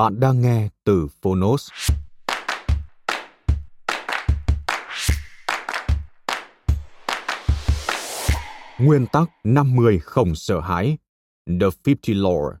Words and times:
Bạn 0.00 0.20
đang 0.20 0.40
nghe 0.40 0.68
từ 0.84 1.08
Phonos. 1.22 1.70
Nguyên 8.78 9.06
tắc 9.12 9.28
50 9.44 9.98
không 9.98 10.34
sợ 10.34 10.60
hãi. 10.60 10.98
The 11.46 11.66
50 11.84 11.94
Law. 12.04 12.56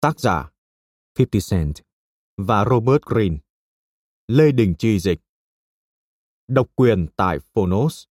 Tác 0.00 0.20
giả 0.20 0.50
50 1.18 1.40
Cent 1.50 1.74
và 2.36 2.64
Robert 2.64 3.02
Greene. 3.02 3.36
Lê 4.28 4.52
Đình 4.52 4.74
Chi 4.78 4.98
dịch. 4.98 5.20
Độc 6.48 6.66
quyền 6.74 7.06
tại 7.16 7.38
Phonos, 7.38 8.04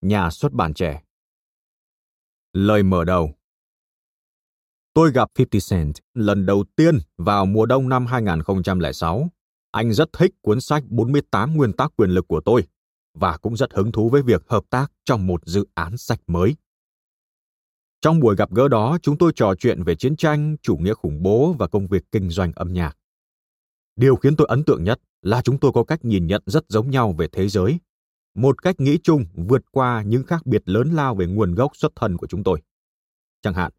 Nhà 0.00 0.30
xuất 0.30 0.52
bản 0.52 0.74
trẻ. 0.74 1.02
Lời 2.52 2.82
mở 2.82 3.04
đầu. 3.04 3.37
Tôi 4.98 5.12
gặp 5.12 5.30
50 5.38 5.60
Cent 5.70 5.94
lần 6.14 6.46
đầu 6.46 6.64
tiên 6.76 6.98
vào 7.16 7.46
mùa 7.46 7.66
đông 7.66 7.88
năm 7.88 8.06
2006. 8.06 9.28
Anh 9.70 9.92
rất 9.92 10.08
thích 10.12 10.34
cuốn 10.42 10.60
sách 10.60 10.82
48 10.88 11.56
nguyên 11.56 11.72
tắc 11.72 11.92
quyền 11.96 12.10
lực 12.10 12.28
của 12.28 12.40
tôi 12.40 12.66
và 13.14 13.36
cũng 13.36 13.56
rất 13.56 13.74
hứng 13.74 13.92
thú 13.92 14.08
với 14.08 14.22
việc 14.22 14.42
hợp 14.48 14.64
tác 14.70 14.92
trong 15.04 15.26
một 15.26 15.46
dự 15.46 15.66
án 15.74 15.96
sách 15.96 16.20
mới. 16.26 16.56
Trong 18.00 18.20
buổi 18.20 18.36
gặp 18.36 18.50
gỡ 18.54 18.68
đó, 18.68 18.98
chúng 19.02 19.18
tôi 19.18 19.32
trò 19.36 19.54
chuyện 19.58 19.82
về 19.82 19.94
chiến 19.94 20.16
tranh, 20.16 20.56
chủ 20.62 20.76
nghĩa 20.76 20.94
khủng 20.94 21.22
bố 21.22 21.54
và 21.58 21.68
công 21.68 21.86
việc 21.86 22.02
kinh 22.12 22.30
doanh 22.30 22.52
âm 22.52 22.72
nhạc. 22.72 22.96
Điều 23.96 24.16
khiến 24.16 24.36
tôi 24.36 24.46
ấn 24.50 24.64
tượng 24.64 24.84
nhất 24.84 25.00
là 25.22 25.42
chúng 25.42 25.58
tôi 25.58 25.72
có 25.74 25.84
cách 25.84 26.04
nhìn 26.04 26.26
nhận 26.26 26.42
rất 26.46 26.64
giống 26.68 26.90
nhau 26.90 27.12
về 27.12 27.28
thế 27.32 27.48
giới, 27.48 27.78
một 28.34 28.62
cách 28.62 28.80
nghĩ 28.80 28.98
chung 29.02 29.24
vượt 29.34 29.62
qua 29.70 30.02
những 30.02 30.24
khác 30.24 30.46
biệt 30.46 30.62
lớn 30.64 30.90
lao 30.90 31.14
về 31.14 31.26
nguồn 31.26 31.54
gốc 31.54 31.76
xuất 31.76 31.92
thân 31.96 32.16
của 32.16 32.26
chúng 32.26 32.44
tôi. 32.44 32.62
Chẳng 33.42 33.54
hạn, 33.54 33.72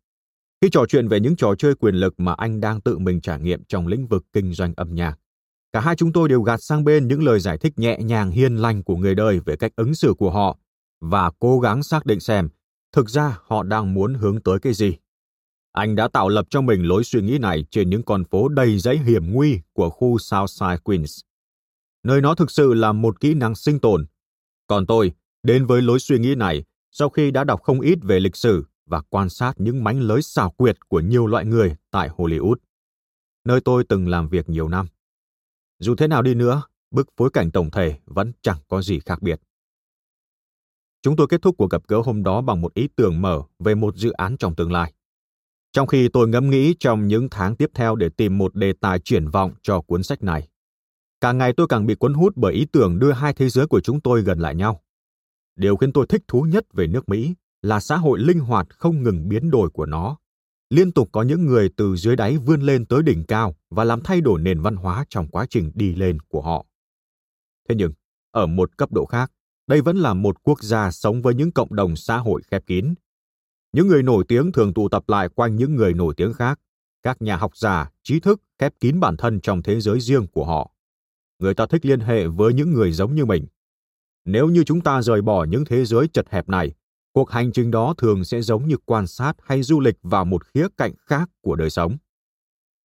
khi 0.61 0.69
trò 0.71 0.85
chuyện 0.85 1.07
về 1.07 1.19
những 1.19 1.35
trò 1.35 1.55
chơi 1.55 1.75
quyền 1.75 1.95
lực 1.95 2.19
mà 2.19 2.33
anh 2.33 2.61
đang 2.61 2.81
tự 2.81 2.97
mình 2.97 3.21
trải 3.21 3.39
nghiệm 3.39 3.63
trong 3.63 3.87
lĩnh 3.87 4.07
vực 4.07 4.25
kinh 4.33 4.53
doanh 4.53 4.73
âm 4.77 4.95
nhạc, 4.95 5.19
cả 5.71 5.79
hai 5.79 5.95
chúng 5.95 6.13
tôi 6.13 6.29
đều 6.29 6.41
gạt 6.41 6.63
sang 6.63 6.83
bên 6.83 7.07
những 7.07 7.23
lời 7.23 7.39
giải 7.39 7.57
thích 7.57 7.79
nhẹ 7.79 7.97
nhàng 8.01 8.31
hiền 8.31 8.55
lành 8.55 8.83
của 8.83 8.95
người 8.95 9.15
đời 9.15 9.39
về 9.45 9.55
cách 9.55 9.71
ứng 9.75 9.95
xử 9.95 10.13
của 10.17 10.31
họ 10.31 10.57
và 11.01 11.31
cố 11.39 11.59
gắng 11.59 11.83
xác 11.83 12.05
định 12.05 12.19
xem 12.19 12.49
thực 12.91 13.09
ra 13.09 13.37
họ 13.47 13.63
đang 13.63 13.93
muốn 13.93 14.13
hướng 14.13 14.41
tới 14.41 14.59
cái 14.59 14.73
gì. 14.73 14.97
Anh 15.71 15.95
đã 15.95 16.07
tạo 16.07 16.29
lập 16.29 16.45
cho 16.49 16.61
mình 16.61 16.83
lối 16.83 17.03
suy 17.03 17.21
nghĩ 17.21 17.37
này 17.37 17.65
trên 17.71 17.89
những 17.89 18.03
con 18.03 18.23
phố 18.23 18.47
đầy 18.47 18.79
dãy 18.79 18.97
hiểm 18.97 19.33
nguy 19.33 19.59
của 19.73 19.89
khu 19.89 20.17
Southside 20.17 20.77
Queens. 20.83 21.21
Nơi 22.03 22.21
nó 22.21 22.35
thực 22.35 22.51
sự 22.51 22.73
là 22.73 22.91
một 22.91 23.19
kỹ 23.19 23.33
năng 23.33 23.55
sinh 23.55 23.79
tồn. 23.79 24.05
Còn 24.67 24.85
tôi, 24.85 25.11
đến 25.43 25.65
với 25.65 25.81
lối 25.81 25.99
suy 25.99 26.19
nghĩ 26.19 26.35
này 26.35 26.63
sau 26.91 27.09
khi 27.09 27.31
đã 27.31 27.43
đọc 27.43 27.61
không 27.63 27.81
ít 27.81 27.99
về 28.01 28.19
lịch 28.19 28.35
sử 28.35 28.65
và 28.89 29.01
quan 29.09 29.29
sát 29.29 29.53
những 29.57 29.83
mánh 29.83 29.99
lới 29.99 30.21
xảo 30.21 30.51
quyệt 30.51 30.77
của 30.87 30.99
nhiều 30.99 31.27
loại 31.27 31.45
người 31.45 31.75
tại 31.91 32.09
Hollywood, 32.09 32.55
nơi 33.45 33.61
tôi 33.61 33.83
từng 33.89 34.07
làm 34.07 34.29
việc 34.29 34.49
nhiều 34.49 34.67
năm. 34.67 34.87
Dù 35.79 35.95
thế 35.95 36.07
nào 36.07 36.21
đi 36.21 36.33
nữa, 36.33 36.63
bức 36.91 37.07
phối 37.17 37.29
cảnh 37.33 37.51
tổng 37.51 37.71
thể 37.71 37.99
vẫn 38.05 38.31
chẳng 38.41 38.57
có 38.67 38.81
gì 38.81 38.99
khác 38.99 39.21
biệt. 39.21 39.41
Chúng 41.01 41.15
tôi 41.15 41.27
kết 41.27 41.41
thúc 41.41 41.55
cuộc 41.57 41.69
gặp 41.69 41.81
gỡ 41.87 42.01
hôm 42.05 42.23
đó 42.23 42.41
bằng 42.41 42.61
một 42.61 42.73
ý 42.73 42.87
tưởng 42.95 43.21
mở 43.21 43.41
về 43.59 43.75
một 43.75 43.95
dự 43.95 44.11
án 44.11 44.37
trong 44.37 44.55
tương 44.55 44.71
lai. 44.71 44.93
Trong 45.71 45.87
khi 45.87 46.09
tôi 46.13 46.27
ngẫm 46.27 46.49
nghĩ 46.49 46.75
trong 46.79 47.07
những 47.07 47.27
tháng 47.31 47.55
tiếp 47.55 47.69
theo 47.73 47.95
để 47.95 48.09
tìm 48.09 48.37
một 48.37 48.55
đề 48.55 48.73
tài 48.73 48.99
triển 48.99 49.29
vọng 49.29 49.53
cho 49.61 49.81
cuốn 49.81 50.03
sách 50.03 50.23
này, 50.23 50.49
càng 51.21 51.37
ngày 51.37 51.53
tôi 51.57 51.67
càng 51.67 51.85
bị 51.85 51.95
cuốn 51.95 52.13
hút 52.13 52.33
bởi 52.35 52.53
ý 52.53 52.65
tưởng 52.65 52.99
đưa 52.99 53.11
hai 53.11 53.33
thế 53.33 53.49
giới 53.49 53.67
của 53.67 53.81
chúng 53.81 54.01
tôi 54.01 54.21
gần 54.21 54.39
lại 54.39 54.55
nhau. 54.55 54.81
Điều 55.55 55.77
khiến 55.77 55.93
tôi 55.93 56.05
thích 56.09 56.21
thú 56.27 56.41
nhất 56.41 56.73
về 56.73 56.87
nước 56.87 57.09
Mỹ 57.09 57.35
là 57.61 57.79
xã 57.79 57.97
hội 57.97 58.19
linh 58.19 58.39
hoạt 58.39 58.67
không 58.69 59.03
ngừng 59.03 59.29
biến 59.29 59.51
đổi 59.51 59.69
của 59.69 59.85
nó. 59.85 60.17
Liên 60.69 60.91
tục 60.91 61.09
có 61.11 61.21
những 61.21 61.45
người 61.45 61.69
từ 61.77 61.95
dưới 61.95 62.15
đáy 62.15 62.37
vươn 62.37 62.61
lên 62.61 62.85
tới 62.85 63.03
đỉnh 63.03 63.23
cao 63.23 63.55
và 63.69 63.83
làm 63.83 64.01
thay 64.01 64.21
đổi 64.21 64.41
nền 64.41 64.61
văn 64.61 64.75
hóa 64.75 65.05
trong 65.09 65.27
quá 65.27 65.45
trình 65.49 65.71
đi 65.75 65.95
lên 65.95 66.19
của 66.19 66.41
họ. 66.41 66.65
Thế 67.69 67.75
nhưng, 67.75 67.93
ở 68.31 68.45
một 68.45 68.77
cấp 68.77 68.91
độ 68.91 69.05
khác, 69.05 69.31
đây 69.67 69.81
vẫn 69.81 69.97
là 69.97 70.13
một 70.13 70.43
quốc 70.43 70.63
gia 70.63 70.91
sống 70.91 71.21
với 71.21 71.35
những 71.35 71.51
cộng 71.51 71.75
đồng 71.75 71.95
xã 71.95 72.17
hội 72.17 72.41
khép 72.51 72.65
kín. 72.65 72.93
Những 73.73 73.87
người 73.87 74.03
nổi 74.03 74.23
tiếng 74.27 74.51
thường 74.51 74.73
tụ 74.73 74.89
tập 74.89 75.03
lại 75.07 75.29
quanh 75.29 75.55
những 75.55 75.75
người 75.75 75.93
nổi 75.93 76.13
tiếng 76.17 76.33
khác, 76.33 76.59
các 77.03 77.21
nhà 77.21 77.35
học 77.35 77.57
giả, 77.57 77.91
trí 78.03 78.19
thức 78.19 78.41
khép 78.59 78.73
kín 78.79 78.99
bản 78.99 79.17
thân 79.17 79.39
trong 79.41 79.63
thế 79.63 79.81
giới 79.81 79.99
riêng 79.99 80.27
của 80.27 80.45
họ. 80.45 80.71
Người 81.39 81.53
ta 81.53 81.65
thích 81.65 81.85
liên 81.85 81.99
hệ 81.99 82.27
với 82.27 82.53
những 82.53 82.73
người 82.73 82.91
giống 82.91 83.15
như 83.15 83.25
mình. 83.25 83.47
Nếu 84.25 84.49
như 84.49 84.63
chúng 84.63 84.81
ta 84.81 85.01
rời 85.01 85.21
bỏ 85.21 85.43
những 85.43 85.65
thế 85.65 85.85
giới 85.85 86.07
chật 86.07 86.29
hẹp 86.29 86.49
này 86.49 86.73
cuộc 87.13 87.29
hành 87.29 87.51
trình 87.51 87.71
đó 87.71 87.93
thường 87.97 88.23
sẽ 88.23 88.41
giống 88.41 88.67
như 88.67 88.77
quan 88.85 89.07
sát 89.07 89.33
hay 89.43 89.63
du 89.63 89.79
lịch 89.79 89.95
vào 90.03 90.25
một 90.25 90.45
khía 90.45 90.67
cạnh 90.77 90.93
khác 91.05 91.29
của 91.41 91.55
đời 91.55 91.69
sống. 91.69 91.97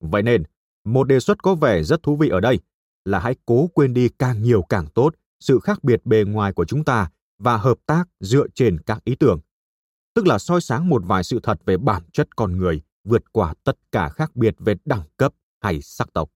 Vậy 0.01 0.23
nên, 0.23 0.43
một 0.85 1.05
đề 1.05 1.21
xuất 1.21 1.43
có 1.43 1.55
vẻ 1.55 1.83
rất 1.83 2.03
thú 2.03 2.17
vị 2.17 2.29
ở 2.29 2.41
đây 2.41 2.59
là 3.05 3.19
hãy 3.19 3.35
cố 3.47 3.67
quên 3.75 3.95
đi 3.95 4.09
càng 4.19 4.43
nhiều 4.43 4.63
càng 4.69 4.87
tốt 4.95 5.15
sự 5.41 5.61
khác 5.63 5.85
biệt 5.85 6.07
bề 6.07 6.25
ngoài 6.25 6.53
của 6.53 6.65
chúng 6.65 6.85
ta 6.85 7.11
và 7.39 7.57
hợp 7.57 7.79
tác 7.87 8.05
dựa 8.21 8.47
trên 8.55 8.81
các 8.81 9.05
ý 9.05 9.15
tưởng. 9.15 9.41
Tức 10.15 10.27
là 10.27 10.39
soi 10.39 10.61
sáng 10.61 10.89
một 10.89 11.03
vài 11.07 11.25
sự 11.25 11.41
thật 11.43 11.61
về 11.67 11.77
bản 11.77 12.03
chất 12.13 12.37
con 12.37 12.59
người 12.59 12.83
vượt 13.05 13.33
qua 13.33 13.55
tất 13.65 13.79
cả 13.93 14.09
khác 14.09 14.37
biệt 14.37 14.55
về 14.59 14.75
đẳng 14.85 15.03
cấp 15.17 15.33
hay 15.61 15.83
sắc 15.83 16.13
tộc. 16.13 16.31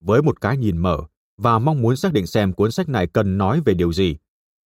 Với 0.00 0.22
một 0.22 0.40
cái 0.40 0.56
nhìn 0.56 0.78
mở 0.78 0.98
và 1.36 1.58
mong 1.58 1.82
muốn 1.82 1.96
xác 1.96 2.12
định 2.12 2.26
xem 2.26 2.52
cuốn 2.52 2.70
sách 2.70 2.88
này 2.88 3.06
cần 3.06 3.38
nói 3.38 3.62
về 3.64 3.74
điều 3.74 3.92
gì, 3.92 4.16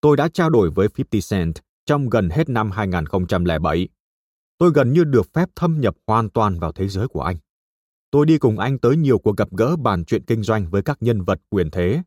tôi 0.04 0.16
đã 0.16 0.28
trao 0.28 0.50
đổi 0.50 0.70
với 0.70 0.88
50 0.98 1.20
Cent 1.31 1.54
trong 1.87 2.09
gần 2.09 2.31
hết 2.31 2.48
năm 2.48 2.70
2007. 2.70 3.89
Tôi 4.59 4.71
gần 4.74 4.92
như 4.92 5.04
được 5.04 5.33
phép 5.33 5.48
thâm 5.56 5.80
nhập 5.80 5.97
hoàn 6.06 6.30
toàn 6.30 6.59
vào 6.59 6.72
thế 6.72 6.89
giới 6.89 7.09
của 7.09 7.21
anh. 7.21 7.36
Tôi 8.10 8.27
đi 8.27 8.39
cùng 8.39 8.59
anh 8.59 8.78
tới 8.78 8.97
nhiều 8.97 9.18
cuộc 9.18 9.36
gặp 9.36 9.48
gỡ 9.51 9.77
bàn 9.77 10.04
chuyện 10.04 10.24
kinh 10.24 10.42
doanh 10.42 10.71
với 10.71 10.83
các 10.83 10.98
nhân 11.01 11.22
vật 11.22 11.41
quyền 11.51 11.71
thế, 11.71 12.03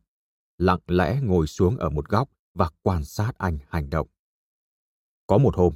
lặng 0.58 0.78
lẽ 0.86 1.20
ngồi 1.22 1.46
xuống 1.46 1.76
ở 1.76 1.90
một 1.90 2.08
góc 2.08 2.28
và 2.54 2.70
quan 2.82 3.04
sát 3.04 3.32
anh 3.38 3.58
hành 3.68 3.90
động. 3.90 4.08
Có 5.26 5.38
một 5.38 5.56
hôm, 5.56 5.74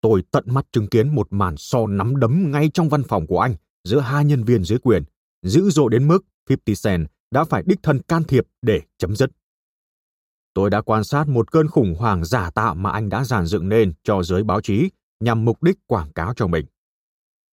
tôi 0.00 0.22
tận 0.30 0.44
mắt 0.46 0.66
chứng 0.72 0.88
kiến 0.88 1.14
một 1.14 1.26
màn 1.30 1.56
so 1.56 1.86
nắm 1.86 2.16
đấm 2.16 2.50
ngay 2.50 2.70
trong 2.74 2.88
văn 2.88 3.02
phòng 3.08 3.26
của 3.26 3.40
anh 3.40 3.54
giữa 3.84 4.00
hai 4.00 4.24
nhân 4.24 4.44
viên 4.44 4.64
dưới 4.64 4.78
quyền, 4.78 5.02
dữ 5.42 5.70
dội 5.70 5.90
đến 5.90 6.08
mức 6.08 6.24
50 6.48 6.74
Cent 6.84 7.08
đã 7.30 7.44
phải 7.44 7.62
đích 7.66 7.82
thân 7.82 8.02
can 8.02 8.24
thiệp 8.24 8.44
để 8.62 8.80
chấm 8.98 9.16
dứt. 9.16 9.30
Tôi 10.54 10.70
đã 10.70 10.80
quan 10.80 11.04
sát 11.04 11.28
một 11.28 11.52
cơn 11.52 11.68
khủng 11.68 11.94
hoảng 11.98 12.24
giả 12.24 12.50
tạo 12.50 12.74
mà 12.74 12.90
anh 12.90 13.08
đã 13.08 13.24
giàn 13.24 13.46
dựng 13.46 13.68
nên 13.68 13.92
cho 14.02 14.22
giới 14.22 14.44
báo 14.44 14.60
chí 14.60 14.88
nhằm 15.20 15.44
mục 15.44 15.62
đích 15.62 15.78
quảng 15.86 16.12
cáo 16.12 16.34
cho 16.34 16.46
mình. 16.46 16.66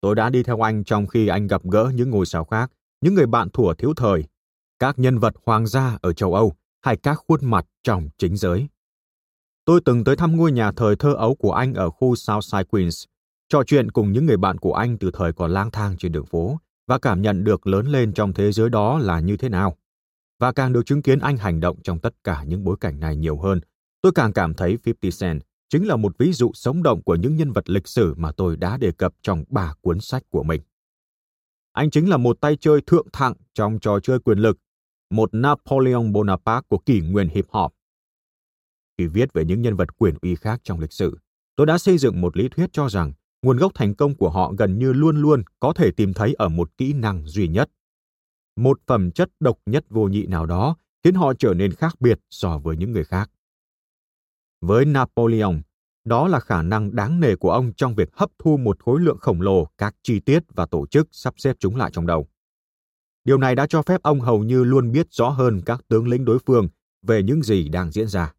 Tôi 0.01 0.15
đã 0.15 0.29
đi 0.29 0.43
theo 0.43 0.65
anh 0.65 0.83
trong 0.83 1.07
khi 1.07 1.27
anh 1.27 1.47
gặp 1.47 1.61
gỡ 1.71 1.91
những 1.95 2.09
ngôi 2.09 2.25
sao 2.25 2.45
khác, 2.45 2.71
những 3.01 3.13
người 3.13 3.25
bạn 3.25 3.49
thủa 3.49 3.73
thiếu 3.73 3.93
thời, 3.97 4.23
các 4.79 4.99
nhân 4.99 5.19
vật 5.19 5.33
hoàng 5.45 5.67
gia 5.67 5.97
ở 6.01 6.13
châu 6.13 6.33
Âu 6.33 6.53
hay 6.81 6.97
các 6.97 7.19
khuôn 7.27 7.39
mặt 7.43 7.65
trong 7.83 8.09
chính 8.17 8.37
giới. 8.37 8.67
Tôi 9.65 9.81
từng 9.85 10.03
tới 10.03 10.15
thăm 10.15 10.37
ngôi 10.37 10.51
nhà 10.51 10.71
thời 10.71 10.95
thơ 10.95 11.13
ấu 11.13 11.35
của 11.35 11.51
anh 11.51 11.73
ở 11.73 11.89
khu 11.89 12.15
Southside 12.15 12.63
Queens, 12.63 13.05
trò 13.49 13.63
chuyện 13.63 13.91
cùng 13.91 14.11
những 14.11 14.25
người 14.25 14.37
bạn 14.37 14.57
của 14.57 14.73
anh 14.73 14.97
từ 14.97 15.11
thời 15.13 15.33
còn 15.33 15.51
lang 15.51 15.71
thang 15.71 15.97
trên 15.97 16.11
đường 16.11 16.25
phố 16.25 16.59
và 16.87 16.99
cảm 16.99 17.21
nhận 17.21 17.43
được 17.43 17.67
lớn 17.67 17.87
lên 17.87 18.13
trong 18.13 18.33
thế 18.33 18.51
giới 18.51 18.69
đó 18.69 18.99
là 18.99 19.19
như 19.19 19.37
thế 19.37 19.49
nào 19.49 19.77
và 20.41 20.51
càng 20.51 20.73
được 20.73 20.85
chứng 20.85 21.01
kiến 21.01 21.19
anh 21.19 21.37
hành 21.37 21.59
động 21.59 21.77
trong 21.83 21.99
tất 21.99 22.13
cả 22.23 22.43
những 22.47 22.63
bối 22.63 22.75
cảnh 22.79 22.99
này 22.99 23.15
nhiều 23.15 23.37
hơn, 23.37 23.59
tôi 24.01 24.11
càng 24.15 24.33
cảm 24.33 24.53
thấy 24.53 24.77
50 24.85 25.11
Cent 25.19 25.41
chính 25.69 25.87
là 25.87 25.95
một 25.95 26.17
ví 26.17 26.33
dụ 26.33 26.51
sống 26.53 26.83
động 26.83 27.03
của 27.03 27.15
những 27.15 27.35
nhân 27.35 27.51
vật 27.51 27.69
lịch 27.69 27.87
sử 27.87 28.13
mà 28.17 28.31
tôi 28.31 28.57
đã 28.57 28.77
đề 28.77 28.91
cập 28.91 29.13
trong 29.21 29.43
ba 29.49 29.73
cuốn 29.81 29.99
sách 29.99 30.23
của 30.29 30.43
mình. 30.43 30.61
Anh 31.71 31.89
chính 31.89 32.09
là 32.09 32.17
một 32.17 32.37
tay 32.41 32.57
chơi 32.59 32.81
thượng 32.81 33.07
thặng 33.13 33.33
trong 33.53 33.79
trò 33.79 33.99
chơi 33.99 34.19
quyền 34.19 34.37
lực, 34.37 34.57
một 35.09 35.29
Napoleon 35.33 36.03
Bonaparte 36.11 36.65
của 36.67 36.77
kỷ 36.77 37.01
nguyên 37.01 37.29
hip 37.29 37.45
hop. 37.49 37.71
Khi 38.97 39.07
viết 39.07 39.33
về 39.33 39.45
những 39.45 39.61
nhân 39.61 39.75
vật 39.75 39.97
quyền 39.97 40.15
uy 40.21 40.35
khác 40.35 40.61
trong 40.63 40.79
lịch 40.79 40.93
sử, 40.93 41.17
tôi 41.55 41.67
đã 41.67 41.77
xây 41.77 41.97
dựng 41.97 42.21
một 42.21 42.37
lý 42.37 42.49
thuyết 42.49 42.73
cho 42.73 42.89
rằng 42.89 43.13
nguồn 43.41 43.57
gốc 43.57 43.71
thành 43.75 43.95
công 43.95 44.15
của 44.15 44.29
họ 44.29 44.53
gần 44.57 44.79
như 44.79 44.93
luôn 44.93 45.21
luôn 45.21 45.43
có 45.59 45.73
thể 45.73 45.91
tìm 45.91 46.13
thấy 46.13 46.33
ở 46.33 46.49
một 46.49 46.77
kỹ 46.77 46.93
năng 46.93 47.27
duy 47.27 47.47
nhất. 47.47 47.69
Một 48.55 48.79
phẩm 48.87 49.11
chất 49.11 49.29
độc 49.39 49.59
nhất 49.65 49.85
vô 49.89 50.07
nhị 50.07 50.25
nào 50.25 50.45
đó 50.45 50.75
khiến 51.03 51.15
họ 51.15 51.33
trở 51.39 51.53
nên 51.53 51.71
khác 51.71 52.01
biệt 52.01 52.19
so 52.29 52.57
với 52.57 52.77
những 52.77 52.91
người 52.91 53.03
khác. 53.03 53.31
Với 54.61 54.85
Napoleon, 54.85 55.53
đó 56.05 56.27
là 56.27 56.39
khả 56.39 56.61
năng 56.61 56.95
đáng 56.95 57.19
nề 57.19 57.35
của 57.35 57.51
ông 57.51 57.73
trong 57.73 57.95
việc 57.95 58.09
hấp 58.13 58.29
thu 58.39 58.57
một 58.57 58.83
khối 58.83 58.99
lượng 58.99 59.17
khổng 59.17 59.41
lồ 59.41 59.65
các 59.77 59.95
chi 60.03 60.19
tiết 60.19 60.43
và 60.55 60.65
tổ 60.65 60.87
chức 60.87 61.07
sắp 61.11 61.33
xếp 61.37 61.55
chúng 61.59 61.75
lại 61.75 61.91
trong 61.93 62.07
đầu. 62.07 62.27
Điều 63.23 63.37
này 63.37 63.55
đã 63.55 63.67
cho 63.67 63.81
phép 63.81 64.01
ông 64.03 64.19
hầu 64.19 64.43
như 64.43 64.63
luôn 64.63 64.91
biết 64.91 65.07
rõ 65.11 65.29
hơn 65.29 65.61
các 65.65 65.81
tướng 65.87 66.07
lĩnh 66.07 66.25
đối 66.25 66.39
phương 66.45 66.67
về 67.01 67.23
những 67.23 67.43
gì 67.43 67.69
đang 67.69 67.91
diễn 67.91 68.07
ra. 68.07 68.33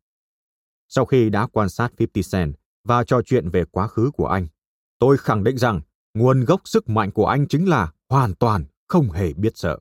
Sau 0.88 1.06
khi 1.06 1.30
đã 1.30 1.46
quan 1.46 1.68
sát 1.68 1.92
50 1.98 2.22
Cent 2.32 2.54
và 2.84 3.04
trò 3.04 3.22
chuyện 3.22 3.48
về 3.48 3.64
quá 3.70 3.88
khứ 3.88 4.10
của 4.10 4.26
anh, 4.26 4.46
tôi 4.98 5.18
khẳng 5.18 5.44
định 5.44 5.58
rằng 5.58 5.80
nguồn 6.14 6.44
gốc 6.44 6.60
sức 6.64 6.88
mạnh 6.88 7.10
của 7.10 7.26
anh 7.26 7.48
chính 7.48 7.68
là 7.68 7.92
hoàn 8.08 8.34
toàn 8.34 8.64
không 8.88 9.10
hề 9.10 9.32
biết 9.32 9.56
sợ. 9.56 9.78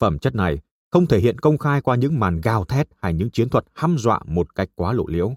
Phẩm 0.00 0.18
chất 0.18 0.34
này 0.34 0.58
không 0.90 1.06
thể 1.06 1.20
hiện 1.20 1.38
công 1.38 1.58
khai 1.58 1.80
qua 1.80 1.96
những 1.96 2.20
màn 2.20 2.40
gào 2.40 2.64
thét 2.64 2.88
hay 3.02 3.14
những 3.14 3.30
chiến 3.30 3.48
thuật 3.48 3.64
hăm 3.74 3.98
dọa 3.98 4.20
một 4.26 4.54
cách 4.54 4.68
quá 4.74 4.92
lộ 4.92 5.06
liễu. 5.06 5.34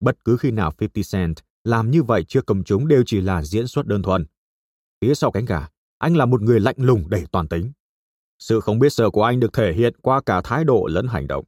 Bất 0.00 0.24
cứ 0.24 0.36
khi 0.36 0.50
nào 0.50 0.72
50 0.80 1.04
Cent 1.12 1.36
làm 1.64 1.90
như 1.90 2.02
vậy 2.02 2.24
trước 2.24 2.46
công 2.46 2.64
chúng 2.64 2.88
đều 2.88 3.02
chỉ 3.06 3.20
là 3.20 3.42
diễn 3.42 3.66
xuất 3.66 3.86
đơn 3.86 4.02
thuần. 4.02 4.24
Phía 5.00 5.14
sau 5.14 5.30
cánh 5.30 5.44
gà, 5.44 5.68
anh 5.98 6.16
là 6.16 6.26
một 6.26 6.42
người 6.42 6.60
lạnh 6.60 6.76
lùng 6.78 7.10
đầy 7.10 7.24
toàn 7.32 7.48
tính. 7.48 7.72
Sự 8.38 8.60
không 8.60 8.78
biết 8.78 8.92
sợ 8.92 9.10
của 9.10 9.22
anh 9.22 9.40
được 9.40 9.52
thể 9.52 9.72
hiện 9.72 9.94
qua 10.02 10.20
cả 10.26 10.40
thái 10.44 10.64
độ 10.64 10.86
lẫn 10.90 11.06
hành 11.06 11.26
động. 11.26 11.44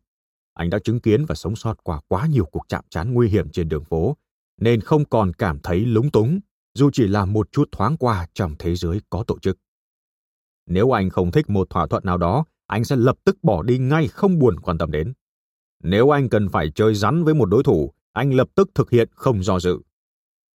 Anh 0.55 0.71
đã 0.71 0.79
chứng 0.79 1.01
kiến 1.01 1.25
và 1.25 1.35
sống 1.35 1.57
sót 1.57 1.85
qua 1.85 2.01
quá 2.09 2.27
nhiều 2.27 2.45
cuộc 2.45 2.69
chạm 2.69 2.85
trán 2.91 3.15
nguy 3.15 3.29
hiểm 3.29 3.49
trên 3.49 3.69
đường 3.69 3.85
phố, 3.85 4.17
nên 4.61 4.81
không 4.81 5.05
còn 5.05 5.33
cảm 5.33 5.59
thấy 5.59 5.81
lúng 5.81 6.11
túng, 6.11 6.41
dù 6.75 6.91
chỉ 6.93 7.07
là 7.07 7.25
một 7.25 7.53
chút 7.53 7.69
thoáng 7.73 7.97
qua 7.97 8.27
trong 8.35 8.55
thế 8.59 8.77
giới 8.77 9.01
có 9.11 9.25
tổ 9.27 9.39
chức. 9.39 9.59
Nếu 10.67 10.97
anh 10.97 11.11
không 11.11 11.31
thích 11.31 11.51
một 11.51 11.71
thỏa 11.71 11.87
thuận 11.87 12.05
nào 12.05 12.19
đó, 12.19 12.45
anh 12.67 12.85
sẽ 12.85 12.97
lập 12.97 13.17
tức 13.25 13.37
bỏ 13.43 13.63
đi 13.63 13.79
ngay 13.79 14.09
không 14.09 14.39
buồn 14.39 14.61
quan 14.61 14.79
tâm 14.79 14.91
đến. 14.91 15.13
Nếu 15.83 16.11
anh 16.11 16.29
cần 16.29 16.49
phải 16.49 16.71
chơi 16.71 16.95
rắn 16.95 17.25
với 17.25 17.35
một 17.35 17.47
đối 17.47 17.63
thủ, 17.63 17.93
anh 18.13 18.35
lập 18.35 18.49
tức 18.55 18.71
thực 18.75 18.91
hiện 18.91 19.09
không 19.15 19.43
do 19.43 19.61
dự. 19.61 19.79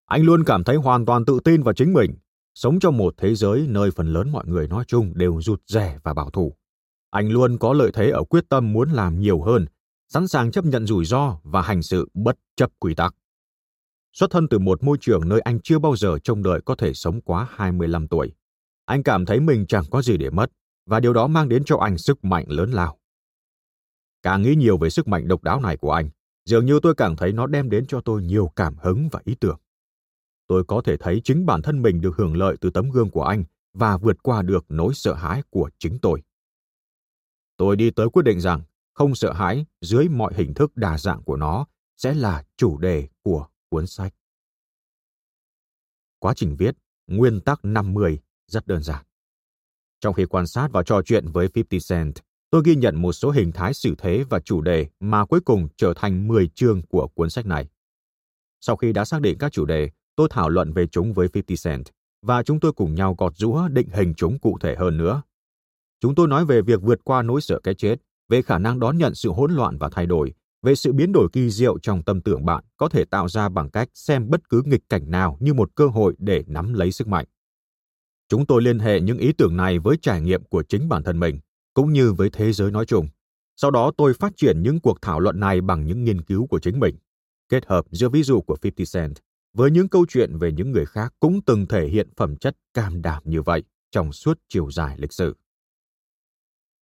Anh 0.05 0.23
luôn 0.23 0.43
cảm 0.43 0.63
thấy 0.63 0.75
hoàn 0.75 1.05
toàn 1.05 1.25
tự 1.25 1.39
tin 1.43 1.63
vào 1.63 1.73
chính 1.73 1.93
mình, 1.93 2.15
sống 2.53 2.79
trong 2.79 2.97
một 2.97 3.13
thế 3.17 3.35
giới 3.35 3.67
nơi 3.69 3.91
phần 3.91 4.13
lớn 4.13 4.29
mọi 4.31 4.43
người 4.47 4.67
nói 4.67 4.83
chung 4.87 5.11
đều 5.15 5.41
rụt 5.41 5.61
rẻ 5.67 5.99
và 6.03 6.13
bảo 6.13 6.29
thủ. 6.29 6.53
Anh 7.09 7.29
luôn 7.29 7.57
có 7.57 7.73
lợi 7.73 7.91
thế 7.93 8.09
ở 8.09 8.23
quyết 8.23 8.49
tâm 8.49 8.73
muốn 8.73 8.89
làm 8.89 9.19
nhiều 9.19 9.41
hơn, 9.41 9.65
sẵn 10.09 10.27
sàng 10.27 10.51
chấp 10.51 10.65
nhận 10.65 10.87
rủi 10.87 11.05
ro 11.05 11.39
và 11.43 11.61
hành 11.61 11.81
sự 11.81 12.09
bất 12.13 12.37
chấp 12.55 12.71
quy 12.79 12.95
tắc. 12.95 13.15
Xuất 14.13 14.31
thân 14.31 14.47
từ 14.47 14.59
một 14.59 14.83
môi 14.83 14.97
trường 15.01 15.29
nơi 15.29 15.39
anh 15.39 15.59
chưa 15.59 15.79
bao 15.79 15.95
giờ 15.95 16.17
trông 16.23 16.43
đợi 16.43 16.61
có 16.65 16.75
thể 16.75 16.93
sống 16.93 17.21
quá 17.21 17.47
25 17.51 18.07
tuổi. 18.07 18.31
Anh 18.87 19.03
cảm 19.03 19.25
thấy 19.25 19.39
mình 19.39 19.65
chẳng 19.67 19.83
có 19.91 20.01
gì 20.01 20.17
để 20.17 20.29
mất, 20.29 20.51
và 20.85 20.99
điều 20.99 21.13
đó 21.13 21.27
mang 21.27 21.49
đến 21.49 21.63
cho 21.65 21.77
anh 21.77 21.97
sức 21.97 22.23
mạnh 22.23 22.45
lớn 22.47 22.71
lao. 22.71 22.97
Càng 24.23 24.41
nghĩ 24.41 24.55
nhiều 24.55 24.77
về 24.77 24.89
sức 24.89 25.07
mạnh 25.07 25.27
độc 25.27 25.43
đáo 25.43 25.61
này 25.61 25.77
của 25.77 25.91
anh, 25.91 26.09
dường 26.45 26.65
như 26.65 26.79
tôi 26.83 26.95
càng 26.95 27.15
thấy 27.15 27.31
nó 27.31 27.47
đem 27.47 27.69
đến 27.69 27.85
cho 27.87 28.01
tôi 28.01 28.23
nhiều 28.23 28.51
cảm 28.55 28.77
hứng 28.77 29.09
và 29.11 29.21
ý 29.25 29.35
tưởng. 29.39 29.59
Tôi 30.47 30.63
có 30.67 30.81
thể 30.85 30.97
thấy 30.97 31.21
chính 31.23 31.45
bản 31.45 31.61
thân 31.61 31.81
mình 31.81 32.01
được 32.01 32.15
hưởng 32.17 32.37
lợi 32.37 32.55
từ 32.61 32.69
tấm 32.69 32.89
gương 32.89 33.09
của 33.09 33.23
anh 33.23 33.43
và 33.73 33.97
vượt 33.97 34.17
qua 34.23 34.41
được 34.41 34.65
nỗi 34.69 34.93
sợ 34.93 35.13
hãi 35.13 35.41
của 35.49 35.69
chính 35.79 35.99
tôi. 36.01 36.21
Tôi 37.57 37.75
đi 37.75 37.91
tới 37.91 38.09
quyết 38.09 38.23
định 38.23 38.39
rằng 38.39 38.61
không 38.93 39.15
sợ 39.15 39.33
hãi 39.33 39.65
dưới 39.81 40.09
mọi 40.09 40.33
hình 40.35 40.53
thức 40.53 40.71
đa 40.75 40.97
dạng 40.97 41.23
của 41.23 41.35
nó 41.35 41.65
sẽ 41.97 42.13
là 42.13 42.43
chủ 42.57 42.77
đề 42.77 43.07
của 43.23 43.47
cuốn 43.69 43.87
sách. 43.87 44.13
Quá 46.19 46.33
trình 46.35 46.55
viết, 46.59 46.75
nguyên 47.07 47.41
tắc 47.41 47.59
50 47.63 48.19
rất 48.51 48.67
đơn 48.67 48.83
giản. 48.83 49.05
Trong 50.01 50.13
khi 50.13 50.25
quan 50.25 50.47
sát 50.47 50.69
và 50.71 50.83
trò 50.83 51.01
chuyện 51.01 51.27
với 51.27 51.47
50 51.55 51.79
Cent, 51.89 52.13
tôi 52.49 52.61
ghi 52.65 52.75
nhận 52.75 53.01
một 53.01 53.13
số 53.13 53.31
hình 53.31 53.51
thái 53.51 53.73
xử 53.73 53.95
thế 53.97 54.23
và 54.29 54.39
chủ 54.39 54.61
đề 54.61 54.87
mà 54.99 55.25
cuối 55.25 55.39
cùng 55.39 55.67
trở 55.77 55.93
thành 55.93 56.27
10 56.27 56.47
chương 56.47 56.81
của 56.81 57.07
cuốn 57.07 57.29
sách 57.29 57.45
này. 57.45 57.67
Sau 58.61 58.75
khi 58.75 58.93
đã 58.93 59.05
xác 59.05 59.21
định 59.21 59.37
các 59.37 59.51
chủ 59.51 59.65
đề, 59.65 59.89
tôi 60.15 60.27
thảo 60.31 60.49
luận 60.49 60.73
về 60.73 60.87
chúng 60.87 61.13
với 61.13 61.27
50 61.33 61.57
Cent 61.63 61.85
và 62.21 62.43
chúng 62.43 62.59
tôi 62.59 62.73
cùng 62.73 62.95
nhau 62.95 63.15
gọt 63.17 63.37
rũa 63.37 63.67
định 63.67 63.89
hình 63.93 64.13
chúng 64.17 64.39
cụ 64.39 64.57
thể 64.61 64.75
hơn 64.75 64.97
nữa. 64.97 65.21
Chúng 65.99 66.15
tôi 66.15 66.27
nói 66.27 66.45
về 66.45 66.61
việc 66.61 66.81
vượt 66.81 66.99
qua 67.03 67.21
nỗi 67.21 67.41
sợ 67.41 67.59
cái 67.63 67.73
chết, 67.73 67.95
về 68.29 68.41
khả 68.41 68.57
năng 68.57 68.79
đón 68.79 68.97
nhận 68.97 69.15
sự 69.15 69.29
hỗn 69.29 69.51
loạn 69.51 69.77
và 69.77 69.89
thay 69.91 70.05
đổi, 70.05 70.33
về 70.61 70.75
sự 70.75 70.93
biến 70.93 71.11
đổi 71.11 71.27
kỳ 71.33 71.49
diệu 71.49 71.79
trong 71.79 72.03
tâm 72.03 72.21
tưởng 72.21 72.45
bạn 72.45 72.63
có 72.77 72.89
thể 72.89 73.05
tạo 73.05 73.29
ra 73.29 73.49
bằng 73.49 73.69
cách 73.69 73.89
xem 73.93 74.29
bất 74.29 74.49
cứ 74.49 74.61
nghịch 74.65 74.83
cảnh 74.89 75.11
nào 75.11 75.37
như 75.39 75.53
một 75.53 75.75
cơ 75.75 75.87
hội 75.87 76.15
để 76.17 76.43
nắm 76.47 76.73
lấy 76.73 76.91
sức 76.91 77.07
mạnh. 77.07 77.25
Chúng 78.29 78.45
tôi 78.45 78.61
liên 78.61 78.79
hệ 78.79 79.01
những 79.01 79.17
ý 79.17 79.31
tưởng 79.33 79.57
này 79.57 79.79
với 79.79 79.97
trải 80.01 80.21
nghiệm 80.21 80.43
của 80.43 80.63
chính 80.63 80.89
bản 80.89 81.03
thân 81.03 81.19
mình, 81.19 81.39
cũng 81.73 81.93
như 81.93 82.13
với 82.13 82.29
thế 82.33 82.53
giới 82.53 82.71
nói 82.71 82.85
chung. 82.85 83.07
Sau 83.55 83.71
đó 83.71 83.91
tôi 83.97 84.13
phát 84.13 84.33
triển 84.37 84.63
những 84.63 84.79
cuộc 84.79 85.01
thảo 85.01 85.19
luận 85.19 85.39
này 85.39 85.61
bằng 85.61 85.85
những 85.85 86.03
nghiên 86.03 86.21
cứu 86.21 86.47
của 86.47 86.59
chính 86.59 86.79
mình, 86.79 86.95
kết 87.49 87.65
hợp 87.65 87.85
giữa 87.91 88.09
ví 88.09 88.23
dụ 88.23 88.41
của 88.41 88.57
50 88.63 88.85
Cent 88.93 89.17
với 89.53 89.71
những 89.71 89.89
câu 89.89 90.05
chuyện 90.09 90.37
về 90.37 90.51
những 90.51 90.71
người 90.71 90.85
khác 90.85 91.13
cũng 91.19 91.41
từng 91.41 91.65
thể 91.65 91.87
hiện 91.87 92.09
phẩm 92.15 92.35
chất 92.35 92.57
cam 92.73 93.01
đảm 93.01 93.23
như 93.25 93.41
vậy 93.41 93.63
trong 93.91 94.13
suốt 94.13 94.39
chiều 94.49 94.71
dài 94.71 94.97
lịch 94.97 95.13
sử. 95.13 95.35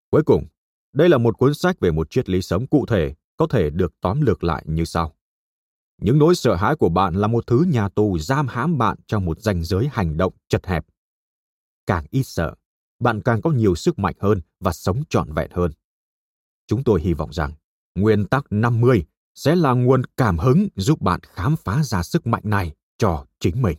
Cuối 0.09 0.24
cùng, 0.24 0.45
đây 0.94 1.09
là 1.09 1.18
một 1.18 1.38
cuốn 1.38 1.53
sách 1.53 1.80
về 1.80 1.92
một 1.92 2.09
triết 2.09 2.30
lý 2.30 2.42
sống 2.42 2.68
cụ 2.68 2.86
thể 2.86 3.13
có 3.38 3.47
thể 3.47 3.69
được 3.69 3.94
tóm 4.01 4.21
lược 4.21 4.44
lại 4.44 4.63
như 4.68 4.86
sau. 4.86 5.15
Những 6.01 6.19
nỗi 6.19 6.36
sợ 6.36 6.56
hãi 6.56 6.75
của 6.75 6.89
bạn 6.89 7.15
là 7.15 7.27
một 7.27 7.47
thứ 7.47 7.65
nhà 7.68 7.89
tù 7.89 8.18
giam 8.19 8.47
hãm 8.47 8.78
bạn 8.78 8.97
trong 9.07 9.25
một 9.25 9.42
ranh 9.42 9.64
giới 9.64 9.90
hành 9.92 10.18
động 10.18 10.33
chật 10.49 10.68
hẹp 10.68 10.85
càng 11.87 12.06
ít 12.09 12.23
sợ, 12.23 12.56
bạn 12.99 13.21
càng 13.21 13.42
có 13.42 13.51
nhiều 13.51 13.75
sức 13.75 13.99
mạnh 13.99 14.15
hơn 14.19 14.42
và 14.59 14.73
sống 14.73 15.04
trọn 15.09 15.33
vẹn 15.33 15.51
hơn. 15.54 15.71
Chúng 16.68 16.83
tôi 16.83 17.01
hy 17.01 17.13
vọng 17.13 17.33
rằng 17.33 17.54
nguyên 17.95 18.25
tắc 18.25 18.45
50 18.49 19.06
sẽ 19.35 19.56
là 19.56 19.73
nguồn 19.73 20.01
cảm 20.18 20.37
hứng 20.37 20.68
giúp 20.75 21.01
bạn 21.01 21.19
khám 21.23 21.56
phá 21.56 21.83
ra 21.83 22.04
sức 22.04 22.27
mạnh 22.27 22.44
này 22.45 22.75
cho 22.97 23.25
chính 23.39 23.61
mình. 23.61 23.77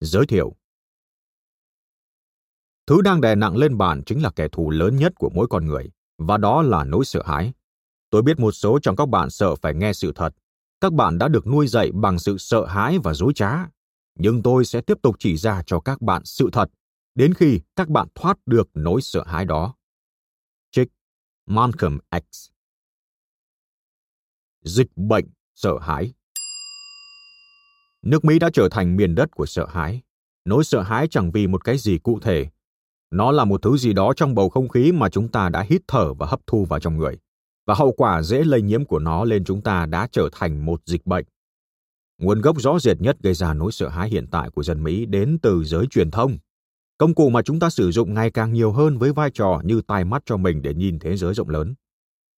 Giới 0.00 0.26
thiệu 0.26 0.56
Thứ 2.86 3.02
đang 3.02 3.20
đè 3.20 3.34
nặng 3.34 3.56
lên 3.56 3.78
bạn 3.78 4.02
chính 4.06 4.22
là 4.22 4.30
kẻ 4.30 4.48
thù 4.48 4.70
lớn 4.70 4.96
nhất 4.96 5.12
của 5.18 5.30
mỗi 5.34 5.46
con 5.50 5.66
người, 5.66 5.90
và 6.18 6.36
đó 6.36 6.62
là 6.62 6.84
nỗi 6.84 7.04
sợ 7.04 7.22
hãi. 7.26 7.52
Tôi 8.10 8.22
biết 8.22 8.38
một 8.38 8.52
số 8.52 8.78
trong 8.82 8.96
các 8.96 9.08
bạn 9.08 9.30
sợ 9.30 9.54
phải 9.54 9.74
nghe 9.74 9.92
sự 9.92 10.12
thật, 10.14 10.34
các 10.82 10.92
bạn 10.92 11.18
đã 11.18 11.28
được 11.28 11.46
nuôi 11.46 11.66
dạy 11.66 11.90
bằng 11.94 12.18
sự 12.18 12.38
sợ 12.38 12.66
hãi 12.66 12.98
và 12.98 13.14
dối 13.14 13.32
trá. 13.34 13.66
Nhưng 14.18 14.42
tôi 14.42 14.64
sẽ 14.64 14.80
tiếp 14.80 14.98
tục 15.02 15.16
chỉ 15.18 15.36
ra 15.36 15.62
cho 15.66 15.80
các 15.80 16.02
bạn 16.02 16.24
sự 16.24 16.48
thật, 16.52 16.70
đến 17.14 17.34
khi 17.34 17.60
các 17.76 17.88
bạn 17.88 18.08
thoát 18.14 18.38
được 18.46 18.70
nỗi 18.74 19.02
sợ 19.02 19.24
hãi 19.26 19.44
đó. 19.44 19.74
Trích 20.70 20.88
malcolm 21.46 21.98
x. 22.12 22.48
Dịch 24.64 24.96
bệnh, 24.96 25.24
sợ 25.54 25.78
hãi. 25.78 26.12
Nước 28.02 28.24
mỹ 28.24 28.38
đã 28.38 28.50
trở 28.52 28.68
thành 28.68 28.96
miền 28.96 29.14
đất 29.14 29.30
của 29.30 29.46
sợ 29.46 29.66
hãi. 29.66 30.02
Nỗi 30.44 30.64
sợ 30.64 30.82
hãi 30.82 31.08
chẳng 31.08 31.30
vì 31.32 31.46
một 31.46 31.64
cái 31.64 31.78
gì 31.78 31.98
cụ 31.98 32.20
thể. 32.20 32.46
Nó 33.10 33.32
là 33.32 33.44
một 33.44 33.62
thứ 33.62 33.76
gì 33.76 33.92
đó 33.92 34.12
trong 34.16 34.34
bầu 34.34 34.50
không 34.50 34.68
khí 34.68 34.92
mà 34.92 35.08
chúng 35.08 35.28
ta 35.28 35.48
đã 35.48 35.62
hít 35.68 35.82
thở 35.88 36.14
và 36.14 36.26
hấp 36.26 36.40
thu 36.46 36.64
vào 36.64 36.80
trong 36.80 36.96
người 36.96 37.18
và 37.66 37.74
hậu 37.74 37.92
quả 37.92 38.22
dễ 38.22 38.44
lây 38.44 38.62
nhiễm 38.62 38.84
của 38.84 38.98
nó 38.98 39.24
lên 39.24 39.44
chúng 39.44 39.60
ta 39.60 39.86
đã 39.86 40.08
trở 40.12 40.28
thành 40.32 40.66
một 40.66 40.80
dịch 40.86 41.06
bệnh. 41.06 41.24
Nguồn 42.18 42.40
gốc 42.40 42.60
rõ 42.60 42.78
rệt 42.78 43.00
nhất 43.00 43.16
gây 43.22 43.34
ra 43.34 43.54
nỗi 43.54 43.72
sợ 43.72 43.88
hãi 43.88 44.08
hiện 44.08 44.26
tại 44.30 44.50
của 44.50 44.62
dân 44.62 44.84
Mỹ 44.84 45.06
đến 45.06 45.38
từ 45.42 45.64
giới 45.64 45.86
truyền 45.86 46.10
thông. 46.10 46.38
Công 46.98 47.14
cụ 47.14 47.30
mà 47.30 47.42
chúng 47.42 47.60
ta 47.60 47.70
sử 47.70 47.90
dụng 47.90 48.14
ngày 48.14 48.30
càng 48.30 48.52
nhiều 48.52 48.72
hơn 48.72 48.98
với 48.98 49.12
vai 49.12 49.30
trò 49.30 49.60
như 49.64 49.80
tai 49.86 50.04
mắt 50.04 50.22
cho 50.26 50.36
mình 50.36 50.62
để 50.62 50.74
nhìn 50.74 50.98
thế 50.98 51.16
giới 51.16 51.34
rộng 51.34 51.48
lớn. 51.48 51.74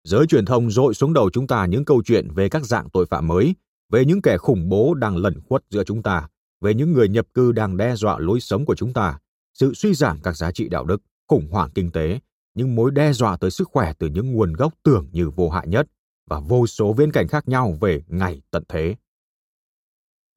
Giới 0.03 0.27
truyền 0.27 0.45
thông 0.45 0.71
dội 0.71 0.93
xuống 0.93 1.13
đầu 1.13 1.29
chúng 1.29 1.47
ta 1.47 1.65
những 1.65 1.85
câu 1.85 2.03
chuyện 2.05 2.27
về 2.33 2.49
các 2.49 2.65
dạng 2.65 2.89
tội 2.89 3.05
phạm 3.05 3.27
mới, 3.27 3.55
về 3.91 4.05
những 4.05 4.21
kẻ 4.21 4.37
khủng 4.37 4.69
bố 4.69 4.93
đang 4.93 5.17
lẩn 5.17 5.41
khuất 5.41 5.63
giữa 5.69 5.83
chúng 5.83 6.03
ta, 6.03 6.27
về 6.61 6.73
những 6.73 6.93
người 6.93 7.09
nhập 7.09 7.25
cư 7.33 7.51
đang 7.51 7.77
đe 7.77 7.95
dọa 7.95 8.19
lối 8.19 8.39
sống 8.39 8.65
của 8.65 8.75
chúng 8.75 8.93
ta, 8.93 9.19
sự 9.53 9.73
suy 9.73 9.93
giảm 9.93 10.19
các 10.23 10.37
giá 10.37 10.51
trị 10.51 10.69
đạo 10.69 10.85
đức, 10.85 11.01
khủng 11.27 11.47
hoảng 11.51 11.69
kinh 11.75 11.91
tế, 11.91 12.19
những 12.53 12.75
mối 12.75 12.91
đe 12.91 13.13
dọa 13.13 13.37
tới 13.37 13.51
sức 13.51 13.69
khỏe 13.71 13.93
từ 13.99 14.07
những 14.07 14.31
nguồn 14.31 14.53
gốc 14.53 14.73
tưởng 14.83 15.07
như 15.11 15.29
vô 15.29 15.49
hại 15.49 15.67
nhất 15.67 15.87
và 16.29 16.39
vô 16.39 16.67
số 16.67 16.93
viễn 16.93 17.11
cảnh 17.11 17.27
khác 17.27 17.47
nhau 17.47 17.77
về 17.81 18.03
ngày 18.07 18.41
tận 18.51 18.63
thế. 18.69 18.95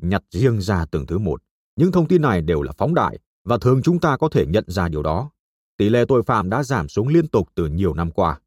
Nhặt 0.03 0.23
riêng 0.31 0.61
ra 0.61 0.87
từng 0.91 1.07
thứ 1.07 1.19
một, 1.19 1.43
những 1.77 1.93
thông 1.93 2.09
tin 2.09 2.23
này 2.23 2.43
đều 2.43 2.63
là 2.63 2.73
phóng 2.79 2.95
đại 2.95 3.19
và 3.45 3.59
thường 3.59 3.83
chúng 3.83 4.01
ta 4.01 4.17
có 4.17 4.29
thể 4.29 4.47
nhận 4.47 4.65
ra 4.67 4.89
điều 4.89 5.03
đó. 5.03 5.31
Tỷ 5.77 5.89
lệ 5.89 6.05
tội 6.09 6.23
phạm 6.23 6.51
đã 6.51 6.63
giảm 6.63 6.89
xuống 6.89 7.09
liên 7.09 7.29
tục 7.29 7.49
từ 7.55 7.67
nhiều 7.67 7.95
năm 7.95 8.11
qua. 8.11 8.41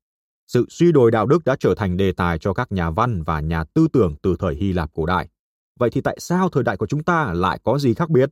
Sự 0.48 0.66
suy 0.70 0.92
đồi 0.92 1.12
đạo 1.12 1.26
đức 1.26 1.46
đã 1.46 1.56
trở 1.60 1.76
thành 1.76 1.98
đề 1.98 2.12
tài 2.12 2.40
cho 2.40 2.54
các 2.54 2.72
nhà 2.72 2.90
văn 2.90 3.24
và 3.24 3.40
nhà 3.40 3.64
tư 3.64 3.88
tưởng 3.94 4.16
từ 4.22 4.36
thời 4.40 4.56
Hy 4.56 4.74
Lạp 4.74 4.94
cổ 4.94 5.06
đại. 5.06 5.30
Vậy 5.80 5.90
thì 5.90 6.02
tại 6.02 6.18
sao 6.20 6.50
thời 6.50 6.64
đại 6.64 6.78
của 6.78 6.88
chúng 6.88 7.04
ta 7.04 7.34
lại 7.34 7.60
có 7.64 7.80
gì 7.80 7.94
khác 7.94 8.10
biệt? 8.10 8.30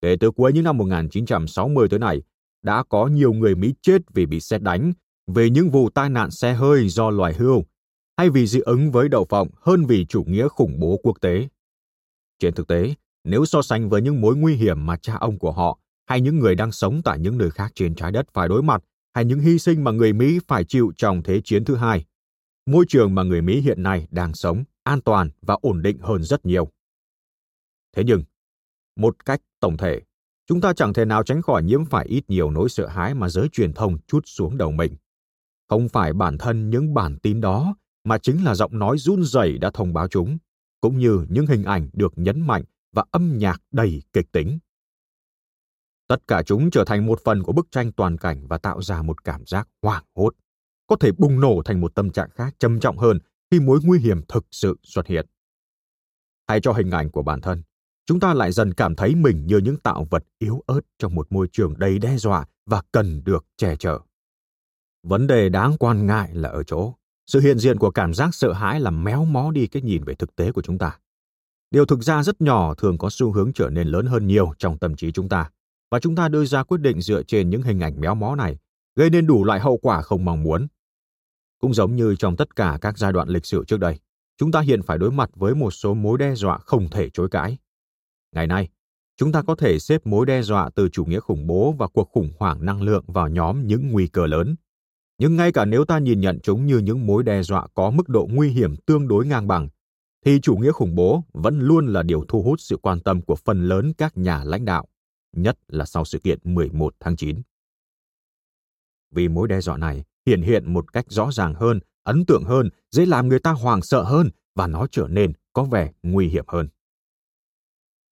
Kể 0.00 0.16
từ 0.20 0.30
cuối 0.30 0.52
những 0.52 0.64
năm 0.64 0.78
1960 0.78 1.88
tới 1.88 1.98
nay, 1.98 2.22
đã 2.64 2.82
có 2.88 3.06
nhiều 3.06 3.32
người 3.32 3.54
Mỹ 3.54 3.74
chết 3.82 3.98
vì 4.14 4.26
bị 4.26 4.40
xét 4.40 4.62
đánh, 4.62 4.92
về 5.26 5.50
những 5.50 5.70
vụ 5.70 5.90
tai 5.90 6.10
nạn 6.10 6.30
xe 6.30 6.54
hơi 6.54 6.88
do 6.88 7.10
loài 7.10 7.34
hươu, 7.34 7.64
hay 8.16 8.30
vì 8.30 8.46
dị 8.46 8.60
ứng 8.60 8.90
với 8.90 9.08
đậu 9.08 9.24
phộng 9.24 9.48
hơn 9.60 9.86
vì 9.86 10.06
chủ 10.06 10.24
nghĩa 10.24 10.48
khủng 10.48 10.80
bố 10.80 11.00
quốc 11.02 11.20
tế. 11.20 11.48
Trên 12.38 12.54
thực 12.54 12.68
tế, 12.68 12.94
nếu 13.24 13.44
so 13.44 13.62
sánh 13.62 13.88
với 13.88 14.02
những 14.02 14.20
mối 14.20 14.36
nguy 14.36 14.54
hiểm 14.54 14.86
mà 14.86 14.96
cha 14.96 15.14
ông 15.14 15.38
của 15.38 15.52
họ 15.52 15.78
hay 16.06 16.20
những 16.20 16.38
người 16.38 16.54
đang 16.54 16.72
sống 16.72 17.02
tại 17.04 17.18
những 17.18 17.38
nơi 17.38 17.50
khác 17.50 17.72
trên 17.74 17.94
trái 17.94 18.12
đất 18.12 18.26
phải 18.32 18.48
đối 18.48 18.62
mặt 18.62 18.84
hay 19.14 19.24
những 19.24 19.40
hy 19.40 19.58
sinh 19.58 19.84
mà 19.84 19.90
người 19.90 20.12
Mỹ 20.12 20.38
phải 20.48 20.64
chịu 20.64 20.92
trong 20.96 21.22
Thế 21.22 21.40
chiến 21.44 21.64
thứ 21.64 21.76
hai, 21.76 22.04
môi 22.66 22.84
trường 22.88 23.14
mà 23.14 23.22
người 23.22 23.42
Mỹ 23.42 23.60
hiện 23.60 23.82
nay 23.82 24.08
đang 24.10 24.34
sống 24.34 24.64
an 24.82 25.00
toàn 25.00 25.30
và 25.42 25.56
ổn 25.62 25.82
định 25.82 25.98
hơn 25.98 26.22
rất 26.22 26.46
nhiều. 26.46 26.70
Thế 27.96 28.02
nhưng, 28.06 28.22
một 28.96 29.24
cách 29.24 29.40
tổng 29.60 29.76
thể, 29.76 30.00
chúng 30.46 30.60
ta 30.60 30.72
chẳng 30.72 30.92
thể 30.92 31.04
nào 31.04 31.22
tránh 31.22 31.42
khỏi 31.42 31.62
nhiễm 31.62 31.84
phải 31.84 32.06
ít 32.06 32.24
nhiều 32.28 32.50
nỗi 32.50 32.68
sợ 32.68 32.86
hãi 32.86 33.14
mà 33.14 33.28
giới 33.28 33.48
truyền 33.52 33.72
thông 33.72 33.98
chút 34.06 34.22
xuống 34.26 34.56
đầu 34.56 34.70
mình. 34.70 34.96
Không 35.68 35.88
phải 35.88 36.12
bản 36.12 36.38
thân 36.38 36.70
những 36.70 36.94
bản 36.94 37.18
tin 37.18 37.40
đó, 37.40 37.76
mà 38.04 38.18
chính 38.18 38.44
là 38.44 38.54
giọng 38.54 38.78
nói 38.78 38.98
run 38.98 39.24
rẩy 39.24 39.58
đã 39.58 39.70
thông 39.74 39.92
báo 39.92 40.08
chúng, 40.08 40.38
cũng 40.80 40.98
như 40.98 41.26
những 41.28 41.46
hình 41.46 41.64
ảnh 41.64 41.88
được 41.92 42.12
nhấn 42.16 42.40
mạnh 42.40 42.64
và 42.92 43.04
âm 43.10 43.38
nhạc 43.38 43.62
đầy 43.72 44.02
kịch 44.12 44.32
tính. 44.32 44.58
Tất 46.08 46.16
cả 46.28 46.42
chúng 46.42 46.70
trở 46.70 46.84
thành 46.84 47.06
một 47.06 47.20
phần 47.24 47.42
của 47.42 47.52
bức 47.52 47.66
tranh 47.70 47.92
toàn 47.92 48.18
cảnh 48.18 48.46
và 48.46 48.58
tạo 48.58 48.82
ra 48.82 49.02
một 49.02 49.24
cảm 49.24 49.46
giác 49.46 49.68
hoảng 49.82 50.04
hốt, 50.14 50.34
có 50.86 50.96
thể 50.96 51.10
bùng 51.18 51.40
nổ 51.40 51.62
thành 51.64 51.80
một 51.80 51.94
tâm 51.94 52.10
trạng 52.10 52.30
khác 52.30 52.54
trầm 52.58 52.80
trọng 52.80 52.98
hơn 52.98 53.18
khi 53.50 53.60
mối 53.60 53.80
nguy 53.82 53.98
hiểm 53.98 54.20
thực 54.28 54.46
sự 54.50 54.76
xuất 54.82 55.06
hiện. 55.06 55.26
Hay 56.48 56.60
cho 56.60 56.72
hình 56.72 56.90
ảnh 56.90 57.10
của 57.10 57.22
bản 57.22 57.40
thân, 57.40 57.62
chúng 58.06 58.20
ta 58.20 58.34
lại 58.34 58.52
dần 58.52 58.74
cảm 58.74 58.94
thấy 58.94 59.14
mình 59.14 59.46
như 59.46 59.58
những 59.58 59.76
tạo 59.76 60.06
vật 60.10 60.24
yếu 60.38 60.62
ớt 60.66 60.80
trong 60.98 61.14
một 61.14 61.32
môi 61.32 61.48
trường 61.52 61.78
đầy 61.78 61.98
đe 61.98 62.16
dọa 62.16 62.46
và 62.66 62.82
cần 62.92 63.24
được 63.24 63.46
che 63.56 63.76
chở. 63.76 63.98
Vấn 65.02 65.26
đề 65.26 65.48
đáng 65.48 65.76
quan 65.78 66.06
ngại 66.06 66.30
là 66.34 66.48
ở 66.48 66.62
chỗ, 66.62 66.94
sự 67.26 67.40
hiện 67.40 67.58
diện 67.58 67.78
của 67.78 67.90
cảm 67.90 68.14
giác 68.14 68.34
sợ 68.34 68.52
hãi 68.52 68.80
làm 68.80 69.04
méo 69.04 69.24
mó 69.24 69.50
đi 69.50 69.66
cái 69.66 69.82
nhìn 69.82 70.04
về 70.04 70.14
thực 70.14 70.36
tế 70.36 70.52
của 70.52 70.62
chúng 70.62 70.78
ta. 70.78 70.98
Điều 71.70 71.86
thực 71.86 72.02
ra 72.02 72.22
rất 72.22 72.40
nhỏ 72.40 72.74
thường 72.74 72.98
có 72.98 73.10
xu 73.10 73.32
hướng 73.32 73.52
trở 73.52 73.70
nên 73.70 73.88
lớn 73.88 74.06
hơn 74.06 74.26
nhiều 74.26 74.52
trong 74.58 74.78
tâm 74.78 74.96
trí 74.96 75.12
chúng 75.12 75.28
ta, 75.28 75.50
và 75.90 76.00
chúng 76.00 76.16
ta 76.16 76.28
đưa 76.28 76.44
ra 76.44 76.62
quyết 76.62 76.80
định 76.80 77.00
dựa 77.00 77.22
trên 77.22 77.50
những 77.50 77.62
hình 77.62 77.80
ảnh 77.80 78.00
méo 78.00 78.14
mó 78.14 78.34
này, 78.36 78.58
gây 78.96 79.10
nên 79.10 79.26
đủ 79.26 79.44
loại 79.44 79.60
hậu 79.60 79.76
quả 79.76 80.02
không 80.02 80.24
mong 80.24 80.42
muốn. 80.42 80.66
Cũng 81.60 81.74
giống 81.74 81.96
như 81.96 82.16
trong 82.16 82.36
tất 82.36 82.56
cả 82.56 82.78
các 82.80 82.98
giai 82.98 83.12
đoạn 83.12 83.28
lịch 83.28 83.46
sử 83.46 83.64
trước 83.64 83.80
đây, 83.80 83.98
chúng 84.36 84.52
ta 84.52 84.60
hiện 84.60 84.82
phải 84.82 84.98
đối 84.98 85.10
mặt 85.10 85.30
với 85.34 85.54
một 85.54 85.70
số 85.70 85.94
mối 85.94 86.18
đe 86.18 86.34
dọa 86.34 86.58
không 86.58 86.90
thể 86.90 87.10
chối 87.10 87.28
cãi. 87.28 87.58
Ngày 88.34 88.46
nay, 88.46 88.68
chúng 89.16 89.32
ta 89.32 89.42
có 89.42 89.54
thể 89.54 89.78
xếp 89.78 90.06
mối 90.06 90.26
đe 90.26 90.42
dọa 90.42 90.70
từ 90.74 90.88
chủ 90.88 91.04
nghĩa 91.04 91.20
khủng 91.20 91.46
bố 91.46 91.72
và 91.72 91.88
cuộc 91.88 92.08
khủng 92.12 92.30
hoảng 92.38 92.64
năng 92.64 92.82
lượng 92.82 93.04
vào 93.06 93.28
nhóm 93.28 93.66
những 93.66 93.92
nguy 93.92 94.06
cơ 94.06 94.26
lớn. 94.26 94.54
Nhưng 95.18 95.36
ngay 95.36 95.52
cả 95.52 95.64
nếu 95.64 95.84
ta 95.84 95.98
nhìn 95.98 96.20
nhận 96.20 96.38
chúng 96.42 96.66
như 96.66 96.78
những 96.78 97.06
mối 97.06 97.22
đe 97.22 97.42
dọa 97.42 97.66
có 97.74 97.90
mức 97.90 98.08
độ 98.08 98.28
nguy 98.30 98.48
hiểm 98.48 98.76
tương 98.76 99.08
đối 99.08 99.26
ngang 99.26 99.46
bằng, 99.46 99.68
thì 100.24 100.40
chủ 100.40 100.56
nghĩa 100.56 100.72
khủng 100.72 100.94
bố 100.94 101.22
vẫn 101.32 101.60
luôn 101.60 101.86
là 101.86 102.02
điều 102.02 102.24
thu 102.28 102.42
hút 102.42 102.60
sự 102.60 102.76
quan 102.76 103.00
tâm 103.00 103.22
của 103.22 103.36
phần 103.36 103.68
lớn 103.68 103.92
các 103.98 104.16
nhà 104.16 104.44
lãnh 104.44 104.64
đạo, 104.64 104.86
nhất 105.36 105.58
là 105.68 105.84
sau 105.84 106.04
sự 106.04 106.18
kiện 106.18 106.38
11 106.44 106.94
tháng 107.00 107.16
9. 107.16 107.42
Vì 109.14 109.28
mối 109.28 109.48
đe 109.48 109.60
dọa 109.60 109.76
này 109.76 110.04
hiện 110.26 110.42
hiện 110.42 110.72
một 110.72 110.92
cách 110.92 111.04
rõ 111.08 111.32
ràng 111.32 111.54
hơn, 111.54 111.80
ấn 112.02 112.24
tượng 112.26 112.44
hơn, 112.44 112.68
dễ 112.90 113.06
làm 113.06 113.28
người 113.28 113.38
ta 113.38 113.50
hoảng 113.50 113.82
sợ 113.82 114.02
hơn 114.02 114.30
và 114.54 114.66
nó 114.66 114.86
trở 114.90 115.08
nên 115.08 115.32
có 115.52 115.64
vẻ 115.64 115.92
nguy 116.02 116.28
hiểm 116.28 116.44
hơn. 116.48 116.68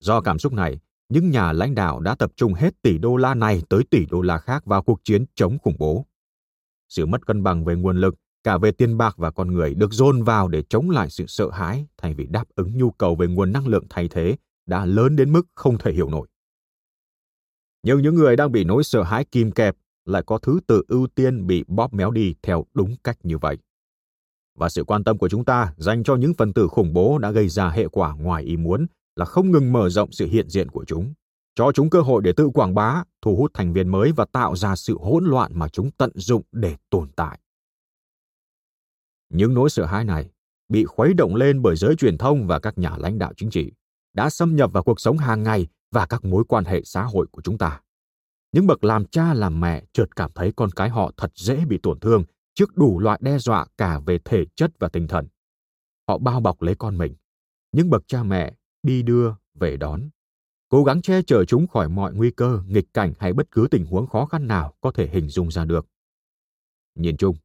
Do 0.02 0.20
cảm 0.20 0.38
xúc 0.38 0.52
này, 0.52 0.80
những 1.08 1.30
nhà 1.30 1.52
lãnh 1.52 1.74
đạo 1.74 2.00
đã 2.00 2.14
tập 2.14 2.32
trung 2.36 2.54
hết 2.54 2.82
tỷ 2.82 2.98
đô 2.98 3.16
la 3.16 3.34
này 3.34 3.62
tới 3.68 3.82
tỷ 3.90 4.06
đô 4.06 4.22
la 4.22 4.38
khác 4.38 4.66
vào 4.66 4.82
cuộc 4.82 5.04
chiến 5.04 5.24
chống 5.34 5.58
khủng 5.58 5.76
bố. 5.78 6.06
Sự 6.88 7.06
mất 7.06 7.26
cân 7.26 7.42
bằng 7.42 7.64
về 7.64 7.74
nguồn 7.74 8.00
lực, 8.00 8.14
cả 8.44 8.58
về 8.58 8.72
tiền 8.72 8.96
bạc 8.98 9.14
và 9.16 9.30
con 9.30 9.52
người 9.52 9.74
được 9.74 9.92
dồn 9.92 10.22
vào 10.22 10.48
để 10.48 10.62
chống 10.62 10.90
lại 10.90 11.10
sự 11.10 11.26
sợ 11.26 11.50
hãi 11.50 11.86
thay 11.96 12.14
vì 12.14 12.26
đáp 12.26 12.44
ứng 12.54 12.78
nhu 12.78 12.90
cầu 12.90 13.14
về 13.14 13.26
nguồn 13.26 13.52
năng 13.52 13.66
lượng 13.66 13.84
thay 13.90 14.08
thế 14.08 14.36
đã 14.66 14.84
lớn 14.84 15.16
đến 15.16 15.32
mức 15.32 15.46
không 15.54 15.78
thể 15.78 15.92
hiểu 15.92 16.08
nổi. 16.08 16.28
Nhưng 17.82 18.02
những 18.02 18.14
người 18.14 18.36
đang 18.36 18.52
bị 18.52 18.64
nỗi 18.64 18.84
sợ 18.84 19.02
hãi 19.02 19.24
kìm 19.24 19.52
kẹp 19.52 19.76
lại 20.04 20.22
có 20.26 20.38
thứ 20.38 20.60
tự 20.66 20.82
ưu 20.88 21.06
tiên 21.06 21.46
bị 21.46 21.64
bóp 21.68 21.94
méo 21.94 22.10
đi 22.10 22.34
theo 22.42 22.66
đúng 22.74 22.96
cách 23.04 23.18
như 23.22 23.38
vậy. 23.38 23.58
Và 24.58 24.68
sự 24.68 24.84
quan 24.84 25.04
tâm 25.04 25.18
của 25.18 25.28
chúng 25.28 25.44
ta 25.44 25.74
dành 25.76 26.04
cho 26.04 26.16
những 26.16 26.34
phần 26.34 26.52
tử 26.52 26.68
khủng 26.68 26.92
bố 26.92 27.18
đã 27.18 27.30
gây 27.30 27.48
ra 27.48 27.68
hệ 27.68 27.88
quả 27.88 28.14
ngoài 28.14 28.42
ý 28.44 28.56
muốn 28.56 28.86
là 29.16 29.24
không 29.24 29.50
ngừng 29.50 29.72
mở 29.72 29.88
rộng 29.88 30.12
sự 30.12 30.26
hiện 30.26 30.48
diện 30.48 30.68
của 30.68 30.84
chúng, 30.84 31.14
cho 31.54 31.72
chúng 31.72 31.90
cơ 31.90 32.00
hội 32.00 32.22
để 32.22 32.32
tự 32.36 32.48
quảng 32.54 32.74
bá, 32.74 33.04
thu 33.22 33.36
hút 33.36 33.50
thành 33.54 33.72
viên 33.72 33.88
mới 33.88 34.12
và 34.12 34.24
tạo 34.32 34.56
ra 34.56 34.76
sự 34.76 34.98
hỗn 35.00 35.24
loạn 35.24 35.52
mà 35.54 35.68
chúng 35.68 35.90
tận 35.90 36.10
dụng 36.14 36.42
để 36.52 36.76
tồn 36.90 37.08
tại. 37.16 37.38
Những 39.28 39.54
nỗi 39.54 39.70
sợ 39.70 39.84
hãi 39.84 40.04
này 40.04 40.30
bị 40.68 40.84
khuấy 40.84 41.14
động 41.14 41.34
lên 41.34 41.62
bởi 41.62 41.76
giới 41.76 41.96
truyền 41.96 42.18
thông 42.18 42.46
và 42.46 42.58
các 42.58 42.78
nhà 42.78 42.96
lãnh 42.98 43.18
đạo 43.18 43.32
chính 43.36 43.50
trị, 43.50 43.72
đã 44.14 44.30
xâm 44.30 44.56
nhập 44.56 44.72
vào 44.72 44.82
cuộc 44.82 45.00
sống 45.00 45.18
hàng 45.18 45.42
ngày 45.42 45.66
và 45.90 46.06
các 46.06 46.24
mối 46.24 46.44
quan 46.48 46.64
hệ 46.64 46.82
xã 46.84 47.02
hội 47.02 47.26
của 47.30 47.42
chúng 47.42 47.58
ta. 47.58 47.80
Những 48.52 48.66
bậc 48.66 48.84
làm 48.84 49.04
cha 49.04 49.34
làm 49.34 49.60
mẹ 49.60 49.84
chợt 49.92 50.16
cảm 50.16 50.30
thấy 50.34 50.52
con 50.56 50.70
cái 50.70 50.88
họ 50.88 51.12
thật 51.16 51.32
dễ 51.34 51.64
bị 51.64 51.78
tổn 51.82 52.00
thương 52.00 52.24
trước 52.54 52.76
đủ 52.76 52.98
loại 52.98 53.18
đe 53.22 53.38
dọa 53.38 53.66
cả 53.78 54.00
về 54.06 54.18
thể 54.24 54.44
chất 54.56 54.70
và 54.78 54.88
tinh 54.88 55.08
thần. 55.08 55.28
Họ 56.08 56.18
bao 56.18 56.40
bọc 56.40 56.62
lấy 56.62 56.74
con 56.74 56.98
mình. 56.98 57.14
Những 57.72 57.90
bậc 57.90 58.02
cha 58.06 58.22
mẹ 58.22 58.54
đi 58.82 59.02
đưa, 59.02 59.34
về 59.54 59.76
đón. 59.76 60.02
Cố 60.68 60.84
gắng 60.84 61.02
che 61.02 61.22
chở 61.22 61.44
chúng 61.44 61.66
khỏi 61.66 61.88
mọi 61.88 62.14
nguy 62.14 62.30
cơ, 62.30 62.62
nghịch 62.66 62.94
cảnh 62.94 63.12
hay 63.18 63.32
bất 63.32 63.50
cứ 63.50 63.68
tình 63.70 63.86
huống 63.86 64.06
khó 64.06 64.26
khăn 64.26 64.46
nào 64.46 64.74
có 64.80 64.90
thể 64.90 65.08
hình 65.08 65.28
dung 65.28 65.50
ra 65.50 65.64
được. 65.64 65.86
Nhìn 66.94 67.16
chung, 67.16 67.36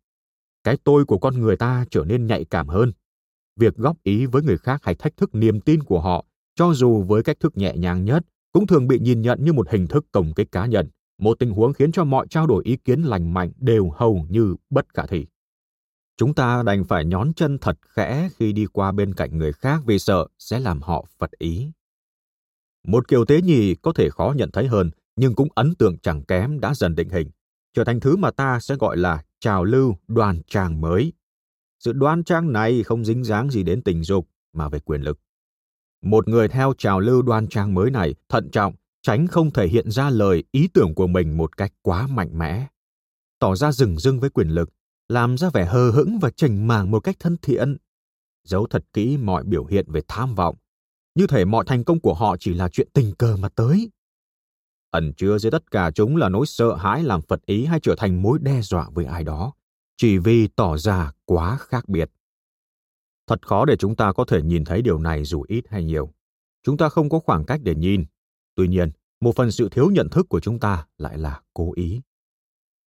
cái 0.64 0.78
tôi 0.84 1.06
của 1.06 1.18
con 1.18 1.40
người 1.40 1.58
ta 1.58 1.86
trở 1.92 2.04
nên 2.06 2.28
nhạy 2.28 2.46
cảm 2.46 2.68
hơn. 2.68 2.94
Việc 3.56 3.76
góp 3.76 4.04
ý 4.04 4.26
với 4.26 4.44
người 4.44 4.58
khác 4.58 4.84
hay 4.84 4.96
thách 4.96 5.18
thức 5.18 5.36
niềm 5.36 5.62
tin 5.62 5.84
của 5.84 6.00
họ, 6.00 6.26
cho 6.56 6.74
dù 6.74 7.04
với 7.04 7.24
cách 7.24 7.40
thức 7.40 7.58
nhẹ 7.58 7.78
nhàng 7.78 8.06
nhất, 8.06 8.24
cũng 8.52 8.68
thường 8.68 8.88
bị 8.88 9.00
nhìn 9.00 9.22
nhận 9.22 9.44
như 9.44 9.54
một 9.54 9.70
hình 9.70 9.88
thức 9.88 10.06
công 10.12 10.34
kích 10.34 10.52
cá 10.52 10.66
nhân, 10.66 10.90
một 11.18 11.40
tình 11.40 11.52
huống 11.52 11.74
khiến 11.74 11.92
cho 11.92 12.04
mọi 12.04 12.28
trao 12.28 12.48
đổi 12.48 12.64
ý 12.66 12.78
kiến 12.78 13.02
lành 13.02 13.34
mạnh 13.34 13.52
đều 13.58 13.90
hầu 13.90 14.26
như 14.30 14.56
bất 14.70 14.94
khả 14.94 15.06
thi. 15.06 15.26
Chúng 16.18 16.34
ta 16.34 16.64
đành 16.64 16.84
phải 16.84 17.06
nhón 17.06 17.34
chân 17.34 17.58
thật 17.58 17.78
khẽ 17.82 18.30
khi 18.36 18.54
đi 18.54 18.66
qua 18.66 18.92
bên 18.92 19.14
cạnh 19.14 19.38
người 19.38 19.54
khác 19.54 19.82
vì 19.86 20.00
sợ 20.00 20.28
sẽ 20.40 20.60
làm 20.60 20.82
họ 20.82 21.06
phật 21.20 21.32
ý. 21.32 21.72
Một 22.88 23.08
kiểu 23.08 23.26
tế 23.26 23.42
nhì 23.42 23.76
có 23.76 23.94
thể 23.94 24.10
khó 24.10 24.34
nhận 24.38 24.52
thấy 24.52 24.68
hơn, 24.68 24.92
nhưng 25.16 25.36
cũng 25.36 25.48
ấn 25.56 25.76
tượng 25.76 25.98
chẳng 26.00 26.24
kém 26.24 26.60
đã 26.60 26.74
dần 26.74 26.96
định 26.96 27.10
hình, 27.10 27.30
trở 27.74 27.84
thành 27.84 28.00
thứ 28.00 28.16
mà 28.16 28.32
ta 28.32 28.60
sẽ 28.60 28.76
gọi 28.76 28.98
là 28.98 29.24
trào 29.40 29.64
lưu 29.64 29.96
đoan 30.08 30.42
trang 30.48 30.82
mới. 30.82 31.14
Sự 31.80 31.94
đoan 31.94 32.24
trang 32.24 32.54
này 32.54 32.84
không 32.84 33.06
dính 33.06 33.24
dáng 33.24 33.50
gì 33.50 33.64
đến 33.64 33.82
tình 33.82 34.04
dục, 34.04 34.30
mà 34.54 34.70
về 34.70 34.80
quyền 34.80 35.02
lực. 35.02 35.20
Một 36.04 36.28
người 36.28 36.48
theo 36.48 36.74
trào 36.78 37.00
lưu 37.00 37.22
đoan 37.22 37.48
trang 37.48 37.74
mới 37.74 37.92
này 37.92 38.16
thận 38.30 38.50
trọng, 38.52 38.76
tránh 39.02 39.28
không 39.28 39.52
thể 39.52 39.68
hiện 39.68 39.92
ra 39.92 40.10
lời 40.10 40.44
ý 40.52 40.68
tưởng 40.74 40.96
của 40.96 41.08
mình 41.08 41.38
một 41.38 41.58
cách 41.58 41.74
quá 41.82 42.08
mạnh 42.08 42.38
mẽ. 42.38 42.68
Tỏ 43.40 43.56
ra 43.56 43.72
rừng 43.72 43.98
rưng 43.98 44.20
với 44.20 44.30
quyền 44.30 44.50
lực, 44.50 44.70
làm 45.08 45.38
ra 45.38 45.50
vẻ 45.50 45.66
hờ 45.66 45.92
hững 45.92 46.20
và 46.22 46.30
chỉnh 46.30 46.68
màng 46.68 46.92
một 46.92 47.00
cách 47.00 47.16
thân 47.20 47.38
thiện. 47.42 47.78
Giấu 48.44 48.68
thật 48.68 48.86
kỹ 48.94 49.18
mọi 49.18 49.44
biểu 49.44 49.66
hiện 49.66 49.86
về 49.92 50.02
tham 50.08 50.36
vọng, 50.36 50.56
như 51.16 51.28
thể 51.28 51.46
mọi 51.46 51.66
thành 51.68 51.84
công 51.84 52.00
của 52.00 52.14
họ 52.14 52.36
chỉ 52.40 52.54
là 52.54 52.70
chuyện 52.70 52.88
tình 52.94 53.16
cờ 53.16 53.38
mà 53.38 53.50
tới. 53.50 53.90
Ẩn 54.92 55.14
chứa 55.14 55.38
dưới 55.38 55.52
tất 55.52 55.72
cả 55.72 55.92
chúng 55.92 56.16
là 56.16 56.30
nỗi 56.30 56.46
sợ 56.46 56.76
hãi 56.76 57.04
làm 57.04 57.22
phật 57.22 57.46
ý 57.46 57.66
hay 57.66 57.80
trở 57.80 57.96
thành 57.98 58.22
mối 58.22 58.40
đe 58.42 58.62
dọa 58.62 58.90
với 58.94 59.06
ai 59.06 59.24
đó, 59.24 59.54
chỉ 59.98 60.18
vì 60.18 60.48
tỏ 60.48 60.78
ra 60.78 61.12
quá 61.26 61.58
khác 61.58 61.90
biệt. 61.90 62.12
Thật 63.28 63.48
khó 63.48 63.66
để 63.66 63.76
chúng 63.76 63.96
ta 63.96 64.14
có 64.14 64.26
thể 64.26 64.42
nhìn 64.42 64.66
thấy 64.66 64.82
điều 64.82 65.00
này 65.00 65.24
dù 65.24 65.44
ít 65.48 65.66
hay 65.70 65.84
nhiều. 65.84 66.14
Chúng 66.64 66.78
ta 66.78 66.90
không 66.90 67.10
có 67.10 67.20
khoảng 67.20 67.46
cách 67.46 67.60
để 67.64 67.76
nhìn. 67.76 68.06
Tuy 68.56 68.68
nhiên, 68.68 68.92
một 69.22 69.36
phần 69.36 69.52
sự 69.52 69.70
thiếu 69.72 69.90
nhận 69.90 70.10
thức 70.10 70.30
của 70.30 70.40
chúng 70.40 70.60
ta 70.60 70.88
lại 70.98 71.18
là 71.18 71.42
cố 71.54 71.74
ý. 71.76 72.02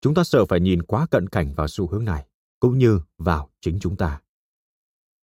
Chúng 0.01 0.15
ta 0.15 0.25
sợ 0.25 0.45
phải 0.45 0.61
nhìn 0.61 0.83
quá 0.83 1.07
cận 1.11 1.29
cảnh 1.29 1.55
vào 1.55 1.69
xu 1.69 1.87
hướng 1.87 2.05
này, 2.05 2.27
cũng 2.61 2.79
như 2.79 3.01
vào 3.19 3.51
chính 3.61 3.79
chúng 3.81 3.97
ta. 3.97 4.21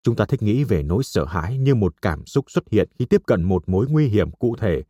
Chúng 0.02 0.16
ta 0.16 0.24
thích 0.24 0.42
nghĩ 0.42 0.64
về 0.64 0.82
nỗi 0.82 1.04
sợ 1.04 1.24
hãi 1.24 1.58
như 1.58 1.74
một 1.74 2.02
cảm 2.02 2.26
xúc 2.26 2.50
xuất 2.50 2.68
hiện 2.70 2.88
khi 2.98 3.04
tiếp 3.04 3.22
cận 3.26 3.42
một 3.42 3.68
mối 3.68 3.86
nguy 3.88 4.08
hiểm 4.08 4.30
cụ 4.30 4.56
thể, 4.56 4.82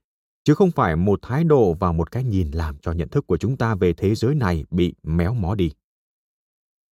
chứ 0.45 0.55
không 0.55 0.71
phải 0.71 0.97
một 0.97 1.19
thái 1.23 1.45
độ 1.45 1.75
và 1.75 1.93
một 1.93 2.11
cái 2.11 2.25
nhìn 2.25 2.51
làm 2.51 2.79
cho 2.79 2.93
nhận 2.93 3.09
thức 3.09 3.27
của 3.27 3.37
chúng 3.37 3.57
ta 3.57 3.75
về 3.75 3.93
thế 3.93 4.15
giới 4.15 4.35
này 4.35 4.65
bị 4.71 4.95
méo 5.03 5.35
mó 5.35 5.55
đi. 5.55 5.73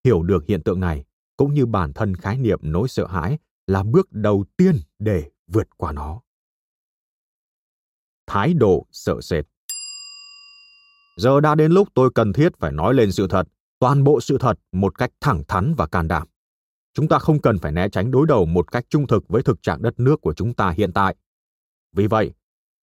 Hiểu 0.05 0.23
được 0.23 0.45
hiện 0.47 0.63
tượng 0.63 0.81
này, 0.81 1.05
cũng 1.37 1.55
như 1.55 1.67
bản 1.67 1.93
thân 1.93 2.15
khái 2.15 2.39
niệm 2.39 2.59
nỗi 2.63 2.89
sợ 2.89 3.07
hãi 3.07 3.39
là 3.67 3.83
bước 3.83 4.13
đầu 4.13 4.45
tiên 4.57 4.77
để 4.99 5.31
vượt 5.47 5.69
qua 5.77 5.93
nó. 5.93 6.21
Thái 8.27 8.55
độ 8.55 8.87
sợ 8.91 9.21
sệt 9.21 9.45
Giờ 11.17 11.41
đã 11.41 11.55
đến 11.55 11.73
lúc 11.73 11.89
tôi 11.95 12.11
cần 12.15 12.33
thiết 12.33 12.53
phải 12.59 12.73
nói 12.73 12.95
lên 12.95 13.13
sự 13.13 13.27
thật, 13.31 13.49
toàn 13.79 14.05
bộ 14.05 14.21
sự 14.21 14.39
thật 14.41 14.59
một 14.73 14.99
cách 14.99 15.11
thẳng 15.21 15.43
thắn 15.49 15.75
và 15.75 15.87
can 15.87 16.09
đảm. 16.09 16.29
Chúng 16.95 17.09
ta 17.09 17.19
không 17.19 17.41
cần 17.41 17.59
phải 17.59 17.73
né 17.73 17.89
tránh 17.89 18.11
đối 18.11 18.27
đầu 18.27 18.47
một 18.47 18.73
cách 18.73 18.85
trung 18.89 19.07
thực 19.07 19.29
với 19.29 19.43
thực 19.43 19.63
trạng 19.63 19.83
đất 19.83 20.01
nước 20.01 20.21
của 20.21 20.35
chúng 20.35 20.55
ta 20.55 20.71
hiện 20.71 20.93
tại. 20.93 21.17
Vì 21.97 22.07
vậy, 22.07 22.33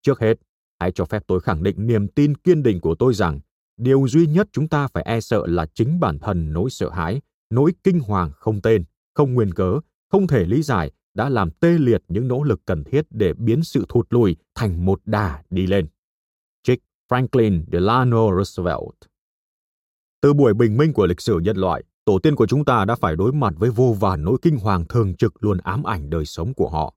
trước 0.02 0.20
hết, 0.20 0.34
hãy 0.80 0.92
cho 0.92 1.04
phép 1.04 1.22
tôi 1.26 1.40
khẳng 1.40 1.62
định 1.62 1.86
niềm 1.86 2.08
tin 2.08 2.36
kiên 2.36 2.62
định 2.62 2.80
của 2.80 2.94
tôi 2.94 3.14
rằng 3.14 3.40
điều 3.76 4.08
duy 4.08 4.26
nhất 4.26 4.48
chúng 4.52 4.68
ta 4.68 4.88
phải 4.88 5.04
e 5.06 5.20
sợ 5.20 5.46
là 5.46 5.66
chính 5.74 6.00
bản 6.00 6.18
thân 6.18 6.52
nỗi 6.52 6.70
sợ 6.70 6.90
hãi, 6.90 7.20
nỗi 7.50 7.72
kinh 7.84 8.00
hoàng 8.00 8.30
không 8.34 8.60
tên, 8.60 8.84
không 9.14 9.34
nguyên 9.34 9.54
cớ, 9.54 9.80
không 10.10 10.26
thể 10.26 10.44
lý 10.44 10.62
giải 10.62 10.90
đã 11.14 11.28
làm 11.28 11.50
tê 11.50 11.78
liệt 11.78 12.02
những 12.08 12.28
nỗ 12.28 12.42
lực 12.42 12.60
cần 12.66 12.84
thiết 12.84 13.06
để 13.10 13.32
biến 13.34 13.64
sự 13.64 13.84
thụt 13.88 14.06
lùi 14.10 14.36
thành 14.54 14.84
một 14.86 15.00
đà 15.04 15.42
đi 15.50 15.66
lên. 15.66 15.86
Franklin 17.12 17.64
Delano 17.72 18.30
Roosevelt 18.36 18.94
Từ 20.20 20.32
buổi 20.32 20.54
bình 20.54 20.76
minh 20.76 20.92
của 20.92 21.06
lịch 21.06 21.20
sử 21.20 21.38
nhân 21.38 21.56
loại, 21.56 21.82
tổ 22.04 22.18
tiên 22.18 22.36
của 22.36 22.46
chúng 22.46 22.64
ta 22.64 22.84
đã 22.84 22.94
phải 22.94 23.16
đối 23.16 23.32
mặt 23.32 23.54
với 23.56 23.70
vô 23.70 23.96
vàn 24.00 24.24
nỗi 24.24 24.38
kinh 24.42 24.56
hoàng 24.56 24.84
thường 24.88 25.16
trực 25.16 25.44
luôn 25.44 25.58
ám 25.58 25.82
ảnh 25.82 26.10
đời 26.10 26.24
sống 26.24 26.54
của 26.54 26.68
họ. 26.68 26.94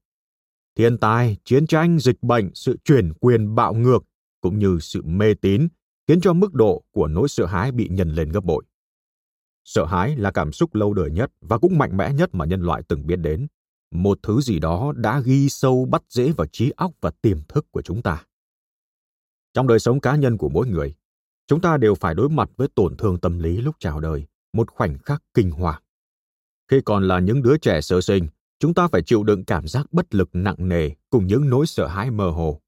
Thiên 0.78 0.98
tai, 0.98 1.38
chiến 1.46 1.68
tranh, 1.68 2.00
dịch 2.00 2.24
bệnh, 2.24 2.50
sự 2.54 2.78
chuyển 2.84 3.14
quyền 3.14 3.56
bạo 3.56 3.74
ngược 3.74 4.04
cũng 4.42 4.60
như 4.60 4.78
sự 4.82 5.02
mê 5.04 5.34
tín 5.34 5.68
khiến 6.08 6.22
cho 6.22 6.34
mức 6.34 6.54
độ 6.54 6.84
của 6.92 7.08
nỗi 7.08 7.30
sợ 7.30 7.46
hãi 7.46 7.72
bị 7.72 7.88
nhân 7.92 8.10
lên 8.10 8.32
gấp 8.32 8.44
bội. 8.44 8.64
Sợ 9.64 9.86
hãi 9.86 10.16
là 10.18 10.32
cảm 10.32 10.52
xúc 10.52 10.76
lâu 10.76 10.94
đời 10.94 11.12
nhất 11.12 11.32
và 11.42 11.58
cũng 11.58 11.78
mạnh 11.78 11.98
mẽ 11.98 12.14
nhất 12.14 12.30
mà 12.34 12.46
nhân 12.46 12.62
loại 12.62 12.82
từng 12.88 13.08
biết 13.08 13.16
đến. 13.16 13.48
Một 13.92 14.20
thứ 14.24 14.42
gì 14.42 14.60
đó 14.60 14.94
đã 14.96 15.20
ghi 15.20 15.50
sâu 15.50 15.86
bắt 15.86 16.04
dễ 16.10 16.32
vào 16.32 16.48
trí 16.52 16.72
óc 16.76 16.92
và 17.02 17.12
tiềm 17.22 17.38
thức 17.48 17.66
của 17.72 17.82
chúng 17.82 18.02
ta. 18.02 18.24
Trong 19.56 19.68
đời 19.68 19.80
sống 19.80 20.00
cá 20.00 20.16
nhân 20.16 20.38
của 20.38 20.50
mỗi 20.50 20.68
người, 20.68 20.96
chúng 21.48 21.62
ta 21.62 21.78
đều 21.78 21.96
phải 21.96 22.16
đối 22.16 22.30
mặt 22.30 22.50
với 22.58 22.68
tổn 22.76 22.98
thương 22.98 23.20
tâm 23.20 23.40
lý 23.40 23.58
lúc 23.58 23.76
chào 23.80 24.00
đời, 24.00 24.26
một 24.54 24.70
khoảnh 24.72 24.98
khắc 24.98 25.24
kinh 25.34 25.52
hoàng. 25.52 25.82
Khi 26.72 26.82
còn 26.86 27.08
là 27.08 27.20
những 27.20 27.42
đứa 27.42 27.58
trẻ 27.58 27.82
sơ 27.82 28.02
sinh, 28.02 28.28
chúng 28.60 28.74
ta 28.74 28.88
phải 28.88 29.02
chịu 29.02 29.24
đựng 29.24 29.46
cảm 29.46 29.68
giác 29.68 29.94
bất 29.94 30.16
lực 30.16 30.30
nặng 30.34 30.56
nề 30.58 30.90
cùng 31.10 31.28
những 31.28 31.50
nỗi 31.50 31.68
sợ 31.68 31.88
hãi 31.88 32.12
mơ 32.12 32.30
hồ. 32.30 32.62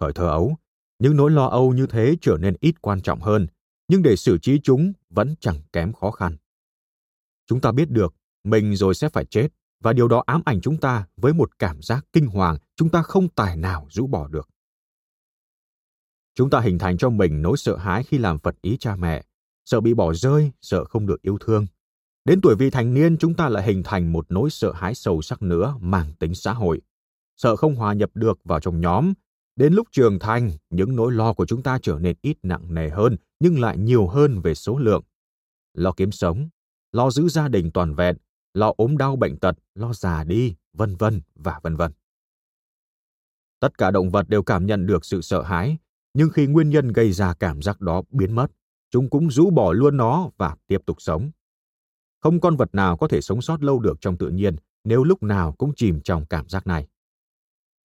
Thời 0.00 0.12
thơ 0.12 0.28
ấu, 0.28 0.56
những 0.98 1.16
nỗi 1.16 1.30
lo 1.30 1.46
âu 1.46 1.72
như 1.72 1.86
thế 1.86 2.16
trở 2.20 2.36
nên 2.40 2.56
ít 2.60 2.82
quan 2.82 3.00
trọng 3.00 3.20
hơn, 3.20 3.46
nhưng 3.88 4.02
để 4.02 4.16
xử 4.16 4.38
trí 4.38 4.60
chúng 4.62 4.92
vẫn 5.10 5.34
chẳng 5.40 5.60
kém 5.72 5.92
khó 5.92 6.10
khăn. 6.10 6.36
Chúng 7.46 7.60
ta 7.60 7.72
biết 7.72 7.90
được 7.90 8.14
mình 8.44 8.76
rồi 8.76 8.94
sẽ 8.94 9.08
phải 9.08 9.24
chết 9.24 9.48
và 9.82 9.92
điều 9.92 10.08
đó 10.08 10.22
ám 10.26 10.42
ảnh 10.44 10.60
chúng 10.60 10.76
ta 10.76 11.06
với 11.16 11.32
một 11.32 11.58
cảm 11.58 11.82
giác 11.82 12.06
kinh 12.12 12.26
hoàng 12.26 12.56
chúng 12.76 12.88
ta 12.88 13.02
không 13.02 13.28
tài 13.28 13.56
nào 13.56 13.86
rũ 13.90 14.06
bỏ 14.06 14.28
được. 14.28 14.48
Chúng 16.34 16.50
ta 16.50 16.60
hình 16.60 16.78
thành 16.78 16.98
cho 16.98 17.10
mình 17.10 17.42
nỗi 17.42 17.56
sợ 17.56 17.76
hãi 17.76 18.02
khi 18.04 18.18
làm 18.18 18.38
phật 18.38 18.54
ý 18.62 18.76
cha 18.80 18.96
mẹ, 18.96 19.24
sợ 19.64 19.80
bị 19.80 19.94
bỏ 19.94 20.14
rơi, 20.14 20.50
sợ 20.60 20.84
không 20.84 21.06
được 21.06 21.22
yêu 21.22 21.38
thương. 21.40 21.66
Đến 22.24 22.40
tuổi 22.40 22.56
vị 22.56 22.70
thành 22.70 22.94
niên 22.94 23.18
chúng 23.18 23.34
ta 23.34 23.48
lại 23.48 23.66
hình 23.66 23.82
thành 23.82 24.12
một 24.12 24.26
nỗi 24.28 24.50
sợ 24.50 24.72
hãi 24.72 24.94
sâu 24.94 25.22
sắc 25.22 25.42
nữa 25.42 25.74
mang 25.80 26.12
tính 26.18 26.34
xã 26.34 26.52
hội. 26.52 26.80
Sợ 27.36 27.56
không 27.56 27.74
hòa 27.74 27.92
nhập 27.94 28.10
được 28.14 28.38
vào 28.44 28.60
trong 28.60 28.80
nhóm. 28.80 29.12
Đến 29.56 29.74
lúc 29.74 29.88
trưởng 29.92 30.18
thành, 30.18 30.50
những 30.70 30.96
nỗi 30.96 31.12
lo 31.12 31.32
của 31.32 31.46
chúng 31.46 31.62
ta 31.62 31.78
trở 31.82 31.98
nên 31.98 32.16
ít 32.22 32.36
nặng 32.42 32.74
nề 32.74 32.88
hơn 32.88 33.16
nhưng 33.40 33.60
lại 33.60 33.78
nhiều 33.78 34.06
hơn 34.06 34.40
về 34.40 34.54
số 34.54 34.78
lượng. 34.78 35.02
Lo 35.74 35.92
kiếm 35.92 36.12
sống, 36.12 36.48
lo 36.92 37.10
giữ 37.10 37.28
gia 37.28 37.48
đình 37.48 37.70
toàn 37.70 37.94
vẹn, 37.94 38.16
lo 38.54 38.72
ốm 38.76 38.96
đau 38.96 39.16
bệnh 39.16 39.36
tật, 39.36 39.56
lo 39.74 39.92
già 39.92 40.24
đi, 40.24 40.56
vân 40.72 40.96
vân 40.96 41.20
và 41.34 41.60
vân 41.62 41.76
vân. 41.76 41.92
Tất 43.60 43.78
cả 43.78 43.90
động 43.90 44.10
vật 44.10 44.28
đều 44.28 44.42
cảm 44.42 44.66
nhận 44.66 44.86
được 44.86 45.04
sự 45.04 45.20
sợ 45.20 45.42
hãi, 45.42 45.78
nhưng 46.14 46.30
khi 46.30 46.46
nguyên 46.46 46.70
nhân 46.70 46.88
gây 46.88 47.12
ra 47.12 47.34
cảm 47.34 47.62
giác 47.62 47.80
đó 47.80 48.02
biến 48.10 48.32
mất, 48.32 48.46
chúng 48.90 49.10
cũng 49.10 49.30
rũ 49.30 49.50
bỏ 49.50 49.72
luôn 49.72 49.96
nó 49.96 50.30
và 50.36 50.56
tiếp 50.66 50.78
tục 50.86 50.96
sống. 51.00 51.30
Không 52.20 52.40
con 52.40 52.56
vật 52.56 52.74
nào 52.74 52.96
có 52.96 53.08
thể 53.08 53.20
sống 53.20 53.42
sót 53.42 53.62
lâu 53.62 53.78
được 53.78 54.00
trong 54.00 54.18
tự 54.18 54.28
nhiên 54.28 54.56
nếu 54.84 55.04
lúc 55.04 55.22
nào 55.22 55.52
cũng 55.52 55.72
chìm 55.76 56.00
trong 56.00 56.26
cảm 56.26 56.48
giác 56.48 56.66
này. 56.66 56.88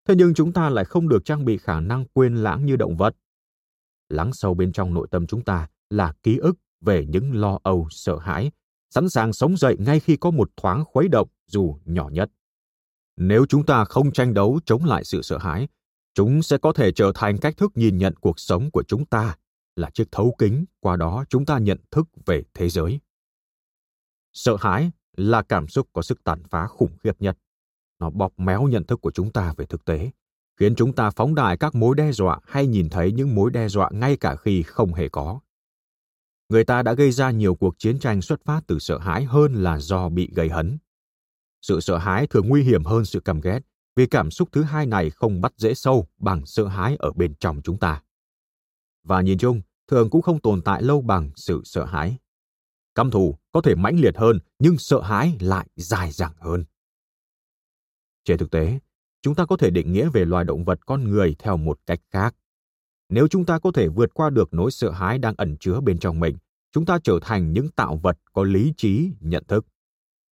Thế 0.08 0.16
nhưng 0.18 0.34
chúng 0.34 0.54
ta 0.54 0.70
lại 0.70 0.86
không 0.86 1.10
được 1.10 1.26
trang 1.26 1.46
bị 1.46 1.58
khả 1.58 1.80
năng 1.80 2.06
quên 2.06 2.36
lãng 2.36 2.66
như 2.66 2.76
động 2.76 2.98
vật. 2.98 3.16
Lắng 4.10 4.34
sâu 4.34 4.54
bên 4.54 4.72
trong 4.72 4.94
nội 4.94 5.08
tâm 5.12 5.28
chúng 5.28 5.44
ta 5.44 5.68
là 5.90 6.14
ký 6.24 6.38
ức 6.38 6.58
về 6.82 7.06
những 7.06 7.42
lo 7.42 7.60
âu, 7.64 7.88
sợ 7.90 8.18
hãi, 8.18 8.52
sẵn 8.90 9.10
sàng 9.10 9.34
sống 9.34 9.58
dậy 9.58 9.76
ngay 9.80 10.00
khi 10.00 10.18
có 10.18 10.32
một 10.32 10.52
thoáng 10.58 10.84
khuấy 10.86 11.08
động 11.08 11.28
dù 11.48 11.80
nhỏ 11.86 12.10
nhất. 12.10 12.32
Nếu 13.18 13.46
chúng 13.50 13.66
ta 13.66 13.86
không 13.86 14.12
tranh 14.12 14.34
đấu 14.34 14.60
chống 14.66 14.86
lại 14.86 15.04
sự 15.04 15.22
sợ 15.22 15.38
hãi, 15.38 15.68
chúng 16.18 16.44
sẽ 16.44 16.58
có 16.58 16.74
thể 16.74 16.92
trở 16.92 17.12
thành 17.16 17.38
cách 17.38 17.58
thức 17.58 17.72
nhìn 17.76 17.98
nhận 17.98 18.16
cuộc 18.16 18.40
sống 18.40 18.72
của 18.72 18.84
chúng 18.88 19.06
ta, 19.06 19.36
là 19.76 19.90
chiếc 19.90 20.12
thấu 20.12 20.36
kính, 20.38 20.66
qua 20.80 20.96
đó 20.96 21.26
chúng 21.30 21.46
ta 21.46 21.58
nhận 21.58 21.78
thức 21.92 22.08
về 22.26 22.44
thế 22.54 22.70
giới. 22.70 23.00
Sợ 24.34 24.58
hãi 24.60 24.92
là 25.18 25.42
cảm 25.42 25.68
xúc 25.68 25.88
có 25.94 26.02
sức 26.02 26.24
tàn 26.24 26.44
phá 26.50 26.68
khủng 26.68 26.98
khiếp 27.04 27.22
nhất. 27.22 27.38
Nó 28.00 28.10
bóp 28.10 28.40
méo 28.40 28.64
nhận 28.64 28.84
thức 28.84 29.02
của 29.02 29.12
chúng 29.12 29.32
ta 29.32 29.54
về 29.58 29.66
thực 29.66 29.86
tế, 29.86 30.12
khiến 30.60 30.76
chúng 30.76 30.94
ta 30.94 31.10
phóng 31.10 31.36
đại 31.36 31.58
các 31.58 31.76
mối 31.76 31.96
đe 31.96 32.12
dọa 32.12 32.40
hay 32.44 32.68
nhìn 32.68 32.90
thấy 32.90 33.12
những 33.12 33.36
mối 33.36 33.52
đe 33.52 33.68
dọa 33.70 33.90
ngay 33.94 34.18
cả 34.18 34.36
khi 34.36 34.64
không 34.64 34.94
hề 34.94 35.10
có. 35.10 35.40
Người 36.50 36.64
ta 36.64 36.84
đã 36.84 36.94
gây 36.94 37.12
ra 37.12 37.32
nhiều 37.32 37.56
cuộc 37.56 37.80
chiến 37.80 38.00
tranh 38.00 38.22
xuất 38.22 38.46
phát 38.46 38.62
từ 38.68 38.80
sợ 38.80 38.98
hãi 38.98 39.24
hơn 39.24 39.54
là 39.54 39.80
do 39.80 40.10
bị 40.10 40.30
gây 40.36 40.50
hấn. 40.50 40.78
Sự 41.62 41.80
sợ 41.80 41.98
hãi 41.98 42.28
thường 42.28 42.48
nguy 42.48 42.64
hiểm 42.64 42.84
hơn 42.84 43.06
sự 43.06 43.20
căm 43.20 43.42
ghét 43.42 43.60
vì 43.98 44.08
cảm 44.08 44.32
xúc 44.32 44.50
thứ 44.52 44.64
hai 44.64 44.86
này 44.86 45.10
không 45.10 45.42
bắt 45.42 45.54
dễ 45.58 45.74
sâu 45.74 46.08
bằng 46.18 46.46
sợ 46.46 46.68
hãi 46.68 46.96
ở 47.00 47.12
bên 47.12 47.36
trong 47.40 47.62
chúng 47.64 47.78
ta 47.78 48.02
và 49.08 49.22
nhìn 49.22 49.38
chung 49.38 49.62
thường 49.88 50.10
cũng 50.10 50.22
không 50.22 50.40
tồn 50.40 50.62
tại 50.62 50.84
lâu 50.84 51.02
bằng 51.02 51.32
sự 51.36 51.62
sợ 51.66 51.86
hãi. 51.86 52.18
Căm 52.96 53.12
thù 53.12 53.36
có 53.52 53.62
thể 53.62 53.76
mãnh 53.76 54.00
liệt 54.00 54.18
hơn 54.18 54.40
nhưng 54.60 54.78
sợ 54.78 55.02
hãi 55.02 55.38
lại 55.40 55.68
dài 55.76 56.12
dẳng 56.12 56.34
hơn. 56.40 56.66
Trên 58.26 58.38
thực 58.38 58.52
tế, 58.52 58.80
chúng 59.22 59.36
ta 59.36 59.46
có 59.46 59.58
thể 59.58 59.70
định 59.70 59.94
nghĩa 59.94 60.10
về 60.10 60.26
loài 60.26 60.46
động 60.46 60.64
vật 60.64 60.86
con 60.86 61.04
người 61.04 61.36
theo 61.40 61.58
một 61.58 61.80
cách 61.86 62.00
khác. 62.12 62.36
Nếu 63.10 63.28
chúng 63.28 63.46
ta 63.46 63.60
có 63.60 63.72
thể 63.72 63.88
vượt 63.88 64.14
qua 64.14 64.30
được 64.30 64.54
nỗi 64.54 64.72
sợ 64.72 64.92
hãi 64.92 65.20
đang 65.20 65.34
ẩn 65.38 65.58
chứa 65.60 65.80
bên 65.82 66.00
trong 66.00 66.20
mình, 66.20 66.38
chúng 66.72 66.86
ta 66.86 67.00
trở 67.04 67.20
thành 67.22 67.54
những 67.54 67.70
tạo 67.70 68.00
vật 68.04 68.18
có 68.34 68.44
lý 68.44 68.74
trí, 68.78 69.12
nhận 69.20 69.44
thức. 69.48 69.66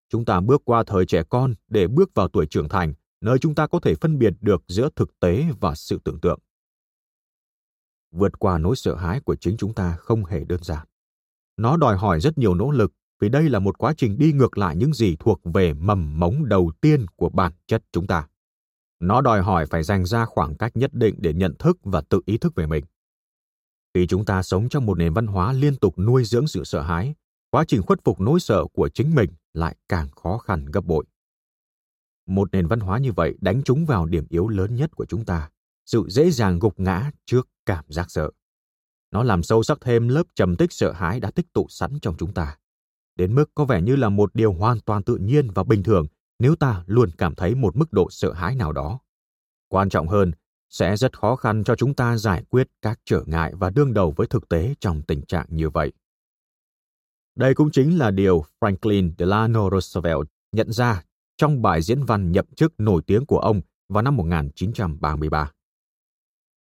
Chúng 0.10 0.25
ta 0.25 0.39
bước 0.39 0.62
qua 0.65 0.84
thời 0.84 1.06
trẻ 1.06 1.23
con 1.30 1.54
để 1.67 1.88
bước 1.88 2.12
vào 2.13 2.28
tuổi 2.28 2.45
trưởng 2.45 2.69
thành, 2.69 2.93
nơi 3.21 3.39
chúng 3.39 3.56
ta 3.56 3.67
có 3.67 3.80
thể 3.80 3.95
phân 3.95 4.19
biệt 4.19 4.34
được 4.41 4.63
giữa 4.67 4.89
thực 4.95 5.19
tế 5.19 5.45
và 5.60 5.75
sự 5.75 5.99
tưởng 6.04 6.19
tượng 6.19 6.39
vượt 8.15 8.39
qua 8.39 8.58
nỗi 8.58 8.75
sợ 8.75 8.95
hãi 8.95 9.19
của 9.19 9.36
chính 9.36 9.58
chúng 9.58 9.73
ta 9.73 9.95
không 9.95 10.25
hề 10.25 10.43
đơn 10.43 10.63
giản. 10.63 10.88
Nó 11.58 11.78
đòi 11.78 11.97
hỏi 11.97 12.19
rất 12.19 12.38
nhiều 12.38 12.56
nỗ 12.56 12.71
lực 12.71 12.93
vì 13.19 13.30
đây 13.30 13.49
là 13.49 13.60
một 13.60 13.78
quá 13.78 13.93
trình 13.97 14.17
đi 14.17 14.32
ngược 14.34 14.58
lại 14.58 14.75
những 14.75 14.93
gì 14.93 15.15
thuộc 15.19 15.41
về 15.43 15.73
mầm 15.73 16.19
mống 16.19 16.49
đầu 16.49 16.71
tiên 16.82 17.06
của 17.15 17.30
bản 17.30 17.51
chất 17.67 17.84
chúng 17.91 18.08
ta. 18.08 18.28
Nó 18.99 19.21
đòi 19.21 19.41
hỏi 19.41 19.65
phải 19.65 19.84
dành 19.84 20.06
ra 20.06 20.25
khoảng 20.25 20.56
cách 20.56 20.78
nhất 20.78 20.93
định 20.93 21.15
để 21.17 21.34
nhận 21.34 21.56
thức 21.60 21.78
và 21.84 22.01
tự 22.01 22.21
ý 22.25 22.38
thức 22.38 22.56
về 22.56 22.67
mình. 22.67 22.86
Khi 23.93 24.08
chúng 24.08 24.25
ta 24.25 24.43
sống 24.43 24.69
trong 24.69 24.86
một 24.86 24.97
nền 24.97 25.13
văn 25.13 25.28
hóa 25.28 25.54
liên 25.54 25.75
tục 25.75 25.99
nuôi 25.99 26.23
dưỡng 26.23 26.47
sự 26.47 26.63
sợ 26.63 26.82
hãi, 26.82 27.15
quá 27.51 27.65
trình 27.67 27.82
khuất 27.82 27.99
phục 28.04 28.21
nỗi 28.21 28.39
sợ 28.39 28.65
của 28.73 28.89
chính 28.89 29.15
mình 29.15 29.30
lại 29.54 29.75
càng 29.89 30.12
khó 30.12 30.38
khăn 30.38 30.65
gấp 30.65 30.86
bội. 30.86 31.06
Một 32.25 32.49
nền 32.51 32.67
văn 32.67 32.79
hóa 32.79 32.97
như 32.97 33.11
vậy 33.11 33.35
đánh 33.41 33.63
trúng 33.63 33.85
vào 33.85 34.05
điểm 34.05 34.25
yếu 34.29 34.47
lớn 34.47 34.75
nhất 34.75 34.95
của 34.95 35.05
chúng 35.05 35.25
ta, 35.25 35.49
sự 35.85 36.05
dễ 36.09 36.31
dàng 36.31 36.59
gục 36.59 36.79
ngã 36.79 37.11
trước 37.25 37.49
cảm 37.65 37.85
giác 37.88 38.11
sợ. 38.11 38.31
Nó 39.11 39.23
làm 39.23 39.43
sâu 39.43 39.63
sắc 39.63 39.77
thêm 39.81 40.07
lớp 40.07 40.23
trầm 40.35 40.55
tích 40.55 40.73
sợ 40.73 40.91
hãi 40.91 41.19
đã 41.19 41.31
tích 41.31 41.53
tụ 41.53 41.65
sẵn 41.69 41.99
trong 42.01 42.15
chúng 42.17 42.33
ta. 42.33 42.57
Đến 43.15 43.35
mức 43.35 43.51
có 43.55 43.65
vẻ 43.65 43.81
như 43.81 43.95
là 43.95 44.09
một 44.09 44.35
điều 44.35 44.53
hoàn 44.53 44.79
toàn 44.79 45.03
tự 45.03 45.17
nhiên 45.17 45.49
và 45.51 45.63
bình 45.63 45.83
thường 45.83 46.05
nếu 46.39 46.55
ta 46.55 46.83
luôn 46.88 47.09
cảm 47.17 47.35
thấy 47.35 47.55
một 47.55 47.75
mức 47.75 47.93
độ 47.93 48.07
sợ 48.11 48.33
hãi 48.33 48.55
nào 48.55 48.71
đó. 48.71 48.99
Quan 49.67 49.89
trọng 49.89 50.07
hơn, 50.07 50.31
sẽ 50.69 50.97
rất 50.97 51.19
khó 51.19 51.35
khăn 51.35 51.63
cho 51.63 51.75
chúng 51.75 51.93
ta 51.93 52.17
giải 52.17 52.43
quyết 52.49 52.67
các 52.81 52.99
trở 53.05 53.23
ngại 53.25 53.53
và 53.55 53.69
đương 53.69 53.93
đầu 53.93 54.13
với 54.17 54.27
thực 54.27 54.49
tế 54.49 54.75
trong 54.79 55.01
tình 55.01 55.21
trạng 55.25 55.45
như 55.49 55.69
vậy. 55.69 55.91
Đây 57.35 57.53
cũng 57.53 57.71
chính 57.71 57.97
là 57.97 58.11
điều 58.11 58.45
Franklin 58.59 59.11
Delano 59.17 59.69
Roosevelt 59.69 60.27
nhận 60.51 60.71
ra 60.71 61.03
trong 61.38 61.62
bài 61.62 61.82
diễn 61.82 62.04
văn 62.04 62.32
nhậm 62.32 62.45
chức 62.56 62.74
nổi 62.78 63.02
tiếng 63.08 63.26
của 63.26 63.39
ông 63.39 63.62
vào 63.89 64.04
năm 64.04 64.17
1933. 64.17 65.52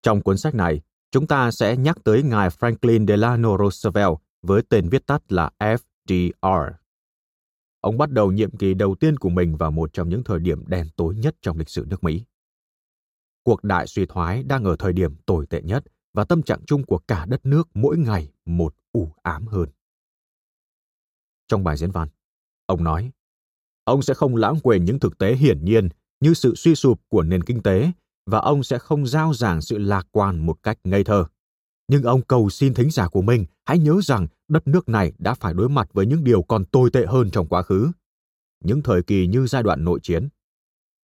Trong 0.01 0.21
cuốn 0.21 0.37
sách 0.37 0.55
này, 0.55 0.81
chúng 1.11 1.27
ta 1.27 1.51
sẽ 1.51 1.77
nhắc 1.77 1.97
tới 2.03 2.23
ngài 2.23 2.49
Franklin 2.49 3.07
Delano 3.07 3.57
Roosevelt 3.57 4.13
với 4.41 4.61
tên 4.69 4.89
viết 4.89 5.05
tắt 5.05 5.31
là 5.31 5.49
FDR. 5.59 6.71
Ông 7.81 7.97
bắt 7.97 8.11
đầu 8.11 8.31
nhiệm 8.31 8.57
kỳ 8.57 8.73
đầu 8.73 8.95
tiên 8.95 9.17
của 9.17 9.29
mình 9.29 9.57
vào 9.57 9.71
một 9.71 9.93
trong 9.93 10.09
những 10.09 10.23
thời 10.23 10.39
điểm 10.39 10.63
đen 10.67 10.87
tối 10.95 11.15
nhất 11.15 11.35
trong 11.41 11.57
lịch 11.57 11.69
sử 11.69 11.85
nước 11.89 12.03
Mỹ. 12.03 12.23
Cuộc 13.43 13.63
đại 13.63 13.87
suy 13.87 14.05
thoái 14.05 14.43
đang 14.43 14.63
ở 14.63 14.75
thời 14.79 14.93
điểm 14.93 15.15
tồi 15.25 15.45
tệ 15.47 15.61
nhất 15.61 15.83
và 16.13 16.23
tâm 16.23 16.43
trạng 16.43 16.65
chung 16.65 16.83
của 16.83 16.97
cả 16.97 17.25
đất 17.25 17.45
nước 17.45 17.67
mỗi 17.73 17.97
ngày 17.97 18.31
một 18.45 18.75
u 18.91 19.11
ám 19.21 19.47
hơn. 19.47 19.69
Trong 21.47 21.63
bài 21.63 21.77
diễn 21.77 21.91
văn, 21.91 22.09
ông 22.65 22.83
nói, 22.83 23.11
ông 23.85 24.01
sẽ 24.01 24.13
không 24.13 24.35
lãng 24.35 24.59
quên 24.63 24.85
những 24.85 24.99
thực 24.99 25.17
tế 25.17 25.35
hiển 25.35 25.65
nhiên 25.65 25.89
như 26.19 26.33
sự 26.33 26.55
suy 26.55 26.75
sụp 26.75 27.01
của 27.07 27.23
nền 27.23 27.43
kinh 27.43 27.63
tế 27.63 27.91
và 28.25 28.39
ông 28.39 28.63
sẽ 28.63 28.79
không 28.79 29.07
giao 29.07 29.33
giảng 29.33 29.61
sự 29.61 29.77
lạc 29.77 30.07
quan 30.11 30.45
một 30.45 30.63
cách 30.63 30.77
ngây 30.83 31.03
thơ. 31.03 31.25
nhưng 31.87 32.03
ông 32.03 32.21
cầu 32.21 32.49
xin 32.49 32.73
thính 32.73 32.91
giả 32.91 33.07
của 33.07 33.21
mình 33.21 33.45
hãy 33.65 33.79
nhớ 33.79 33.99
rằng 34.03 34.27
đất 34.47 34.67
nước 34.67 34.89
này 34.89 35.13
đã 35.17 35.33
phải 35.33 35.53
đối 35.53 35.69
mặt 35.69 35.89
với 35.93 36.05
những 36.05 36.23
điều 36.23 36.41
còn 36.41 36.65
tồi 36.65 36.89
tệ 36.91 37.05
hơn 37.05 37.31
trong 37.31 37.47
quá 37.47 37.61
khứ. 37.61 37.91
Những 38.63 38.81
thời 38.81 39.03
kỳ 39.03 39.27
như 39.27 39.47
giai 39.47 39.63
đoạn 39.63 39.83
nội 39.83 39.99
chiến. 40.03 40.29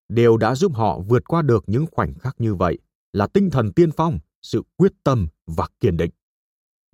Điều 0.10 0.38
đã 0.38 0.56
giúp 0.56 0.76
họ 0.76 1.00
vượt 1.00 1.28
qua 1.28 1.42
được 1.42 1.64
những 1.68 1.86
khoảnh 1.92 2.14
khắc 2.14 2.42
như 2.42 2.56
vậy 2.56 2.78
là 3.14 3.28
tinh 3.28 3.50
thần 3.50 3.74
tiên 3.74 3.92
phong, 3.92 4.20
sự 4.42 4.64
quyết 4.78 4.94
tâm 5.04 5.28
và 5.48 5.68
kiên 5.80 5.98
định. 5.98 6.12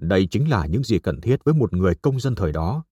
Đây 0.01 0.27
chính 0.31 0.49
là 0.49 0.65
những 0.65 0.83
gì 0.83 0.99
cần 0.99 1.21
thiết 1.21 1.43
với 1.43 1.53
một 1.53 1.73
người 1.73 1.95
công 1.95 2.19
dân 2.19 2.35
thời 2.35 2.51
đó. 2.51 2.83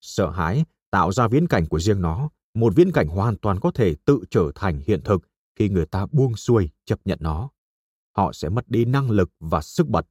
Sợ 0.00 0.30
hãi 0.30 0.64
tạo 0.96 1.12
ra 1.12 1.28
viễn 1.28 1.48
cảnh 1.48 1.66
của 1.66 1.78
riêng 1.78 2.02
nó, 2.02 2.28
một 2.54 2.72
viễn 2.76 2.92
cảnh 2.92 3.08
hoàn 3.08 3.36
toàn 3.36 3.60
có 3.60 3.70
thể 3.70 3.94
tự 4.04 4.20
trở 4.30 4.50
thành 4.54 4.80
hiện 4.86 5.00
thực 5.04 5.22
khi 5.58 5.68
người 5.68 5.86
ta 5.86 6.06
buông 6.12 6.36
xuôi 6.36 6.70
chấp 6.84 6.98
nhận 7.04 7.18
nó. 7.20 7.50
Họ 8.16 8.32
sẽ 8.32 8.48
mất 8.48 8.68
đi 8.68 8.84
năng 8.84 9.10
lực 9.10 9.30
và 9.40 9.62
sức 9.62 9.88
bật. 9.88 10.06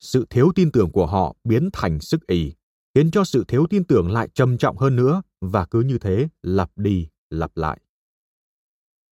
Sự 0.00 0.26
thiếu 0.30 0.52
tin 0.54 0.72
tưởng 0.72 0.92
của 0.92 1.06
họ 1.06 1.36
biến 1.44 1.70
thành 1.72 2.00
sức 2.00 2.26
ỉ, 2.26 2.52
khiến 2.94 3.10
cho 3.10 3.24
sự 3.24 3.44
thiếu 3.48 3.66
tin 3.70 3.84
tưởng 3.84 4.10
lại 4.10 4.28
trầm 4.34 4.58
trọng 4.58 4.76
hơn 4.76 4.96
nữa 4.96 5.22
và 5.40 5.64
cứ 5.64 5.80
như 5.80 5.98
thế 5.98 6.28
lặp 6.42 6.70
đi 6.76 7.08
lặp 7.30 7.56
lại. 7.56 7.80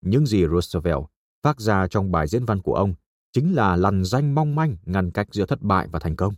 Những 0.01 0.25
gì 0.25 0.45
Roosevelt 0.47 1.03
phát 1.43 1.59
ra 1.59 1.87
trong 1.87 2.11
bài 2.11 2.27
diễn 2.27 2.45
văn 2.45 2.61
của 2.61 2.75
ông 2.75 2.93
chính 3.31 3.55
là 3.55 3.75
lằn 3.75 4.03
danh 4.03 4.35
mong 4.35 4.55
manh 4.55 4.77
ngăn 4.85 5.11
cách 5.11 5.27
giữa 5.31 5.45
thất 5.45 5.61
bại 5.61 5.87
và 5.91 5.99
thành 5.99 6.15
công. 6.15 6.33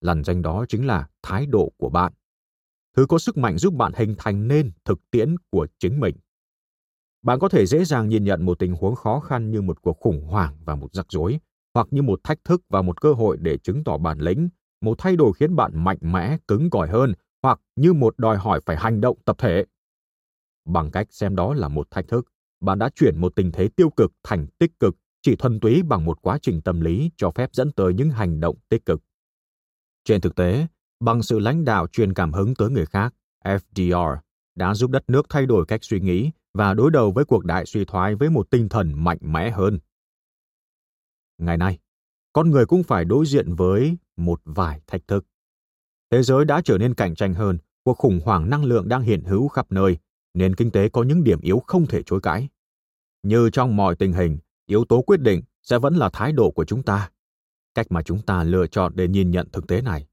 Lằn 0.00 0.24
danh 0.24 0.42
đó 0.42 0.64
chính 0.68 0.86
là 0.86 1.08
thái 1.22 1.46
độ 1.46 1.72
của 1.76 1.88
bạn. 1.88 2.12
Thứ 2.96 3.06
có 3.06 3.18
sức 3.18 3.36
mạnh 3.36 3.58
giúp 3.58 3.74
bạn 3.74 3.92
hình 3.96 4.14
thành 4.18 4.48
nên 4.48 4.72
thực 4.84 5.10
tiễn 5.10 5.36
của 5.50 5.66
chính 5.78 6.00
mình. 6.00 6.16
Bạn 7.22 7.38
có 7.38 7.48
thể 7.48 7.66
dễ 7.66 7.84
dàng 7.84 8.08
nhìn 8.08 8.24
nhận 8.24 8.44
một 8.44 8.58
tình 8.58 8.74
huống 8.74 8.94
khó 8.94 9.20
khăn 9.20 9.50
như 9.50 9.62
một 9.62 9.82
cuộc 9.82 10.00
khủng 10.00 10.22
hoảng 10.22 10.56
và 10.64 10.74
một 10.74 10.94
rắc 10.94 11.06
rối, 11.08 11.38
hoặc 11.74 11.86
như 11.90 12.02
một 12.02 12.20
thách 12.24 12.44
thức 12.44 12.62
và 12.68 12.82
một 12.82 13.00
cơ 13.00 13.12
hội 13.12 13.36
để 13.40 13.58
chứng 13.58 13.84
tỏ 13.84 13.98
bản 13.98 14.18
lĩnh, 14.18 14.48
một 14.80 14.94
thay 14.98 15.16
đổi 15.16 15.32
khiến 15.32 15.56
bạn 15.56 15.84
mạnh 15.84 15.98
mẽ, 16.00 16.36
cứng 16.48 16.70
cỏi 16.70 16.88
hơn, 16.88 17.12
hoặc 17.42 17.60
như 17.76 17.92
một 17.92 18.18
đòi 18.18 18.36
hỏi 18.36 18.60
phải 18.66 18.76
hành 18.76 19.00
động 19.00 19.18
tập 19.24 19.36
thể. 19.38 19.64
Bằng 20.64 20.90
cách 20.90 21.06
xem 21.10 21.36
đó 21.36 21.54
là 21.54 21.68
một 21.68 21.90
thách 21.90 22.08
thức, 22.08 22.26
bạn 22.60 22.78
đã 22.78 22.90
chuyển 22.94 23.20
một 23.20 23.32
tình 23.36 23.52
thế 23.52 23.68
tiêu 23.68 23.90
cực 23.90 24.12
thành 24.22 24.46
tích 24.58 24.80
cực 24.80 24.96
chỉ 25.22 25.36
thuần 25.36 25.60
túy 25.60 25.82
bằng 25.82 26.04
một 26.04 26.22
quá 26.22 26.38
trình 26.42 26.62
tâm 26.62 26.80
lý 26.80 27.10
cho 27.16 27.30
phép 27.30 27.50
dẫn 27.52 27.72
tới 27.72 27.94
những 27.94 28.10
hành 28.10 28.40
động 28.40 28.56
tích 28.68 28.86
cực. 28.86 29.02
Trên 30.04 30.20
thực 30.20 30.34
tế, 30.34 30.66
bằng 31.00 31.22
sự 31.22 31.38
lãnh 31.38 31.64
đạo 31.64 31.86
truyền 31.86 32.14
cảm 32.14 32.32
hứng 32.32 32.54
tới 32.54 32.70
người 32.70 32.86
khác, 32.86 33.14
FDR 33.44 34.16
đã 34.54 34.74
giúp 34.74 34.90
đất 34.90 35.04
nước 35.08 35.26
thay 35.28 35.46
đổi 35.46 35.66
cách 35.66 35.84
suy 35.84 36.00
nghĩ 36.00 36.30
và 36.54 36.74
đối 36.74 36.90
đầu 36.90 37.12
với 37.12 37.24
cuộc 37.24 37.44
đại 37.44 37.66
suy 37.66 37.84
thoái 37.84 38.14
với 38.14 38.30
một 38.30 38.50
tinh 38.50 38.68
thần 38.68 39.04
mạnh 39.04 39.18
mẽ 39.20 39.50
hơn. 39.50 39.78
Ngày 41.38 41.56
nay, 41.56 41.78
con 42.32 42.50
người 42.50 42.66
cũng 42.66 42.82
phải 42.82 43.04
đối 43.04 43.26
diện 43.26 43.54
với 43.54 43.96
một 44.16 44.40
vài 44.44 44.80
thách 44.86 45.08
thức. 45.08 45.26
Thế 46.10 46.22
giới 46.22 46.44
đã 46.44 46.60
trở 46.64 46.78
nên 46.78 46.94
cạnh 46.94 47.14
tranh 47.14 47.34
hơn, 47.34 47.58
cuộc 47.82 47.98
khủng 47.98 48.20
hoảng 48.24 48.50
năng 48.50 48.64
lượng 48.64 48.88
đang 48.88 49.02
hiện 49.02 49.22
hữu 49.22 49.48
khắp 49.48 49.72
nơi, 49.72 49.98
nền 50.34 50.54
kinh 50.54 50.70
tế 50.70 50.88
có 50.88 51.02
những 51.02 51.24
điểm 51.24 51.40
yếu 51.40 51.62
không 51.66 51.86
thể 51.86 52.02
chối 52.02 52.20
cãi. 52.20 52.48
Như 53.22 53.50
trong 53.50 53.76
mọi 53.76 53.96
tình 53.96 54.12
hình, 54.12 54.38
yếu 54.66 54.84
tố 54.84 55.02
quyết 55.02 55.20
định 55.20 55.42
sẽ 55.62 55.78
vẫn 55.78 55.96
là 55.96 56.10
thái 56.12 56.32
độ 56.32 56.50
của 56.50 56.64
chúng 56.64 56.82
ta 56.82 57.10
cách 57.76 57.92
mà 57.92 58.02
chúng 58.02 58.22
ta 58.22 58.44
lựa 58.44 58.66
chọn 58.66 58.92
để 58.96 59.08
nhìn 59.08 59.30
nhận 59.30 59.48
thực 59.52 59.66
tế 59.66 59.80
này 59.80 60.06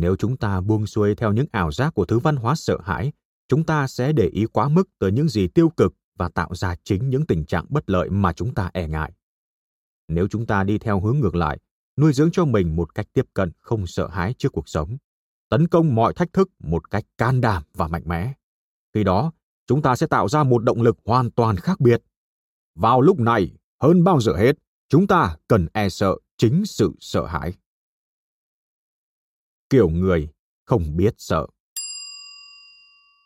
nếu 0.00 0.16
chúng 0.16 0.36
ta 0.36 0.60
buông 0.60 0.86
xuôi 0.86 1.14
theo 1.14 1.32
những 1.32 1.46
ảo 1.52 1.72
giác 1.72 1.94
của 1.94 2.04
thứ 2.04 2.18
văn 2.18 2.36
hóa 2.36 2.54
sợ 2.54 2.78
hãi, 2.84 3.12
chúng 3.48 3.64
ta 3.64 3.86
sẽ 3.86 4.12
để 4.12 4.28
ý 4.32 4.46
quá 4.46 4.68
mức 4.68 4.88
tới 4.98 5.12
những 5.12 5.28
gì 5.28 5.48
tiêu 5.48 5.68
cực 5.68 5.94
và 6.18 6.28
tạo 6.28 6.54
ra 6.54 6.74
chính 6.84 7.10
những 7.10 7.26
tình 7.26 7.44
trạng 7.44 7.64
bất 7.68 7.90
lợi 7.90 8.10
mà 8.10 8.32
chúng 8.32 8.54
ta 8.54 8.70
e 8.72 8.88
ngại. 8.88 9.12
Nếu 10.08 10.28
chúng 10.28 10.46
ta 10.46 10.64
đi 10.64 10.78
theo 10.78 11.00
hướng 11.00 11.20
ngược 11.20 11.34
lại, 11.34 11.58
nuôi 11.96 12.12
dưỡng 12.12 12.30
cho 12.32 12.44
mình 12.44 12.76
một 12.76 12.94
cách 12.94 13.06
tiếp 13.12 13.26
cận 13.34 13.52
không 13.60 13.86
sợ 13.86 14.08
hãi 14.08 14.34
trước 14.38 14.52
cuộc 14.52 14.68
sống, 14.68 14.96
tấn 15.48 15.68
công 15.68 15.94
mọi 15.94 16.14
thách 16.14 16.32
thức 16.32 16.50
một 16.58 16.90
cách 16.90 17.04
can 17.18 17.40
đảm 17.40 17.62
và 17.74 17.88
mạnh 17.88 18.02
mẽ, 18.06 18.32
khi 18.94 19.04
đó 19.04 19.32
chúng 19.66 19.82
ta 19.82 19.96
sẽ 19.96 20.06
tạo 20.06 20.28
ra 20.28 20.44
một 20.44 20.58
động 20.64 20.82
lực 20.82 20.98
hoàn 21.04 21.30
toàn 21.30 21.56
khác 21.56 21.80
biệt. 21.80 22.02
Vào 22.74 23.00
lúc 23.00 23.18
này, 23.18 23.52
hơn 23.82 24.04
bao 24.04 24.20
giờ 24.20 24.32
hết, 24.36 24.56
chúng 24.88 25.06
ta 25.06 25.36
cần 25.48 25.66
e 25.72 25.88
sợ 25.88 26.16
chính 26.36 26.66
sự 26.66 26.92
sợ 27.00 27.26
hãi 27.26 27.52
kiểu 29.70 29.88
người 29.88 30.28
không 30.64 30.96
biết 30.96 31.14
sợ. 31.18 31.46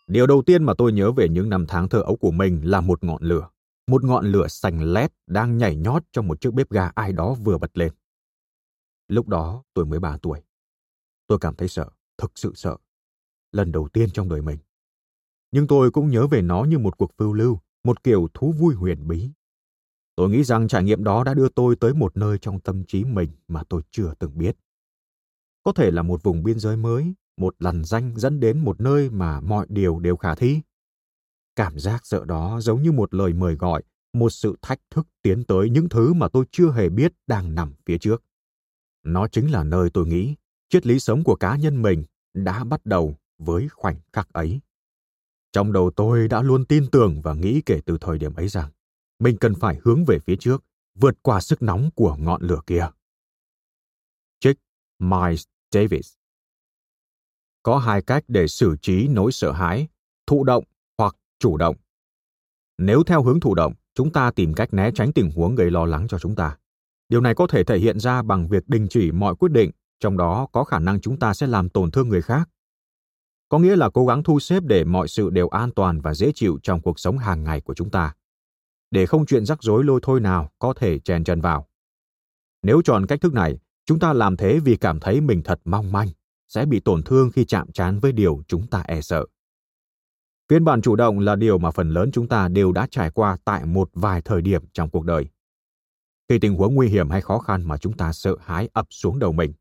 Điều 0.07 0.27
đầu 0.27 0.43
tiên 0.43 0.65
mà 0.65 0.75
tôi 0.79 0.93
nhớ 0.93 1.13
về 1.13 1.29
những 1.29 1.49
năm 1.49 1.65
tháng 1.69 1.89
thơ 1.89 2.01
ấu 2.01 2.17
của 2.17 2.31
mình 2.31 2.71
là 2.71 2.81
một 2.81 3.05
ngọn 3.05 3.23
lửa. 3.23 3.49
Một 3.87 4.05
ngọn 4.05 4.27
lửa 4.27 4.49
xanh 4.49 4.93
lét 4.93 5.13
đang 5.27 5.59
nhảy 5.59 5.77
nhót 5.77 6.03
trong 6.13 6.29
một 6.29 6.41
chiếc 6.41 6.55
bếp 6.55 6.71
ga 6.71 6.91
ai 6.95 7.13
đó 7.13 7.35
vừa 7.35 7.59
bật 7.59 7.79
lên. 7.79 7.93
Lúc 9.09 9.29
đó 9.29 9.65
tôi 9.75 9.87
mới 9.87 10.01
ba 10.01 10.17
tuổi. 10.17 10.43
Tôi 11.27 11.39
cảm 11.39 11.55
thấy 11.55 11.69
sợ, 11.69 11.91
thực 12.19 12.33
sự 12.35 12.53
sợ. 12.55 12.77
Lần 13.53 13.73
đầu 13.73 13.89
tiên 13.89 14.11
trong 14.11 14.29
đời 14.29 14.43
mình. 14.43 14.59
Nhưng 15.53 15.67
tôi 15.67 15.91
cũng 15.91 16.09
nhớ 16.11 16.27
về 16.27 16.43
nó 16.43 16.65
như 16.65 16.79
một 16.79 16.99
cuộc 16.99 17.13
phiêu 17.19 17.33
lưu, 17.33 17.59
một 17.85 18.03
kiểu 18.03 18.29
thú 18.35 18.53
vui 18.59 18.75
huyền 18.75 19.09
bí. 19.09 19.31
Tôi 20.17 20.31
nghĩ 20.31 20.45
rằng 20.45 20.69
trải 20.69 20.85
nghiệm 20.85 21.05
đó 21.05 21.25
đã 21.25 21.35
đưa 21.35 21.49
tôi 21.49 21.77
tới 21.77 21.95
một 21.95 22.17
nơi 22.17 22.39
trong 22.39 22.61
tâm 22.61 22.85
trí 22.85 23.05
mình 23.05 23.31
mà 23.49 23.63
tôi 23.69 23.83
chưa 23.91 24.15
từng 24.19 24.39
biết. 24.39 24.57
Có 25.65 25.73
thể 25.73 25.91
là 25.91 26.03
một 26.03 26.23
vùng 26.23 26.43
biên 26.43 26.59
giới 26.59 26.77
mới, 26.77 27.15
một 27.37 27.55
lằn 27.59 27.85
danh 27.85 28.15
dẫn 28.17 28.41
đến 28.41 28.65
một 28.65 28.81
nơi 28.81 29.11
mà 29.11 29.41
mọi 29.41 29.67
điều 29.69 29.99
đều 29.99 30.17
khả 30.17 30.35
thi. 30.35 30.61
Cảm 31.57 31.79
giác 31.79 32.07
sợ 32.07 32.25
đó 32.25 32.61
giống 32.61 32.83
như 32.83 32.93
một 32.93 33.15
lời 33.15 33.33
mời 33.33 33.55
gọi, 33.55 33.83
một 34.13 34.31
sự 34.31 34.57
thách 34.63 34.81
thức 34.91 35.07
tiến 35.23 35.45
tới 35.45 35.71
những 35.71 35.89
thứ 35.89 36.13
mà 36.13 36.29
tôi 36.29 36.45
chưa 36.51 36.71
hề 36.73 36.89
biết 36.89 37.13
đang 37.27 37.55
nằm 37.55 37.75
phía 37.87 37.99
trước. 37.99 38.23
Nó 39.03 39.29
chính 39.29 39.51
là 39.53 39.65
nơi 39.65 39.91
tôi 39.91 40.07
nghĩ 40.07 40.35
triết 40.69 40.87
lý 40.87 40.99
sống 40.99 41.25
của 41.25 41.37
cá 41.37 41.57
nhân 41.57 41.83
mình 41.83 42.05
đã 42.35 42.65
bắt 42.65 42.87
đầu 42.87 43.17
với 43.39 43.69
khoảnh 43.69 43.97
khắc 44.13 44.33
ấy. 44.33 44.61
Trong 45.53 45.73
đầu 45.73 45.91
tôi 45.97 46.29
đã 46.29 46.43
luôn 46.43 46.65
tin 46.65 46.87
tưởng 46.93 47.21
và 47.23 47.35
nghĩ 47.35 47.63
kể 47.67 47.81
từ 47.87 47.99
thời 48.01 48.19
điểm 48.19 48.35
ấy 48.35 48.49
rằng 48.49 48.71
mình 49.19 49.37
cần 49.37 49.55
phải 49.55 49.79
hướng 49.83 50.05
về 50.05 50.19
phía 50.19 50.37
trước, 50.37 50.65
vượt 50.95 51.15
qua 51.23 51.41
sức 51.41 51.63
nóng 51.63 51.91
của 51.95 52.17
ngọn 52.17 52.43
lửa 52.43 52.61
kia. 52.67 52.89
Trích 54.41 54.59
Miles 54.99 55.45
Davis 55.73 56.15
Có 57.63 57.79
hai 57.79 58.03
cách 58.03 58.25
để 58.29 58.49
xử 58.49 58.77
trí 58.83 59.09
nỗi 59.09 59.33
sợ 59.33 59.53
hãi, 59.53 59.89
thụ 60.27 60.45
động 60.45 60.65
hoặc 60.99 61.17
chủ 61.39 61.57
động. 61.57 61.77
Nếu 62.79 63.03
theo 63.07 63.23
hướng 63.23 63.41
thụ 63.41 63.55
động, 63.55 63.73
chúng 63.95 64.13
ta 64.13 64.31
tìm 64.31 64.55
cách 64.55 64.75
né 64.75 64.91
tránh 64.95 65.13
tình 65.13 65.31
huống 65.31 65.55
gây 65.55 65.71
lo 65.71 65.85
lắng 65.85 66.09
cho 66.09 66.19
chúng 66.19 66.35
ta. 66.35 66.57
Điều 67.09 67.21
này 67.21 67.35
có 67.35 67.47
thể 67.47 67.65
thể 67.65 67.79
hiện 67.79 68.01
ra 68.01 68.23
bằng 68.23 68.49
việc 68.49 68.69
đình 68.69 68.87
chỉ 68.91 69.13
mọi 69.13 69.37
quyết 69.37 69.53
định, 69.53 69.71
trong 70.01 70.17
đó 70.17 70.47
có 70.53 70.65
khả 70.65 70.79
năng 70.79 71.01
chúng 71.01 71.19
ta 71.19 71.35
sẽ 71.35 71.47
làm 71.47 71.69
tổn 71.69 71.91
thương 71.91 72.09
người 72.09 72.23
khác. 72.23 72.49
Có 73.49 73.59
nghĩa 73.59 73.77
là 73.77 73.91
cố 73.91 74.07
gắng 74.07 74.23
thu 74.23 74.41
xếp 74.41 74.63
để 74.67 74.85
mọi 74.85 75.09
sự 75.09 75.31
đều 75.31 75.49
an 75.49 75.71
toàn 75.71 76.01
và 76.01 76.15
dễ 76.15 76.33
chịu 76.35 76.59
trong 76.63 76.81
cuộc 76.81 76.99
sống 76.99 77.19
hàng 77.19 77.45
ngày 77.45 77.61
của 77.61 77.75
chúng 77.75 77.91
ta 77.91 78.15
để 78.93 79.07
không 79.07 79.27
chuyện 79.27 79.47
rắc 79.47 79.63
rối 79.63 79.85
lôi 79.85 80.01
thôi 80.03 80.21
nào 80.21 80.51
có 80.59 80.75
thể 80.77 80.99
chèn 80.99 81.25
chân 81.25 81.41
vào. 81.41 81.69
Nếu 82.63 82.83
chọn 82.85 83.07
cách 83.07 83.21
thức 83.21 83.33
này, 83.33 83.59
chúng 83.87 83.99
ta 83.99 84.13
làm 84.13 84.37
thế 84.37 84.61
vì 84.61 84.77
cảm 84.77 85.01
thấy 85.01 85.21
mình 85.21 85.43
thật 85.43 85.61
mong 85.65 85.93
manh, 85.93 86.09
sẽ 86.49 86.67
bị 86.67 86.81
tổn 86.81 87.03
thương 87.03 87.31
khi 87.31 87.45
chạm 87.45 87.73
trán 87.73 87.99
với 87.99 88.13
điều 88.13 88.43
chúng 88.49 88.67
ta 88.67 88.83
e 88.87 89.01
sợ. 89.01 89.27
Phiên 90.49 90.65
bản 90.65 90.83
chủ 90.83 90.97
động 90.97 91.19
là 91.19 91.37
điều 91.37 91.59
mà 91.59 91.71
phần 91.71 91.91
lớn 91.91 92.11
chúng 92.13 92.29
ta 92.29 92.49
đều 92.49 92.73
đã 92.73 92.87
trải 92.91 93.11
qua 93.11 93.37
tại 93.45 93.65
một 93.65 93.91
vài 93.93 94.23
thời 94.23 94.43
điểm 94.43 94.65
trong 94.73 94.91
cuộc 94.91 95.05
đời. 95.05 95.29
Khi 96.29 96.39
tình 96.39 96.55
huống 96.55 96.75
nguy 96.75 96.89
hiểm 96.89 97.11
hay 97.11 97.21
khó 97.21 97.39
khăn 97.39 97.63
mà 97.65 97.77
chúng 97.77 97.93
ta 97.93 98.13
sợ 98.13 98.37
hãi 98.41 98.69
ập 98.73 98.87
xuống 98.91 99.19
đầu 99.19 99.33
mình. 99.33 99.53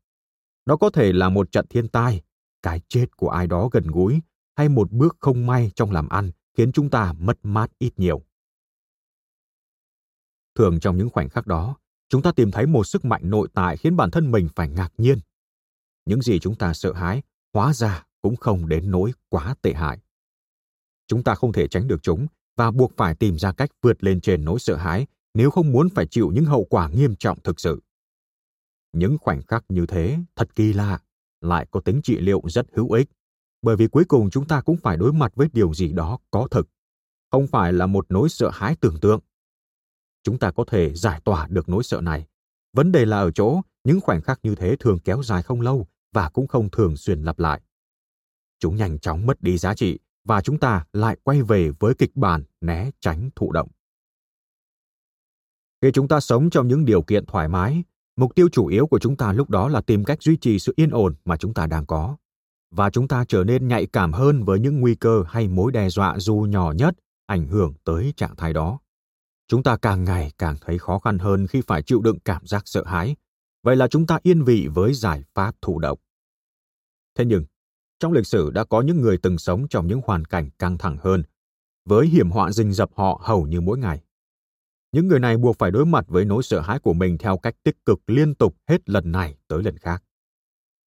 Nó 0.66 0.76
có 0.76 0.90
thể 0.90 1.12
là 1.12 1.28
một 1.28 1.52
trận 1.52 1.66
thiên 1.70 1.88
tai, 1.88 2.22
cái 2.62 2.80
chết 2.88 3.16
của 3.16 3.28
ai 3.28 3.46
đó 3.46 3.68
gần 3.72 3.86
gũi 3.86 4.20
hay 4.56 4.68
một 4.68 4.90
bước 4.90 5.16
không 5.20 5.46
may 5.46 5.70
trong 5.74 5.90
làm 5.90 6.08
ăn 6.08 6.30
khiến 6.56 6.72
chúng 6.72 6.90
ta 6.90 7.12
mất 7.12 7.38
mát 7.42 7.70
ít 7.78 7.92
nhiều. 7.96 8.22
Thường 10.54 10.80
trong 10.80 10.96
những 10.96 11.10
khoảnh 11.10 11.28
khắc 11.28 11.46
đó, 11.46 11.76
chúng 12.12 12.22
ta 12.22 12.32
tìm 12.32 12.50
thấy 12.50 12.66
một 12.66 12.84
sức 12.84 13.04
mạnh 13.04 13.22
nội 13.24 13.48
tại 13.54 13.76
khiến 13.76 13.96
bản 13.96 14.10
thân 14.10 14.30
mình 14.30 14.48
phải 14.54 14.68
ngạc 14.68 14.92
nhiên. 14.98 15.18
Những 16.04 16.22
gì 16.22 16.38
chúng 16.38 16.54
ta 16.54 16.74
sợ 16.74 16.92
hãi, 16.92 17.22
hóa 17.54 17.72
ra 17.72 18.04
cũng 18.22 18.36
không 18.36 18.68
đến 18.68 18.90
nỗi 18.90 19.12
quá 19.28 19.54
tệ 19.62 19.72
hại. 19.72 19.98
Chúng 21.06 21.22
ta 21.22 21.34
không 21.34 21.52
thể 21.52 21.68
tránh 21.68 21.88
được 21.88 22.02
chúng 22.02 22.26
và 22.56 22.70
buộc 22.70 22.92
phải 22.96 23.14
tìm 23.14 23.38
ra 23.38 23.52
cách 23.52 23.70
vượt 23.82 24.04
lên 24.04 24.20
trên 24.20 24.44
nỗi 24.44 24.58
sợ 24.58 24.76
hãi 24.76 25.06
nếu 25.34 25.50
không 25.50 25.72
muốn 25.72 25.88
phải 25.88 26.06
chịu 26.06 26.30
những 26.34 26.44
hậu 26.44 26.64
quả 26.64 26.88
nghiêm 26.88 27.16
trọng 27.16 27.40
thực 27.40 27.60
sự. 27.60 27.82
Những 28.92 29.18
khoảnh 29.18 29.42
khắc 29.42 29.64
như 29.68 29.86
thế 29.86 30.18
thật 30.36 30.54
kỳ 30.54 30.72
lạ, 30.72 30.98
lại 31.40 31.66
có 31.70 31.80
tính 31.80 32.00
trị 32.04 32.20
liệu 32.20 32.42
rất 32.44 32.66
hữu 32.72 32.92
ích, 32.92 33.10
bởi 33.62 33.76
vì 33.76 33.86
cuối 33.86 34.04
cùng 34.04 34.30
chúng 34.30 34.46
ta 34.46 34.60
cũng 34.60 34.76
phải 34.76 34.96
đối 34.96 35.12
mặt 35.12 35.32
với 35.34 35.48
điều 35.52 35.74
gì 35.74 35.92
đó 35.92 36.18
có 36.30 36.48
thực, 36.50 36.68
không 37.30 37.46
phải 37.46 37.72
là 37.72 37.86
một 37.86 38.06
nỗi 38.08 38.28
sợ 38.28 38.50
hãi 38.52 38.76
tưởng 38.80 39.00
tượng 39.00 39.20
chúng 40.22 40.38
ta 40.38 40.50
có 40.50 40.64
thể 40.66 40.94
giải 40.94 41.20
tỏa 41.24 41.46
được 41.50 41.68
nỗi 41.68 41.84
sợ 41.84 42.00
này. 42.00 42.26
Vấn 42.72 42.92
đề 42.92 43.04
là 43.04 43.18
ở 43.18 43.30
chỗ, 43.30 43.60
những 43.84 44.00
khoảnh 44.00 44.22
khắc 44.22 44.40
như 44.42 44.54
thế 44.54 44.76
thường 44.76 44.98
kéo 44.98 45.22
dài 45.22 45.42
không 45.42 45.60
lâu 45.60 45.86
và 46.12 46.28
cũng 46.28 46.46
không 46.46 46.70
thường 46.70 46.96
xuyên 46.96 47.22
lặp 47.22 47.38
lại. 47.38 47.60
Chúng 48.58 48.76
nhanh 48.76 48.98
chóng 48.98 49.26
mất 49.26 49.42
đi 49.42 49.58
giá 49.58 49.74
trị 49.74 49.98
và 50.24 50.40
chúng 50.40 50.58
ta 50.58 50.86
lại 50.92 51.16
quay 51.22 51.42
về 51.42 51.70
với 51.78 51.94
kịch 51.94 52.16
bản 52.16 52.44
né 52.60 52.90
tránh 53.00 53.30
thụ 53.36 53.52
động. 53.52 53.68
Khi 55.82 55.90
chúng 55.92 56.08
ta 56.08 56.20
sống 56.20 56.50
trong 56.50 56.68
những 56.68 56.84
điều 56.84 57.02
kiện 57.02 57.26
thoải 57.26 57.48
mái, 57.48 57.82
Mục 58.16 58.34
tiêu 58.34 58.48
chủ 58.52 58.66
yếu 58.66 58.86
của 58.86 58.98
chúng 58.98 59.16
ta 59.16 59.32
lúc 59.32 59.50
đó 59.50 59.68
là 59.68 59.80
tìm 59.80 60.04
cách 60.04 60.22
duy 60.22 60.36
trì 60.36 60.58
sự 60.58 60.72
yên 60.76 60.90
ổn 60.90 61.14
mà 61.24 61.36
chúng 61.36 61.54
ta 61.54 61.66
đang 61.66 61.86
có. 61.86 62.16
Và 62.70 62.90
chúng 62.90 63.08
ta 63.08 63.24
trở 63.28 63.44
nên 63.44 63.68
nhạy 63.68 63.86
cảm 63.86 64.12
hơn 64.12 64.44
với 64.44 64.60
những 64.60 64.80
nguy 64.80 64.94
cơ 64.94 65.24
hay 65.28 65.48
mối 65.48 65.72
đe 65.72 65.88
dọa 65.88 66.18
dù 66.18 66.34
nhỏ 66.48 66.72
nhất 66.72 66.94
ảnh 67.26 67.46
hưởng 67.46 67.74
tới 67.84 68.12
trạng 68.16 68.36
thái 68.36 68.52
đó. 68.52 68.78
Chúng 69.52 69.62
ta 69.62 69.76
càng 69.76 70.04
ngày 70.04 70.32
càng 70.38 70.56
thấy 70.60 70.78
khó 70.78 70.98
khăn 70.98 71.18
hơn 71.18 71.46
khi 71.46 71.62
phải 71.66 71.82
chịu 71.82 72.00
đựng 72.00 72.18
cảm 72.24 72.46
giác 72.46 72.62
sợ 72.64 72.84
hãi. 72.86 73.16
Vậy 73.62 73.76
là 73.76 73.88
chúng 73.88 74.06
ta 74.06 74.18
yên 74.22 74.42
vị 74.42 74.68
với 74.74 74.94
giải 74.94 75.22
pháp 75.34 75.54
thụ 75.62 75.78
động. 75.78 75.98
Thế 77.18 77.24
nhưng, 77.24 77.44
trong 77.98 78.12
lịch 78.12 78.26
sử 78.26 78.50
đã 78.50 78.64
có 78.64 78.80
những 78.80 79.00
người 79.00 79.18
từng 79.18 79.38
sống 79.38 79.68
trong 79.68 79.86
những 79.86 80.00
hoàn 80.04 80.24
cảnh 80.24 80.50
căng 80.58 80.78
thẳng 80.78 80.96
hơn, 81.00 81.22
với 81.84 82.06
hiểm 82.06 82.30
họa 82.30 82.52
rình 82.52 82.72
rập 82.72 82.90
họ 82.94 83.20
hầu 83.24 83.46
như 83.46 83.60
mỗi 83.60 83.78
ngày. 83.78 84.02
Những 84.92 85.08
người 85.08 85.20
này 85.20 85.36
buộc 85.36 85.58
phải 85.58 85.70
đối 85.70 85.86
mặt 85.86 86.04
với 86.08 86.24
nỗi 86.24 86.42
sợ 86.42 86.60
hãi 86.60 86.78
của 86.78 86.92
mình 86.92 87.18
theo 87.18 87.36
cách 87.38 87.54
tích 87.62 87.76
cực 87.84 88.00
liên 88.06 88.34
tục 88.34 88.56
hết 88.68 88.90
lần 88.90 89.12
này 89.12 89.36
tới 89.48 89.62
lần 89.62 89.78
khác. 89.78 90.02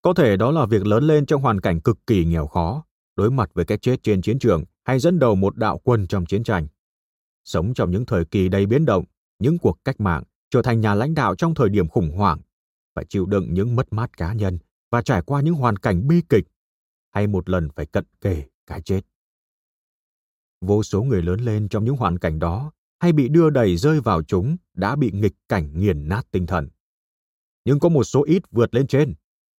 Có 0.03 0.15
thể 0.15 0.37
đó 0.37 0.51
là 0.51 0.67
việc 0.67 0.87
lớn 0.87 1.05
lên 1.05 1.27
trong 1.27 1.43
hoàn 1.43 1.61
cảnh 1.61 1.81
cực 1.81 1.99
kỳ 2.07 2.25
nghèo 2.25 2.47
khó, 2.47 2.85
đối 3.17 3.31
mặt 3.31 3.51
với 3.55 3.65
cái 3.65 3.79
chết 3.79 4.03
trên 4.03 4.23
chiến 4.23 4.39
trường 4.39 4.65
hay 4.85 4.99
dẫn 4.99 5.19
đầu 5.19 5.35
một 5.35 5.57
đạo 5.57 5.81
quân 5.85 6.07
trong 6.07 6.27
chiến 6.27 6.45
tranh. 6.45 6.67
Sống 7.45 7.75
trong 7.75 7.91
những 7.91 8.07
thời 8.07 8.25
kỳ 8.25 8.49
đầy 8.49 8.67
biến 8.67 8.85
động, 8.85 9.05
những 9.39 9.59
cuộc 9.59 9.79
cách 9.85 10.01
mạng, 10.01 10.23
trở 10.51 10.63
thành 10.63 10.81
nhà 10.81 10.95
lãnh 10.95 11.15
đạo 11.15 11.35
trong 11.35 11.55
thời 11.55 11.69
điểm 11.69 11.89
khủng 11.89 12.11
hoảng, 12.11 12.41
phải 12.95 13.05
chịu 13.09 13.27
đựng 13.27 13.55
những 13.55 13.77
mất 13.77 13.93
mát 13.93 14.17
cá 14.17 14.33
nhân 14.33 14.59
và 14.91 15.03
trải 15.03 15.23
qua 15.23 15.41
những 15.41 15.55
hoàn 15.55 15.77
cảnh 15.77 16.09
bi 16.09 16.23
kịch, 16.29 16.45
hay 17.11 17.27
một 17.27 17.49
lần 17.49 17.69
phải 17.77 17.87
cận 17.87 18.05
kề 18.21 18.43
cái 18.67 18.83
chết. 18.83 19.01
Vô 20.61 20.83
số 20.83 21.03
người 21.03 21.23
lớn 21.23 21.41
lên 21.41 21.69
trong 21.69 21.85
những 21.85 21.97
hoàn 21.97 22.19
cảnh 22.19 22.39
đó 22.39 22.73
hay 23.01 23.13
bị 23.13 23.29
đưa 23.29 23.51
đẩy 23.51 23.77
rơi 23.77 24.01
vào 24.01 24.23
chúng 24.23 24.57
đã 24.75 24.97
bị 24.97 25.11
nghịch 25.15 25.35
cảnh 25.49 25.81
nghiền 25.81 26.09
nát 26.09 26.27
tinh 26.31 26.47
thần. 26.47 26.69
Nhưng 27.65 27.79
có 27.79 27.89
một 27.89 28.05
số 28.05 28.25
ít 28.25 28.43
vượt 28.51 28.75
lên 28.75 28.87
trên. 28.87 29.15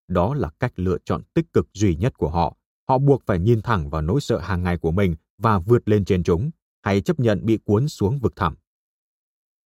Đó 0.07 0.33
là 0.33 0.49
cách 0.59 0.73
lựa 0.75 0.97
chọn 1.05 1.21
tích 1.33 1.53
cực 1.53 1.67
duy 1.73 1.95
nhất 1.95 2.17
của 2.17 2.29
họ. 2.29 2.57
Họ 2.87 2.97
buộc 2.97 3.23
phải 3.25 3.39
nhìn 3.39 3.61
thẳng 3.61 3.89
vào 3.89 4.01
nỗi 4.01 4.21
sợ 4.21 4.39
hàng 4.39 4.63
ngày 4.63 4.77
của 4.77 4.91
mình 4.91 5.15
và 5.37 5.59
vượt 5.59 5.89
lên 5.89 6.05
trên 6.05 6.23
chúng, 6.23 6.51
hay 6.85 7.01
chấp 7.01 7.19
nhận 7.19 7.45
bị 7.45 7.57
cuốn 7.65 7.87
xuống 7.87 8.19
vực 8.19 8.33
thẳm. 8.35 8.55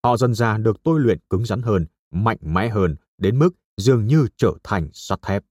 Họ 0.03 0.17
dần 0.17 0.34
ra 0.34 0.58
được 0.58 0.84
tôi 0.84 0.99
luyện 0.99 1.19
cứng 1.29 1.45
rắn 1.45 1.62
hơn, 1.62 1.86
mạnh 2.12 2.38
mẽ 2.41 2.69
hơn, 2.69 2.95
đến 3.17 3.39
mức 3.39 3.49
dường 3.77 4.08
như 4.08 4.27
trở 4.38 4.53
thành 4.63 4.89
sắt 4.93 5.21
thép. 5.21 5.43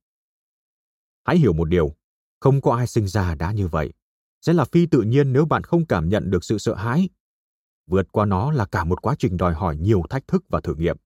Hãy 1.25 1.39
hiểu 1.39 1.53
một 1.53 1.65
điều, 1.65 1.95
không 2.41 2.61
có 2.61 2.75
ai 2.77 2.87
sinh 2.87 3.09
ra 3.09 3.35
đã 3.35 3.53
như 3.53 3.69
vậy. 3.69 3.93
Sẽ 4.41 4.53
là 4.53 4.65
phi 4.65 4.87
tự 4.87 5.03
nhiên 5.03 5.33
nếu 5.33 5.45
bạn 5.45 5.65
không 5.65 5.87
cảm 5.87 6.09
nhận 6.09 6.31
được 6.31 6.45
sự 6.45 6.59
sợ 6.59 6.75
hãi 6.75 7.09
vượt 7.89 8.13
qua 8.13 8.27
nó 8.27 8.53
là 8.53 8.65
cả 8.65 8.85
một 8.85 9.03
quá 9.03 9.15
trình 9.19 9.37
đòi 9.37 9.55
hỏi 9.55 9.77
nhiều 9.77 10.03
thách 10.11 10.29
thức 10.29 10.45
và 10.49 10.61
thử 10.61 10.75
nghiệm 10.75 10.97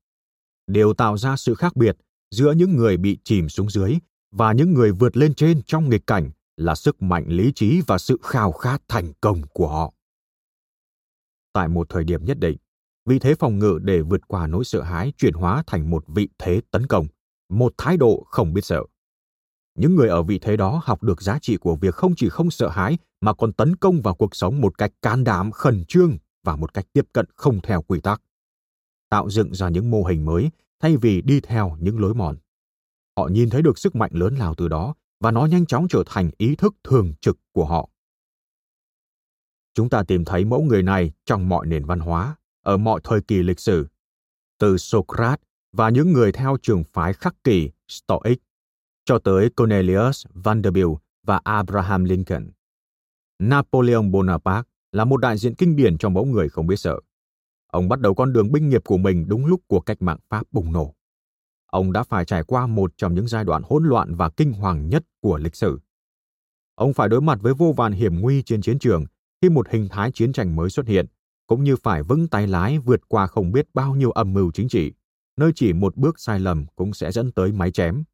đều 0.66 0.94
tạo 0.94 1.18
ra 1.18 1.36
sự 1.36 1.54
khác 1.54 1.76
biệt 1.76 1.96
giữa 2.30 2.52
những 2.52 2.76
người 2.76 2.96
bị 2.96 3.18
chìm 3.24 3.48
xuống 3.48 3.70
dưới 3.70 3.98
và 4.30 4.52
những 4.52 4.74
người 4.74 4.92
vượt 4.92 5.16
lên 5.16 5.34
trên 5.34 5.62
trong 5.66 5.88
nghịch 5.88 6.06
cảnh 6.06 6.30
là 6.56 6.74
sức 6.74 7.02
mạnh 7.02 7.24
lý 7.28 7.52
trí 7.54 7.80
và 7.86 7.98
sự 7.98 8.18
khao 8.22 8.52
khát 8.52 8.82
thành 8.88 9.12
công 9.20 9.42
của 9.52 9.68
họ 9.68 9.92
tại 11.52 11.68
một 11.68 11.88
thời 11.88 12.04
điểm 12.04 12.24
nhất 12.24 12.38
định. 12.38 12.56
Vị 13.08 13.18
thế 13.18 13.34
phòng 13.34 13.58
ngự 13.58 13.78
để 13.82 14.00
vượt 14.00 14.20
qua 14.28 14.46
nỗi 14.46 14.64
sợ 14.64 14.82
hãi 14.82 15.12
chuyển 15.16 15.34
hóa 15.34 15.62
thành 15.66 15.90
một 15.90 16.04
vị 16.06 16.28
thế 16.38 16.60
tấn 16.70 16.86
công, 16.86 17.06
một 17.48 17.74
thái 17.78 17.96
độ 17.96 18.24
không 18.26 18.52
biết 18.52 18.64
sợ. 18.64 18.82
Những 19.78 19.94
người 19.94 20.08
ở 20.08 20.22
vị 20.22 20.38
thế 20.38 20.56
đó 20.56 20.80
học 20.84 21.02
được 21.02 21.22
giá 21.22 21.38
trị 21.42 21.56
của 21.56 21.76
việc 21.76 21.94
không 21.94 22.14
chỉ 22.16 22.28
không 22.28 22.50
sợ 22.50 22.68
hãi 22.68 22.98
mà 23.20 23.34
còn 23.34 23.52
tấn 23.52 23.76
công 23.76 24.02
vào 24.02 24.14
cuộc 24.14 24.36
sống 24.36 24.60
một 24.60 24.78
cách 24.78 24.92
can 25.02 25.24
đảm, 25.24 25.50
khẩn 25.50 25.84
trương 25.88 26.16
và 26.44 26.56
một 26.56 26.74
cách 26.74 26.86
tiếp 26.92 27.06
cận 27.12 27.26
không 27.34 27.60
theo 27.60 27.82
quy 27.82 28.00
tắc. 28.00 28.22
Tạo 29.08 29.30
dựng 29.30 29.54
ra 29.54 29.68
những 29.68 29.90
mô 29.90 30.04
hình 30.04 30.24
mới 30.24 30.50
thay 30.80 30.96
vì 30.96 31.22
đi 31.22 31.40
theo 31.40 31.76
những 31.80 32.00
lối 32.00 32.14
mòn. 32.14 32.36
Họ 33.16 33.28
nhìn 33.28 33.50
thấy 33.50 33.62
được 33.62 33.78
sức 33.78 33.96
mạnh 33.96 34.10
lớn 34.14 34.34
lao 34.34 34.54
từ 34.54 34.68
đó 34.68 34.94
và 35.20 35.30
nó 35.30 35.46
nhanh 35.46 35.66
chóng 35.66 35.88
trở 35.88 36.02
thành 36.06 36.30
ý 36.36 36.56
thức 36.56 36.74
thường 36.84 37.12
trực 37.20 37.36
của 37.52 37.64
họ 37.64 37.88
chúng 39.74 39.88
ta 39.88 40.02
tìm 40.02 40.24
thấy 40.24 40.44
mẫu 40.44 40.62
người 40.62 40.82
này 40.82 41.12
trong 41.26 41.48
mọi 41.48 41.66
nền 41.66 41.84
văn 41.84 42.00
hóa, 42.00 42.36
ở 42.62 42.76
mọi 42.76 43.00
thời 43.04 43.20
kỳ 43.20 43.42
lịch 43.42 43.60
sử 43.60 43.86
từ 44.58 44.76
socrates 44.78 45.44
và 45.72 45.88
những 45.88 46.12
người 46.12 46.32
theo 46.32 46.56
trường 46.62 46.84
phái 46.84 47.12
khắc 47.12 47.44
kỷ 47.44 47.70
stoic 47.88 48.38
cho 49.04 49.18
tới 49.18 49.50
cornelius 49.50 50.26
vanderbilt 50.34 50.90
và 51.26 51.40
abraham 51.44 52.04
lincoln 52.04 52.50
napoleon 53.38 54.10
bonaparte 54.10 54.68
là 54.92 55.04
một 55.04 55.16
đại 55.16 55.38
diện 55.38 55.54
kinh 55.54 55.76
điển 55.76 55.98
cho 55.98 56.08
mẫu 56.08 56.24
người 56.24 56.48
không 56.48 56.66
biết 56.66 56.76
sợ. 56.76 57.00
Ông 57.66 57.88
bắt 57.88 58.00
đầu 58.00 58.14
con 58.14 58.32
đường 58.32 58.52
binh 58.52 58.68
nghiệp 58.68 58.82
của 58.84 58.96
mình 58.96 59.28
đúng 59.28 59.46
lúc 59.46 59.60
cuộc 59.66 59.80
cách 59.80 60.02
mạng 60.02 60.18
Pháp 60.28 60.46
bùng 60.52 60.72
nổ. 60.72 60.94
Ông 61.66 61.92
đã 61.92 62.02
phải 62.02 62.24
trải 62.24 62.42
qua 62.42 62.66
một 62.66 62.92
trong 62.96 63.14
những 63.14 63.28
giai 63.28 63.44
đoạn 63.44 63.62
hỗn 63.64 63.84
loạn 63.84 64.14
và 64.14 64.30
kinh 64.30 64.52
hoàng 64.52 64.88
nhất 64.88 65.04
của 65.20 65.38
lịch 65.38 65.56
sử. 65.56 65.80
Ông 66.74 66.92
phải 66.92 67.08
đối 67.08 67.20
mặt 67.20 67.38
với 67.42 67.54
vô 67.54 67.74
vàn 67.76 67.92
hiểm 67.92 68.20
nguy 68.20 68.42
trên 68.42 68.62
chiến 68.62 68.78
trường 68.78 69.04
khi 69.42 69.48
một 69.48 69.68
hình 69.70 69.88
thái 69.90 70.10
chiến 70.12 70.32
tranh 70.32 70.56
mới 70.56 70.70
xuất 70.70 70.86
hiện, 70.86 71.06
cũng 71.46 71.64
như 71.64 71.76
phải 71.76 72.02
vững 72.02 72.28
tay 72.28 72.46
lái 72.46 72.78
vượt 72.78 73.00
qua 73.08 73.26
không 73.26 73.52
biết 73.52 73.66
bao 73.74 73.94
nhiêu 73.94 74.10
âm 74.10 74.32
mưu 74.32 74.50
chính 74.52 74.68
trị, 74.68 74.92
nơi 75.36 75.52
chỉ 75.54 75.72
một 75.72 75.96
bước 75.96 76.20
sai 76.20 76.40
lầm 76.40 76.66
cũng 76.76 76.94
sẽ 76.94 77.12
dẫn 77.12 77.32
tới 77.32 77.52
máy 77.52 77.70
chém. 77.70 78.04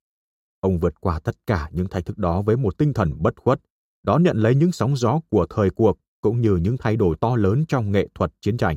Ông 0.61 0.79
vượt 0.79 1.01
qua 1.01 1.21
tất 1.21 1.37
cả 1.47 1.69
những 1.73 1.89
thách 1.89 2.07
thức 2.07 2.19
đó 2.19 2.43
với 2.43 2.57
một 2.57 2.79
tinh 2.79 2.93
thần 2.93 3.13
bất 3.19 3.41
khuất, 3.41 3.61
đón 4.03 4.23
nhận 4.23 4.37
lấy 4.37 4.55
những 4.55 4.73
sóng 4.73 4.97
gió 4.97 5.21
của 5.31 5.47
thời 5.51 5.71
cuộc 5.71 5.99
cũng 6.21 6.41
như 6.41 6.57
những 6.57 6.77
thay 6.77 6.97
đổi 6.97 7.17
to 7.21 7.37
lớn 7.37 7.65
trong 7.69 7.93
nghệ 7.93 8.09
thuật 8.15 8.33
chiến 8.41 8.57
tranh. 8.57 8.77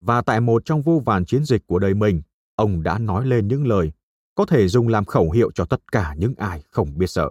Và 0.00 0.22
tại 0.22 0.40
một 0.40 0.62
trong 0.64 0.82
vô 0.82 1.02
vàn 1.04 1.24
chiến 1.24 1.44
dịch 1.44 1.66
của 1.66 1.78
đời 1.78 1.94
mình, 1.94 2.22
ông 2.56 2.82
đã 2.82 2.98
nói 2.98 3.26
lên 3.26 3.48
những 3.48 3.66
lời 3.66 3.92
có 4.34 4.46
thể 4.46 4.68
dùng 4.68 4.88
làm 4.88 5.04
khẩu 5.04 5.30
hiệu 5.30 5.50
cho 5.54 5.64
tất 5.64 5.92
cả 5.92 6.14
những 6.18 6.34
ai 6.34 6.62
không 6.70 6.98
biết 6.98 7.10
sợ. 7.10 7.30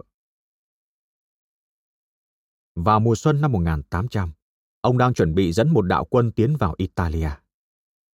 Vào 2.84 3.00
mùa 3.00 3.14
xuân 3.14 3.40
năm 3.40 3.52
1800, 3.52 4.32
ông 4.80 4.98
đang 4.98 5.14
chuẩn 5.14 5.34
bị 5.34 5.52
dẫn 5.52 5.72
một 5.72 5.82
đạo 5.82 6.04
quân 6.04 6.32
tiến 6.32 6.56
vào 6.56 6.74
Italia. 6.76 7.30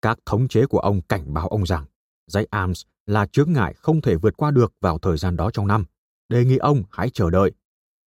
Các 0.02 0.18
thống 0.26 0.48
chế 0.48 0.66
của 0.66 0.78
ông 0.78 1.02
cảnh 1.02 1.34
báo 1.34 1.48
ông 1.48 1.66
rằng 1.66 1.84
dãy 2.26 2.46
Arms 2.50 2.82
là 3.06 3.26
chướng 3.26 3.52
ngại 3.52 3.74
không 3.74 4.00
thể 4.00 4.16
vượt 4.16 4.36
qua 4.36 4.50
được 4.50 4.74
vào 4.80 4.98
thời 4.98 5.16
gian 5.16 5.36
đó 5.36 5.50
trong 5.50 5.66
năm. 5.66 5.84
Đề 6.28 6.44
nghị 6.44 6.56
ông 6.56 6.82
hãy 6.90 7.10
chờ 7.10 7.30
đợi 7.30 7.52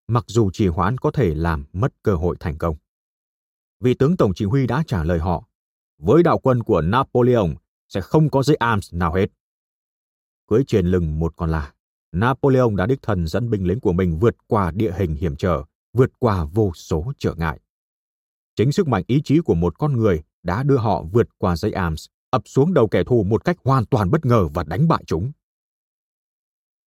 mặc 0.09 0.23
dù 0.27 0.51
trì 0.51 0.67
hoãn 0.67 0.97
có 0.97 1.11
thể 1.11 1.35
làm 1.35 1.65
mất 1.73 1.93
cơ 2.03 2.15
hội 2.15 2.35
thành 2.39 2.57
công. 2.57 2.75
Vị 3.79 3.93
tướng 3.93 4.17
tổng 4.17 4.33
chỉ 4.35 4.45
huy 4.45 4.67
đã 4.67 4.83
trả 4.87 5.03
lời 5.03 5.19
họ, 5.19 5.43
với 5.97 6.23
đạo 6.23 6.39
quân 6.39 6.63
của 6.63 6.81
Napoleon 6.81 7.47
sẽ 7.87 8.01
không 8.01 8.29
có 8.29 8.43
dãy 8.43 8.55
arms 8.55 8.93
nào 8.93 9.13
hết. 9.13 9.25
Cưới 10.47 10.63
trên 10.67 10.85
lưng 10.85 11.19
một 11.19 11.33
con 11.35 11.49
là, 11.49 11.73
Napoleon 12.11 12.69
đã 12.75 12.85
đích 12.85 13.01
thân 13.01 13.27
dẫn 13.27 13.49
binh 13.49 13.67
lính 13.67 13.79
của 13.79 13.93
mình 13.93 14.19
vượt 14.19 14.35
qua 14.47 14.71
địa 14.71 14.91
hình 14.97 15.15
hiểm 15.15 15.35
trở, 15.35 15.63
vượt 15.93 16.11
qua 16.19 16.45
vô 16.53 16.71
số 16.75 17.11
trở 17.17 17.33
ngại. 17.33 17.59
Chính 18.55 18.71
sức 18.71 18.87
mạnh 18.87 19.03
ý 19.07 19.21
chí 19.23 19.39
của 19.39 19.55
một 19.55 19.79
con 19.79 19.97
người 19.97 20.23
đã 20.43 20.63
đưa 20.63 20.77
họ 20.77 21.03
vượt 21.11 21.27
qua 21.37 21.55
dây 21.55 21.71
arms, 21.71 22.05
ập 22.29 22.41
xuống 22.45 22.73
đầu 22.73 22.87
kẻ 22.87 23.03
thù 23.03 23.23
một 23.23 23.45
cách 23.45 23.57
hoàn 23.63 23.85
toàn 23.85 24.11
bất 24.11 24.25
ngờ 24.25 24.47
và 24.53 24.63
đánh 24.63 24.87
bại 24.87 25.03
chúng. 25.07 25.31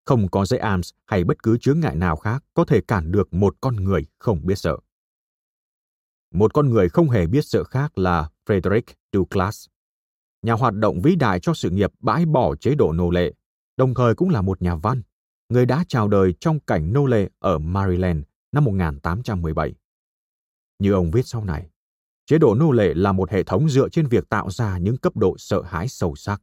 Không 0.05 0.29
có 0.29 0.45
dây 0.45 0.61
arms 0.61 0.91
hay 1.07 1.25
bất 1.25 1.43
cứ 1.43 1.59
chướng 1.59 1.81
ngại 1.81 1.97
nào 1.97 2.17
khác 2.17 2.45
có 2.55 2.65
thể 2.65 2.81
cản 2.89 3.13
được 3.13 3.35
một 3.35 3.57
con 3.61 3.77
người 3.77 4.07
không 4.19 4.47
biết 4.47 4.59
sợ. 4.59 4.77
Một 6.35 6.55
con 6.55 6.71
người 6.71 6.89
không 6.89 7.11
hề 7.11 7.27
biết 7.27 7.45
sợ 7.45 7.65
khác 7.65 7.99
là 7.99 8.31
Frederick 8.47 8.83
Douglass, 9.13 9.67
nhà 10.43 10.53
hoạt 10.53 10.75
động 10.75 11.01
vĩ 11.03 11.17
đại 11.17 11.41
cho 11.41 11.55
sự 11.55 11.71
nghiệp 11.71 11.91
bãi 12.01 12.27
bỏ 12.27 12.57
chế 12.57 12.75
độ 12.75 12.93
nô 12.93 13.11
lệ, 13.11 13.33
đồng 13.77 13.95
thời 13.95 14.15
cũng 14.15 14.29
là 14.29 14.43
một 14.43 14.63
nhà 14.63 14.75
văn, 14.75 15.03
người 15.49 15.67
đã 15.67 15.85
chào 15.89 16.09
đời 16.09 16.35
trong 16.41 16.61
cảnh 16.61 16.93
nô 16.93 17.07
lệ 17.07 17.29
ở 17.39 17.59
Maryland 17.59 18.23
năm 18.53 18.65
1817. 18.65 19.75
Như 20.79 20.93
ông 20.93 21.11
viết 21.11 21.27
sau 21.27 21.45
này, 21.45 21.71
chế 22.27 22.39
độ 22.39 22.55
nô 22.55 22.73
lệ 22.73 22.95
là 22.95 23.13
một 23.13 23.31
hệ 23.31 23.43
thống 23.43 23.69
dựa 23.69 23.89
trên 23.89 24.07
việc 24.07 24.29
tạo 24.29 24.51
ra 24.51 24.79
những 24.79 24.97
cấp 24.97 25.17
độ 25.17 25.35
sợ 25.39 25.63
hãi 25.63 25.89
sâu 25.89 26.15
sắc. 26.15 26.43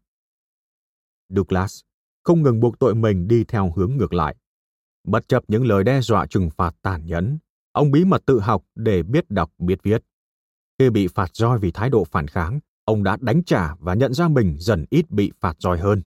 Douglas 1.30 1.82
không 2.24 2.44
ngừng 2.44 2.60
buộc 2.60 2.80
tội 2.80 2.96
mình 2.96 3.28
đi 3.28 3.44
theo 3.44 3.74
hướng 3.76 3.98
ngược 3.98 4.14
lại. 4.14 4.36
Bất 5.04 5.28
chấp 5.28 5.44
những 5.48 5.66
lời 5.66 5.84
đe 5.84 6.02
dọa 6.02 6.26
trừng 6.26 6.50
phạt 6.50 6.76
tàn 6.82 7.06
nhẫn, 7.06 7.40
ông 7.72 7.92
bí 7.92 8.06
mật 8.06 8.26
tự 8.26 8.40
học 8.40 8.64
để 8.76 9.04
biết 9.04 9.30
đọc 9.30 9.52
biết 9.58 9.84
viết. 9.84 10.04
Khi 10.80 10.90
bị 10.90 11.08
phạt 11.08 11.36
roi 11.36 11.60
vì 11.60 11.72
thái 11.72 11.90
độ 11.90 12.04
phản 12.04 12.28
kháng, 12.28 12.60
ông 12.86 13.04
đã 13.04 13.18
đánh 13.22 13.44
trả 13.44 13.76
và 13.76 13.94
nhận 13.94 14.14
ra 14.14 14.28
mình 14.28 14.56
dần 14.60 14.86
ít 14.90 15.12
bị 15.12 15.32
phạt 15.40 15.56
roi 15.60 15.80
hơn. 15.80 16.02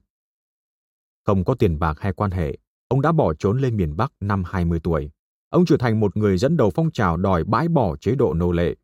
Không 1.26 1.44
có 1.44 1.54
tiền 1.54 1.78
bạc 1.78 2.00
hay 2.00 2.12
quan 2.12 2.30
hệ, 2.30 2.58
ông 2.88 3.00
đã 3.00 3.12
bỏ 3.12 3.34
trốn 3.34 3.60
lên 3.60 3.76
miền 3.76 3.96
Bắc 3.96 4.12
năm 4.20 4.42
20 4.46 4.80
tuổi. 4.82 5.10
Ông 5.54 5.66
trở 5.66 5.76
thành 5.76 6.00
một 6.00 6.16
người 6.16 6.38
dẫn 6.38 6.56
đầu 6.56 6.70
phong 6.70 6.90
trào 6.90 7.16
đòi 7.16 7.44
bãi 7.44 7.68
bỏ 7.68 7.96
chế 7.96 8.14
độ 8.14 8.34
nô 8.34 8.52
lệ. 8.52 8.74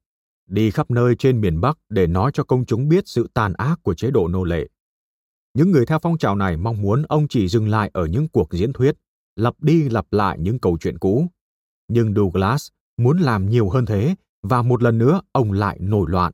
Đi 0.46 0.70
khắp 0.70 0.90
nơi 0.90 1.14
trên 1.18 1.40
miền 1.40 1.60
Bắc 1.60 1.78
để 1.88 2.06
nói 2.06 2.30
cho 2.34 2.44
công 2.44 2.64
chúng 2.64 2.88
biết 2.88 3.04
sự 3.06 3.28
tàn 3.34 3.52
ác 3.52 3.78
của 3.82 3.94
chế 3.94 4.10
độ 4.10 4.28
nô 4.28 4.44
lệ 4.44 4.68
những 5.54 5.70
người 5.70 5.86
theo 5.86 5.98
phong 5.98 6.18
trào 6.18 6.36
này 6.36 6.56
mong 6.56 6.82
muốn 6.82 7.02
ông 7.02 7.28
chỉ 7.28 7.48
dừng 7.48 7.68
lại 7.68 7.90
ở 7.92 8.06
những 8.06 8.28
cuộc 8.28 8.52
diễn 8.52 8.72
thuyết, 8.72 8.96
lặp 9.36 9.54
đi 9.60 9.88
lặp 9.88 10.06
lại 10.10 10.38
những 10.38 10.58
câu 10.58 10.78
chuyện 10.80 10.98
cũ. 10.98 11.26
Nhưng 11.88 12.14
Douglas 12.14 12.68
muốn 12.96 13.18
làm 13.18 13.50
nhiều 13.50 13.68
hơn 13.68 13.86
thế 13.86 14.14
và 14.42 14.62
một 14.62 14.82
lần 14.82 14.98
nữa 14.98 15.20
ông 15.32 15.52
lại 15.52 15.78
nổi 15.80 16.06
loạn. 16.10 16.32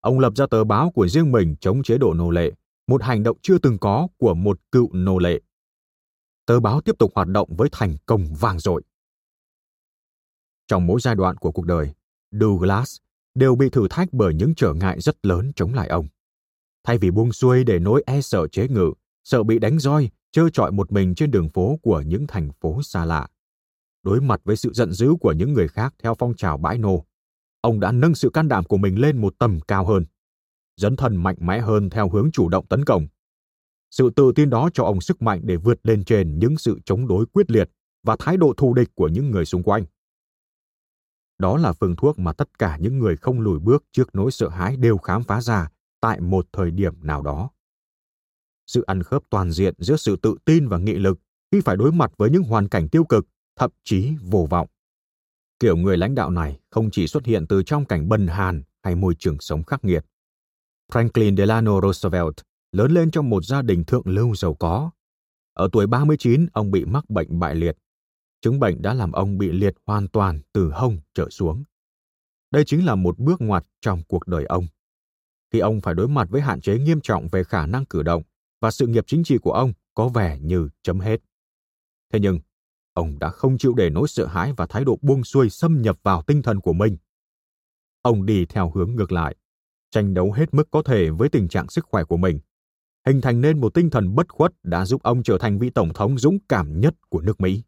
Ông 0.00 0.18
lập 0.18 0.32
ra 0.36 0.46
tờ 0.46 0.64
báo 0.64 0.90
của 0.90 1.08
riêng 1.08 1.32
mình 1.32 1.56
chống 1.60 1.82
chế 1.82 1.98
độ 1.98 2.14
nô 2.14 2.30
lệ 2.30 2.52
một 2.86 3.02
hành 3.02 3.22
động 3.22 3.36
chưa 3.42 3.58
từng 3.58 3.78
có 3.78 4.08
của 4.18 4.34
một 4.34 4.58
cựu 4.72 4.88
nô 4.92 5.18
lệ. 5.18 5.40
Tờ 6.46 6.60
báo 6.60 6.80
tiếp 6.80 6.98
tục 6.98 7.12
hoạt 7.14 7.28
động 7.28 7.56
với 7.56 7.68
thành 7.72 7.96
công 8.06 8.34
vang 8.40 8.58
dội. 8.58 8.82
Trong 10.72 10.86
mỗi 10.86 11.00
giai 11.00 11.14
đoạn 11.14 11.36
của 11.36 11.52
cuộc 11.52 11.66
đời, 11.66 11.92
Douglas 12.40 12.96
đều 13.34 13.54
bị 13.54 13.70
thử 13.70 13.86
thách 13.90 14.08
bởi 14.12 14.34
những 14.34 14.54
trở 14.56 14.74
ngại 14.74 15.00
rất 15.00 15.26
lớn 15.26 15.52
chống 15.56 15.74
lại 15.74 15.88
ông. 15.88 16.08
Thay 16.84 16.98
vì 16.98 17.10
buông 17.10 17.32
xuôi 17.32 17.64
để 17.64 17.78
nỗi 17.78 18.02
e 18.06 18.20
sợ 18.20 18.48
chế 18.48 18.68
ngự, 18.68 18.92
sợ 19.24 19.42
bị 19.42 19.58
đánh 19.58 19.78
roi, 19.78 20.10
trơ 20.30 20.48
trọi 20.52 20.72
một 20.72 20.92
mình 20.92 21.14
trên 21.14 21.30
đường 21.30 21.48
phố 21.48 21.78
của 21.82 22.00
những 22.00 22.26
thành 22.26 22.50
phố 22.60 22.82
xa 22.82 23.04
lạ. 23.04 23.28
Đối 24.02 24.20
mặt 24.20 24.40
với 24.44 24.56
sự 24.56 24.72
giận 24.72 24.92
dữ 24.92 25.14
của 25.20 25.32
những 25.32 25.52
người 25.52 25.68
khác 25.68 25.94
theo 26.02 26.14
phong 26.18 26.34
trào 26.36 26.58
bãi 26.58 26.78
nô, 26.78 27.04
ông 27.60 27.80
đã 27.80 27.92
nâng 27.92 28.14
sự 28.14 28.30
can 28.30 28.48
đảm 28.48 28.64
của 28.64 28.76
mình 28.76 29.00
lên 29.00 29.20
một 29.20 29.34
tầm 29.38 29.60
cao 29.68 29.86
hơn, 29.86 30.06
dấn 30.76 30.96
thân 30.96 31.16
mạnh 31.16 31.36
mẽ 31.38 31.60
hơn 31.60 31.90
theo 31.90 32.08
hướng 32.08 32.30
chủ 32.32 32.48
động 32.48 32.66
tấn 32.66 32.84
công. 32.84 33.06
Sự 33.90 34.10
tự 34.16 34.32
tin 34.34 34.50
đó 34.50 34.70
cho 34.74 34.84
ông 34.84 35.00
sức 35.00 35.22
mạnh 35.22 35.40
để 35.44 35.56
vượt 35.56 35.80
lên 35.82 36.04
trên 36.04 36.38
những 36.38 36.56
sự 36.58 36.78
chống 36.84 37.08
đối 37.08 37.26
quyết 37.26 37.50
liệt 37.50 37.70
và 38.02 38.16
thái 38.18 38.36
độ 38.36 38.54
thù 38.56 38.74
địch 38.74 38.88
của 38.94 39.08
những 39.08 39.30
người 39.30 39.44
xung 39.44 39.62
quanh. 39.62 39.84
Đó 41.38 41.58
là 41.58 41.72
phương 41.72 41.96
thuốc 41.96 42.18
mà 42.18 42.32
tất 42.32 42.58
cả 42.58 42.76
những 42.76 42.98
người 42.98 43.16
không 43.16 43.40
lùi 43.40 43.58
bước 43.58 43.84
trước 43.92 44.14
nỗi 44.14 44.30
sợ 44.30 44.48
hãi 44.48 44.76
đều 44.76 44.98
khám 44.98 45.22
phá 45.22 45.40
ra 45.40 45.68
tại 46.00 46.20
một 46.20 46.46
thời 46.52 46.70
điểm 46.70 46.94
nào 47.02 47.22
đó. 47.22 47.50
Sự 48.66 48.82
ăn 48.82 49.02
khớp 49.02 49.22
toàn 49.30 49.52
diện 49.52 49.74
giữa 49.78 49.96
sự 49.96 50.16
tự 50.16 50.36
tin 50.44 50.68
và 50.68 50.78
nghị 50.78 50.94
lực 50.94 51.18
khi 51.52 51.60
phải 51.60 51.76
đối 51.76 51.92
mặt 51.92 52.12
với 52.16 52.30
những 52.30 52.42
hoàn 52.42 52.68
cảnh 52.68 52.88
tiêu 52.88 53.04
cực, 53.04 53.26
thậm 53.56 53.70
chí 53.84 54.12
vô 54.22 54.46
vọng. 54.50 54.68
Kiểu 55.60 55.76
người 55.76 55.96
lãnh 55.96 56.14
đạo 56.14 56.30
này 56.30 56.60
không 56.70 56.90
chỉ 56.90 57.06
xuất 57.06 57.26
hiện 57.26 57.46
từ 57.46 57.62
trong 57.62 57.84
cảnh 57.84 58.08
bần 58.08 58.26
hàn 58.26 58.62
hay 58.82 58.94
môi 58.94 59.14
trường 59.18 59.36
sống 59.40 59.64
khắc 59.64 59.84
nghiệt. 59.84 60.04
Franklin 60.92 61.36
Delano 61.36 61.80
Roosevelt 61.80 62.34
lớn 62.72 62.92
lên 62.92 63.10
trong 63.10 63.30
một 63.30 63.44
gia 63.44 63.62
đình 63.62 63.84
thượng 63.84 64.06
lưu 64.06 64.34
giàu 64.34 64.54
có. 64.54 64.90
Ở 65.52 65.68
tuổi 65.72 65.86
39, 65.86 66.46
ông 66.52 66.70
bị 66.70 66.84
mắc 66.84 67.10
bệnh 67.10 67.38
bại 67.38 67.54
liệt. 67.54 67.76
Chứng 68.42 68.60
bệnh 68.60 68.82
đã 68.82 68.94
làm 68.94 69.12
ông 69.12 69.38
bị 69.38 69.52
liệt 69.52 69.74
hoàn 69.86 70.08
toàn 70.08 70.40
từ 70.52 70.70
hông 70.70 70.98
trở 71.14 71.28
xuống. 71.30 71.64
Đây 72.50 72.64
chính 72.66 72.86
là 72.86 72.94
một 72.94 73.18
bước 73.18 73.40
ngoặt 73.40 73.66
trong 73.80 74.02
cuộc 74.08 74.26
đời 74.26 74.44
ông. 74.44 74.66
Khi 75.52 75.58
ông 75.58 75.80
phải 75.80 75.94
đối 75.94 76.08
mặt 76.08 76.28
với 76.30 76.40
hạn 76.40 76.60
chế 76.60 76.78
nghiêm 76.78 77.00
trọng 77.00 77.28
về 77.28 77.44
khả 77.44 77.66
năng 77.66 77.84
cử 77.84 78.02
động 78.02 78.22
và 78.60 78.70
sự 78.70 78.86
nghiệp 78.86 79.04
chính 79.06 79.24
trị 79.24 79.38
của 79.38 79.52
ông 79.52 79.72
có 79.94 80.08
vẻ 80.08 80.38
như 80.40 80.68
chấm 80.82 81.00
hết. 81.00 81.20
Thế 82.12 82.20
nhưng, 82.20 82.40
ông 82.94 83.18
đã 83.18 83.30
không 83.30 83.58
chịu 83.58 83.74
để 83.74 83.90
nỗi 83.90 84.08
sợ 84.08 84.26
hãi 84.26 84.52
và 84.56 84.66
thái 84.66 84.84
độ 84.84 84.98
buông 85.02 85.24
xuôi 85.24 85.50
xâm 85.50 85.82
nhập 85.82 85.98
vào 86.02 86.22
tinh 86.22 86.42
thần 86.42 86.60
của 86.60 86.72
mình. 86.72 86.96
Ông 88.02 88.26
đi 88.26 88.46
theo 88.46 88.70
hướng 88.74 88.94
ngược 88.94 89.12
lại, 89.12 89.36
tranh 89.90 90.14
đấu 90.14 90.32
hết 90.32 90.54
mức 90.54 90.68
có 90.70 90.82
thể 90.82 91.10
với 91.10 91.28
tình 91.28 91.48
trạng 91.48 91.68
sức 91.68 91.86
khỏe 91.88 92.04
của 92.04 92.16
mình, 92.16 92.40
hình 93.06 93.20
thành 93.20 93.40
nên 93.40 93.60
một 93.60 93.74
tinh 93.74 93.90
thần 93.90 94.14
bất 94.14 94.32
khuất 94.32 94.52
đã 94.62 94.86
giúp 94.86 95.02
ông 95.02 95.22
trở 95.22 95.38
thành 95.38 95.58
vị 95.58 95.70
tổng 95.70 95.92
thống 95.92 96.18
dũng 96.18 96.38
cảm 96.48 96.80
nhất 96.80 96.94
của 97.08 97.20
nước 97.20 97.40
Mỹ. 97.40 97.62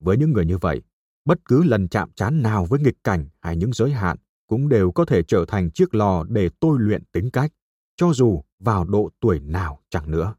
Với 0.00 0.16
những 0.16 0.32
người 0.32 0.46
như 0.46 0.58
vậy, 0.58 0.82
bất 1.24 1.44
cứ 1.44 1.62
lần 1.62 1.88
chạm 1.88 2.12
trán 2.12 2.42
nào 2.42 2.64
với 2.64 2.80
nghịch 2.80 3.04
cảnh 3.04 3.28
hay 3.40 3.56
những 3.56 3.72
giới 3.72 3.90
hạn 3.90 4.16
cũng 4.46 4.68
đều 4.68 4.92
có 4.92 5.04
thể 5.04 5.22
trở 5.22 5.44
thành 5.48 5.70
chiếc 5.70 5.94
lò 5.94 6.24
để 6.28 6.50
tôi 6.60 6.78
luyện 6.80 7.04
tính 7.04 7.30
cách, 7.30 7.52
cho 7.96 8.12
dù 8.12 8.42
vào 8.58 8.84
độ 8.84 9.10
tuổi 9.20 9.40
nào 9.40 9.82
chẳng 9.90 10.10
nữa. 10.10 10.34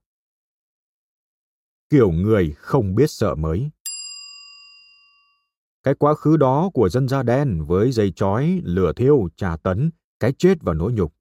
Kiểu 1.90 2.12
người 2.12 2.54
không 2.58 2.96
biết 2.96 3.12
sợ 3.12 3.36
mới. 3.36 3.70
Cái 5.84 5.94
quá 5.96 6.14
khứ 6.14 6.38
đó 6.38 6.70
của 6.74 6.90
dân 6.90 7.08
da 7.08 7.24
đen 7.24 7.66
với 7.66 7.92
dây 7.92 8.12
chói, 8.12 8.62
lửa 8.64 8.94
thiêu, 8.94 9.28
trà 9.36 9.58
tấn, 9.58 9.92
cái 10.20 10.34
chết 10.38 10.58
và 10.62 10.74
nỗi 10.74 10.94
nhục, 10.94 11.14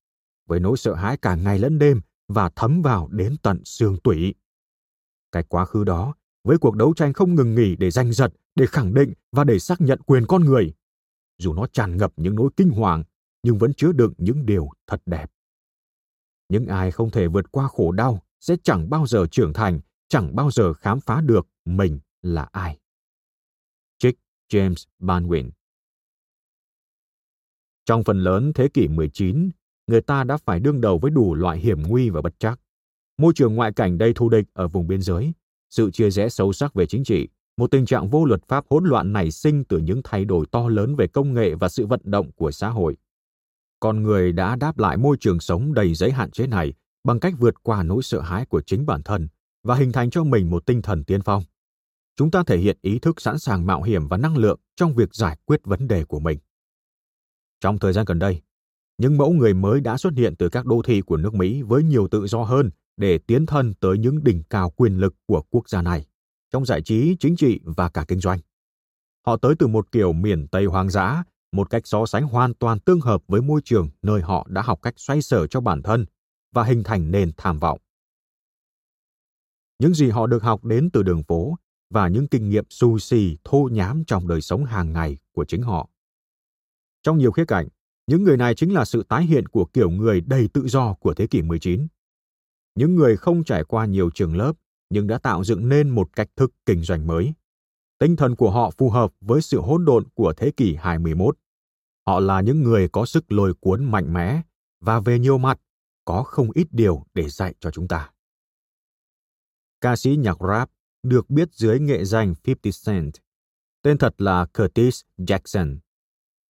với 0.46 0.60
nỗi 0.60 0.76
sợ 0.76 0.94
hãi 0.94 1.16
cả 1.16 1.34
ngày 1.34 1.58
lẫn 1.58 1.78
đêm 1.78 2.00
và 2.28 2.50
thấm 2.56 2.82
vào 2.82 3.08
đến 3.08 3.36
tận 3.42 3.64
xương 3.64 3.96
tủy. 4.04 4.34
Cái 5.32 5.42
quá 5.42 5.64
khứ 5.64 5.84
đó 5.84 6.14
với 6.46 6.58
cuộc 6.58 6.76
đấu 6.76 6.94
tranh 6.96 7.12
không 7.12 7.34
ngừng 7.34 7.54
nghỉ 7.54 7.76
để 7.76 7.90
giành 7.90 8.12
giật, 8.12 8.32
để 8.54 8.66
khẳng 8.66 8.94
định 8.94 9.12
và 9.32 9.44
để 9.44 9.58
xác 9.58 9.80
nhận 9.80 10.00
quyền 10.00 10.26
con 10.26 10.44
người. 10.44 10.74
Dù 11.38 11.52
nó 11.52 11.66
tràn 11.72 11.96
ngập 11.96 12.12
những 12.16 12.34
nỗi 12.34 12.50
kinh 12.56 12.70
hoàng, 12.70 13.04
nhưng 13.42 13.58
vẫn 13.58 13.74
chứa 13.74 13.92
đựng 13.92 14.12
những 14.18 14.46
điều 14.46 14.68
thật 14.86 15.02
đẹp. 15.06 15.30
Những 16.48 16.66
ai 16.66 16.90
không 16.90 17.10
thể 17.10 17.28
vượt 17.28 17.52
qua 17.52 17.68
khổ 17.68 17.92
đau 17.92 18.22
sẽ 18.40 18.56
chẳng 18.62 18.90
bao 18.90 19.06
giờ 19.06 19.26
trưởng 19.30 19.52
thành, 19.52 19.80
chẳng 20.08 20.36
bao 20.36 20.50
giờ 20.50 20.72
khám 20.74 21.00
phá 21.00 21.20
được 21.20 21.48
mình 21.64 22.00
là 22.22 22.48
ai. 22.52 22.78
Trích 23.98 24.18
James 24.52 24.84
Banwin 25.00 25.50
Trong 27.84 28.04
phần 28.04 28.18
lớn 28.18 28.52
thế 28.54 28.68
kỷ 28.68 28.88
19, 28.88 29.50
người 29.86 30.00
ta 30.00 30.24
đã 30.24 30.36
phải 30.36 30.60
đương 30.60 30.80
đầu 30.80 30.98
với 30.98 31.10
đủ 31.10 31.34
loại 31.34 31.58
hiểm 31.58 31.82
nguy 31.82 32.10
và 32.10 32.22
bất 32.22 32.34
chắc. 32.38 32.60
Môi 33.18 33.32
trường 33.36 33.54
ngoại 33.54 33.72
cảnh 33.72 33.98
đầy 33.98 34.12
thù 34.14 34.28
địch 34.28 34.46
ở 34.52 34.68
vùng 34.68 34.86
biên 34.86 35.02
giới, 35.02 35.32
sự 35.70 35.90
chia 35.90 36.10
rẽ 36.10 36.28
sâu 36.28 36.52
sắc 36.52 36.74
về 36.74 36.86
chính 36.86 37.04
trị, 37.04 37.28
một 37.56 37.70
tình 37.70 37.86
trạng 37.86 38.08
vô 38.08 38.24
luật 38.24 38.48
pháp 38.48 38.64
hỗn 38.70 38.84
loạn 38.84 39.12
nảy 39.12 39.30
sinh 39.30 39.64
từ 39.64 39.78
những 39.78 40.00
thay 40.04 40.24
đổi 40.24 40.46
to 40.52 40.68
lớn 40.68 40.96
về 40.96 41.06
công 41.06 41.34
nghệ 41.34 41.54
và 41.54 41.68
sự 41.68 41.86
vận 41.86 42.00
động 42.04 42.32
của 42.32 42.50
xã 42.50 42.68
hội. 42.68 42.96
Con 43.80 44.02
người 44.02 44.32
đã 44.32 44.56
đáp 44.56 44.78
lại 44.78 44.96
môi 44.96 45.16
trường 45.20 45.40
sống 45.40 45.74
đầy 45.74 45.94
giấy 45.94 46.12
hạn 46.12 46.30
chế 46.30 46.46
này 46.46 46.72
bằng 47.04 47.20
cách 47.20 47.34
vượt 47.38 47.54
qua 47.62 47.82
nỗi 47.82 48.02
sợ 48.02 48.20
hãi 48.20 48.46
của 48.46 48.62
chính 48.66 48.86
bản 48.86 49.02
thân 49.02 49.28
và 49.62 49.74
hình 49.74 49.92
thành 49.92 50.10
cho 50.10 50.24
mình 50.24 50.50
một 50.50 50.66
tinh 50.66 50.82
thần 50.82 51.04
tiên 51.04 51.22
phong. 51.22 51.42
Chúng 52.16 52.30
ta 52.30 52.42
thể 52.46 52.58
hiện 52.58 52.78
ý 52.82 52.98
thức 52.98 53.20
sẵn 53.20 53.38
sàng 53.38 53.66
mạo 53.66 53.82
hiểm 53.82 54.08
và 54.08 54.16
năng 54.16 54.36
lượng 54.36 54.60
trong 54.76 54.94
việc 54.94 55.14
giải 55.14 55.36
quyết 55.44 55.60
vấn 55.64 55.88
đề 55.88 56.04
của 56.04 56.20
mình. 56.20 56.38
Trong 57.60 57.78
thời 57.78 57.92
gian 57.92 58.04
gần 58.08 58.18
đây, 58.18 58.40
những 58.98 59.18
mẫu 59.18 59.32
người 59.32 59.54
mới 59.54 59.80
đã 59.80 59.96
xuất 59.96 60.12
hiện 60.16 60.36
từ 60.36 60.48
các 60.48 60.66
đô 60.66 60.82
thị 60.82 61.00
của 61.00 61.16
nước 61.16 61.34
Mỹ 61.34 61.62
với 61.62 61.82
nhiều 61.82 62.08
tự 62.08 62.26
do 62.26 62.42
hơn 62.42 62.70
để 62.96 63.18
tiến 63.18 63.46
thân 63.46 63.74
tới 63.74 63.98
những 63.98 64.24
đỉnh 64.24 64.42
cao 64.50 64.70
quyền 64.70 64.96
lực 64.98 65.14
của 65.26 65.42
quốc 65.50 65.68
gia 65.68 65.82
này, 65.82 66.06
trong 66.50 66.66
giải 66.66 66.82
trí, 66.82 67.16
chính 67.20 67.36
trị 67.36 67.60
và 67.64 67.88
cả 67.88 68.04
kinh 68.08 68.20
doanh. 68.20 68.38
Họ 69.26 69.36
tới 69.36 69.54
từ 69.58 69.66
một 69.66 69.92
kiểu 69.92 70.12
miền 70.12 70.48
Tây 70.48 70.64
hoang 70.64 70.90
dã, 70.90 71.24
một 71.52 71.70
cách 71.70 71.86
so 71.86 72.06
sánh 72.06 72.24
hoàn 72.24 72.54
toàn 72.54 72.80
tương 72.80 73.00
hợp 73.00 73.22
với 73.28 73.42
môi 73.42 73.60
trường 73.64 73.90
nơi 74.02 74.22
họ 74.22 74.46
đã 74.50 74.62
học 74.62 74.78
cách 74.82 74.94
xoay 74.96 75.22
sở 75.22 75.46
cho 75.46 75.60
bản 75.60 75.82
thân 75.82 76.06
và 76.52 76.64
hình 76.64 76.82
thành 76.82 77.10
nền 77.10 77.32
tham 77.36 77.58
vọng. 77.58 77.78
Những 79.78 79.94
gì 79.94 80.10
họ 80.10 80.26
được 80.26 80.42
học 80.42 80.64
đến 80.64 80.90
từ 80.92 81.02
đường 81.02 81.22
phố 81.22 81.56
và 81.90 82.08
những 82.08 82.28
kinh 82.28 82.48
nghiệm 82.48 82.64
xù 82.70 82.98
xì 82.98 83.36
thô 83.44 83.68
nhám 83.72 84.04
trong 84.06 84.28
đời 84.28 84.40
sống 84.40 84.64
hàng 84.64 84.92
ngày 84.92 85.18
của 85.32 85.44
chính 85.44 85.62
họ. 85.62 85.88
Trong 87.02 87.18
nhiều 87.18 87.32
khía 87.32 87.44
cạnh, 87.44 87.68
những 88.06 88.24
người 88.24 88.36
này 88.36 88.54
chính 88.54 88.74
là 88.74 88.84
sự 88.84 89.02
tái 89.02 89.24
hiện 89.24 89.48
của 89.48 89.64
kiểu 89.64 89.90
người 89.90 90.20
đầy 90.20 90.48
tự 90.48 90.68
do 90.68 90.94
của 90.94 91.14
thế 91.14 91.26
kỷ 91.26 91.42
19 91.42 91.86
những 92.76 92.96
người 92.96 93.16
không 93.16 93.44
trải 93.44 93.64
qua 93.64 93.86
nhiều 93.86 94.10
trường 94.14 94.36
lớp 94.36 94.52
nhưng 94.90 95.06
đã 95.06 95.18
tạo 95.18 95.44
dựng 95.44 95.68
nên 95.68 95.90
một 95.90 96.16
cách 96.16 96.28
thức 96.36 96.52
kinh 96.66 96.82
doanh 96.82 97.06
mới. 97.06 97.32
Tinh 97.98 98.16
thần 98.16 98.36
của 98.36 98.50
họ 98.50 98.70
phù 98.70 98.90
hợp 98.90 99.12
với 99.20 99.42
sự 99.42 99.60
hỗn 99.60 99.84
độn 99.84 100.04
của 100.14 100.34
thế 100.36 100.50
kỷ 100.56 100.74
21. 100.74 101.38
Họ 102.06 102.20
là 102.20 102.40
những 102.40 102.62
người 102.62 102.88
có 102.88 103.06
sức 103.06 103.32
lôi 103.32 103.54
cuốn 103.54 103.84
mạnh 103.84 104.12
mẽ 104.12 104.42
và 104.80 105.00
về 105.00 105.18
nhiều 105.18 105.38
mặt 105.38 105.60
có 106.04 106.22
không 106.22 106.50
ít 106.54 106.66
điều 106.70 107.06
để 107.14 107.28
dạy 107.28 107.54
cho 107.60 107.70
chúng 107.70 107.88
ta. 107.88 108.10
Ca 109.80 109.96
sĩ 109.96 110.16
nhạc 110.16 110.36
rap 110.48 110.70
được 111.02 111.30
biết 111.30 111.54
dưới 111.54 111.80
nghệ 111.80 112.04
danh 112.04 112.34
50 112.46 112.72
Cent. 112.86 113.12
Tên 113.82 113.98
thật 113.98 114.14
là 114.18 114.46
Curtis 114.54 115.00
Jackson. 115.18 115.78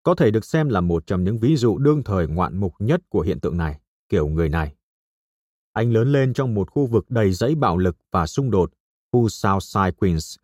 Có 0.03 0.15
thể 0.15 0.31
được 0.31 0.45
xem 0.45 0.69
là 0.69 0.81
một 0.81 1.07
trong 1.07 1.25
những 1.25 1.39
ví 1.39 1.57
dụ 1.57 1.79
đương 1.79 2.03
thời 2.05 2.27
ngoạn 2.27 2.61
mục 2.61 2.75
nhất 2.79 3.01
của 3.09 3.21
hiện 3.21 3.41
tượng 3.41 3.57
này, 3.57 3.81
kiểu 4.09 4.29
người 4.29 4.49
này. 4.49 4.76
Anh 5.77 5.93
lớn 5.93 6.13
lên 6.13 6.33
trong 6.33 6.55
một 6.55 6.71
khu 6.71 6.87
vực 6.87 7.11
đầy 7.11 7.33
dãy 7.33 7.55
bạo 7.55 7.79
lực 7.79 7.97
và 8.11 8.27
xung 8.27 8.51
đột, 8.51 8.73
khu 9.13 9.29
Southside 9.29 9.91
Queens, 9.91 10.37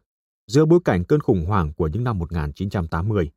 giữa 0.46 0.64
bối 0.64 0.80
cảnh 0.84 1.04
cơn 1.04 1.20
khủng 1.20 1.44
hoảng 1.44 1.72
của 1.72 1.86
những 1.86 2.04
năm 2.04 2.18
1980. 2.18 3.30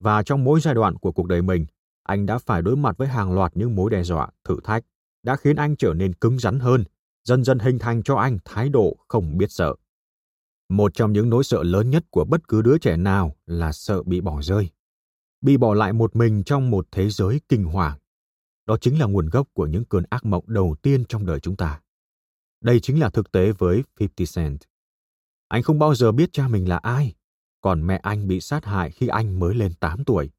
Và 0.00 0.22
trong 0.22 0.44
mỗi 0.44 0.60
giai 0.60 0.74
đoạn 0.74 0.98
của 0.98 1.12
cuộc 1.12 1.26
đời 1.26 1.42
mình, 1.42 1.66
anh 2.02 2.26
đã 2.26 2.38
phải 2.38 2.62
đối 2.62 2.76
mặt 2.76 2.98
với 2.98 3.08
hàng 3.08 3.32
loạt 3.32 3.52
những 3.54 3.74
mối 3.74 3.90
đe 3.90 4.02
dọa, 4.02 4.28
thử 4.44 4.56
thách, 4.64 4.84
đã 5.22 5.36
khiến 5.36 5.56
anh 5.56 5.76
trở 5.76 5.94
nên 5.94 6.14
cứng 6.14 6.38
rắn 6.38 6.60
hơn, 6.60 6.84
dần 7.24 7.44
dần 7.44 7.58
hình 7.58 7.78
thành 7.78 8.02
cho 8.02 8.14
anh 8.14 8.38
thái 8.44 8.68
độ 8.68 8.96
không 9.08 9.38
biết 9.38 9.52
sợ. 9.52 9.74
Một 10.68 10.94
trong 10.94 11.12
những 11.12 11.30
nỗi 11.30 11.44
sợ 11.44 11.62
lớn 11.62 11.90
nhất 11.90 12.04
của 12.10 12.24
bất 12.24 12.48
cứ 12.48 12.62
đứa 12.62 12.78
trẻ 12.78 12.96
nào 12.96 13.36
là 13.46 13.72
sợ 13.72 14.02
bị 14.02 14.20
bỏ 14.20 14.42
rơi. 14.42 14.68
Bị 15.40 15.56
bỏ 15.56 15.74
lại 15.74 15.92
một 15.92 16.16
mình 16.16 16.44
trong 16.44 16.70
một 16.70 16.86
thế 16.90 17.10
giới 17.10 17.40
kinh 17.48 17.64
hoàng. 17.64 17.98
Đó 18.66 18.76
chính 18.80 18.98
là 18.98 19.06
nguồn 19.06 19.28
gốc 19.28 19.48
của 19.52 19.66
những 19.66 19.84
cơn 19.84 20.04
ác 20.10 20.24
mộng 20.24 20.44
đầu 20.46 20.76
tiên 20.82 21.04
trong 21.08 21.26
đời 21.26 21.40
chúng 21.40 21.56
ta. 21.56 21.80
Đây 22.60 22.80
chính 22.80 23.00
là 23.00 23.10
thực 23.10 23.32
tế 23.32 23.52
với 23.52 23.82
50 24.00 24.26
Cent. 24.34 24.58
Anh 25.48 25.62
không 25.62 25.78
bao 25.78 25.94
giờ 25.94 26.12
biết 26.12 26.32
cha 26.32 26.48
mình 26.48 26.68
là 26.68 26.76
ai, 26.76 27.14
còn 27.60 27.86
mẹ 27.86 28.00
anh 28.02 28.28
bị 28.28 28.40
sát 28.40 28.64
hại 28.64 28.90
khi 28.90 29.08
anh 29.08 29.38
mới 29.38 29.54
lên 29.54 29.74
8 29.74 30.04
tuổi. 30.04 30.30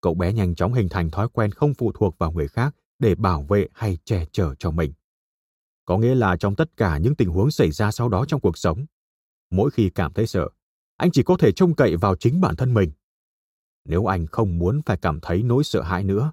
Cậu 0.00 0.14
bé 0.14 0.32
nhanh 0.32 0.54
chóng 0.54 0.72
hình 0.72 0.88
thành 0.88 1.10
thói 1.10 1.28
quen 1.28 1.50
không 1.50 1.74
phụ 1.74 1.92
thuộc 1.94 2.18
vào 2.18 2.32
người 2.32 2.48
khác 2.48 2.74
để 2.98 3.14
bảo 3.14 3.42
vệ 3.42 3.66
hay 3.74 3.98
che 4.04 4.24
chở 4.32 4.54
cho 4.58 4.70
mình. 4.70 4.92
Có 5.84 5.98
nghĩa 5.98 6.14
là 6.14 6.36
trong 6.36 6.56
tất 6.56 6.76
cả 6.76 6.98
những 6.98 7.14
tình 7.14 7.28
huống 7.28 7.50
xảy 7.50 7.70
ra 7.70 7.90
sau 7.90 8.08
đó 8.08 8.24
trong 8.28 8.40
cuộc 8.40 8.58
sống, 8.58 8.86
mỗi 9.50 9.70
khi 9.70 9.90
cảm 9.90 10.12
thấy 10.12 10.26
sợ, 10.26 10.48
anh 10.96 11.10
chỉ 11.10 11.22
có 11.22 11.36
thể 11.36 11.52
trông 11.52 11.74
cậy 11.74 11.96
vào 11.96 12.16
chính 12.16 12.40
bản 12.40 12.56
thân 12.56 12.74
mình. 12.74 12.92
Nếu 13.84 14.06
anh 14.06 14.26
không 14.26 14.58
muốn 14.58 14.80
phải 14.86 14.96
cảm 14.96 15.20
thấy 15.20 15.42
nỗi 15.42 15.64
sợ 15.64 15.82
hãi 15.82 16.04
nữa, 16.04 16.32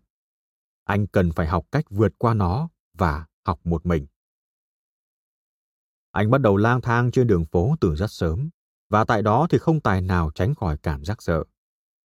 anh 0.86 1.08
cần 1.08 1.32
phải 1.32 1.48
học 1.48 1.66
cách 1.72 1.86
vượt 1.90 2.14
qua 2.18 2.34
nó 2.34 2.70
và 2.98 3.26
học 3.46 3.60
một 3.64 3.86
mình. 3.86 4.08
Anh 6.12 6.32
bắt 6.32 6.42
đầu 6.42 6.58
lang 6.58 6.82
thang 6.82 7.12
trên 7.12 7.28
đường 7.28 7.46
phố 7.46 7.76
từ 7.82 7.96
rất 7.96 8.12
sớm, 8.12 8.50
và 8.90 9.06
tại 9.06 9.22
đó 9.22 9.48
thì 9.50 9.58
không 9.58 9.80
tài 9.80 10.02
nào 10.02 10.32
tránh 10.36 10.56
khỏi 10.56 10.78
cảm 10.84 11.06
giác 11.06 11.22
sợ. 11.22 11.44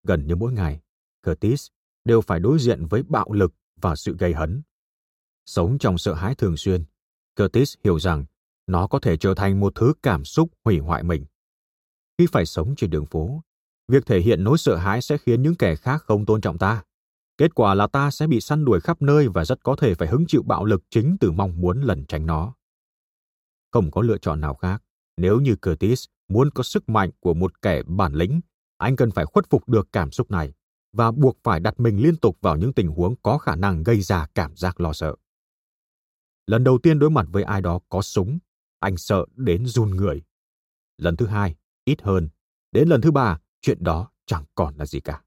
Gần 0.02 0.26
như 0.26 0.36
mỗi 0.36 0.52
ngày, 0.52 0.80
Curtis 1.26 1.66
đều 2.04 2.20
phải 2.20 2.40
đối 2.40 2.58
diện 2.58 2.86
với 2.86 3.02
bạo 3.02 3.32
lực 3.32 3.52
và 3.80 3.96
sự 3.96 4.16
gây 4.16 4.34
hấn. 4.34 4.62
Sống 5.46 5.78
trong 5.78 5.98
sợ 5.98 6.14
hãi 6.14 6.34
thường 6.34 6.56
xuyên, 6.56 6.84
Curtis 7.36 7.74
hiểu 7.84 8.00
rằng 8.00 8.24
nó 8.66 8.86
có 8.86 8.98
thể 8.98 9.16
trở 9.16 9.34
thành 9.34 9.60
một 9.60 9.72
thứ 9.74 9.92
cảm 10.02 10.24
xúc 10.24 10.50
hủy 10.64 10.78
hoại 10.78 11.02
mình. 11.02 11.24
Khi 12.18 12.26
phải 12.32 12.46
sống 12.46 12.74
trên 12.76 12.90
đường 12.90 13.06
phố, 13.06 13.42
việc 13.88 14.06
thể 14.06 14.20
hiện 14.20 14.44
nỗi 14.44 14.58
sợ 14.58 14.76
hãi 14.76 15.02
sẽ 15.02 15.18
khiến 15.18 15.42
những 15.42 15.54
kẻ 15.54 15.76
khác 15.76 16.02
không 16.02 16.26
tôn 16.26 16.40
trọng 16.40 16.58
ta. 16.58 16.82
Kết 17.40 17.54
quả 17.54 17.74
là 17.74 17.86
ta 17.86 18.10
sẽ 18.10 18.26
bị 18.26 18.40
săn 18.40 18.64
đuổi 18.64 18.80
khắp 18.80 19.02
nơi 19.02 19.28
và 19.28 19.44
rất 19.44 19.62
có 19.62 19.76
thể 19.76 19.94
phải 19.94 20.08
hứng 20.08 20.26
chịu 20.26 20.42
bạo 20.42 20.64
lực 20.64 20.82
chính 20.90 21.16
từ 21.20 21.30
mong 21.30 21.60
muốn 21.60 21.82
lẩn 21.82 22.06
tránh 22.06 22.26
nó. 22.26 22.54
Không 23.72 23.90
có 23.90 24.02
lựa 24.02 24.18
chọn 24.18 24.40
nào 24.40 24.54
khác. 24.54 24.82
Nếu 25.16 25.40
như 25.40 25.56
Curtis 25.56 26.04
muốn 26.28 26.50
có 26.50 26.62
sức 26.62 26.88
mạnh 26.88 27.10
của 27.20 27.34
một 27.34 27.62
kẻ 27.62 27.82
bản 27.82 28.12
lĩnh, 28.12 28.40
anh 28.78 28.96
cần 28.96 29.10
phải 29.10 29.24
khuất 29.24 29.50
phục 29.50 29.68
được 29.68 29.88
cảm 29.92 30.10
xúc 30.10 30.30
này 30.30 30.52
và 30.92 31.10
buộc 31.10 31.38
phải 31.42 31.60
đặt 31.60 31.80
mình 31.80 32.02
liên 32.02 32.16
tục 32.16 32.38
vào 32.40 32.56
những 32.56 32.72
tình 32.72 32.88
huống 32.88 33.14
có 33.22 33.38
khả 33.38 33.56
năng 33.56 33.82
gây 33.82 34.00
ra 34.00 34.26
cảm 34.34 34.56
giác 34.56 34.80
lo 34.80 34.92
sợ. 34.92 35.14
Lần 36.46 36.64
đầu 36.64 36.78
tiên 36.78 36.98
đối 36.98 37.10
mặt 37.10 37.26
với 37.28 37.42
ai 37.42 37.62
đó 37.62 37.80
có 37.88 38.02
súng, 38.02 38.38
anh 38.78 38.96
sợ 38.96 39.26
đến 39.36 39.66
run 39.66 39.90
người. 39.90 40.22
Lần 40.98 41.16
thứ 41.16 41.26
hai, 41.26 41.56
ít 41.84 42.02
hơn. 42.02 42.28
Đến 42.72 42.88
lần 42.88 43.00
thứ 43.00 43.10
ba, 43.10 43.40
chuyện 43.60 43.84
đó 43.84 44.10
chẳng 44.26 44.44
còn 44.54 44.76
là 44.76 44.86
gì 44.86 45.00
cả. 45.00 45.22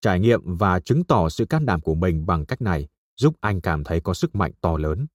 Trải 0.00 0.20
nghiệm 0.20 0.56
và 0.56 0.80
chứng 0.80 1.04
tỏ 1.04 1.28
sự 1.28 1.44
can 1.44 1.66
đảm 1.66 1.80
của 1.80 1.94
mình 1.94 2.26
bằng 2.26 2.46
cách 2.46 2.62
này 2.62 2.88
giúp 3.16 3.34
anh 3.40 3.60
cảm 3.60 3.84
thấy 3.84 4.00
có 4.00 4.14
sức 4.14 4.34
mạnh 4.34 4.52
to 4.60 4.76
lớn. 4.76 5.06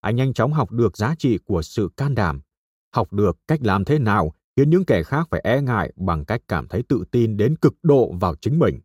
Anh 0.00 0.16
nhanh 0.16 0.34
chóng 0.34 0.52
học 0.52 0.70
được 0.72 0.96
giá 0.96 1.14
trị 1.18 1.38
của 1.44 1.62
sự 1.62 1.90
can 1.96 2.14
đảm, 2.14 2.40
học 2.94 3.12
được 3.12 3.38
cách 3.46 3.60
làm 3.62 3.84
thế 3.84 3.98
nào 3.98 4.32
khiến 4.56 4.70
những 4.70 4.84
kẻ 4.84 5.02
khác 5.02 5.28
phải 5.30 5.40
e 5.44 5.60
ngại 5.60 5.92
bằng 5.96 6.24
cách 6.24 6.40
cảm 6.48 6.68
thấy 6.68 6.82
tự 6.88 7.04
tin 7.10 7.36
đến 7.36 7.56
cực 7.56 7.74
độ 7.82 8.12
vào 8.20 8.34
chính 8.40 8.58
mình. 8.58 8.80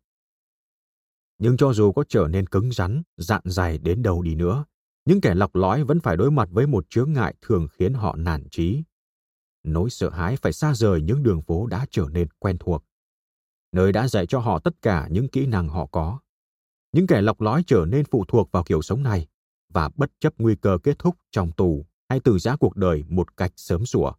Nhưng 1.38 1.58
cho 1.58 1.74
dù 1.74 1.92
có 1.92 2.04
trở 2.10 2.28
nên 2.28 2.48
cứng 2.48 2.72
rắn, 2.72 3.02
dạn 3.18 3.42
dày 3.46 3.78
đến 3.78 4.02
đâu 4.02 4.22
đi 4.22 4.36
nữa, 4.36 4.66
những 5.06 5.22
kẻ 5.22 5.36
lọc 5.36 5.56
lõi 5.56 5.84
vẫn 5.84 6.00
phải 6.00 6.18
đối 6.18 6.32
mặt 6.32 6.50
với 6.52 6.68
một 6.68 6.86
chướng 6.90 7.14
ngại 7.14 7.36
thường 7.42 7.68
khiến 7.72 7.94
họ 7.94 8.16
nản 8.16 8.44
trí. 8.52 8.84
Nỗi 9.64 9.90
sợ 9.90 10.10
hãi 10.10 10.36
phải 10.42 10.54
xa 10.54 10.74
rời 10.74 11.02
những 11.02 11.24
đường 11.24 11.42
phố 11.42 11.68
đã 11.68 11.86
trở 11.92 12.06
nên 12.12 12.28
quen 12.40 12.58
thuộc. 12.60 12.84
Nơi 13.72 13.92
đã 13.92 14.08
dạy 14.08 14.26
cho 14.26 14.40
họ 14.40 14.60
tất 14.60 14.82
cả 14.82 15.08
những 15.12 15.28
kỹ 15.28 15.46
năng 15.46 15.70
họ 15.70 15.86
có. 15.86 16.20
Những 16.92 17.08
kẻ 17.08 17.22
lọc 17.22 17.42
lõi 17.42 17.64
trở 17.68 17.86
nên 17.88 18.06
phụ 18.12 18.26
thuộc 18.28 18.52
vào 18.52 18.64
kiểu 18.64 18.82
sống 18.82 19.04
này 19.04 19.28
và 19.74 19.90
bất 19.96 20.12
chấp 20.20 20.34
nguy 20.38 20.56
cơ 20.56 20.78
kết 20.84 21.00
thúc 21.00 21.16
trong 21.32 21.52
tù 21.52 21.86
hay 22.10 22.20
từ 22.20 22.40
giã 22.40 22.56
cuộc 22.56 22.76
đời 22.76 23.04
một 23.10 23.38
cách 23.38 23.52
sớm 23.56 23.86
sủa. 23.86 24.12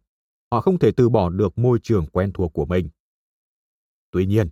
Họ 0.51 0.61
không 0.61 0.79
thể 0.79 0.91
từ 0.91 1.09
bỏ 1.09 1.29
được 1.29 1.57
môi 1.57 1.79
trường 1.83 2.07
quen 2.07 2.31
thuộc 2.33 2.53
của 2.53 2.65
mình. 2.65 2.89
Tuy 4.11 4.25
nhiên, 4.25 4.49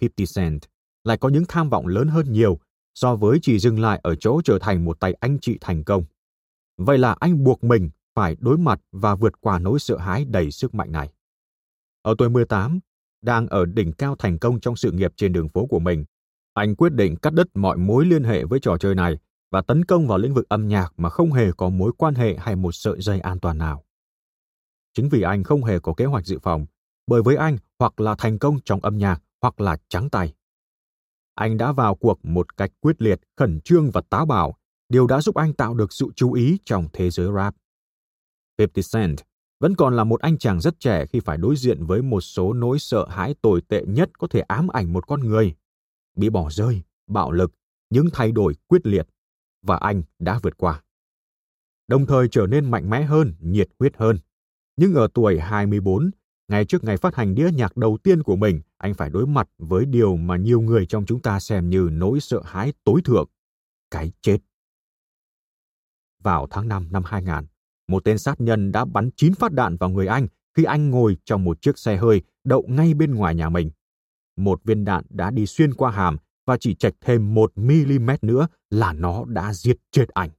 50 0.00 0.26
Cent 0.34 0.60
lại 1.04 1.18
có 1.18 1.28
những 1.28 1.44
tham 1.48 1.70
vọng 1.70 1.86
lớn 1.86 2.08
hơn 2.08 2.32
nhiều 2.32 2.58
so 2.94 3.16
với 3.16 3.38
chỉ 3.42 3.58
dừng 3.58 3.80
lại 3.80 4.00
ở 4.02 4.14
chỗ 4.14 4.40
trở 4.44 4.58
thành 4.58 4.84
một 4.84 5.00
tay 5.00 5.14
anh 5.20 5.38
chị 5.40 5.58
thành 5.60 5.84
công. 5.84 6.04
Vậy 6.76 6.98
là 6.98 7.16
anh 7.20 7.44
buộc 7.44 7.64
mình 7.64 7.90
phải 8.14 8.36
đối 8.40 8.58
mặt 8.58 8.80
và 8.92 9.14
vượt 9.14 9.40
qua 9.40 9.58
nỗi 9.58 9.78
sợ 9.78 9.98
hãi 9.98 10.24
đầy 10.24 10.50
sức 10.50 10.74
mạnh 10.74 10.92
này. 10.92 11.12
Ở 12.02 12.14
tuổi 12.18 12.30
18, 12.30 12.80
đang 13.22 13.46
ở 13.46 13.64
đỉnh 13.64 13.92
cao 13.92 14.16
thành 14.18 14.38
công 14.38 14.60
trong 14.60 14.76
sự 14.76 14.92
nghiệp 14.92 15.12
trên 15.16 15.32
đường 15.32 15.48
phố 15.48 15.66
của 15.66 15.78
mình, 15.78 16.04
anh 16.54 16.76
quyết 16.76 16.92
định 16.92 17.16
cắt 17.16 17.32
đứt 17.34 17.46
mọi 17.54 17.76
mối 17.76 18.06
liên 18.06 18.24
hệ 18.24 18.44
với 18.44 18.60
trò 18.60 18.78
chơi 18.78 18.94
này 18.94 19.18
và 19.50 19.62
tấn 19.62 19.84
công 19.84 20.06
vào 20.06 20.18
lĩnh 20.18 20.34
vực 20.34 20.48
âm 20.48 20.68
nhạc 20.68 20.92
mà 20.96 21.08
không 21.10 21.32
hề 21.32 21.52
có 21.56 21.68
mối 21.68 21.92
quan 21.98 22.14
hệ 22.14 22.36
hay 22.38 22.56
một 22.56 22.72
sợi 22.72 23.00
dây 23.00 23.20
an 23.20 23.40
toàn 23.40 23.58
nào. 23.58 23.84
Chính 24.94 25.08
vì 25.08 25.22
anh 25.22 25.44
không 25.44 25.64
hề 25.64 25.78
có 25.78 25.94
kế 25.94 26.04
hoạch 26.04 26.26
dự 26.26 26.38
phòng, 26.38 26.66
bởi 27.06 27.22
với 27.22 27.36
anh 27.36 27.56
hoặc 27.78 28.00
là 28.00 28.14
thành 28.18 28.38
công 28.38 28.58
trong 28.64 28.80
âm 28.80 28.98
nhạc 28.98 29.22
hoặc 29.42 29.60
là 29.60 29.76
trắng 29.88 30.10
tay. 30.10 30.34
Anh 31.34 31.56
đã 31.56 31.72
vào 31.72 31.94
cuộc 31.94 32.24
một 32.24 32.56
cách 32.56 32.70
quyết 32.80 33.02
liệt, 33.02 33.20
khẩn 33.36 33.60
trương 33.60 33.90
và 33.90 34.00
táo 34.10 34.26
bạo, 34.26 34.54
điều 34.88 35.06
đã 35.06 35.20
giúp 35.20 35.34
anh 35.34 35.54
tạo 35.54 35.74
được 35.74 35.92
sự 35.92 36.06
chú 36.16 36.32
ý 36.32 36.58
trong 36.64 36.88
thế 36.92 37.10
giới 37.10 37.28
rap. 37.34 37.54
50 38.58 38.82
Cent 38.92 39.27
vẫn 39.60 39.76
còn 39.76 39.96
là 39.96 40.04
một 40.04 40.20
anh 40.20 40.38
chàng 40.38 40.60
rất 40.60 40.80
trẻ 40.80 41.06
khi 41.06 41.20
phải 41.20 41.38
đối 41.38 41.56
diện 41.56 41.86
với 41.86 42.02
một 42.02 42.20
số 42.20 42.52
nỗi 42.52 42.78
sợ 42.78 43.06
hãi 43.08 43.34
tồi 43.42 43.60
tệ 43.68 43.84
nhất 43.86 44.18
có 44.18 44.26
thể 44.26 44.40
ám 44.40 44.68
ảnh 44.68 44.92
một 44.92 45.06
con 45.06 45.20
người. 45.20 45.54
Bị 46.16 46.30
bỏ 46.30 46.50
rơi, 46.50 46.82
bạo 47.06 47.32
lực, 47.32 47.52
những 47.90 48.08
thay 48.12 48.32
đổi 48.32 48.54
quyết 48.68 48.86
liệt, 48.86 49.08
và 49.62 49.76
anh 49.76 50.02
đã 50.18 50.38
vượt 50.42 50.56
qua. 50.56 50.82
Đồng 51.88 52.06
thời 52.06 52.28
trở 52.28 52.46
nên 52.46 52.70
mạnh 52.70 52.90
mẽ 52.90 53.02
hơn, 53.02 53.34
nhiệt 53.40 53.68
huyết 53.78 53.96
hơn. 53.96 54.18
Nhưng 54.76 54.94
ở 54.94 55.08
tuổi 55.14 55.38
24, 55.38 56.10
ngay 56.48 56.64
trước 56.64 56.84
ngày 56.84 56.96
phát 56.96 57.14
hành 57.14 57.34
đĩa 57.34 57.50
nhạc 57.54 57.76
đầu 57.76 57.98
tiên 58.02 58.22
của 58.22 58.36
mình, 58.36 58.60
anh 58.76 58.94
phải 58.94 59.10
đối 59.10 59.26
mặt 59.26 59.48
với 59.58 59.84
điều 59.84 60.16
mà 60.16 60.36
nhiều 60.36 60.60
người 60.60 60.86
trong 60.86 61.06
chúng 61.06 61.20
ta 61.20 61.40
xem 61.40 61.70
như 61.70 61.88
nỗi 61.92 62.20
sợ 62.20 62.42
hãi 62.44 62.72
tối 62.84 63.00
thượng, 63.04 63.28
cái 63.90 64.12
chết. 64.20 64.38
Vào 66.22 66.46
tháng 66.50 66.68
5 66.68 66.88
năm 66.90 67.02
2000, 67.06 67.44
một 67.88 68.04
tên 68.04 68.18
sát 68.18 68.40
nhân 68.40 68.72
đã 68.72 68.84
bắn 68.84 69.10
9 69.16 69.34
phát 69.34 69.52
đạn 69.52 69.76
vào 69.76 69.90
người 69.90 70.06
anh 70.06 70.26
khi 70.56 70.64
anh 70.64 70.90
ngồi 70.90 71.16
trong 71.24 71.44
một 71.44 71.62
chiếc 71.62 71.78
xe 71.78 71.96
hơi 71.96 72.22
đậu 72.44 72.64
ngay 72.68 72.94
bên 72.94 73.14
ngoài 73.14 73.34
nhà 73.34 73.48
mình. 73.48 73.70
Một 74.36 74.64
viên 74.64 74.84
đạn 74.84 75.04
đã 75.08 75.30
đi 75.30 75.46
xuyên 75.46 75.74
qua 75.74 75.90
hàm 75.90 76.16
và 76.46 76.56
chỉ 76.60 76.74
chạch 76.74 76.94
thêm 77.00 77.34
một 77.34 77.52
mm 77.56 78.10
nữa 78.22 78.48
là 78.70 78.92
nó 78.92 79.24
đã 79.24 79.54
giết 79.54 79.76
chết 79.90 80.08
anh. 80.08 80.30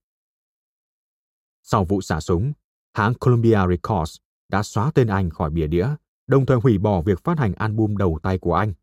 Sau 1.64 1.86
vụ 1.86 2.02
xả 2.02 2.20
súng, 2.20 2.54
hãng 2.94 3.14
Columbia 3.14 3.60
Records 3.70 4.18
đã 4.52 4.64
xóa 4.64 4.92
tên 4.96 5.08
anh 5.08 5.30
khỏi 5.30 5.50
bìa 5.50 5.68
đĩa, 5.68 5.88
đồng 6.28 6.46
thời 6.46 6.58
hủy 6.58 6.78
bỏ 6.78 7.02
việc 7.02 7.24
phát 7.24 7.40
hành 7.40 7.54
album 7.54 7.98
đầu 7.98 8.20
tay 8.24 8.38
của 8.38 8.54
anh. 8.54 8.74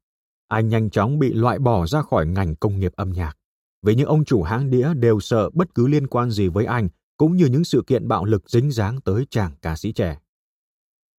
Anh 0.48 0.68
nhanh 0.68 0.90
chóng 0.90 1.18
bị 1.18 1.32
loại 1.32 1.58
bỏ 1.58 1.86
ra 1.86 2.02
khỏi 2.02 2.26
ngành 2.26 2.56
công 2.56 2.78
nghiệp 2.78 2.92
âm 2.96 3.12
nhạc, 3.12 3.36
vì 3.82 3.94
những 3.94 4.08
ông 4.08 4.24
chủ 4.24 4.42
hãng 4.42 4.70
đĩa 4.70 4.94
đều 4.94 5.20
sợ 5.20 5.50
bất 5.50 5.74
cứ 5.74 5.86
liên 5.86 6.06
quan 6.06 6.30
gì 6.30 6.48
với 6.48 6.64
anh, 6.64 6.88
cũng 7.16 7.36
như 7.36 7.46
những 7.46 7.64
sự 7.64 7.82
kiện 7.86 8.08
bạo 8.08 8.24
lực 8.24 8.50
dính 8.50 8.72
dáng 8.72 9.00
tới 9.00 9.26
chàng 9.30 9.56
ca 9.62 9.76
sĩ 9.76 9.92
trẻ. 9.92 10.18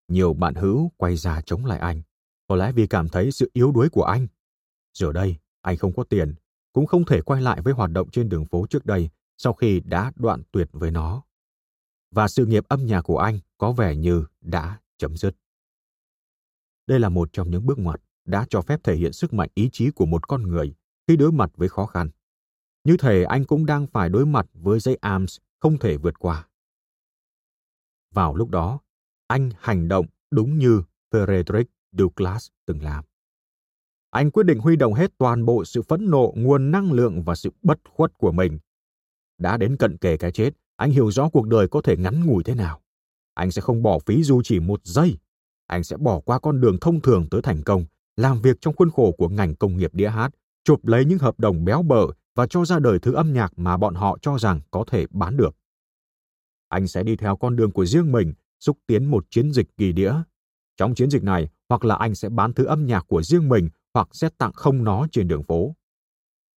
Nhiều 0.08 0.34
bạn 0.34 0.56
hữu 0.56 0.92
quay 0.98 1.16
ra 1.16 1.42
chống 1.42 1.66
lại 1.66 1.80
anh, 1.80 2.02
có 2.48 2.56
lẽ 2.56 2.72
vì 2.72 2.88
cảm 2.88 3.10
thấy 3.10 3.32
sự 3.32 3.52
yếu 3.54 3.72
đuối 3.72 3.90
của 3.90 4.04
anh. 4.04 4.28
Giờ 4.94 5.12
đây, 5.12 5.36
anh 5.62 5.78
không 5.78 5.94
có 5.96 6.04
tiền, 6.04 6.36
cũng 6.74 6.86
không 6.86 7.06
thể 7.06 7.22
quay 7.22 7.42
lại 7.42 7.62
với 7.62 7.74
hoạt 7.74 7.92
động 7.92 8.10
trên 8.12 8.30
đường 8.30 8.46
phố 8.46 8.66
trước 8.70 8.86
đây 8.86 9.10
sau 9.38 9.54
khi 9.54 9.80
đã 9.80 10.12
đoạn 10.16 10.42
tuyệt 10.52 10.70
với 10.72 10.92
nó. 10.92 11.24
Và 12.12 12.28
sự 12.28 12.46
nghiệp 12.46 12.64
âm 12.68 12.86
nhạc 12.86 13.02
của 13.02 13.18
anh 13.18 13.40
có 13.58 13.72
vẻ 13.72 13.96
như 13.96 14.26
đã 14.42 14.80
chấm 14.98 15.18
dứt. 15.18 15.36
Đây 16.88 17.00
là 17.00 17.10
một 17.10 17.30
trong 17.34 17.52
những 17.52 17.66
bước 17.66 17.80
ngoặt 17.80 18.02
đã 18.26 18.46
cho 18.50 18.62
phép 18.62 18.84
thể 18.84 18.96
hiện 18.96 19.14
sức 19.14 19.34
mạnh 19.34 19.50
ý 19.54 19.70
chí 19.72 19.92
của 19.92 20.06
một 20.06 20.28
con 20.28 20.44
người 20.44 20.76
khi 21.08 21.16
đối 21.18 21.32
mặt 21.32 21.52
với 21.56 21.70
khó 21.70 21.86
khăn. 21.86 22.10
Như 22.84 22.98
thể 22.98 23.24
anh 23.24 23.46
cũng 23.46 23.66
đang 23.66 23.88
phải 23.88 24.10
đối 24.10 24.26
mặt 24.26 24.46
với 24.54 24.80
dây 24.80 24.96
arms 25.02 25.38
không 25.60 25.78
thể 25.78 25.98
vượt 25.98 26.20
qua. 26.20 26.48
Vào 28.14 28.36
lúc 28.36 28.50
đó, 28.50 28.80
anh 29.28 29.50
hành 29.60 29.88
động 29.88 30.06
đúng 30.32 30.58
như 30.58 30.84
Frederick 31.12 31.66
Douglass 31.92 32.50
từng 32.66 32.82
làm. 32.82 33.04
Anh 34.10 34.32
quyết 34.32 34.44
định 34.44 34.60
huy 34.60 34.76
động 34.76 34.94
hết 34.94 35.18
toàn 35.18 35.46
bộ 35.46 35.66
sự 35.66 35.82
phẫn 35.82 36.10
nộ, 36.10 36.34
nguồn 36.36 36.72
năng 36.72 36.92
lượng 36.92 37.24
và 37.24 37.36
sự 37.36 37.50
bất 37.62 37.80
khuất 37.90 38.18
của 38.18 38.32
mình. 38.32 38.60
Đã 39.38 39.58
đến 39.58 39.78
cận 39.78 39.98
kề 39.98 40.18
cái 40.18 40.32
chết, 40.32 40.50
anh 40.76 40.92
hiểu 40.92 41.12
rõ 41.12 41.30
cuộc 41.30 41.48
đời 41.48 41.68
có 41.68 41.82
thể 41.82 41.98
ngắn 41.98 42.26
ngủi 42.26 42.44
thế 42.44 42.56
nào. 42.56 42.82
Anh 43.34 43.52
sẽ 43.52 43.62
không 43.62 43.84
bỏ 43.84 44.00
phí 44.00 44.24
dù 44.24 44.42
chỉ 44.44 44.60
một 44.60 44.82
giây. 44.84 45.18
Anh 45.68 45.84
sẽ 45.84 45.98
bỏ 45.98 46.20
qua 46.20 46.40
con 46.40 46.62
đường 46.62 46.78
thông 46.82 47.02
thường 47.02 47.28
tới 47.32 47.42
thành 47.42 47.64
công, 47.64 47.86
làm 48.16 48.42
việc 48.42 48.58
trong 48.62 48.76
khuôn 48.76 48.92
khổ 48.92 49.12
của 49.12 49.30
ngành 49.30 49.56
công 49.56 49.78
nghiệp 49.78 49.94
đĩa 49.94 50.10
hát, 50.10 50.32
chụp 50.64 50.86
lấy 50.86 51.06
những 51.06 51.20
hợp 51.20 51.40
đồng 51.40 51.66
béo 51.66 51.82
bở 51.82 52.08
và 52.38 52.48
cho 52.48 52.66
ra 52.66 52.80
đời 52.80 53.00
thứ 53.00 53.14
âm 53.14 53.34
nhạc 53.34 53.60
mà 53.60 53.78
bọn 53.78 53.96
họ 53.96 54.18
cho 54.22 54.38
rằng 54.38 54.62
có 54.72 54.84
thể 54.88 55.06
bán 55.10 55.38
được. 55.38 55.56
Anh 56.70 56.88
sẽ 56.88 57.04
đi 57.04 57.16
theo 57.16 57.38
con 57.38 57.56
đường 57.56 57.72
của 57.72 57.86
riêng 57.86 58.12
mình, 58.12 58.34
xúc 58.60 58.78
tiến 58.88 59.06
một 59.06 59.26
chiến 59.30 59.52
dịch 59.52 59.68
kỳ 59.78 59.92
đĩa. 59.92 60.14
Trong 60.78 60.96
chiến 60.96 61.10
dịch 61.10 61.24
này, 61.24 61.50
hoặc 61.70 61.86
là 61.86 61.96
anh 61.96 62.16
sẽ 62.16 62.30
bán 62.30 62.54
thứ 62.54 62.66
âm 62.66 62.86
nhạc 62.86 63.06
của 63.08 63.24
riêng 63.24 63.50
mình 63.50 63.70
hoặc 63.94 64.08
sẽ 64.12 64.30
tặng 64.38 64.52
không 64.54 64.84
nó 64.84 65.08
trên 65.12 65.28
đường 65.28 65.44
phố. 65.44 65.76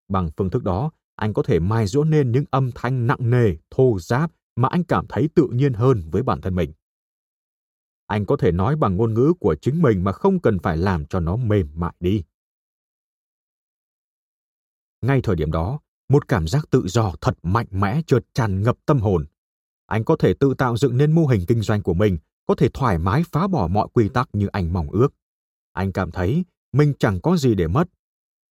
Bằng 0.07 0.29
phương 0.37 0.49
thức 0.49 0.63
đó, 0.63 0.91
anh 1.15 1.33
có 1.33 1.43
thể 1.43 1.59
mai 1.59 1.87
dũa 1.87 2.03
nên 2.03 2.31
những 2.31 2.45
âm 2.51 2.69
thanh 2.75 3.07
nặng 3.07 3.29
nề, 3.29 3.55
thô 3.69 3.99
giáp 3.99 4.31
mà 4.55 4.67
anh 4.71 4.83
cảm 4.83 5.05
thấy 5.09 5.29
tự 5.35 5.47
nhiên 5.51 5.73
hơn 5.73 6.09
với 6.11 6.23
bản 6.23 6.41
thân 6.41 6.55
mình. 6.55 6.73
Anh 8.07 8.25
có 8.25 8.37
thể 8.37 8.51
nói 8.51 8.75
bằng 8.75 8.97
ngôn 8.97 9.13
ngữ 9.13 9.33
của 9.39 9.55
chính 9.61 9.81
mình 9.81 10.03
mà 10.03 10.11
không 10.11 10.39
cần 10.39 10.59
phải 10.59 10.77
làm 10.77 11.05
cho 11.05 11.19
nó 11.19 11.35
mềm 11.35 11.67
mại 11.75 11.93
đi. 11.99 12.23
Ngay 15.01 15.21
thời 15.21 15.35
điểm 15.35 15.51
đó, 15.51 15.79
một 16.09 16.27
cảm 16.27 16.47
giác 16.47 16.65
tự 16.69 16.87
do 16.87 17.13
thật 17.21 17.33
mạnh 17.43 17.67
mẽ 17.71 18.01
chợt 18.07 18.19
tràn 18.33 18.63
ngập 18.63 18.75
tâm 18.85 18.99
hồn. 18.99 19.25
Anh 19.85 20.03
có 20.03 20.15
thể 20.15 20.33
tự 20.39 20.53
tạo 20.57 20.77
dựng 20.77 20.97
nên 20.97 21.11
mô 21.11 21.25
hình 21.25 21.45
kinh 21.47 21.61
doanh 21.61 21.81
của 21.81 21.93
mình, 21.93 22.17
có 22.47 22.55
thể 22.55 22.69
thoải 22.73 22.97
mái 22.97 23.23
phá 23.31 23.47
bỏ 23.47 23.67
mọi 23.67 23.87
quy 23.93 24.09
tắc 24.09 24.29
như 24.33 24.47
anh 24.47 24.73
mong 24.73 24.91
ước. 24.91 25.13
Anh 25.73 25.91
cảm 25.91 26.11
thấy 26.11 26.45
mình 26.73 26.93
chẳng 26.99 27.21
có 27.21 27.37
gì 27.37 27.55
để 27.55 27.67
mất. 27.67 27.87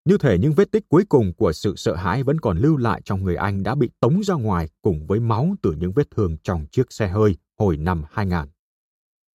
Như 0.04 0.18
thể 0.18 0.38
những 0.38 0.52
vết 0.52 0.72
tích 0.72 0.88
cuối 0.88 1.04
cùng 1.08 1.32
của 1.34 1.52
sự 1.52 1.76
sợ 1.76 1.94
hãi 1.94 2.22
vẫn 2.22 2.40
còn 2.40 2.58
lưu 2.58 2.76
lại 2.76 3.02
trong 3.04 3.22
người 3.22 3.36
anh 3.36 3.62
đã 3.62 3.74
bị 3.74 3.90
tống 4.00 4.24
ra 4.24 4.34
ngoài 4.34 4.68
cùng 4.82 5.06
với 5.06 5.20
máu 5.20 5.54
từ 5.62 5.72
những 5.72 5.92
vết 5.92 6.10
thương 6.10 6.36
trong 6.42 6.66
chiếc 6.66 6.92
xe 6.92 7.08
hơi 7.08 7.36
hồi 7.58 7.76
năm 7.76 8.04
2000. 8.10 8.38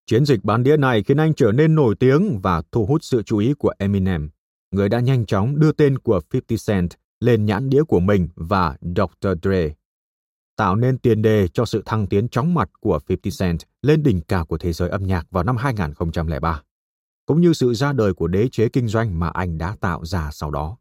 Chiến 0.05 0.25
dịch 0.25 0.43
bán 0.43 0.63
đĩa 0.63 0.77
này 0.77 1.03
khiến 1.03 1.17
anh 1.17 1.33
trở 1.33 1.51
nên 1.51 1.75
nổi 1.75 1.95
tiếng 1.99 2.39
và 2.43 2.61
thu 2.71 2.85
hút 2.85 3.03
sự 3.03 3.23
chú 3.23 3.37
ý 3.37 3.53
của 3.53 3.73
Eminem, 3.77 4.29
người 4.71 4.89
đã 4.89 4.99
nhanh 4.99 5.25
chóng 5.25 5.59
đưa 5.59 5.71
tên 5.71 5.97
của 5.97 6.21
50 6.33 6.57
Cent 6.67 6.89
lên 7.23 7.45
nhãn 7.45 7.69
đĩa 7.69 7.83
của 7.83 7.99
mình 7.99 8.27
và 8.35 8.77
Dr. 8.81 9.27
Dre, 9.43 9.69
tạo 10.55 10.75
nên 10.75 10.97
tiền 10.97 11.21
đề 11.21 11.47
cho 11.47 11.65
sự 11.65 11.81
thăng 11.85 12.07
tiến 12.07 12.29
chóng 12.29 12.53
mặt 12.53 12.69
của 12.79 12.99
50 13.09 13.31
Cent 13.39 13.59
lên 13.81 14.03
đỉnh 14.03 14.21
cao 14.21 14.45
của 14.45 14.57
thế 14.57 14.73
giới 14.73 14.89
âm 14.89 15.03
nhạc 15.03 15.27
vào 15.31 15.43
năm 15.43 15.57
2003, 15.57 16.61
cũng 17.25 17.41
như 17.41 17.53
sự 17.53 17.73
ra 17.73 17.93
đời 17.93 18.13
của 18.13 18.27
đế 18.27 18.47
chế 18.51 18.69
kinh 18.69 18.87
doanh 18.87 19.19
mà 19.19 19.29
anh 19.29 19.57
đã 19.57 19.75
tạo 19.81 20.05
ra 20.05 20.29
sau 20.31 20.51
đó. 20.51 20.77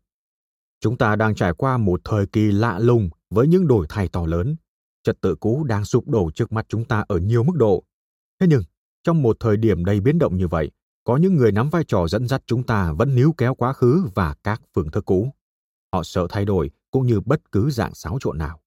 Chúng 0.81 0.99
ta 0.99 1.17
đang 1.17 1.35
trải 1.35 1.53
qua 1.53 1.79
một 1.79 2.01
thời 2.05 2.27
kỳ 2.27 2.53
lạ 2.53 2.79
lùng 2.79 3.11
với 3.31 3.47
những 3.47 3.67
đổi 3.67 3.87
thay 3.89 4.09
to 4.09 4.27
lớn. 4.27 4.57
Trật 5.05 5.21
tự 5.21 5.35
cũ 5.35 5.65
đang 5.65 5.85
sụp 5.85 6.09
đổ 6.09 6.31
trước 6.35 6.53
mắt 6.53 6.67
chúng 6.69 6.85
ta 6.85 7.05
ở 7.09 7.19
nhiều 7.19 7.43
mức 7.43 7.57
độ. 7.57 7.85
Thế 8.41 8.47
nhưng, 8.47 8.63
trong 9.05 9.23
một 9.23 9.37
thời 9.41 9.57
điểm 9.57 9.85
đầy 9.85 10.01
biến 10.01 10.19
động 10.19 10.37
như 10.37 10.49
vậy, 10.49 10.71
có 11.05 11.17
những 11.17 11.37
người 11.37 11.53
nắm 11.53 11.71
vai 11.71 11.85
trò 11.89 12.09
dẫn 12.09 12.29
dắt 12.29 12.43
chúng 12.47 12.63
ta 12.63 12.93
vẫn 12.93 13.15
níu 13.15 13.35
kéo 13.39 13.55
quá 13.55 13.73
khứ 13.73 14.05
và 14.15 14.35
các 14.45 14.63
phương 14.75 14.91
thức 14.91 15.05
cũ. 15.05 15.33
Họ 15.93 16.03
sợ 16.03 16.27
thay 16.31 16.45
đổi 16.45 16.71
cũng 16.91 17.07
như 17.07 17.21
bất 17.21 17.53
cứ 17.53 17.71
dạng 17.71 17.95
xáo 17.95 18.19
trộn 18.21 18.39
nào. 18.39 18.61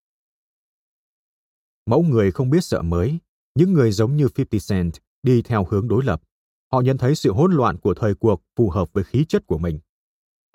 Mẫu 1.86 2.04
người 2.04 2.32
không 2.32 2.50
biết 2.50 2.64
sợ 2.64 2.82
mới, 2.82 3.20
những 3.56 3.74
người 3.74 3.92
giống 3.92 4.18
như 4.18 4.28
50 4.38 4.60
Cent 4.70 4.94
đi 5.24 5.42
theo 5.42 5.66
hướng 5.70 5.88
đối 5.88 6.04
lập. 6.04 6.22
Họ 6.72 6.82
nhận 6.82 6.98
thấy 6.98 7.16
sự 7.16 7.32
hỗn 7.34 7.54
loạn 7.54 7.78
của 7.78 7.94
thời 7.94 8.16
cuộc 8.16 8.42
phù 8.56 8.70
hợp 8.70 8.94
với 8.94 9.04
khí 9.04 9.26
chất 9.26 9.48
của 9.48 9.58
mình. 9.58 9.80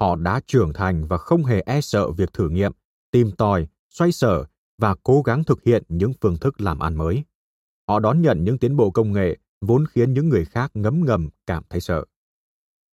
Họ 0.00 0.16
đã 0.16 0.40
trưởng 0.46 0.72
thành 0.72 1.06
và 1.06 1.18
không 1.18 1.44
hề 1.44 1.60
e 1.60 1.80
sợ 1.80 2.10
việc 2.10 2.32
thử 2.32 2.48
nghiệm, 2.48 2.72
tìm 3.10 3.30
tòi, 3.32 3.68
xoay 3.90 4.12
sở 4.12 4.44
và 4.78 4.94
cố 5.02 5.22
gắng 5.22 5.44
thực 5.44 5.62
hiện 5.62 5.82
những 5.88 6.12
phương 6.20 6.36
thức 6.36 6.60
làm 6.60 6.78
ăn 6.78 6.96
mới. 6.96 7.24
Họ 7.88 8.00
đón 8.00 8.22
nhận 8.22 8.44
những 8.44 8.58
tiến 8.58 8.76
bộ 8.76 8.90
công 8.90 9.12
nghệ 9.12 9.38
vốn 9.60 9.86
khiến 9.86 10.14
những 10.14 10.28
người 10.28 10.44
khác 10.44 10.70
ngấm 10.74 11.04
ngầm 11.04 11.28
cảm 11.46 11.62
thấy 11.70 11.80
sợ. 11.80 12.04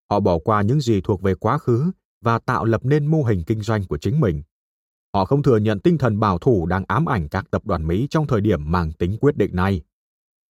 Họ 0.09 0.19
bỏ 0.19 0.39
qua 0.39 0.61
những 0.61 0.81
gì 0.81 1.01
thuộc 1.01 1.21
về 1.21 1.35
quá 1.35 1.57
khứ 1.57 1.91
và 2.27 2.39
tạo 2.39 2.65
lập 2.65 2.85
nên 2.85 3.05
mô 3.05 3.23
hình 3.23 3.43
kinh 3.47 3.61
doanh 3.61 3.85
của 3.85 3.97
chính 3.97 4.19
mình. 4.19 4.43
Họ 5.13 5.25
không 5.25 5.43
thừa 5.43 5.57
nhận 5.57 5.79
tinh 5.79 5.97
thần 5.97 6.19
bảo 6.19 6.37
thủ 6.37 6.65
đang 6.65 6.83
ám 6.87 7.05
ảnh 7.05 7.29
các 7.29 7.51
tập 7.51 7.65
đoàn 7.65 7.87
Mỹ 7.87 8.07
trong 8.09 8.27
thời 8.27 8.41
điểm 8.41 8.71
mang 8.71 8.91
tính 8.91 9.17
quyết 9.21 9.37
định 9.37 9.55
này. 9.55 9.81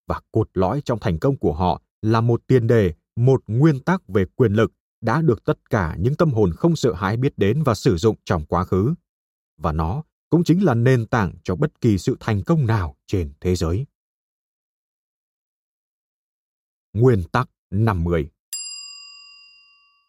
Và 0.07 0.21
cột 0.33 0.51
lõi 0.55 0.81
trong 0.85 0.99
thành 0.99 1.19
công 1.19 1.37
của 1.37 1.53
họ 1.53 1.83
là 2.03 2.21
một 2.21 2.43
tiền 2.47 2.67
đề, 2.67 2.95
một 3.17 3.43
nguyên 3.47 3.81
tắc 3.81 4.09
về 4.09 4.25
quyền 4.37 4.53
lực 4.53 4.73
đã 5.01 5.23
được 5.23 5.45
tất 5.45 5.71
cả 5.71 5.97
những 5.99 6.15
tâm 6.15 6.31
hồn 6.31 6.53
không 6.53 6.77
sợ 6.77 6.95
hãi 6.95 7.17
biết 7.17 7.39
đến 7.39 7.63
và 7.63 7.75
sử 7.75 7.97
dụng 7.97 8.17
trong 8.25 8.45
quá 8.47 8.65
khứ. 8.65 8.95
Và 9.59 9.73
nó 9.73 10.03
cũng 10.31 10.45
chính 10.45 10.65
là 10.65 10.75
nền 10.75 11.07
tảng 11.07 11.35
cho 11.45 11.57
bất 11.57 11.81
kỳ 11.81 11.99
sự 11.99 12.17
thành 12.21 12.43
công 12.43 12.67
nào 12.67 12.97
trên 13.07 13.33
thế 13.41 13.57
giới. 13.57 13.87
Nguyên 16.93 17.25
tắc 17.33 17.51
50 17.71 18.31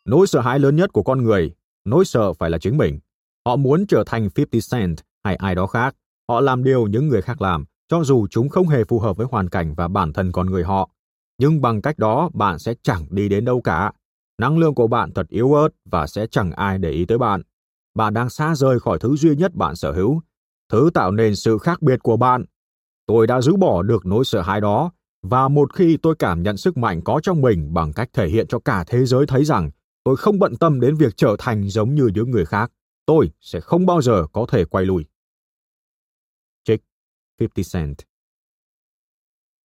Nỗi 0.07 0.28
sợ 0.28 0.41
hãi 0.41 0.59
lớn 0.59 0.76
nhất 0.76 0.93
của 0.93 1.03
con 1.03 1.24
người, 1.24 1.51
nỗi 1.89 2.05
sợ 2.05 2.33
phải 2.33 2.49
là 2.49 2.57
chính 2.57 2.77
mình. 2.77 2.99
Họ 3.45 3.55
muốn 3.55 3.88
trở 3.88 4.03
thành 4.07 4.29
50 4.35 4.61
Cent 4.71 4.97
hay 5.23 5.35
ai 5.35 5.55
đó 5.55 5.67
khác. 5.67 5.95
Họ 6.29 6.41
làm 6.41 6.63
điều 6.63 6.88
những 6.88 7.07
người 7.07 7.21
khác 7.21 7.41
làm, 7.41 7.65
cho 7.89 8.03
dù 8.03 8.27
chúng 8.27 8.49
không 8.49 8.67
hề 8.67 8.83
phù 8.83 8.99
hợp 8.99 9.17
với 9.17 9.27
hoàn 9.31 9.49
cảnh 9.49 9.73
và 9.73 9.88
bản 9.88 10.13
thân 10.13 10.31
con 10.31 10.51
người 10.51 10.63
họ. 10.63 10.89
Nhưng 11.38 11.61
bằng 11.61 11.81
cách 11.81 11.97
đó, 11.97 12.29
bạn 12.33 12.59
sẽ 12.59 12.73
chẳng 12.83 13.05
đi 13.09 13.29
đến 13.29 13.45
đâu 13.45 13.61
cả. 13.61 13.91
Năng 14.41 14.57
lượng 14.57 14.75
của 14.75 14.88
bạn 14.88 15.13
thật 15.13 15.27
yếu 15.29 15.53
ớt 15.53 15.69
và 15.85 16.07
sẽ 16.07 16.27
chẳng 16.31 16.51
ai 16.51 16.77
để 16.77 16.91
ý 16.91 17.05
tới 17.05 17.17
bạn. 17.17 17.41
Bạn 17.95 18.13
đang 18.13 18.29
xa 18.29 18.55
rời 18.55 18.79
khỏi 18.79 18.99
thứ 18.99 19.15
duy 19.15 19.35
nhất 19.35 19.55
bạn 19.55 19.75
sở 19.75 19.91
hữu, 19.91 20.21
thứ 20.71 20.89
tạo 20.93 21.11
nên 21.11 21.35
sự 21.35 21.57
khác 21.57 21.81
biệt 21.81 21.99
của 22.03 22.17
bạn. 22.17 22.45
Tôi 23.05 23.27
đã 23.27 23.41
giữ 23.41 23.55
bỏ 23.55 23.83
được 23.83 24.05
nỗi 24.05 24.25
sợ 24.25 24.41
hãi 24.41 24.61
đó 24.61 24.91
và 25.23 25.47
một 25.47 25.73
khi 25.73 25.97
tôi 25.97 26.15
cảm 26.19 26.43
nhận 26.43 26.57
sức 26.57 26.77
mạnh 26.77 27.01
có 27.03 27.19
trong 27.23 27.41
mình 27.41 27.73
bằng 27.73 27.93
cách 27.93 28.09
thể 28.13 28.27
hiện 28.27 28.47
cho 28.47 28.59
cả 28.59 28.83
thế 28.88 29.05
giới 29.05 29.25
thấy 29.27 29.45
rằng 29.45 29.69
tôi 30.07 30.17
không 30.17 30.39
bận 30.39 30.55
tâm 30.55 30.79
đến 30.79 30.95
việc 30.95 31.13
trở 31.17 31.35
thành 31.39 31.69
giống 31.69 31.95
như 31.95 32.09
những 32.13 32.31
người 32.31 32.45
khác, 32.45 32.71
tôi 33.05 33.31
sẽ 33.41 33.59
không 33.59 33.85
bao 33.85 34.01
giờ 34.01 34.27
có 34.33 34.45
thể 34.49 34.65
quay 34.65 34.85
lùi. 34.85 35.05
Trích 36.63 36.81
50 37.39 37.63
Cent 37.73 37.95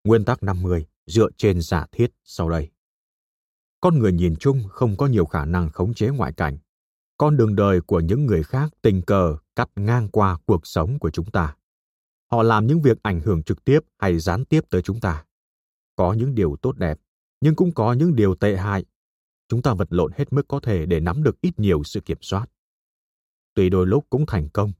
Nguyên 0.05 0.24
tắc 0.24 0.43
50 0.43 0.86
dựa 1.07 1.28
trên 1.36 1.61
giả 1.61 1.86
thiết 1.93 2.07
sau 2.24 2.49
đây. 2.49 2.70
Con 3.80 3.99
người 3.99 4.12
nhìn 4.12 4.36
chung 4.36 4.62
không 4.70 4.97
có 4.97 5.07
nhiều 5.07 5.26
khả 5.26 5.45
năng 5.45 5.70
khống 5.70 5.95
chế 5.95 6.09
ngoại 6.09 6.32
cảnh. 6.32 6.59
Con 7.18 7.36
đường 7.36 7.57
đời 7.57 7.80
của 7.80 8.01
những 8.01 8.26
người 8.26 8.43
khác 8.43 8.72
tình 8.82 9.03
cờ 9.03 9.36
cắt 9.57 9.70
ngang 9.76 10.09
qua 10.09 10.38
cuộc 10.47 10.66
sống 10.66 10.99
của 10.99 11.11
chúng 11.11 11.30
ta. 11.30 11.57
Họ 12.30 12.43
làm 12.43 12.66
những 12.66 12.82
việc 12.82 13.03
ảnh 13.03 13.20
hưởng 13.20 13.43
trực 13.43 13.64
tiếp 13.64 13.80
hay 13.99 14.18
gián 14.18 14.45
tiếp 14.45 14.61
tới 14.70 14.82
chúng 14.82 15.01
ta 15.01 15.24
có 15.97 16.12
những 16.12 16.34
điều 16.34 16.57
tốt 16.62 16.76
đẹp, 16.76 16.99
nhưng 17.40 17.55
cũng 17.55 17.74
có 17.74 17.93
những 17.93 18.16
điều 18.16 18.34
tệ 18.34 18.57
hại. 18.57 18.84
Chúng 19.53 19.63
ta 19.63 19.75
vật 19.75 19.89
lộn 19.91 20.13
hết 20.13 20.33
mức 20.33 20.49
có 20.49 20.61
thể 20.61 20.87
để 20.87 21.01
nắm 21.01 21.23
được 21.23 21.41
ít 21.41 21.59
nhiều 21.59 21.85
sự 21.85 22.01
kiểm 22.01 22.19
soát. 22.21 22.47
Tuy 23.55 23.71
đôi 23.71 23.87
lúc 23.87 24.07
cũng 24.11 24.27
thành 24.27 24.49
công, 24.49 24.73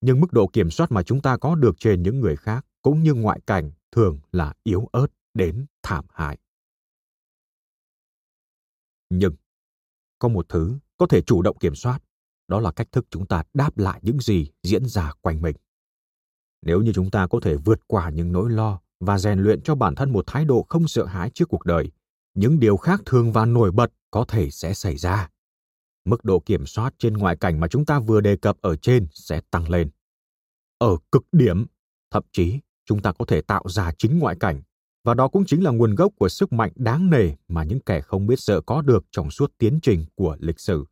nhưng 0.00 0.20
mức 0.20 0.32
độ 0.32 0.46
kiểm 0.46 0.70
soát 0.70 0.92
mà 0.92 1.02
chúng 1.02 1.22
ta 1.22 1.36
có 1.36 1.54
được 1.54 1.76
trên 1.78 2.02
những 2.02 2.20
người 2.20 2.36
khác 2.36 2.66
cũng 2.82 3.02
như 3.02 3.14
ngoại 3.14 3.40
cảnh 3.46 3.70
thường 3.92 4.20
là 4.32 4.54
yếu 4.62 4.88
ớt 4.92 5.06
đến 5.34 5.66
thảm 5.82 6.04
hại. 6.12 6.38
Nhưng 9.08 9.34
có 10.18 10.28
một 10.28 10.48
thứ 10.48 10.78
có 10.96 11.06
thể 11.06 11.22
chủ 11.22 11.42
động 11.42 11.58
kiểm 11.58 11.74
soát, 11.74 12.02
đó 12.48 12.60
là 12.60 12.72
cách 12.72 12.92
thức 12.92 13.06
chúng 13.10 13.26
ta 13.26 13.42
đáp 13.54 13.78
lại 13.78 14.00
những 14.02 14.20
gì 14.20 14.50
diễn 14.62 14.86
ra 14.86 15.12
quanh 15.20 15.42
mình. 15.42 15.56
Nếu 16.62 16.82
như 16.82 16.92
chúng 16.94 17.10
ta 17.10 17.26
có 17.26 17.40
thể 17.42 17.56
vượt 17.56 17.80
qua 17.86 18.10
những 18.10 18.32
nỗi 18.32 18.50
lo 18.50 18.80
và 19.00 19.18
rèn 19.18 19.38
luyện 19.38 19.62
cho 19.62 19.74
bản 19.74 19.94
thân 19.94 20.12
một 20.12 20.24
thái 20.26 20.44
độ 20.44 20.66
không 20.68 20.88
sợ 20.88 21.04
hãi 21.04 21.30
trước 21.30 21.48
cuộc 21.48 21.64
đời, 21.64 21.90
những 22.34 22.60
điều 22.60 22.76
khác 22.76 23.02
thường 23.06 23.32
và 23.32 23.44
nổi 23.44 23.72
bật 23.72 23.92
có 24.10 24.24
thể 24.28 24.50
sẽ 24.50 24.74
xảy 24.74 24.96
ra. 24.96 25.28
Mức 26.04 26.24
độ 26.24 26.40
kiểm 26.40 26.66
soát 26.66 26.94
trên 26.98 27.14
ngoại 27.14 27.36
cảnh 27.36 27.60
mà 27.60 27.68
chúng 27.68 27.84
ta 27.84 28.00
vừa 28.00 28.20
đề 28.20 28.36
cập 28.36 28.56
ở 28.60 28.76
trên 28.76 29.06
sẽ 29.12 29.40
tăng 29.50 29.70
lên. 29.70 29.90
Ở 30.78 30.96
cực 31.12 31.22
điểm, 31.32 31.66
thậm 32.10 32.22
chí 32.32 32.58
chúng 32.84 33.02
ta 33.02 33.12
có 33.12 33.24
thể 33.24 33.40
tạo 33.40 33.64
ra 33.68 33.92
chính 33.98 34.18
ngoại 34.18 34.36
cảnh, 34.40 34.62
và 35.04 35.14
đó 35.14 35.28
cũng 35.28 35.44
chính 35.46 35.64
là 35.64 35.70
nguồn 35.70 35.94
gốc 35.94 36.12
của 36.16 36.28
sức 36.28 36.52
mạnh 36.52 36.72
đáng 36.74 37.10
nề 37.10 37.30
mà 37.48 37.64
những 37.64 37.80
kẻ 37.80 38.00
không 38.00 38.26
biết 38.26 38.40
sợ 38.40 38.60
có 38.60 38.82
được 38.82 39.04
trong 39.10 39.30
suốt 39.30 39.52
tiến 39.58 39.78
trình 39.82 40.04
của 40.14 40.36
lịch 40.40 40.60
sử. 40.60 40.84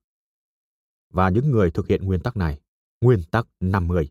Và 1.12 1.28
những 1.28 1.50
người 1.50 1.70
thực 1.70 1.88
hiện 1.88 2.04
nguyên 2.04 2.20
tắc 2.20 2.36
này, 2.36 2.60
nguyên 3.00 3.22
tắc 3.30 3.46
50, 3.60 4.08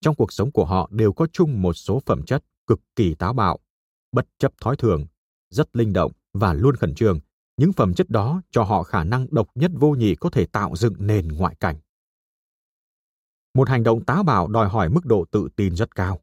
trong 0.00 0.14
cuộc 0.14 0.32
sống 0.32 0.52
của 0.52 0.64
họ 0.64 0.88
đều 0.92 1.12
có 1.12 1.26
chung 1.32 1.62
một 1.62 1.72
số 1.72 2.02
phẩm 2.06 2.22
chất 2.22 2.44
cực 2.66 2.80
kỳ 2.96 3.14
táo 3.14 3.32
bạo, 3.32 3.58
bất 4.12 4.26
chấp 4.38 4.52
thói 4.60 4.76
thường, 4.76 5.06
rất 5.50 5.76
linh 5.76 5.92
động 5.92 6.12
và 6.32 6.52
luôn 6.52 6.76
khẩn 6.76 6.94
trương. 6.94 7.20
Những 7.56 7.72
phẩm 7.72 7.94
chất 7.94 8.10
đó 8.10 8.42
cho 8.50 8.62
họ 8.62 8.82
khả 8.82 9.04
năng 9.04 9.26
độc 9.30 9.48
nhất 9.54 9.70
vô 9.74 9.90
nhị 9.90 10.14
có 10.14 10.30
thể 10.30 10.46
tạo 10.46 10.76
dựng 10.76 10.94
nền 10.98 11.28
ngoại 11.28 11.54
cảnh. 11.54 11.76
Một 13.54 13.68
hành 13.68 13.82
động 13.82 14.04
táo 14.04 14.22
bạo 14.22 14.48
đòi 14.48 14.68
hỏi 14.68 14.88
mức 14.88 15.06
độ 15.06 15.24
tự 15.30 15.48
tin 15.56 15.76
rất 15.76 15.94
cao. 15.94 16.20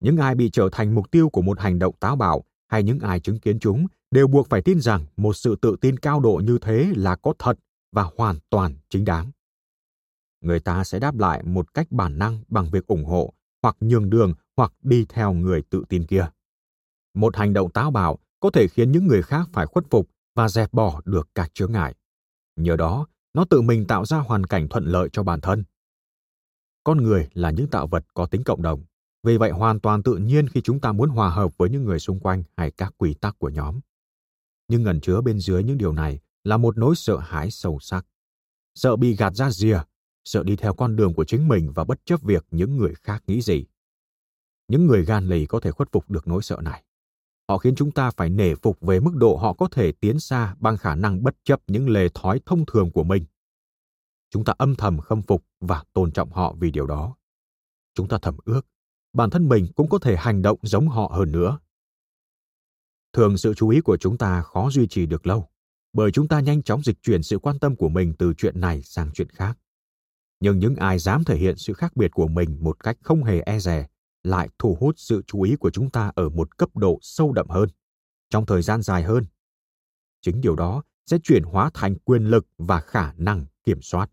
Những 0.00 0.16
ai 0.16 0.34
bị 0.34 0.50
trở 0.50 0.68
thành 0.72 0.94
mục 0.94 1.10
tiêu 1.10 1.28
của 1.28 1.42
một 1.42 1.60
hành 1.60 1.78
động 1.78 1.94
táo 2.00 2.16
bạo 2.16 2.44
hay 2.68 2.82
những 2.82 2.98
ai 2.98 3.20
chứng 3.20 3.40
kiến 3.40 3.58
chúng 3.58 3.86
đều 4.10 4.26
buộc 4.26 4.48
phải 4.48 4.62
tin 4.62 4.80
rằng 4.80 5.06
một 5.16 5.36
sự 5.36 5.56
tự 5.56 5.76
tin 5.80 5.98
cao 5.98 6.20
độ 6.20 6.40
như 6.44 6.58
thế 6.62 6.92
là 6.96 7.16
có 7.16 7.34
thật 7.38 7.58
và 7.92 8.10
hoàn 8.16 8.36
toàn 8.50 8.76
chính 8.88 9.04
đáng. 9.04 9.30
Người 10.40 10.60
ta 10.60 10.84
sẽ 10.84 10.98
đáp 10.98 11.18
lại 11.18 11.42
một 11.42 11.74
cách 11.74 11.86
bản 11.90 12.18
năng 12.18 12.42
bằng 12.48 12.70
việc 12.70 12.86
ủng 12.86 13.04
hộ 13.04 13.32
hoặc 13.62 13.76
nhường 13.80 14.10
đường 14.10 14.34
hoặc 14.56 14.72
đi 14.82 15.06
theo 15.08 15.32
người 15.32 15.62
tự 15.62 15.84
tin 15.88 16.06
kia. 16.06 16.26
Một 17.14 17.36
hành 17.36 17.52
động 17.52 17.70
táo 17.70 17.90
bạo 17.90 18.18
có 18.40 18.50
thể 18.50 18.68
khiến 18.68 18.92
những 18.92 19.06
người 19.06 19.22
khác 19.22 19.48
phải 19.52 19.66
khuất 19.66 19.84
phục 19.90 20.10
và 20.34 20.48
dẹp 20.48 20.72
bỏ 20.72 21.00
được 21.04 21.28
các 21.34 21.54
chướng 21.54 21.72
ngại. 21.72 21.94
Nhờ 22.56 22.76
đó, 22.76 23.06
nó 23.34 23.44
tự 23.50 23.60
mình 23.60 23.86
tạo 23.86 24.04
ra 24.04 24.18
hoàn 24.18 24.46
cảnh 24.46 24.68
thuận 24.68 24.84
lợi 24.84 25.08
cho 25.12 25.22
bản 25.22 25.40
thân. 25.40 25.64
Con 26.84 27.02
người 27.02 27.28
là 27.34 27.50
những 27.50 27.68
tạo 27.68 27.86
vật 27.86 28.04
có 28.14 28.26
tính 28.26 28.44
cộng 28.44 28.62
đồng, 28.62 28.84
vì 29.22 29.36
vậy 29.36 29.50
hoàn 29.50 29.80
toàn 29.80 30.02
tự 30.02 30.16
nhiên 30.16 30.48
khi 30.48 30.60
chúng 30.60 30.80
ta 30.80 30.92
muốn 30.92 31.10
hòa 31.10 31.30
hợp 31.30 31.58
với 31.58 31.70
những 31.70 31.84
người 31.84 31.98
xung 31.98 32.20
quanh 32.20 32.42
hay 32.56 32.70
các 32.70 32.94
quy 32.98 33.14
tắc 33.14 33.38
của 33.38 33.48
nhóm. 33.48 33.80
Nhưng 34.68 34.82
ngần 34.82 35.00
chứa 35.00 35.20
bên 35.20 35.38
dưới 35.38 35.62
những 35.64 35.78
điều 35.78 35.92
này 35.92 36.20
là 36.44 36.56
một 36.56 36.78
nỗi 36.78 36.96
sợ 36.96 37.16
hãi 37.16 37.50
sâu 37.50 37.78
sắc. 37.80 38.06
Sợ 38.74 38.96
bị 38.96 39.16
gạt 39.16 39.34
ra 39.34 39.50
rìa, 39.50 39.80
sợ 40.24 40.42
đi 40.42 40.56
theo 40.56 40.74
con 40.74 40.96
đường 40.96 41.14
của 41.14 41.24
chính 41.24 41.48
mình 41.48 41.72
và 41.74 41.84
bất 41.84 42.00
chấp 42.04 42.22
việc 42.22 42.46
những 42.50 42.76
người 42.76 42.94
khác 42.94 43.22
nghĩ 43.26 43.42
gì. 43.42 43.66
Những 44.68 44.86
người 44.86 45.04
gan 45.04 45.28
lì 45.28 45.46
có 45.46 45.60
thể 45.60 45.70
khuất 45.70 45.92
phục 45.92 46.10
được 46.10 46.26
nỗi 46.26 46.42
sợ 46.42 46.58
này. 46.62 46.84
Họ 47.48 47.58
khiến 47.58 47.74
chúng 47.74 47.90
ta 47.90 48.10
phải 48.10 48.30
nể 48.30 48.54
phục 48.54 48.80
về 48.80 49.00
mức 49.00 49.14
độ 49.14 49.36
họ 49.36 49.52
có 49.52 49.68
thể 49.68 49.92
tiến 49.92 50.20
xa 50.20 50.54
bằng 50.58 50.76
khả 50.76 50.94
năng 50.94 51.22
bất 51.22 51.36
chấp 51.44 51.60
những 51.66 51.90
lề 51.90 52.08
thói 52.14 52.40
thông 52.46 52.66
thường 52.66 52.90
của 52.90 53.04
mình. 53.04 53.24
Chúng 54.30 54.44
ta 54.44 54.54
âm 54.58 54.74
thầm 54.74 55.00
khâm 55.00 55.22
phục 55.22 55.44
và 55.60 55.84
tôn 55.92 56.12
trọng 56.12 56.30
họ 56.30 56.54
vì 56.58 56.70
điều 56.70 56.86
đó. 56.86 57.16
Chúng 57.94 58.08
ta 58.08 58.18
thầm 58.22 58.36
ước, 58.44 58.66
bản 59.12 59.30
thân 59.30 59.48
mình 59.48 59.66
cũng 59.76 59.88
có 59.88 59.98
thể 59.98 60.16
hành 60.16 60.42
động 60.42 60.58
giống 60.62 60.88
họ 60.88 61.12
hơn 61.14 61.32
nữa. 61.32 61.58
Thường 63.12 63.36
sự 63.36 63.54
chú 63.54 63.68
ý 63.68 63.80
của 63.80 63.96
chúng 63.96 64.18
ta 64.18 64.42
khó 64.42 64.70
duy 64.70 64.86
trì 64.86 65.06
được 65.06 65.26
lâu, 65.26 65.48
bởi 65.92 66.10
chúng 66.10 66.28
ta 66.28 66.40
nhanh 66.40 66.62
chóng 66.62 66.82
dịch 66.82 67.02
chuyển 67.02 67.22
sự 67.22 67.38
quan 67.38 67.58
tâm 67.58 67.76
của 67.76 67.88
mình 67.88 68.14
từ 68.18 68.34
chuyện 68.34 68.60
này 68.60 68.82
sang 68.82 69.10
chuyện 69.14 69.28
khác. 69.28 69.58
Nhưng 70.40 70.58
những 70.58 70.76
ai 70.76 70.98
dám 70.98 71.24
thể 71.24 71.36
hiện 71.36 71.56
sự 71.56 71.72
khác 71.72 71.96
biệt 71.96 72.10
của 72.14 72.28
mình 72.28 72.58
một 72.60 72.84
cách 72.84 72.98
không 73.02 73.24
hề 73.24 73.40
e 73.40 73.58
dè 73.58 73.86
lại 74.22 74.48
thu 74.58 74.76
hút 74.80 74.94
sự 74.98 75.22
chú 75.26 75.42
ý 75.42 75.56
của 75.56 75.70
chúng 75.70 75.90
ta 75.90 76.12
ở 76.14 76.28
một 76.28 76.58
cấp 76.58 76.76
độ 76.76 76.98
sâu 77.02 77.32
đậm 77.32 77.48
hơn, 77.48 77.68
trong 78.30 78.46
thời 78.46 78.62
gian 78.62 78.82
dài 78.82 79.02
hơn. 79.02 79.24
Chính 80.22 80.40
điều 80.40 80.56
đó 80.56 80.82
sẽ 81.06 81.18
chuyển 81.22 81.42
hóa 81.42 81.70
thành 81.74 81.98
quyền 81.98 82.24
lực 82.24 82.46
và 82.58 82.80
khả 82.80 83.12
năng 83.12 83.46
kiểm 83.64 83.82
soát. 83.82 84.10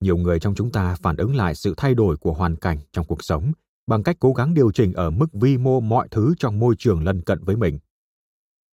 Nhiều 0.00 0.16
người 0.16 0.40
trong 0.40 0.54
chúng 0.54 0.72
ta 0.72 0.96
phản 1.02 1.16
ứng 1.16 1.36
lại 1.36 1.54
sự 1.54 1.74
thay 1.76 1.94
đổi 1.94 2.16
của 2.16 2.32
hoàn 2.32 2.56
cảnh 2.56 2.78
trong 2.92 3.06
cuộc 3.06 3.24
sống 3.24 3.52
bằng 3.86 4.02
cách 4.02 4.16
cố 4.20 4.32
gắng 4.32 4.54
điều 4.54 4.72
chỉnh 4.72 4.92
ở 4.92 5.10
mức 5.10 5.26
vi 5.32 5.58
mô 5.58 5.80
mọi 5.80 6.08
thứ 6.10 6.34
trong 6.38 6.58
môi 6.58 6.74
trường 6.78 7.04
lân 7.04 7.22
cận 7.22 7.44
với 7.44 7.56
mình. 7.56 7.78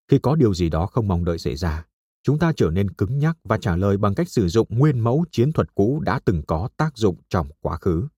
Khi 0.08 0.18
có 0.18 0.36
điều 0.36 0.54
gì 0.54 0.68
đó 0.68 0.86
không 0.86 1.08
mong 1.08 1.24
đợi 1.24 1.38
xảy 1.38 1.56
ra, 1.56 1.86
chúng 2.26 2.38
ta 2.38 2.52
trở 2.56 2.70
nên 2.70 2.90
cứng 2.90 3.18
nhắc 3.18 3.38
và 3.44 3.58
trả 3.58 3.76
lời 3.76 3.96
bằng 3.96 4.14
cách 4.14 4.28
sử 4.28 4.48
dụng 4.48 4.68
nguyên 4.70 5.00
mẫu 5.00 5.24
chiến 5.30 5.52
thuật 5.52 5.74
cũ 5.74 6.00
đã 6.04 6.20
từng 6.24 6.42
có 6.46 6.68
tác 6.76 6.98
dụng 6.98 7.16
trong 7.28 7.48
quá 7.60 7.76
khứ. 7.76 8.08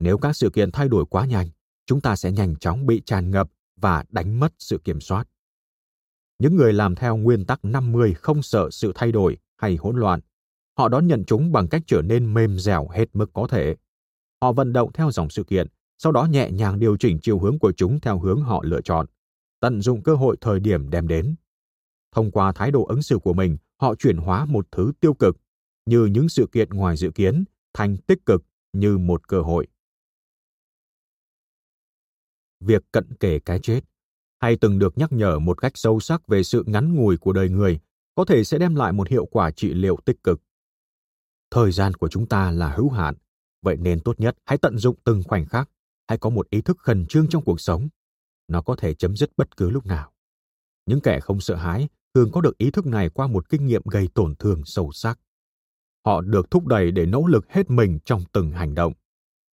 Nếu 0.00 0.18
các 0.18 0.32
sự 0.32 0.50
kiện 0.50 0.70
thay 0.70 0.88
đổi 0.88 1.04
quá 1.10 1.26
nhanh, 1.26 1.48
chúng 1.86 2.00
ta 2.00 2.16
sẽ 2.16 2.32
nhanh 2.32 2.56
chóng 2.56 2.86
bị 2.86 3.02
tràn 3.06 3.30
ngập 3.30 3.48
và 3.76 4.04
đánh 4.08 4.40
mất 4.40 4.52
sự 4.58 4.78
kiểm 4.84 5.00
soát. 5.00 5.28
Những 6.38 6.56
người 6.56 6.72
làm 6.72 6.94
theo 6.94 7.16
nguyên 7.16 7.44
tắc 7.44 7.64
50 7.64 8.14
không 8.14 8.42
sợ 8.42 8.70
sự 8.70 8.92
thay 8.94 9.12
đổi 9.12 9.36
hay 9.56 9.76
hỗn 9.76 9.96
loạn. 9.96 10.20
Họ 10.78 10.88
đón 10.88 11.06
nhận 11.06 11.24
chúng 11.26 11.52
bằng 11.52 11.68
cách 11.68 11.82
trở 11.86 12.02
nên 12.02 12.34
mềm 12.34 12.58
dẻo 12.58 12.88
hết 12.88 13.08
mức 13.12 13.30
có 13.32 13.46
thể. 13.50 13.76
Họ 14.42 14.52
vận 14.52 14.72
động 14.72 14.92
theo 14.92 15.10
dòng 15.10 15.30
sự 15.30 15.44
kiện, 15.44 15.66
sau 15.98 16.12
đó 16.12 16.24
nhẹ 16.24 16.50
nhàng 16.50 16.78
điều 16.78 16.96
chỉnh 16.96 17.18
chiều 17.22 17.38
hướng 17.38 17.58
của 17.58 17.72
chúng 17.72 18.00
theo 18.00 18.18
hướng 18.18 18.42
họ 18.42 18.62
lựa 18.64 18.80
chọn, 18.80 19.06
tận 19.60 19.80
dụng 19.80 20.02
cơ 20.02 20.14
hội 20.14 20.36
thời 20.40 20.60
điểm 20.60 20.90
đem 20.90 21.08
đến. 21.08 21.34
Thông 22.12 22.30
qua 22.30 22.52
thái 22.52 22.70
độ 22.70 22.84
ứng 22.84 23.02
xử 23.02 23.18
của 23.18 23.32
mình, 23.32 23.56
họ 23.80 23.94
chuyển 23.94 24.16
hóa 24.16 24.44
một 24.44 24.66
thứ 24.72 24.92
tiêu 25.00 25.14
cực, 25.14 25.36
như 25.86 26.04
những 26.06 26.28
sự 26.28 26.48
kiện 26.52 26.70
ngoài 26.70 26.96
dự 26.96 27.10
kiến, 27.10 27.44
thành 27.72 27.96
tích 27.96 28.26
cực 28.26 28.42
như 28.72 28.98
một 28.98 29.28
cơ 29.28 29.40
hội. 29.40 29.66
Việc 32.60 32.82
cận 32.92 33.14
kề 33.20 33.38
cái 33.38 33.58
chết 33.58 33.80
hay 34.40 34.56
từng 34.56 34.78
được 34.78 34.98
nhắc 34.98 35.12
nhở 35.12 35.38
một 35.38 35.60
cách 35.60 35.72
sâu 35.74 36.00
sắc 36.00 36.26
về 36.26 36.42
sự 36.42 36.64
ngắn 36.66 36.94
ngủi 36.94 37.16
của 37.16 37.32
đời 37.32 37.48
người 37.48 37.80
có 38.14 38.24
thể 38.24 38.44
sẽ 38.44 38.58
đem 38.58 38.74
lại 38.74 38.92
một 38.92 39.08
hiệu 39.08 39.26
quả 39.26 39.50
trị 39.50 39.74
liệu 39.74 39.98
tích 40.04 40.22
cực. 40.22 40.40
Thời 41.50 41.72
gian 41.72 41.94
của 41.94 42.08
chúng 42.08 42.26
ta 42.26 42.50
là 42.50 42.72
hữu 42.72 42.90
hạn, 42.90 43.14
vậy 43.62 43.76
nên 43.76 44.00
tốt 44.00 44.20
nhất 44.20 44.36
hãy 44.44 44.58
tận 44.58 44.78
dụng 44.78 44.96
từng 45.04 45.22
khoảnh 45.24 45.46
khắc, 45.46 45.70
hãy 46.08 46.18
có 46.18 46.30
một 46.30 46.50
ý 46.50 46.60
thức 46.60 46.78
khẩn 46.78 47.06
trương 47.06 47.28
trong 47.28 47.44
cuộc 47.44 47.60
sống. 47.60 47.88
Nó 48.48 48.62
có 48.62 48.76
thể 48.76 48.94
chấm 48.94 49.16
dứt 49.16 49.30
bất 49.36 49.56
cứ 49.56 49.70
lúc 49.70 49.86
nào. 49.86 50.12
Những 50.86 51.00
kẻ 51.00 51.20
không 51.20 51.40
sợ 51.40 51.56
hãi 51.56 51.88
thường 52.14 52.30
có 52.32 52.40
được 52.40 52.58
ý 52.58 52.70
thức 52.70 52.86
này 52.86 53.08
qua 53.08 53.26
một 53.26 53.48
kinh 53.48 53.66
nghiệm 53.66 53.82
gây 53.84 54.08
tổn 54.14 54.34
thương 54.36 54.62
sâu 54.64 54.92
sắc. 54.92 55.18
Họ 56.06 56.20
được 56.20 56.50
thúc 56.50 56.66
đẩy 56.66 56.90
để 56.90 57.06
nỗ 57.06 57.26
lực 57.26 57.48
hết 57.48 57.70
mình 57.70 57.98
trong 58.04 58.24
từng 58.32 58.50
hành 58.50 58.74
động. 58.74 58.92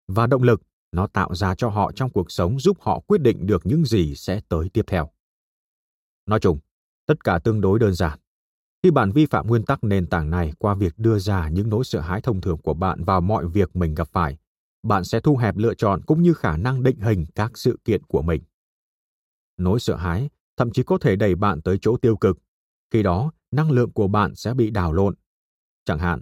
Và 0.09 0.27
động 0.27 0.43
lực 0.43 0.63
nó 0.93 1.07
tạo 1.07 1.35
ra 1.35 1.55
cho 1.55 1.69
họ 1.69 1.93
trong 1.93 2.11
cuộc 2.11 2.31
sống 2.31 2.61
giúp 2.61 2.77
họ 2.81 3.01
quyết 3.01 3.21
định 3.21 3.47
được 3.47 3.67
những 3.67 3.85
gì 3.85 4.15
sẽ 4.15 4.41
tới 4.49 4.69
tiếp 4.69 4.85
theo. 4.87 5.11
Nói 6.27 6.41
chung, 6.41 6.59
tất 7.07 7.25
cả 7.25 7.39
tương 7.39 7.61
đối 7.61 7.79
đơn 7.79 7.95
giản. 7.95 8.19
Khi 8.83 8.91
bạn 8.91 9.11
vi 9.13 9.27
phạm 9.27 9.47
nguyên 9.47 9.65
tắc 9.65 9.85
nền 9.85 10.07
tảng 10.07 10.31
này 10.31 10.53
qua 10.59 10.75
việc 10.75 10.95
đưa 10.99 11.19
ra 11.19 11.49
những 11.49 11.69
nỗi 11.69 11.85
sợ 11.85 12.01
hãi 12.01 12.21
thông 12.21 12.41
thường 12.41 12.59
của 12.59 12.75
bạn 12.75 13.05
vào 13.05 13.21
mọi 13.21 13.47
việc 13.47 13.77
mình 13.77 13.95
gặp 13.95 14.09
phải, 14.13 14.39
bạn 14.83 15.05
sẽ 15.05 15.21
thu 15.21 15.37
hẹp 15.37 15.57
lựa 15.57 15.75
chọn 15.75 16.03
cũng 16.03 16.23
như 16.23 16.35
khả 16.35 16.57
năng 16.57 16.83
định 16.83 16.99
hình 17.01 17.25
các 17.35 17.59
sự 17.59 17.79
kiện 17.85 18.03
của 18.03 18.23
mình. 18.23 18.43
Nỗi 19.57 19.81
sợ 19.81 19.97
hãi 19.97 20.29
thậm 20.57 20.71
chí 20.71 20.83
có 20.83 20.99
thể 20.99 21.17
đẩy 21.17 21.35
bạn 21.35 21.63
tới 21.63 21.79
chỗ 21.81 21.97
tiêu 21.97 22.17
cực. 22.17 22.39
Khi 22.95 23.03
đó, 23.03 23.31
năng 23.51 23.71
lượng 23.71 23.93
của 23.93 24.09
bạn 24.09 24.35
sẽ 24.35 24.55
bị 24.55 24.71
đảo 24.71 24.93
lộn. 24.93 25.15
Chẳng 25.85 25.99
hạn, 25.99 26.21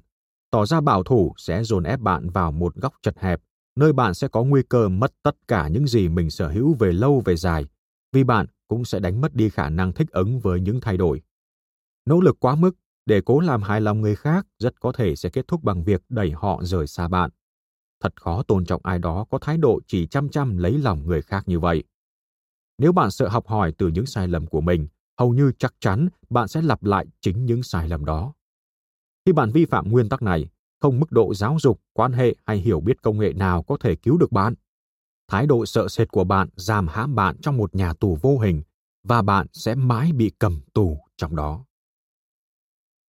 tỏ 0.50 0.66
ra 0.66 0.80
bảo 0.80 1.02
thủ 1.02 1.34
sẽ 1.36 1.64
dồn 1.64 1.82
ép 1.82 2.00
bạn 2.00 2.30
vào 2.30 2.52
một 2.52 2.74
góc 2.74 2.94
chật 3.02 3.18
hẹp 3.18 3.40
nơi 3.76 3.92
bạn 3.92 4.14
sẽ 4.14 4.28
có 4.28 4.44
nguy 4.44 4.62
cơ 4.68 4.88
mất 4.88 5.12
tất 5.22 5.36
cả 5.48 5.68
những 5.68 5.86
gì 5.86 6.08
mình 6.08 6.30
sở 6.30 6.48
hữu 6.48 6.74
về 6.74 6.92
lâu 6.92 7.22
về 7.24 7.36
dài, 7.36 7.66
vì 8.12 8.24
bạn 8.24 8.46
cũng 8.68 8.84
sẽ 8.84 9.00
đánh 9.00 9.20
mất 9.20 9.34
đi 9.34 9.50
khả 9.50 9.68
năng 9.68 9.92
thích 9.92 10.10
ứng 10.10 10.40
với 10.40 10.60
những 10.60 10.80
thay 10.80 10.96
đổi. 10.96 11.22
Nỗ 12.06 12.20
lực 12.20 12.36
quá 12.40 12.56
mức 12.56 12.72
để 13.06 13.20
cố 13.24 13.40
làm 13.40 13.62
hài 13.62 13.80
lòng 13.80 14.00
người 14.00 14.16
khác 14.16 14.46
rất 14.58 14.80
có 14.80 14.92
thể 14.92 15.16
sẽ 15.16 15.30
kết 15.30 15.48
thúc 15.48 15.62
bằng 15.62 15.84
việc 15.84 16.02
đẩy 16.08 16.30
họ 16.30 16.60
rời 16.64 16.86
xa 16.86 17.08
bạn. 17.08 17.30
Thật 18.00 18.22
khó 18.22 18.42
tôn 18.42 18.64
trọng 18.64 18.80
ai 18.84 18.98
đó 18.98 19.26
có 19.30 19.38
thái 19.38 19.58
độ 19.58 19.80
chỉ 19.86 20.06
chăm 20.06 20.28
chăm 20.28 20.56
lấy 20.56 20.78
lòng 20.78 21.06
người 21.06 21.22
khác 21.22 21.48
như 21.48 21.60
vậy. 21.60 21.84
Nếu 22.78 22.92
bạn 22.92 23.10
sợ 23.10 23.28
học 23.28 23.46
hỏi 23.46 23.72
từ 23.78 23.88
những 23.88 24.06
sai 24.06 24.28
lầm 24.28 24.46
của 24.46 24.60
mình, 24.60 24.88
hầu 25.22 25.34
như 25.34 25.52
chắc 25.58 25.74
chắn 25.80 26.08
bạn 26.30 26.48
sẽ 26.48 26.62
lặp 26.62 26.84
lại 26.84 27.06
chính 27.20 27.46
những 27.46 27.62
sai 27.62 27.88
lầm 27.88 28.04
đó. 28.04 28.32
Khi 29.26 29.32
bạn 29.32 29.50
vi 29.50 29.64
phạm 29.64 29.90
nguyên 29.90 30.08
tắc 30.08 30.22
này, 30.22 30.48
không 30.80 31.00
mức 31.00 31.12
độ 31.12 31.34
giáo 31.34 31.56
dục, 31.60 31.80
quan 31.92 32.12
hệ 32.12 32.34
hay 32.46 32.58
hiểu 32.58 32.80
biết 32.80 33.02
công 33.02 33.18
nghệ 33.18 33.32
nào 33.32 33.62
có 33.62 33.76
thể 33.80 33.96
cứu 33.96 34.18
được 34.18 34.32
bạn. 34.32 34.54
Thái 35.28 35.46
độ 35.46 35.66
sợ 35.66 35.88
sệt 35.88 36.08
của 36.08 36.24
bạn 36.24 36.48
giam 36.56 36.88
hãm 36.88 37.14
bạn 37.14 37.36
trong 37.42 37.56
một 37.56 37.74
nhà 37.74 37.92
tù 37.94 38.18
vô 38.22 38.38
hình 38.38 38.62
và 39.04 39.22
bạn 39.22 39.46
sẽ 39.52 39.74
mãi 39.74 40.12
bị 40.12 40.30
cầm 40.38 40.60
tù 40.74 40.98
trong 41.16 41.36
đó. 41.36 41.64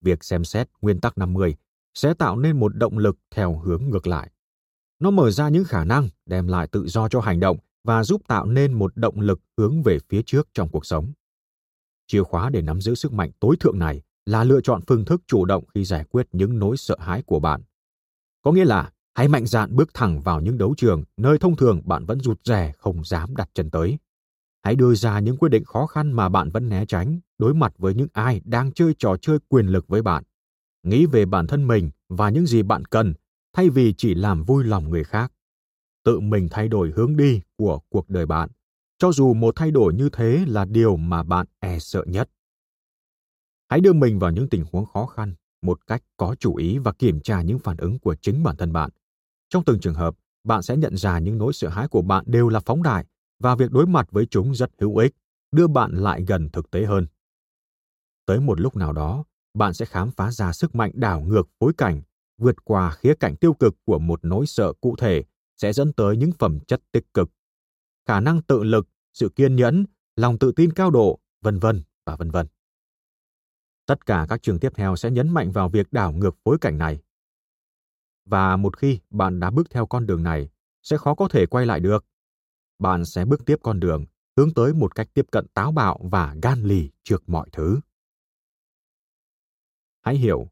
Việc 0.02 0.24
xem 0.24 0.44
xét 0.44 0.70
nguyên 0.82 1.00
tắc 1.00 1.18
50 1.18 1.56
sẽ 1.94 2.14
tạo 2.14 2.38
nên 2.38 2.60
một 2.60 2.76
động 2.76 2.98
lực 2.98 3.18
theo 3.32 3.58
hướng 3.58 3.84
ngược 3.90 4.08
lại. 4.08 4.32
Nó 5.00 5.12
mở 5.12 5.32
ra 5.32 5.50
những 5.50 5.64
khả 5.64 5.86
năng, 5.86 6.10
đem 6.26 6.48
lại 6.48 6.68
tự 6.68 6.88
do 6.88 7.10
cho 7.10 7.22
hành 7.22 7.40
động 7.40 7.58
và 7.84 8.04
giúp 8.04 8.22
tạo 8.28 8.46
nên 8.46 8.74
một 8.74 8.98
động 8.98 9.20
lực 9.20 9.40
hướng 9.58 9.84
về 9.84 9.98
phía 10.10 10.22
trước 10.26 10.48
trong 10.54 10.70
cuộc 10.70 10.86
sống. 10.86 11.14
Chìa 12.08 12.24
khóa 12.24 12.50
để 12.50 12.62
nắm 12.62 12.82
giữ 12.82 12.96
sức 12.96 13.14
mạnh 13.14 13.32
tối 13.40 13.56
thượng 13.60 13.80
này 13.80 14.02
là 14.26 14.44
lựa 14.44 14.62
chọn 14.62 14.82
phương 14.88 15.06
thức 15.06 15.22
chủ 15.28 15.46
động 15.46 15.64
khi 15.76 15.86
giải 15.86 16.06
quyết 16.10 16.28
những 16.32 16.60
nỗi 16.60 16.78
sợ 16.78 16.98
hãi 17.00 17.22
của 17.22 17.40
bạn. 17.40 17.62
Có 18.42 18.52
nghĩa 18.52 18.66
là 18.66 18.92
hãy 19.14 19.28
mạnh 19.28 19.46
dạn 19.46 19.76
bước 19.76 19.94
thẳng 19.94 20.20
vào 20.20 20.42
những 20.42 20.58
đấu 20.58 20.74
trường 20.78 21.04
nơi 21.18 21.38
thông 21.38 21.56
thường 21.56 21.82
bạn 21.86 22.06
vẫn 22.06 22.20
rụt 22.20 22.40
rè 22.44 22.74
không 22.78 23.04
dám 23.04 23.36
đặt 23.36 23.50
chân 23.54 23.70
tới. 23.70 23.98
Hãy 24.64 24.76
đưa 24.76 24.96
ra 24.96 25.20
những 25.20 25.38
quyết 25.38 25.50
định 25.50 25.66
khó 25.66 25.86
khăn 25.86 26.12
mà 26.12 26.30
bạn 26.30 26.50
vẫn 26.50 26.70
né 26.70 26.86
tránh, 26.86 27.20
đối 27.38 27.54
mặt 27.54 27.74
với 27.78 27.94
những 27.94 28.08
ai 28.14 28.42
đang 28.46 28.72
chơi 28.72 28.94
trò 29.00 29.18
chơi 29.22 29.38
quyền 29.48 29.68
lực 29.68 29.88
với 29.88 30.02
bạn. 30.02 30.24
Nghĩ 30.84 31.06
về 31.06 31.26
bản 31.26 31.48
thân 31.48 31.68
mình 31.68 31.92
và 32.10 32.30
những 32.30 32.46
gì 32.46 32.64
bạn 32.64 32.86
cần, 32.86 33.14
thay 33.54 33.70
vì 33.70 33.94
chỉ 33.98 34.16
làm 34.16 34.44
vui 34.44 34.64
lòng 34.64 34.90
người 34.90 35.04
khác. 35.04 35.32
Tự 36.04 36.20
mình 36.20 36.48
thay 36.52 36.68
đổi 36.68 36.92
hướng 36.96 37.18
đi 37.18 37.42
của 37.58 37.80
cuộc 37.90 38.10
đời 38.10 38.26
bạn, 38.26 38.50
cho 39.04 39.12
dù 39.12 39.34
một 39.34 39.56
thay 39.56 39.72
đổi 39.72 39.94
như 39.94 40.10
thế 40.14 40.46
là 40.48 40.66
điều 40.66 40.98
mà 40.98 41.24
bạn 41.24 41.48
e 41.60 41.80
sợ 41.80 42.04
nhất. 42.08 42.30
Hãy 43.70 43.82
đưa 43.82 43.94
mình 43.94 44.20
vào 44.20 44.32
những 44.32 44.50
tình 44.50 44.66
huống 44.72 44.86
khó 44.86 45.06
khăn 45.06 45.36
một 45.62 45.88
cách 45.88 46.04
có 46.18 46.36
chủ 46.40 46.56
ý 46.56 46.78
và 46.78 46.92
kiểm 46.92 47.20
tra 47.22 47.42
những 47.42 47.60
phản 47.60 47.78
ứng 47.78 48.00
của 48.00 48.16
chính 48.16 48.44
bản 48.44 48.58
thân 48.58 48.74
bạn. 48.74 48.90
Trong 49.50 49.64
từng 49.66 49.80
trường 49.80 49.94
hợp, 49.94 50.16
bạn 50.44 50.64
sẽ 50.64 50.78
nhận 50.78 50.98
ra 50.98 51.20
những 51.20 51.38
nỗi 51.38 51.54
sợ 51.54 51.70
hãi 51.70 51.88
của 51.88 52.02
bạn 52.02 52.24
đều 52.28 52.50
là 52.50 52.60
phóng 52.60 52.84
đại 52.84 53.06
và 53.40 53.56
việc 53.56 53.72
đối 53.72 53.88
mặt 53.88 54.08
với 54.12 54.26
chúng 54.26 54.56
rất 54.56 54.72
hữu 54.80 54.98
ích, 54.98 55.16
đưa 55.52 55.68
bạn 55.68 55.92
lại 55.92 56.24
gần 56.28 56.50
thực 56.50 56.72
tế 56.72 56.86
hơn. 56.86 57.08
Tới 58.26 58.40
một 58.40 58.60
lúc 58.60 58.76
nào 58.76 58.94
đó, 58.94 59.24
bạn 59.54 59.74
sẽ 59.74 59.86
khám 59.86 60.12
phá 60.12 60.32
ra 60.32 60.54
sức 60.54 60.76
mạnh 60.76 60.92
đảo 60.94 61.22
ngược 61.22 61.50
phối 61.60 61.74
cảnh, 61.78 62.02
vượt 62.38 62.66
qua 62.66 62.92
khía 62.92 63.14
cạnh 63.20 63.36
tiêu 63.36 63.54
cực 63.54 63.76
của 63.86 64.00
một 64.00 64.20
nỗi 64.24 64.46
sợ 64.46 64.74
cụ 64.82 64.96
thể 64.96 65.24
sẽ 65.58 65.74
dẫn 65.74 65.94
tới 65.94 66.18
những 66.18 66.32
phẩm 66.32 66.60
chất 66.60 66.82
tích 66.92 67.14
cực. 67.14 67.30
Khả 68.08 68.20
năng 68.20 68.42
tự 68.42 68.64
lực, 68.64 68.88
sự 69.14 69.30
kiên 69.30 69.56
nhẫn, 69.56 69.86
lòng 70.16 70.40
tự 70.40 70.52
tin 70.52 70.74
cao 70.74 70.92
độ, 70.92 71.20
vân 71.42 71.60
vân 71.60 71.84
và 72.06 72.16
vân 72.16 72.32
vân. 72.32 72.48
Tất 73.86 74.06
cả 74.06 74.26
các 74.30 74.42
trường 74.42 74.60
tiếp 74.60 74.72
theo 74.76 74.96
sẽ 74.96 75.12
nhấn 75.12 75.30
mạnh 75.30 75.52
vào 75.52 75.70
việc 75.70 75.88
đảo 75.92 76.12
ngược 76.12 76.38
phối 76.44 76.58
cảnh 76.62 76.78
này. 76.78 77.00
Và 78.26 78.58
một 78.58 78.78
khi 78.78 79.00
bạn 79.10 79.40
đã 79.40 79.52
bước 79.52 79.70
theo 79.70 79.86
con 79.86 80.06
đường 80.06 80.24
này, 80.24 80.50
sẽ 80.82 80.98
khó 80.98 81.16
có 81.16 81.28
thể 81.28 81.46
quay 81.46 81.66
lại 81.66 81.80
được. 81.80 82.06
Bạn 82.80 83.06
sẽ 83.06 83.26
bước 83.26 83.46
tiếp 83.46 83.56
con 83.64 83.80
đường, 83.80 84.06
hướng 84.38 84.54
tới 84.54 84.74
một 84.74 84.96
cách 84.96 85.08
tiếp 85.14 85.26
cận 85.32 85.48
táo 85.48 85.72
bạo 85.72 86.00
và 86.04 86.36
gan 86.42 86.64
lì 86.64 86.90
trước 87.04 87.30
mọi 87.30 87.50
thứ. 87.52 87.80
Hãy 90.02 90.16
hiểu, 90.16 90.48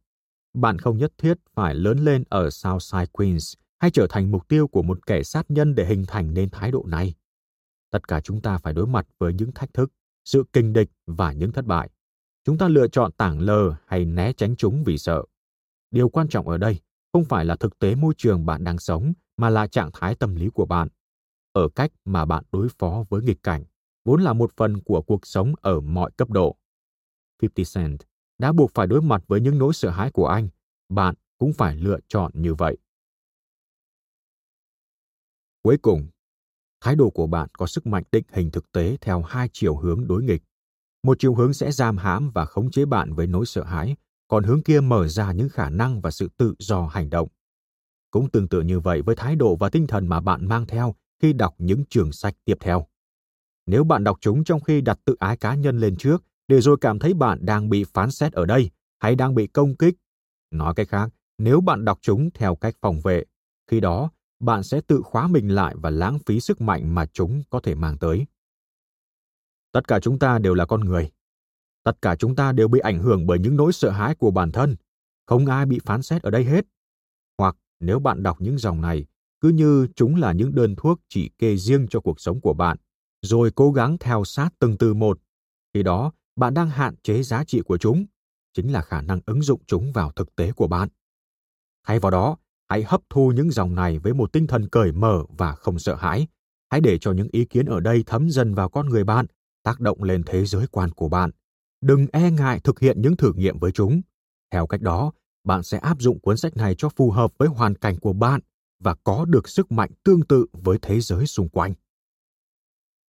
bạn 0.53 0.79
không 0.79 0.97
nhất 0.97 1.13
thiết 1.17 1.37
phải 1.53 1.75
lớn 1.75 1.99
lên 1.99 2.23
ở 2.29 2.49
Southside 2.49 3.05
Queens 3.05 3.53
hay 3.79 3.91
trở 3.91 4.07
thành 4.09 4.31
mục 4.31 4.47
tiêu 4.47 4.67
của 4.67 4.81
một 4.81 5.07
kẻ 5.07 5.23
sát 5.23 5.51
nhân 5.51 5.75
để 5.75 5.85
hình 5.85 6.05
thành 6.07 6.33
nên 6.33 6.49
thái 6.49 6.71
độ 6.71 6.85
này. 6.87 7.13
Tất 7.91 8.07
cả 8.07 8.21
chúng 8.21 8.41
ta 8.41 8.57
phải 8.57 8.73
đối 8.73 8.87
mặt 8.87 9.07
với 9.19 9.33
những 9.33 9.51
thách 9.51 9.73
thức, 9.73 9.91
sự 10.25 10.43
kinh 10.53 10.73
địch 10.73 10.89
và 11.07 11.33
những 11.33 11.51
thất 11.51 11.65
bại. 11.65 11.89
Chúng 12.43 12.57
ta 12.57 12.67
lựa 12.67 12.87
chọn 12.87 13.11
tảng 13.11 13.39
lờ 13.39 13.75
hay 13.85 14.05
né 14.05 14.33
tránh 14.33 14.55
chúng 14.55 14.83
vì 14.83 14.97
sợ. 14.97 15.23
Điều 15.91 16.09
quan 16.09 16.29
trọng 16.29 16.47
ở 16.47 16.57
đây 16.57 16.79
không 17.13 17.25
phải 17.25 17.45
là 17.45 17.55
thực 17.55 17.79
tế 17.79 17.95
môi 17.95 18.13
trường 18.17 18.45
bạn 18.45 18.63
đang 18.63 18.79
sống 18.79 19.13
mà 19.37 19.49
là 19.49 19.67
trạng 19.67 19.89
thái 19.93 20.15
tâm 20.15 20.35
lý 20.35 20.49
của 20.49 20.65
bạn. 20.65 20.87
Ở 21.51 21.69
cách 21.75 21.91
mà 22.05 22.25
bạn 22.25 22.43
đối 22.51 22.67
phó 22.79 23.05
với 23.09 23.21
nghịch 23.21 23.43
cảnh 23.43 23.63
vốn 24.05 24.21
là 24.21 24.33
một 24.33 24.51
phần 24.55 24.81
của 24.81 25.01
cuộc 25.01 25.27
sống 25.27 25.53
ở 25.61 25.79
mọi 25.79 26.11
cấp 26.11 26.29
độ. 26.29 26.57
50 27.41 27.65
Cent 27.73 28.01
đã 28.37 28.51
buộc 28.51 28.71
phải 28.73 28.87
đối 28.87 29.01
mặt 29.01 29.23
với 29.27 29.41
những 29.41 29.57
nỗi 29.57 29.73
sợ 29.73 29.89
hãi 29.89 30.11
của 30.11 30.27
anh. 30.27 30.49
Bạn 30.89 31.15
cũng 31.37 31.53
phải 31.53 31.75
lựa 31.75 31.99
chọn 32.07 32.31
như 32.33 32.53
vậy. 32.53 32.77
Cuối 35.63 35.77
cùng 35.81 36.07
thái 36.81 36.95
độ 36.95 37.09
của 37.09 37.27
bạn 37.27 37.49
có 37.53 37.67
sức 37.67 37.87
mạnh 37.87 38.03
định 38.11 38.23
hình 38.31 38.51
thực 38.51 38.71
tế 38.71 38.97
theo 39.01 39.21
hai 39.21 39.49
chiều 39.53 39.77
hướng 39.77 40.07
đối 40.07 40.23
nghịch 40.23 40.43
một 41.03 41.19
chiều 41.19 41.35
hướng 41.35 41.53
sẽ 41.53 41.71
giam 41.71 41.97
hãm 41.97 42.31
và 42.31 42.45
khống 42.45 42.71
chế 42.71 42.85
bạn 42.85 43.13
với 43.13 43.27
nỗi 43.27 43.45
sợ 43.45 43.63
hãi, 43.63 43.95
còn 44.27 44.43
hướng 44.43 44.63
kia 44.63 44.79
mở 44.81 45.07
ra 45.07 45.31
những 45.31 45.49
khả 45.49 45.69
năng 45.69 46.01
và 46.01 46.11
sự 46.11 46.29
tự 46.37 46.55
do 46.59 46.87
hành 46.87 47.09
động. 47.09 47.27
Cũng 48.11 48.29
tương 48.29 48.47
tự 48.47 48.61
như 48.61 48.79
vậy 48.79 49.01
với 49.01 49.15
thái 49.15 49.35
độ 49.35 49.55
và 49.55 49.69
tinh 49.69 49.87
thần 49.87 50.07
mà 50.07 50.19
bạn 50.19 50.47
mang 50.47 50.67
theo 50.67 50.95
khi 51.21 51.33
đọc 51.33 51.55
những 51.57 51.83
trường 51.89 52.11
sách 52.11 52.35
tiếp 52.45 52.57
theo. 52.59 52.87
Nếu 53.65 53.83
bạn 53.83 54.03
đọc 54.03 54.17
chúng 54.21 54.43
trong 54.43 54.59
khi 54.61 54.81
đặt 54.81 54.99
tự 55.05 55.15
ái 55.19 55.37
cá 55.37 55.55
nhân 55.55 55.79
lên 55.79 55.95
trước, 55.95 56.23
để 56.47 56.61
rồi 56.61 56.77
cảm 56.81 56.99
thấy 56.99 57.13
bạn 57.13 57.45
đang 57.45 57.69
bị 57.69 57.83
phán 57.83 58.11
xét 58.11 58.33
ở 58.33 58.45
đây 58.45 58.69
hay 58.99 59.15
đang 59.15 59.35
bị 59.35 59.47
công 59.47 59.75
kích. 59.75 59.95
Nói 60.51 60.73
cách 60.75 60.89
khác, 60.89 61.09
nếu 61.37 61.61
bạn 61.61 61.85
đọc 61.85 61.99
chúng 62.01 62.29
theo 62.33 62.55
cách 62.55 62.75
phòng 62.81 62.99
vệ, 63.03 63.23
khi 63.67 63.79
đó 63.79 64.11
bạn 64.41 64.63
sẽ 64.63 64.81
tự 64.87 65.01
khóa 65.01 65.27
mình 65.27 65.47
lại 65.47 65.75
và 65.77 65.89
lãng 65.89 66.19
phí 66.25 66.39
sức 66.39 66.61
mạnh 66.61 66.95
mà 66.95 67.05
chúng 67.05 67.43
có 67.49 67.59
thể 67.59 67.75
mang 67.75 67.97
tới. 67.97 68.25
Tất 69.71 69.87
cả 69.87 69.99
chúng 69.99 70.19
ta 70.19 70.39
đều 70.39 70.53
là 70.53 70.65
con 70.65 70.81
người. 70.81 71.11
Tất 71.83 72.01
cả 72.01 72.15
chúng 72.15 72.35
ta 72.35 72.51
đều 72.51 72.67
bị 72.67 72.79
ảnh 72.79 72.99
hưởng 72.99 73.27
bởi 73.27 73.39
những 73.39 73.55
nỗi 73.55 73.73
sợ 73.73 73.89
hãi 73.89 74.15
của 74.15 74.31
bản 74.31 74.51
thân. 74.51 74.75
Không 75.25 75.45
ai 75.45 75.65
bị 75.65 75.79
phán 75.85 76.01
xét 76.01 76.21
ở 76.21 76.31
đây 76.31 76.45
hết. 76.45 76.65
Hoặc 77.37 77.55
nếu 77.79 77.99
bạn 77.99 78.23
đọc 78.23 78.41
những 78.41 78.57
dòng 78.57 78.81
này, 78.81 79.05
cứ 79.39 79.49
như 79.49 79.87
chúng 79.95 80.15
là 80.15 80.33
những 80.33 80.55
đơn 80.55 80.75
thuốc 80.77 80.99
chỉ 81.09 81.29
kê 81.37 81.57
riêng 81.57 81.87
cho 81.89 81.99
cuộc 81.99 82.19
sống 82.19 82.41
của 82.41 82.53
bạn, 82.53 82.77
rồi 83.21 83.51
cố 83.55 83.71
gắng 83.71 83.97
theo 83.99 84.23
sát 84.23 84.49
từng 84.59 84.77
từ 84.77 84.93
một. 84.93 85.19
Khi 85.73 85.83
đó, 85.83 86.11
bạn 86.35 86.53
đang 86.53 86.69
hạn 86.69 86.95
chế 87.03 87.23
giá 87.23 87.43
trị 87.43 87.61
của 87.65 87.77
chúng, 87.77 88.05
chính 88.53 88.71
là 88.71 88.81
khả 88.81 89.01
năng 89.01 89.19
ứng 89.25 89.41
dụng 89.41 89.61
chúng 89.67 89.91
vào 89.91 90.11
thực 90.11 90.35
tế 90.35 90.51
của 90.51 90.67
bạn. 90.67 90.89
Thay 91.87 91.99
vào 91.99 92.11
đó, 92.11 92.37
hãy 92.71 92.83
hấp 92.83 93.01
thu 93.09 93.31
những 93.35 93.51
dòng 93.51 93.75
này 93.75 93.99
với 93.99 94.13
một 94.13 94.33
tinh 94.33 94.47
thần 94.47 94.69
cởi 94.69 94.91
mở 94.91 95.23
và 95.37 95.55
không 95.55 95.79
sợ 95.79 95.95
hãi. 95.95 96.27
Hãy 96.69 96.81
để 96.81 96.97
cho 96.97 97.11
những 97.11 97.27
ý 97.31 97.45
kiến 97.45 97.65
ở 97.65 97.79
đây 97.79 98.03
thấm 98.05 98.29
dần 98.29 98.53
vào 98.53 98.69
con 98.69 98.89
người 98.89 99.03
bạn, 99.03 99.25
tác 99.63 99.79
động 99.79 100.03
lên 100.03 100.23
thế 100.25 100.45
giới 100.45 100.67
quan 100.67 100.91
của 100.91 101.09
bạn. 101.09 101.31
Đừng 101.81 102.07
e 102.11 102.31
ngại 102.31 102.59
thực 102.59 102.79
hiện 102.79 103.01
những 103.01 103.17
thử 103.17 103.33
nghiệm 103.33 103.59
với 103.59 103.71
chúng. 103.71 104.01
Theo 104.51 104.67
cách 104.67 104.81
đó, 104.81 105.11
bạn 105.43 105.63
sẽ 105.63 105.77
áp 105.77 106.01
dụng 106.01 106.19
cuốn 106.19 106.37
sách 106.37 106.57
này 106.57 106.75
cho 106.77 106.89
phù 106.89 107.11
hợp 107.11 107.31
với 107.37 107.47
hoàn 107.47 107.75
cảnh 107.75 107.99
của 107.99 108.13
bạn 108.13 108.41
và 108.79 108.95
có 109.03 109.25
được 109.25 109.49
sức 109.49 109.71
mạnh 109.71 109.89
tương 110.03 110.21
tự 110.21 110.45
với 110.51 110.77
thế 110.81 110.99
giới 110.99 111.25
xung 111.25 111.49
quanh. 111.49 111.73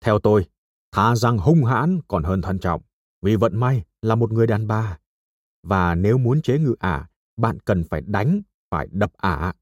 Theo 0.04 0.18
tôi, 0.18 0.46
thà 0.92 1.16
rằng 1.16 1.38
hung 1.38 1.64
hãn 1.64 2.00
còn 2.08 2.22
hơn 2.22 2.42
thận 2.42 2.58
trọng, 2.58 2.82
vì 3.22 3.36
vận 3.36 3.60
may 3.60 3.84
là 4.02 4.14
một 4.14 4.32
người 4.32 4.46
đàn 4.46 4.66
bà. 4.66 4.98
Và 5.62 5.94
nếu 5.94 6.18
muốn 6.18 6.42
chế 6.42 6.58
ngự 6.58 6.74
ả, 6.78 7.08
bạn 7.36 7.60
cần 7.60 7.84
phải 7.84 8.00
đánh, 8.00 8.42
phải 8.73 8.89
đập 8.91 9.12
ả. 9.16 9.53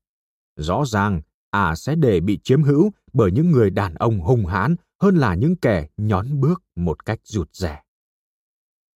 Rõ 0.57 0.85
ràng, 0.87 1.21
ả 1.51 1.75
sẽ 1.75 1.95
để 1.95 2.21
bị 2.21 2.39
chiếm 2.45 2.63
hữu 2.63 2.93
bởi 3.13 3.31
những 3.33 3.51
người 3.51 3.71
đàn 3.71 3.95
ông 3.95 4.21
hung 4.21 4.47
hãn 4.47 4.77
hơn 5.01 5.17
là 5.17 5.35
những 5.35 5.57
kẻ 5.57 5.89
nhón 5.97 6.41
bước 6.41 6.63
một 6.77 7.05
cách 7.05 7.21
rụt 7.25 7.49
rẻ. 7.53 7.83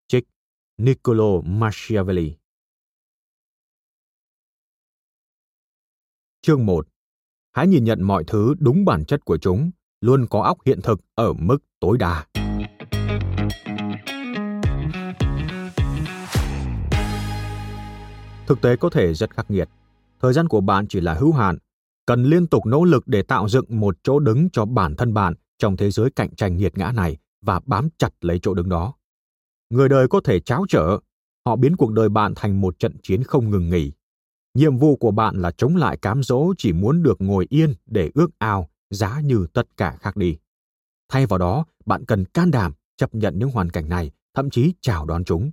Trích 0.08 0.24
Niccolo 0.78 1.40
Machiavelli 1.44 2.36
Chương 6.42 6.66
1 6.66 6.88
Hãy 7.52 7.66
nhìn 7.66 7.84
nhận 7.84 8.02
mọi 8.02 8.24
thứ 8.26 8.54
đúng 8.58 8.84
bản 8.84 9.04
chất 9.04 9.24
của 9.24 9.38
chúng, 9.38 9.70
luôn 10.00 10.26
có 10.30 10.42
óc 10.42 10.58
hiện 10.66 10.80
thực 10.82 11.00
ở 11.14 11.32
mức 11.32 11.58
tối 11.80 11.98
đa. 11.98 12.26
Thực 18.46 18.60
tế 18.60 18.76
có 18.76 18.90
thể 18.90 19.14
rất 19.14 19.30
khắc 19.30 19.50
nghiệt. 19.50 19.68
Thời 20.20 20.32
gian 20.32 20.48
của 20.48 20.60
bạn 20.60 20.86
chỉ 20.88 21.00
là 21.00 21.14
hữu 21.14 21.32
hạn, 21.32 21.58
cần 22.06 22.24
liên 22.24 22.46
tục 22.46 22.66
nỗ 22.66 22.84
lực 22.84 23.06
để 23.06 23.22
tạo 23.22 23.48
dựng 23.48 23.64
một 23.68 23.96
chỗ 24.02 24.18
đứng 24.18 24.50
cho 24.50 24.64
bản 24.64 24.96
thân 24.96 25.14
bạn 25.14 25.34
trong 25.58 25.76
thế 25.76 25.90
giới 25.90 26.10
cạnh 26.10 26.34
tranh 26.34 26.56
nghiệt 26.56 26.78
ngã 26.78 26.92
này 26.92 27.16
và 27.42 27.60
bám 27.66 27.88
chặt 27.98 28.10
lấy 28.20 28.38
chỗ 28.42 28.54
đứng 28.54 28.68
đó. 28.68 28.94
Người 29.70 29.88
đời 29.88 30.08
có 30.08 30.20
thể 30.24 30.40
cháo 30.40 30.64
trở, 30.68 30.98
họ 31.46 31.56
biến 31.56 31.76
cuộc 31.76 31.92
đời 31.92 32.08
bạn 32.08 32.32
thành 32.36 32.60
một 32.60 32.78
trận 32.78 32.96
chiến 33.02 33.22
không 33.22 33.50
ngừng 33.50 33.70
nghỉ. 33.70 33.92
Nhiệm 34.54 34.76
vụ 34.76 34.96
của 34.96 35.10
bạn 35.10 35.42
là 35.42 35.50
chống 35.50 35.76
lại 35.76 35.96
cám 35.96 36.22
dỗ 36.22 36.54
chỉ 36.58 36.72
muốn 36.72 37.02
được 37.02 37.20
ngồi 37.20 37.46
yên 37.48 37.74
để 37.86 38.10
ước 38.14 38.30
ao, 38.38 38.68
giá 38.90 39.20
như 39.20 39.46
tất 39.52 39.76
cả 39.76 39.96
khác 40.00 40.16
đi. 40.16 40.36
Thay 41.08 41.26
vào 41.26 41.38
đó, 41.38 41.64
bạn 41.86 42.04
cần 42.04 42.24
can 42.24 42.50
đảm 42.50 42.72
chấp 42.96 43.14
nhận 43.14 43.38
những 43.38 43.50
hoàn 43.50 43.70
cảnh 43.70 43.88
này, 43.88 44.10
thậm 44.34 44.50
chí 44.50 44.74
chào 44.80 45.06
đón 45.06 45.24
chúng. 45.24 45.50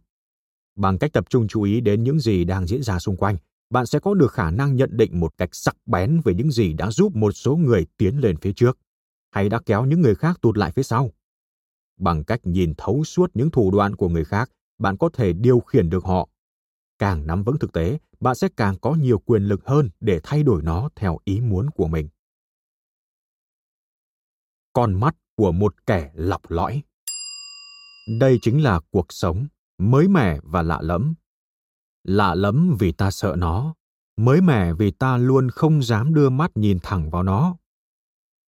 Bằng 0.76 0.98
cách 0.98 1.14
tập 1.14 1.26
trung 1.30 1.48
chú 1.48 1.62
ý 1.62 1.82
đến 1.82 2.04
những 2.04 2.20
gì 2.20 2.44
đang 2.44 2.68
diễn 2.68 2.84
ra 2.84 3.00
xung 3.00 3.18
quanh, 3.18 3.38
bạn 3.72 3.86
sẽ 3.86 4.00
có 4.00 4.14
được 4.14 4.32
khả 4.32 4.52
năng 4.52 4.76
nhận 4.76 4.90
định 4.94 5.20
một 5.20 5.38
cách 5.38 5.50
sắc 5.52 5.76
bén 5.86 6.22
về 6.26 6.34
những 6.34 6.52
gì 6.52 6.74
đã 6.74 6.92
giúp 6.92 7.16
một 7.16 7.32
số 7.32 7.56
người 7.56 7.86
tiến 7.98 8.18
lên 8.20 8.38
phía 8.38 8.54
trước 8.54 8.78
hay 9.32 9.50
đã 9.50 9.60
kéo 9.66 9.86
những 9.86 10.02
người 10.02 10.16
khác 10.16 10.38
tụt 10.42 10.58
lại 10.58 10.72
phía 10.72 10.84
sau. 10.84 11.12
Bằng 11.98 12.24
cách 12.24 12.40
nhìn 12.44 12.74
thấu 12.78 13.04
suốt 13.04 13.32
những 13.34 13.52
thủ 13.52 13.72
đoạn 13.72 13.96
của 13.96 14.10
người 14.10 14.26
khác, 14.26 14.52
bạn 14.78 14.98
có 14.98 15.10
thể 15.14 15.34
điều 15.34 15.60
khiển 15.60 15.90
được 15.90 16.04
họ. 16.04 16.30
Càng 17.00 17.28
nắm 17.28 17.44
vững 17.44 17.60
thực 17.60 17.74
tế, 17.74 17.98
bạn 18.20 18.36
sẽ 18.36 18.48
càng 18.58 18.80
có 18.82 18.96
nhiều 18.96 19.20
quyền 19.20 19.44
lực 19.44 19.66
hơn 19.66 19.90
để 20.00 20.20
thay 20.24 20.44
đổi 20.44 20.62
nó 20.64 20.90
theo 20.96 21.18
ý 21.24 21.42
muốn 21.42 21.70
của 21.70 21.88
mình. 21.88 22.10
Con 24.74 25.00
mắt 25.00 25.16
của 25.36 25.52
một 25.52 25.86
kẻ 25.86 26.12
lọc 26.14 26.52
lõi. 26.52 26.84
Đây 28.20 28.40
chính 28.42 28.64
là 28.64 28.80
cuộc 28.92 29.06
sống, 29.10 29.48
mới 29.78 30.08
mẻ 30.08 30.40
và 30.44 30.62
lạ 30.62 30.80
lẫm. 30.82 31.14
Lạ 32.04 32.36
lẫm 32.36 32.76
vì 32.80 32.92
ta 32.92 33.12
sợ 33.12 33.36
nó, 33.38 33.74
mới 34.18 34.42
mẻ 34.42 34.74
vì 34.74 34.92
ta 34.92 35.18
luôn 35.18 35.50
không 35.50 35.84
dám 35.84 36.14
đưa 36.14 36.30
mắt 36.30 36.52
nhìn 36.56 36.78
thẳng 36.84 37.10
vào 37.10 37.24
nó. 37.24 37.58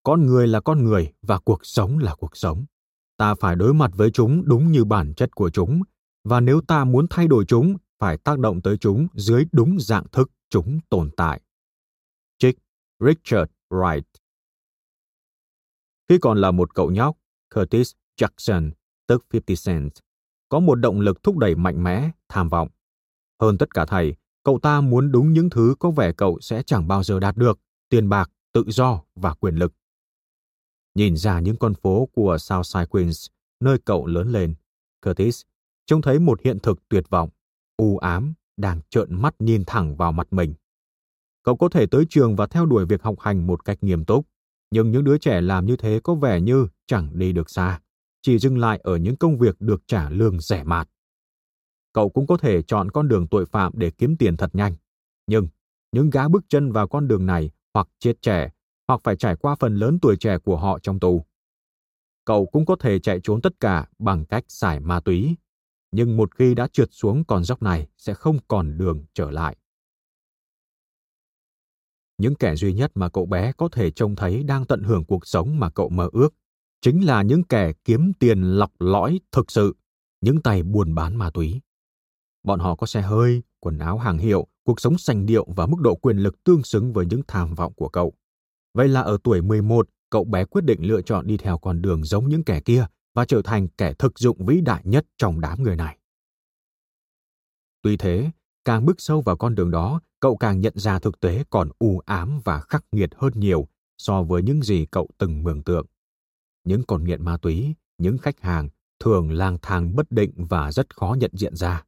Con 0.02 0.26
người 0.26 0.48
là 0.48 0.60
con 0.60 0.84
người 0.84 1.12
và 1.22 1.38
cuộc 1.38 1.66
sống 1.66 1.98
là 1.98 2.14
cuộc 2.14 2.36
sống. 2.36 2.64
Ta 3.16 3.34
phải 3.34 3.56
đối 3.56 3.74
mặt 3.74 3.90
với 3.94 4.10
chúng 4.10 4.42
đúng 4.44 4.72
như 4.72 4.84
bản 4.84 5.14
chất 5.16 5.34
của 5.34 5.50
chúng 5.50 5.82
và 6.24 6.40
nếu 6.40 6.60
ta 6.60 6.84
muốn 6.84 7.06
thay 7.10 7.28
đổi 7.28 7.44
chúng 7.44 7.76
phải 7.98 8.18
tác 8.18 8.38
động 8.38 8.60
tới 8.60 8.76
chúng 8.76 9.06
dưới 9.14 9.44
đúng 9.52 9.80
dạng 9.80 10.08
thức 10.12 10.30
chúng 10.50 10.80
tồn 10.88 11.10
tại. 11.16 11.40
Trích 12.38 12.58
richard 13.00 13.52
wright. 13.70 14.02
Khi 16.08 16.18
còn 16.18 16.40
là 16.40 16.50
một 16.50 16.74
cậu 16.74 16.90
nhóc 16.90 17.16
curtis 17.54 17.92
jackson 18.20 18.70
tức 19.06 19.26
50 19.32 19.56
cent 19.66 19.90
có 20.48 20.60
một 20.60 20.74
động 20.74 21.00
lực 21.00 21.22
thúc 21.22 21.38
đẩy 21.38 21.54
mạnh 21.54 21.84
mẽ 21.84 22.10
tham 22.28 22.48
vọng 22.48 22.68
hơn 23.42 23.58
tất 23.58 23.74
cả 23.74 23.86
thầy 23.86 24.14
cậu 24.44 24.58
ta 24.58 24.80
muốn 24.80 25.12
đúng 25.12 25.32
những 25.32 25.50
thứ 25.50 25.74
có 25.78 25.90
vẻ 25.90 26.12
cậu 26.12 26.38
sẽ 26.40 26.62
chẳng 26.62 26.88
bao 26.88 27.02
giờ 27.02 27.20
đạt 27.20 27.36
được 27.36 27.58
tiền 27.88 28.08
bạc 28.08 28.30
tự 28.52 28.64
do 28.66 29.02
và 29.14 29.34
quyền 29.34 29.54
lực 29.54 29.72
Nhìn 30.94 31.16
ra 31.16 31.40
những 31.40 31.56
con 31.56 31.74
phố 31.74 32.08
của 32.12 32.38
Southside 32.38 32.86
Queens, 32.86 33.26
nơi 33.60 33.78
cậu 33.84 34.06
lớn 34.06 34.32
lên, 34.32 34.54
Curtis 35.06 35.42
trông 35.86 36.02
thấy 36.02 36.18
một 36.18 36.40
hiện 36.42 36.58
thực 36.58 36.88
tuyệt 36.88 37.04
vọng, 37.10 37.28
u 37.76 37.98
ám, 37.98 38.34
đang 38.56 38.80
trợn 38.90 39.22
mắt 39.22 39.34
nhìn 39.38 39.64
thẳng 39.66 39.96
vào 39.96 40.12
mặt 40.12 40.32
mình. 40.32 40.54
Cậu 41.42 41.56
có 41.56 41.68
thể 41.68 41.86
tới 41.86 42.04
trường 42.08 42.36
và 42.36 42.46
theo 42.46 42.66
đuổi 42.66 42.86
việc 42.86 43.02
học 43.02 43.20
hành 43.20 43.46
một 43.46 43.64
cách 43.64 43.78
nghiêm 43.80 44.04
túc, 44.04 44.26
nhưng 44.70 44.90
những 44.90 45.04
đứa 45.04 45.18
trẻ 45.18 45.40
làm 45.40 45.66
như 45.66 45.76
thế 45.76 46.00
có 46.04 46.14
vẻ 46.14 46.40
như 46.40 46.66
chẳng 46.86 47.18
đi 47.18 47.32
được 47.32 47.50
xa, 47.50 47.80
chỉ 48.22 48.38
dừng 48.38 48.58
lại 48.58 48.80
ở 48.82 48.96
những 48.96 49.16
công 49.16 49.38
việc 49.38 49.60
được 49.60 49.82
trả 49.86 50.10
lương 50.10 50.40
rẻ 50.40 50.64
mạt. 50.64 50.88
Cậu 51.92 52.08
cũng 52.08 52.26
có 52.26 52.36
thể 52.36 52.62
chọn 52.62 52.90
con 52.90 53.08
đường 53.08 53.26
tội 53.26 53.46
phạm 53.46 53.72
để 53.76 53.90
kiếm 53.90 54.16
tiền 54.16 54.36
thật 54.36 54.54
nhanh, 54.54 54.74
nhưng 55.26 55.48
những 55.92 56.10
gã 56.10 56.28
bước 56.28 56.44
chân 56.48 56.72
vào 56.72 56.88
con 56.88 57.08
đường 57.08 57.26
này 57.26 57.50
hoặc 57.74 57.88
chết 57.98 58.22
trẻ 58.22 58.50
hoặc 58.88 59.00
phải 59.04 59.16
trải 59.16 59.36
qua 59.36 59.54
phần 59.54 59.76
lớn 59.76 59.98
tuổi 60.02 60.16
trẻ 60.16 60.38
của 60.38 60.56
họ 60.56 60.78
trong 60.78 61.00
tù. 61.00 61.24
Cậu 62.24 62.46
cũng 62.46 62.66
có 62.66 62.76
thể 62.76 62.98
chạy 62.98 63.20
trốn 63.22 63.40
tất 63.40 63.60
cả 63.60 63.88
bằng 63.98 64.24
cách 64.24 64.44
xài 64.48 64.80
ma 64.80 65.00
túy, 65.00 65.36
nhưng 65.92 66.16
một 66.16 66.34
khi 66.34 66.54
đã 66.54 66.68
trượt 66.72 66.88
xuống 66.92 67.24
con 67.24 67.44
dốc 67.44 67.62
này 67.62 67.88
sẽ 67.98 68.14
không 68.14 68.38
còn 68.48 68.78
đường 68.78 69.04
trở 69.14 69.30
lại. 69.30 69.56
Những 72.18 72.34
kẻ 72.34 72.56
duy 72.56 72.72
nhất 72.72 72.90
mà 72.94 73.08
cậu 73.08 73.26
bé 73.26 73.52
có 73.52 73.68
thể 73.72 73.90
trông 73.90 74.16
thấy 74.16 74.42
đang 74.42 74.64
tận 74.64 74.82
hưởng 74.82 75.04
cuộc 75.04 75.26
sống 75.26 75.60
mà 75.60 75.70
cậu 75.70 75.88
mơ 75.88 76.08
ước 76.12 76.34
chính 76.80 77.06
là 77.06 77.22
những 77.22 77.44
kẻ 77.44 77.72
kiếm 77.84 78.12
tiền 78.18 78.42
lọc 78.42 78.72
lõi 78.78 79.20
thực 79.32 79.50
sự, 79.50 79.76
những 80.20 80.42
tay 80.42 80.62
buôn 80.62 80.94
bán 80.94 81.16
ma 81.16 81.30
túy. 81.30 81.60
Bọn 82.42 82.60
họ 82.60 82.74
có 82.74 82.86
xe 82.86 83.00
hơi, 83.00 83.42
quần 83.60 83.78
áo 83.78 83.98
hàng 83.98 84.18
hiệu, 84.18 84.46
cuộc 84.64 84.80
sống 84.80 84.98
sành 84.98 85.26
điệu 85.26 85.46
và 85.56 85.66
mức 85.66 85.80
độ 85.80 85.94
quyền 85.94 86.16
lực 86.16 86.44
tương 86.44 86.62
xứng 86.62 86.92
với 86.92 87.06
những 87.06 87.20
tham 87.28 87.54
vọng 87.54 87.72
của 87.74 87.88
cậu. 87.88 88.12
Vậy 88.74 88.88
là 88.88 89.00
ở 89.00 89.18
tuổi 89.24 89.42
11, 89.42 89.88
cậu 90.10 90.24
bé 90.24 90.44
quyết 90.44 90.64
định 90.64 90.82
lựa 90.82 91.02
chọn 91.02 91.26
đi 91.26 91.36
theo 91.36 91.58
con 91.58 91.82
đường 91.82 92.04
giống 92.04 92.28
những 92.28 92.44
kẻ 92.44 92.60
kia 92.60 92.86
và 93.14 93.24
trở 93.24 93.42
thành 93.42 93.68
kẻ 93.68 93.94
thực 93.98 94.18
dụng 94.18 94.46
vĩ 94.46 94.60
đại 94.60 94.82
nhất 94.84 95.06
trong 95.16 95.40
đám 95.40 95.62
người 95.62 95.76
này. 95.76 95.98
Tuy 97.82 97.96
thế, 97.96 98.30
càng 98.64 98.84
bước 98.84 99.00
sâu 99.00 99.20
vào 99.20 99.36
con 99.36 99.54
đường 99.54 99.70
đó, 99.70 100.00
cậu 100.20 100.36
càng 100.36 100.60
nhận 100.60 100.72
ra 100.76 100.98
thực 100.98 101.20
tế 101.20 101.44
còn 101.50 101.70
u 101.78 102.00
ám 102.04 102.40
và 102.44 102.60
khắc 102.60 102.84
nghiệt 102.92 103.10
hơn 103.16 103.32
nhiều 103.36 103.68
so 103.98 104.22
với 104.22 104.42
những 104.42 104.62
gì 104.62 104.86
cậu 104.90 105.08
từng 105.18 105.42
mường 105.42 105.62
tượng. 105.62 105.86
Những 106.64 106.82
con 106.84 107.04
nghiện 107.04 107.24
ma 107.24 107.36
túy, 107.36 107.74
những 107.98 108.18
khách 108.18 108.40
hàng 108.40 108.68
thường 109.00 109.30
lang 109.30 109.58
thang 109.62 109.96
bất 109.96 110.10
định 110.10 110.32
và 110.36 110.72
rất 110.72 110.96
khó 110.96 111.16
nhận 111.18 111.30
diện 111.34 111.56
ra. 111.56 111.84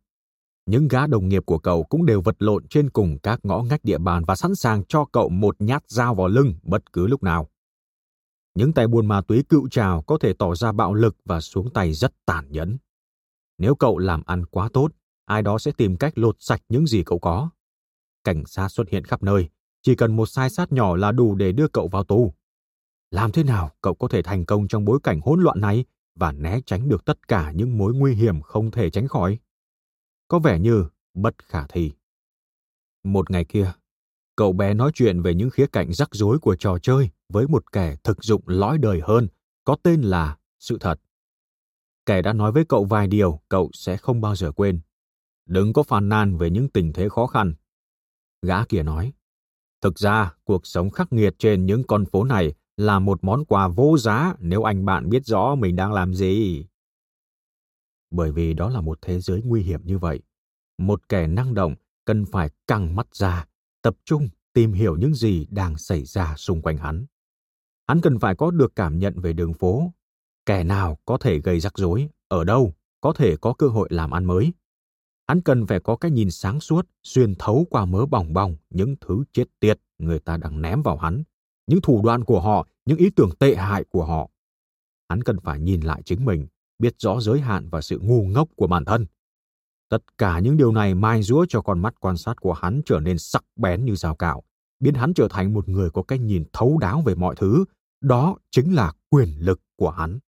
Những 0.67 0.89
gã 0.89 1.07
đồng 1.07 1.29
nghiệp 1.29 1.43
của 1.47 1.59
cậu 1.59 1.83
cũng 1.85 2.07
đều 2.07 2.21
vật 2.21 2.37
lộn 2.39 2.69
trên 2.69 2.91
cùng 2.91 3.19
các 3.23 3.41
ngõ 3.43 3.63
ngách 3.63 3.85
địa 3.85 3.99
bàn 3.99 4.25
và 4.27 4.37
sẵn 4.37 4.55
sàng 4.55 4.85
cho 4.85 5.05
cậu 5.05 5.29
một 5.29 5.57
nhát 5.59 5.83
dao 5.89 6.15
vào 6.15 6.29
lưng 6.29 6.55
bất 6.63 6.93
cứ 6.93 7.07
lúc 7.07 7.23
nào. 7.23 7.51
Những 8.55 8.73
tay 8.73 8.87
buôn 8.87 9.07
ma 9.07 9.21
túy 9.21 9.43
cựu 9.49 9.69
trào 9.69 10.03
có 10.03 10.19
thể 10.21 10.33
tỏ 10.33 10.55
ra 10.55 10.73
bạo 10.73 10.95
lực 10.95 11.17
và 11.25 11.41
xuống 11.41 11.73
tay 11.73 11.93
rất 11.93 12.13
tàn 12.27 12.53
nhẫn. 12.53 12.79
Nếu 13.59 13.75
cậu 13.75 13.99
làm 13.99 14.23
ăn 14.27 14.47
quá 14.47 14.69
tốt, 14.73 14.89
ai 15.25 15.43
đó 15.43 15.59
sẽ 15.59 15.73
tìm 15.77 15.97
cách 15.97 16.19
lột 16.19 16.37
sạch 16.39 16.61
những 16.69 16.87
gì 16.87 17.03
cậu 17.07 17.19
có. 17.19 17.51
Cảnh 18.25 18.47
sát 18.47 18.69
xuất 18.69 18.89
hiện 18.89 19.05
khắp 19.05 19.23
nơi, 19.23 19.49
chỉ 19.83 19.95
cần 19.95 20.17
một 20.17 20.27
sai 20.27 20.51
sát 20.51 20.73
nhỏ 20.73 20.97
là 20.97 21.13
đủ 21.13 21.35
để 21.35 21.53
đưa 21.53 21.69
cậu 21.69 21.89
vào 21.89 22.05
tù. 22.05 22.35
Làm 23.11 23.33
thế 23.33 23.43
nào 23.43 23.71
cậu 23.81 23.95
có 23.95 24.09
thể 24.09 24.23
thành 24.23 24.45
công 24.45 24.69
trong 24.69 24.85
bối 24.85 24.99
cảnh 25.03 25.21
hỗn 25.21 25.41
loạn 25.41 25.61
này 25.61 25.85
và 26.15 26.33
né 26.33 26.61
tránh 26.67 26.89
được 26.89 27.05
tất 27.05 27.29
cả 27.29 27.53
những 27.53 27.79
mối 27.79 27.95
nguy 27.95 28.15
hiểm 28.15 28.43
không 28.43 28.71
thể 28.71 28.91
tránh 28.91 29.09
khỏi? 29.09 29.39
Có 30.29 30.39
vẻ 30.39 30.59
như 30.59 30.85
bất 31.15 31.35
khả 31.39 31.67
thi. 31.67 31.93
Một 33.05 33.31
ngày 33.31 33.45
kia, 33.45 33.73
cậu 34.37 34.53
bé 34.53 34.75
nói 34.75 34.91
chuyện 34.95 35.23
về 35.23 35.35
những 35.35 35.51
khía 35.51 35.67
cạnh 35.67 35.93
rắc 35.93 36.09
rối 36.13 36.39
của 36.39 36.57
trò 36.57 36.79
chơi 36.79 37.11
với 37.29 37.49
một 37.49 37.73
kẻ 37.73 37.97
thực 38.05 38.25
dụng 38.25 38.43
lõi 38.47 38.79
đời 38.79 39.01
hơn, 39.05 39.29
có 39.65 39.77
tên 39.83 40.03
là 40.03 40.37
sự 40.59 40.79
thật. 40.81 41.01
Kẻ 42.07 42.23
đã 42.23 42.33
nói 42.33 42.53
với 42.53 42.65
cậu 42.65 42.85
vài 42.85 43.07
điều 43.07 43.41
cậu 43.49 43.71
sẽ 43.73 43.97
không 43.97 44.21
bao 44.21 44.37
giờ 44.37 44.53
quên. 44.53 44.81
Đừng 45.47 45.73
có 45.73 45.83
phàn 45.83 46.09
nàn 46.09 46.37
về 46.37 46.51
những 46.51 46.69
tình 46.69 46.93
thế 46.93 47.09
khó 47.09 47.27
khăn. 47.27 47.55
Gã 48.43 48.65
kia 48.65 48.83
nói, 48.83 49.13
thực 49.83 49.99
ra 49.99 50.35
cuộc 50.45 50.67
sống 50.67 50.91
khắc 50.91 51.13
nghiệt 51.13 51.35
trên 51.39 51.67
những 51.67 51.85
con 51.87 52.05
phố 52.05 52.25
này 52.25 52.55
là 52.77 52.99
một 52.99 53.25
món 53.25 53.45
quà 53.45 53.69
vô 53.69 53.99
giá 53.99 54.35
nếu 54.39 54.63
anh 54.63 54.85
bạn 54.85 55.09
biết 55.09 55.27
rõ 55.27 55.55
mình 55.55 55.77
đang 55.77 55.93
làm 55.93 56.15
gì. 56.15 56.67
Bởi 58.15 58.33
vì 58.33 58.55
đó 58.55 58.71
là 58.71 58.81
một 58.81 58.99
thế 59.03 59.21
giới 59.21 59.43
nguy 59.43 59.63
hiểm 59.63 59.81
như 59.85 59.99
vậy. 59.99 60.21
Một 60.79 61.09
kẻ 61.09 61.27
năng 61.27 61.55
động 61.55 61.75
cần 62.05 62.25
phải 62.33 62.51
căng 62.67 62.97
mắt 62.97 63.15
ra, 63.15 63.47
tập 63.83 63.97
trung 64.05 64.29
tìm 64.53 64.73
hiểu 64.73 64.97
những 64.97 65.15
gì 65.15 65.47
đang 65.51 65.79
xảy 65.79 66.05
ra 66.05 66.35
xung 66.37 66.63
quanh 66.63 66.77
hắn. 66.77 67.07
Hắn 67.89 68.01
cần 68.01 68.19
phải 68.19 68.35
có 68.35 68.51
được 68.51 68.77
cảm 68.77 68.99
nhận 68.99 69.21
về 69.21 69.33
đường 69.33 69.55
phố. 69.55 69.93
Kẻ 70.47 70.65
nào 70.65 70.99
có 71.05 71.19
thể 71.19 71.39
gây 71.39 71.61
rắc 71.61 71.79
rối, 71.79 72.09
ở 72.29 72.45
đâu 72.45 72.75
có 73.01 73.13
thể 73.13 73.37
có 73.37 73.55
cơ 73.55 73.69
hội 73.69 73.89
làm 73.91 74.11
ăn 74.11 74.25
mới. 74.25 74.53
Hắn 75.29 75.41
cần 75.41 75.67
phải 75.67 75.81
có 75.81 75.97
cái 75.97 76.11
nhìn 76.11 76.31
sáng 76.31 76.61
suốt, 76.61 76.89
xuyên 77.03 77.35
thấu 77.35 77.67
qua 77.71 77.85
mớ 77.85 78.07
bòng 78.07 78.33
bong 78.33 78.57
những 78.71 78.97
thứ 79.01 79.25
chết 79.33 79.45
tiệt 79.61 79.81
người 79.99 80.19
ta 80.19 80.37
đang 80.37 80.63
ném 80.63 80.83
vào 80.83 80.97
hắn, 80.97 81.23
những 81.67 81.81
thủ 81.81 82.03
đoạn 82.05 82.25
của 82.25 82.41
họ, 82.41 82.69
những 82.87 82.99
ý 82.99 83.11
tưởng 83.11 83.31
tệ 83.39 83.55
hại 83.55 83.85
của 83.85 84.05
họ. 84.05 84.31
Hắn 85.09 85.23
cần 85.23 85.41
phải 85.41 85.61
nhìn 85.61 85.81
lại 85.81 86.03
chính 86.05 86.25
mình, 86.25 86.47
biết 86.79 86.95
rõ 86.99 87.21
giới 87.21 87.41
hạn 87.41 87.69
và 87.69 87.81
sự 87.81 87.99
ngu 87.99 88.23
ngốc 88.23 88.49
của 88.57 88.67
bản 88.67 88.85
thân. 88.85 89.07
Tất 89.89 90.19
cả 90.19 90.39
những 90.39 90.57
điều 90.57 90.73
này 90.73 90.95
mai 90.95 91.23
rúa 91.23 91.47
cho 91.49 91.61
con 91.61 91.83
mắt 91.83 91.95
quan 92.01 92.17
sát 92.17 92.41
của 92.41 92.53
hắn 92.53 92.83
trở 92.87 93.01
nên 93.01 93.19
sắc 93.19 93.45
bén 93.57 93.85
như 93.85 93.95
dao 93.95 94.17
cạo, 94.17 94.43
biến 94.81 94.95
hắn 94.95 95.15
trở 95.15 95.29
thành 95.31 95.55
một 95.55 95.69
người 95.69 95.91
có 95.91 96.03
cái 96.03 96.19
nhìn 96.19 96.45
thấu 96.53 96.79
đáo 96.79 97.03
về 97.07 97.15
mọi 97.15 97.35
thứ. 97.37 97.65
Đó 98.01 98.37
chính 98.51 98.75
là 98.75 98.93
quyền 99.11 99.29
lực 99.39 99.61
của 99.77 99.91
hắn. 99.91 100.19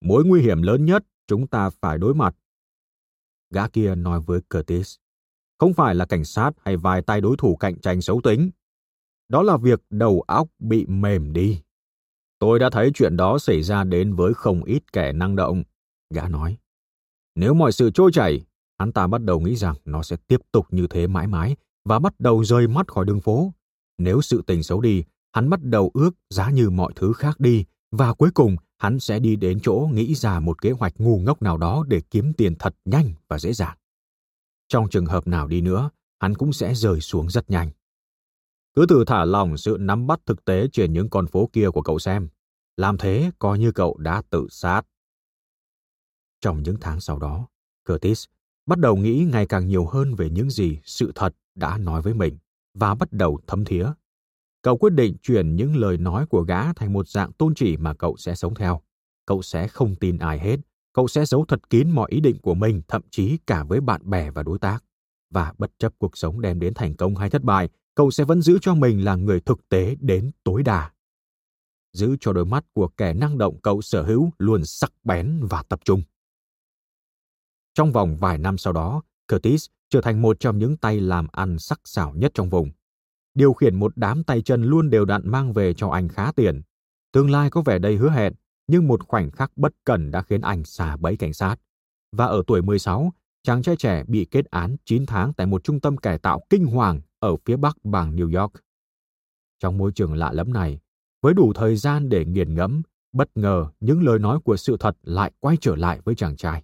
Mối 0.00 0.24
nguy 0.24 0.42
hiểm 0.42 0.62
lớn 0.62 0.84
nhất 0.84 1.04
chúng 1.26 1.46
ta 1.46 1.70
phải 1.70 1.98
đối 1.98 2.14
mặt. 2.14 2.36
Gã 3.50 3.68
kia 3.68 3.94
nói 3.94 4.20
với 4.20 4.40
Curtis, 4.40 4.96
không 5.58 5.74
phải 5.74 5.94
là 5.94 6.06
cảnh 6.06 6.24
sát 6.24 6.50
hay 6.64 6.76
vài 6.76 7.02
tay 7.02 7.20
đối 7.20 7.36
thủ 7.36 7.56
cạnh 7.56 7.80
tranh 7.80 8.02
xấu 8.02 8.20
tính. 8.24 8.50
Đó 9.28 9.42
là 9.42 9.56
việc 9.56 9.82
đầu 9.90 10.20
óc 10.26 10.48
bị 10.58 10.86
mềm 10.86 11.32
đi. 11.32 11.62
Tôi 12.42 12.58
đã 12.58 12.70
thấy 12.70 12.90
chuyện 12.94 13.16
đó 13.16 13.38
xảy 13.38 13.62
ra 13.62 13.84
đến 13.84 14.14
với 14.14 14.34
không 14.34 14.64
ít 14.64 14.92
kẻ 14.92 15.12
năng 15.12 15.36
động, 15.36 15.62
gã 16.14 16.28
nói. 16.28 16.56
Nếu 17.34 17.54
mọi 17.54 17.72
sự 17.72 17.90
trôi 17.90 18.10
chảy, 18.12 18.44
hắn 18.78 18.92
ta 18.92 19.06
bắt 19.06 19.22
đầu 19.22 19.40
nghĩ 19.40 19.56
rằng 19.56 19.76
nó 19.84 20.02
sẽ 20.02 20.16
tiếp 20.26 20.40
tục 20.52 20.66
như 20.70 20.86
thế 20.86 21.06
mãi 21.06 21.26
mãi 21.26 21.56
và 21.84 21.98
bắt 21.98 22.14
đầu 22.18 22.44
rơi 22.44 22.68
mắt 22.68 22.88
khỏi 22.88 23.04
đường 23.04 23.20
phố. 23.20 23.52
Nếu 23.98 24.20
sự 24.20 24.42
tình 24.46 24.62
xấu 24.62 24.80
đi, 24.80 25.04
hắn 25.32 25.50
bắt 25.50 25.62
đầu 25.62 25.90
ước 25.94 26.10
giá 26.30 26.50
như 26.50 26.70
mọi 26.70 26.92
thứ 26.96 27.12
khác 27.12 27.40
đi 27.40 27.64
và 27.90 28.14
cuối 28.14 28.30
cùng 28.34 28.56
hắn 28.78 29.00
sẽ 29.00 29.18
đi 29.18 29.36
đến 29.36 29.60
chỗ 29.62 29.88
nghĩ 29.92 30.14
ra 30.14 30.40
một 30.40 30.62
kế 30.62 30.70
hoạch 30.70 30.92
ngu 30.98 31.18
ngốc 31.18 31.42
nào 31.42 31.58
đó 31.58 31.84
để 31.88 32.00
kiếm 32.10 32.32
tiền 32.32 32.54
thật 32.58 32.74
nhanh 32.84 33.12
và 33.28 33.38
dễ 33.38 33.52
dàng. 33.52 33.76
Trong 34.68 34.88
trường 34.88 35.06
hợp 35.06 35.26
nào 35.26 35.48
đi 35.48 35.60
nữa, 35.60 35.90
hắn 36.20 36.34
cũng 36.34 36.52
sẽ 36.52 36.74
rời 36.74 37.00
xuống 37.00 37.30
rất 37.30 37.50
nhanh. 37.50 37.70
Cứ 38.74 38.86
thử 38.86 39.04
thả 39.04 39.24
lỏng 39.24 39.56
sự 39.56 39.76
nắm 39.80 40.06
bắt 40.06 40.20
thực 40.26 40.44
tế 40.44 40.68
trên 40.72 40.92
những 40.92 41.10
con 41.10 41.26
phố 41.26 41.50
kia 41.52 41.70
của 41.70 41.82
cậu 41.82 41.98
xem. 41.98 42.28
Làm 42.76 42.98
thế 42.98 43.30
coi 43.38 43.58
như 43.58 43.72
cậu 43.72 43.96
đã 43.98 44.22
tự 44.30 44.46
sát. 44.50 44.82
Trong 46.40 46.62
những 46.62 46.76
tháng 46.80 47.00
sau 47.00 47.18
đó, 47.18 47.48
Curtis 47.88 48.24
bắt 48.66 48.78
đầu 48.78 48.96
nghĩ 48.96 49.26
ngày 49.32 49.46
càng 49.46 49.66
nhiều 49.66 49.86
hơn 49.86 50.14
về 50.14 50.30
những 50.30 50.50
gì 50.50 50.78
sự 50.84 51.12
thật 51.14 51.34
đã 51.54 51.78
nói 51.78 52.02
với 52.02 52.14
mình 52.14 52.38
và 52.74 52.94
bắt 52.94 53.12
đầu 53.12 53.40
thấm 53.46 53.64
thía. 53.64 53.86
Cậu 54.62 54.76
quyết 54.76 54.92
định 54.92 55.16
chuyển 55.22 55.56
những 55.56 55.76
lời 55.76 55.96
nói 55.96 56.26
của 56.26 56.42
gã 56.42 56.72
thành 56.72 56.92
một 56.92 57.08
dạng 57.08 57.32
tôn 57.32 57.54
chỉ 57.54 57.76
mà 57.76 57.94
cậu 57.94 58.16
sẽ 58.16 58.34
sống 58.34 58.54
theo. 58.54 58.80
Cậu 59.26 59.42
sẽ 59.42 59.68
không 59.68 59.94
tin 59.94 60.18
ai 60.18 60.38
hết. 60.38 60.56
Cậu 60.92 61.08
sẽ 61.08 61.24
giấu 61.24 61.44
thật 61.48 61.70
kín 61.70 61.90
mọi 61.90 62.10
ý 62.10 62.20
định 62.20 62.38
của 62.42 62.54
mình, 62.54 62.82
thậm 62.88 63.02
chí 63.10 63.38
cả 63.46 63.64
với 63.64 63.80
bạn 63.80 64.10
bè 64.10 64.30
và 64.30 64.42
đối 64.42 64.58
tác. 64.58 64.84
Và 65.30 65.52
bất 65.58 65.70
chấp 65.78 65.92
cuộc 65.98 66.16
sống 66.16 66.40
đem 66.40 66.60
đến 66.60 66.74
thành 66.74 66.96
công 66.96 67.16
hay 67.16 67.30
thất 67.30 67.42
bại, 67.42 67.68
cậu 67.94 68.10
sẽ 68.10 68.24
vẫn 68.24 68.42
giữ 68.42 68.58
cho 68.62 68.74
mình 68.74 69.04
là 69.04 69.14
người 69.14 69.40
thực 69.40 69.68
tế 69.68 69.96
đến 70.00 70.30
tối 70.44 70.62
đa. 70.62 70.90
Giữ 71.92 72.16
cho 72.20 72.32
đôi 72.32 72.44
mắt 72.44 72.64
của 72.72 72.88
kẻ 72.88 73.14
năng 73.14 73.38
động 73.38 73.60
cậu 73.60 73.82
sở 73.82 74.02
hữu 74.02 74.30
luôn 74.38 74.64
sắc 74.64 74.92
bén 75.04 75.40
và 75.50 75.62
tập 75.68 75.80
trung. 75.84 76.02
Trong 77.74 77.92
vòng 77.92 78.16
vài 78.16 78.38
năm 78.38 78.58
sau 78.58 78.72
đó, 78.72 79.02
Curtis 79.28 79.66
trở 79.90 80.00
thành 80.00 80.22
một 80.22 80.40
trong 80.40 80.58
những 80.58 80.76
tay 80.76 81.00
làm 81.00 81.26
ăn 81.32 81.58
sắc 81.58 81.80
sảo 81.84 82.14
nhất 82.14 82.30
trong 82.34 82.48
vùng. 82.48 82.70
Điều 83.34 83.52
khiển 83.52 83.74
một 83.74 83.92
đám 83.96 84.24
tay 84.24 84.42
chân 84.42 84.62
luôn 84.64 84.90
đều 84.90 85.04
đặn 85.04 85.30
mang 85.30 85.52
về 85.52 85.74
cho 85.74 85.88
anh 85.88 86.08
khá 86.08 86.32
tiền. 86.32 86.62
Tương 87.12 87.30
lai 87.30 87.50
có 87.50 87.62
vẻ 87.62 87.78
đầy 87.78 87.96
hứa 87.96 88.10
hẹn, 88.10 88.32
nhưng 88.66 88.88
một 88.88 89.08
khoảnh 89.08 89.30
khắc 89.30 89.56
bất 89.56 89.72
cẩn 89.84 90.10
đã 90.10 90.22
khiến 90.22 90.40
anh 90.40 90.64
xả 90.64 90.96
bẫy 90.96 91.16
cảnh 91.16 91.32
sát. 91.32 91.56
Và 92.16 92.26
ở 92.26 92.42
tuổi 92.46 92.62
16, 92.62 93.12
chàng 93.42 93.62
trai 93.62 93.76
trẻ 93.76 94.04
bị 94.06 94.26
kết 94.30 94.46
án 94.46 94.76
9 94.84 95.06
tháng 95.06 95.32
tại 95.32 95.46
một 95.46 95.64
trung 95.64 95.80
tâm 95.80 95.96
cải 95.96 96.18
tạo 96.18 96.40
kinh 96.50 96.66
hoàng 96.66 97.00
ở 97.22 97.36
phía 97.44 97.56
bắc 97.56 97.76
bang 97.84 98.16
New 98.16 98.40
York. 98.40 98.52
Trong 99.58 99.78
môi 99.78 99.92
trường 99.92 100.14
lạ 100.14 100.32
lẫm 100.32 100.52
này, 100.52 100.80
với 101.22 101.34
đủ 101.34 101.52
thời 101.52 101.76
gian 101.76 102.08
để 102.08 102.24
nghiền 102.24 102.54
ngẫm, 102.54 102.82
bất 103.12 103.36
ngờ 103.36 103.66
những 103.80 104.02
lời 104.02 104.18
nói 104.18 104.38
của 104.44 104.56
sự 104.56 104.76
thật 104.80 104.96
lại 105.02 105.32
quay 105.40 105.56
trở 105.60 105.76
lại 105.76 106.00
với 106.04 106.14
chàng 106.14 106.36
trai 106.36 106.62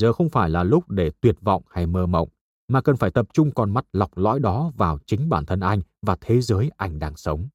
giờ 0.00 0.12
không 0.12 0.28
phải 0.28 0.50
là 0.50 0.64
lúc 0.64 0.90
để 0.90 1.10
tuyệt 1.20 1.36
vọng 1.40 1.62
hay 1.70 1.86
mơ 1.86 2.06
mộng, 2.06 2.28
mà 2.68 2.80
cần 2.80 2.96
phải 2.96 3.10
tập 3.10 3.26
trung 3.32 3.50
con 3.54 3.74
mắt 3.74 3.84
lọc 3.92 4.18
lõi 4.18 4.40
đó 4.40 4.72
vào 4.76 4.98
chính 5.06 5.28
bản 5.28 5.46
thân 5.46 5.60
anh 5.60 5.80
và 6.02 6.16
thế 6.20 6.40
giới 6.40 6.70
anh 6.76 6.98
đang 6.98 7.16
sống. 7.16 7.48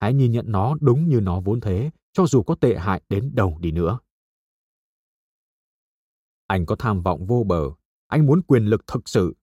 Hãy 0.00 0.14
nhìn 0.14 0.32
nhận 0.32 0.44
nó 0.48 0.76
đúng 0.80 1.08
như 1.08 1.20
nó 1.20 1.40
vốn 1.40 1.60
thế, 1.60 1.90
cho 2.12 2.26
dù 2.26 2.42
có 2.42 2.54
tệ 2.54 2.76
hại 2.78 3.02
đến 3.08 3.30
đâu 3.34 3.58
đi 3.60 3.70
nữa. 3.70 3.98
Anh 6.46 6.66
có 6.66 6.76
tham 6.78 7.02
vọng 7.02 7.26
vô 7.26 7.44
bờ, 7.46 7.70
anh 8.06 8.26
muốn 8.26 8.42
quyền 8.42 8.64
lực 8.64 8.86
thực 8.86 9.08
sự, 9.08 9.34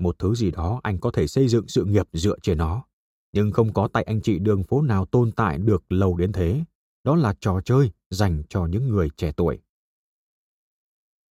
một 0.00 0.18
thứ 0.18 0.34
gì 0.34 0.50
đó 0.50 0.80
anh 0.82 0.98
có 0.98 1.10
thể 1.10 1.26
xây 1.26 1.48
dựng 1.48 1.68
sự 1.68 1.84
nghiệp 1.84 2.06
dựa 2.12 2.38
trên 2.42 2.58
nó. 2.58 2.84
Nhưng 3.32 3.52
không 3.52 3.72
có 3.72 3.88
tay 3.88 4.02
anh 4.02 4.20
chị 4.20 4.38
đường 4.38 4.62
phố 4.62 4.82
nào 4.82 5.06
tồn 5.06 5.32
tại 5.32 5.58
được 5.58 5.92
lâu 5.92 6.16
đến 6.16 6.32
thế. 6.32 6.64
Đó 7.04 7.16
là 7.16 7.34
trò 7.40 7.60
chơi 7.64 7.90
dành 8.10 8.42
cho 8.48 8.66
những 8.66 8.88
người 8.88 9.08
trẻ 9.16 9.32
tuổi. 9.36 9.58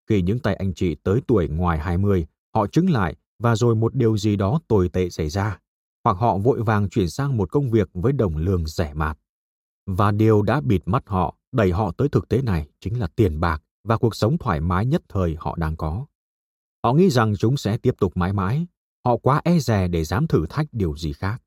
Khi 0.09 0.22
những 0.22 0.39
tay 0.39 0.55
anh 0.55 0.74
chị 0.74 0.95
tới 0.95 1.22
tuổi 1.28 1.47
ngoài 1.47 1.80
20, 1.80 2.28
họ 2.55 2.67
chứng 2.67 2.89
lại 2.89 3.15
và 3.39 3.55
rồi 3.55 3.76
một 3.76 3.95
điều 3.95 4.17
gì 4.17 4.36
đó 4.36 4.59
tồi 4.67 4.89
tệ 4.89 5.09
xảy 5.09 5.30
ra, 5.30 5.59
hoặc 6.03 6.17
họ 6.17 6.38
vội 6.38 6.63
vàng 6.63 6.89
chuyển 6.89 7.09
sang 7.09 7.38
một 7.38 7.51
công 7.51 7.70
việc 7.70 7.89
với 7.93 8.13
đồng 8.13 8.38
lương 8.38 8.67
rẻ 8.67 8.93
mạt. 8.93 9.17
Và 9.86 10.11
điều 10.11 10.41
đã 10.41 10.61
bịt 10.61 10.82
mắt 10.86 11.03
họ, 11.05 11.36
đẩy 11.51 11.72
họ 11.72 11.91
tới 11.91 12.09
thực 12.09 12.30
tế 12.30 12.41
này 12.41 12.67
chính 12.80 12.99
là 12.99 13.07
tiền 13.15 13.39
bạc 13.39 13.63
và 13.84 13.97
cuộc 13.97 14.15
sống 14.15 14.38
thoải 14.38 14.61
mái 14.61 14.86
nhất 14.86 15.01
thời 15.09 15.36
họ 15.39 15.55
đang 15.55 15.76
có. 15.76 16.05
Họ 16.84 16.93
nghĩ 16.93 17.09
rằng 17.09 17.34
chúng 17.38 17.57
sẽ 17.57 17.77
tiếp 17.77 17.95
tục 17.99 18.17
mãi 18.17 18.34
mãi, 18.34 18.67
họ 19.05 19.17
quá 19.17 19.41
e 19.43 19.59
dè 19.59 19.88
để 19.88 20.03
dám 20.03 20.27
thử 20.27 20.45
thách 20.49 20.67
điều 20.71 20.97
gì 20.97 21.13
khác. 21.13 21.41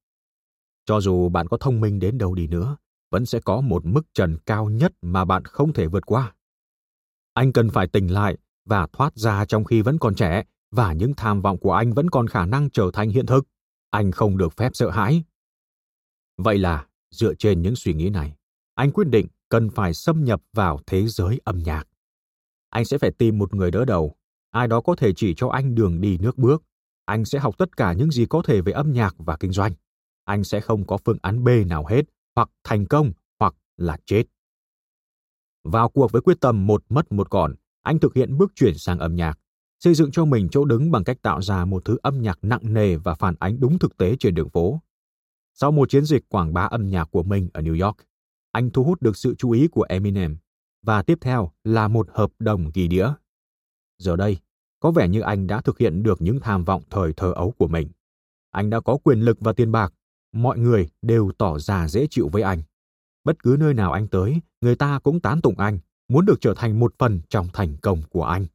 Cho 0.86 1.00
dù 1.00 1.28
bạn 1.28 1.48
có 1.48 1.56
thông 1.56 1.80
minh 1.80 1.98
đến 1.98 2.18
đâu 2.18 2.34
đi 2.34 2.46
nữa, 2.46 2.76
vẫn 3.10 3.26
sẽ 3.26 3.40
có 3.40 3.60
một 3.60 3.86
mức 3.86 4.02
trần 4.14 4.36
cao 4.46 4.70
nhất 4.70 4.92
mà 5.02 5.24
bạn 5.24 5.44
không 5.44 5.72
thể 5.72 5.86
vượt 5.86 6.06
qua. 6.06 6.34
Anh 7.34 7.52
cần 7.52 7.70
phải 7.70 7.88
tỉnh 7.88 8.12
lại 8.12 8.36
và 8.64 8.86
thoát 8.92 9.16
ra 9.16 9.44
trong 9.44 9.64
khi 9.64 9.82
vẫn 9.82 9.98
còn 9.98 10.14
trẻ 10.14 10.44
và 10.70 10.92
những 10.92 11.14
tham 11.16 11.42
vọng 11.42 11.58
của 11.58 11.72
anh 11.72 11.92
vẫn 11.92 12.10
còn 12.10 12.28
khả 12.28 12.46
năng 12.46 12.70
trở 12.70 12.90
thành 12.92 13.10
hiện 13.10 13.26
thực. 13.26 13.46
Anh 13.90 14.12
không 14.12 14.36
được 14.36 14.52
phép 14.56 14.70
sợ 14.74 14.90
hãi. 14.90 15.24
Vậy 16.36 16.58
là, 16.58 16.86
dựa 17.10 17.34
trên 17.34 17.62
những 17.62 17.76
suy 17.76 17.94
nghĩ 17.94 18.10
này, 18.10 18.36
anh 18.74 18.90
quyết 18.90 19.08
định 19.08 19.26
cần 19.48 19.70
phải 19.70 19.94
xâm 19.94 20.24
nhập 20.24 20.42
vào 20.52 20.80
thế 20.86 21.08
giới 21.08 21.40
âm 21.44 21.58
nhạc. 21.58 21.88
Anh 22.70 22.84
sẽ 22.84 22.98
phải 22.98 23.10
tìm 23.10 23.38
một 23.38 23.54
người 23.54 23.70
đỡ 23.70 23.84
đầu, 23.84 24.16
ai 24.52 24.68
đó 24.68 24.80
có 24.80 24.94
thể 24.94 25.12
chỉ 25.16 25.34
cho 25.36 25.48
anh 25.48 25.74
đường 25.74 26.00
đi 26.00 26.18
nước 26.18 26.38
bước. 26.38 26.62
Anh 27.04 27.24
sẽ 27.24 27.38
học 27.38 27.58
tất 27.58 27.76
cả 27.76 27.92
những 27.92 28.10
gì 28.10 28.26
có 28.26 28.42
thể 28.42 28.60
về 28.60 28.72
âm 28.72 28.92
nhạc 28.92 29.14
và 29.18 29.36
kinh 29.36 29.52
doanh. 29.52 29.72
Anh 30.24 30.44
sẽ 30.44 30.60
không 30.60 30.86
có 30.86 30.98
phương 31.04 31.18
án 31.22 31.44
B 31.44 31.48
nào 31.66 31.86
hết, 31.86 32.02
hoặc 32.36 32.48
thành 32.64 32.86
công, 32.86 33.12
hoặc 33.40 33.54
là 33.76 33.96
chết. 34.06 34.24
Vào 35.64 35.88
cuộc 35.88 36.12
với 36.12 36.22
quyết 36.22 36.40
tâm 36.40 36.66
một 36.66 36.84
mất 36.88 37.12
một 37.12 37.30
còn, 37.30 37.54
anh 37.82 37.98
thực 37.98 38.14
hiện 38.14 38.38
bước 38.38 38.52
chuyển 38.54 38.78
sang 38.78 38.98
âm 38.98 39.16
nhạc, 39.16 39.38
xây 39.80 39.94
dựng 39.94 40.10
cho 40.10 40.24
mình 40.24 40.48
chỗ 40.50 40.64
đứng 40.64 40.90
bằng 40.90 41.04
cách 41.04 41.22
tạo 41.22 41.42
ra 41.42 41.64
một 41.64 41.84
thứ 41.84 41.96
âm 42.02 42.22
nhạc 42.22 42.38
nặng 42.42 42.74
nề 42.74 42.96
và 42.96 43.14
phản 43.14 43.34
ánh 43.38 43.60
đúng 43.60 43.78
thực 43.78 43.96
tế 43.96 44.16
trên 44.20 44.34
đường 44.34 44.50
phố. 44.50 44.80
Sau 45.54 45.72
một 45.72 45.90
chiến 45.90 46.04
dịch 46.04 46.28
quảng 46.28 46.52
bá 46.52 46.62
âm 46.62 46.88
nhạc 46.88 47.04
của 47.10 47.22
mình 47.22 47.48
ở 47.54 47.60
New 47.62 47.86
York, 47.86 47.96
anh 48.52 48.70
thu 48.70 48.84
hút 48.84 49.02
được 49.02 49.16
sự 49.16 49.34
chú 49.38 49.50
ý 49.50 49.68
của 49.68 49.82
Eminem 49.88 50.36
và 50.82 51.02
tiếp 51.02 51.18
theo 51.20 51.52
là 51.64 51.88
một 51.88 52.08
hợp 52.12 52.30
đồng 52.38 52.70
ghi 52.74 52.88
đĩa. 52.88 53.08
Giờ 54.02 54.16
đây, 54.16 54.36
có 54.80 54.90
vẻ 54.90 55.08
như 55.08 55.20
anh 55.20 55.46
đã 55.46 55.60
thực 55.60 55.78
hiện 55.78 56.02
được 56.02 56.22
những 56.22 56.40
tham 56.40 56.64
vọng 56.64 56.82
thời 56.90 57.12
thơ 57.12 57.32
ấu 57.32 57.54
của 57.58 57.68
mình. 57.68 57.88
Anh 58.50 58.70
đã 58.70 58.80
có 58.80 58.96
quyền 59.04 59.20
lực 59.20 59.40
và 59.40 59.52
tiền 59.52 59.72
bạc, 59.72 59.94
mọi 60.32 60.58
người 60.58 60.88
đều 61.02 61.32
tỏ 61.38 61.58
ra 61.58 61.88
dễ 61.88 62.06
chịu 62.10 62.28
với 62.28 62.42
anh. 62.42 62.62
Bất 63.24 63.42
cứ 63.42 63.56
nơi 63.60 63.74
nào 63.74 63.92
anh 63.92 64.08
tới, 64.08 64.40
người 64.60 64.76
ta 64.76 64.98
cũng 64.98 65.20
tán 65.20 65.40
tụng 65.40 65.58
anh, 65.58 65.78
muốn 66.08 66.26
được 66.26 66.40
trở 66.40 66.54
thành 66.56 66.80
một 66.80 66.94
phần 66.98 67.20
trong 67.28 67.48
thành 67.52 67.76
công 67.82 68.02
của 68.10 68.24
anh. 68.24 68.46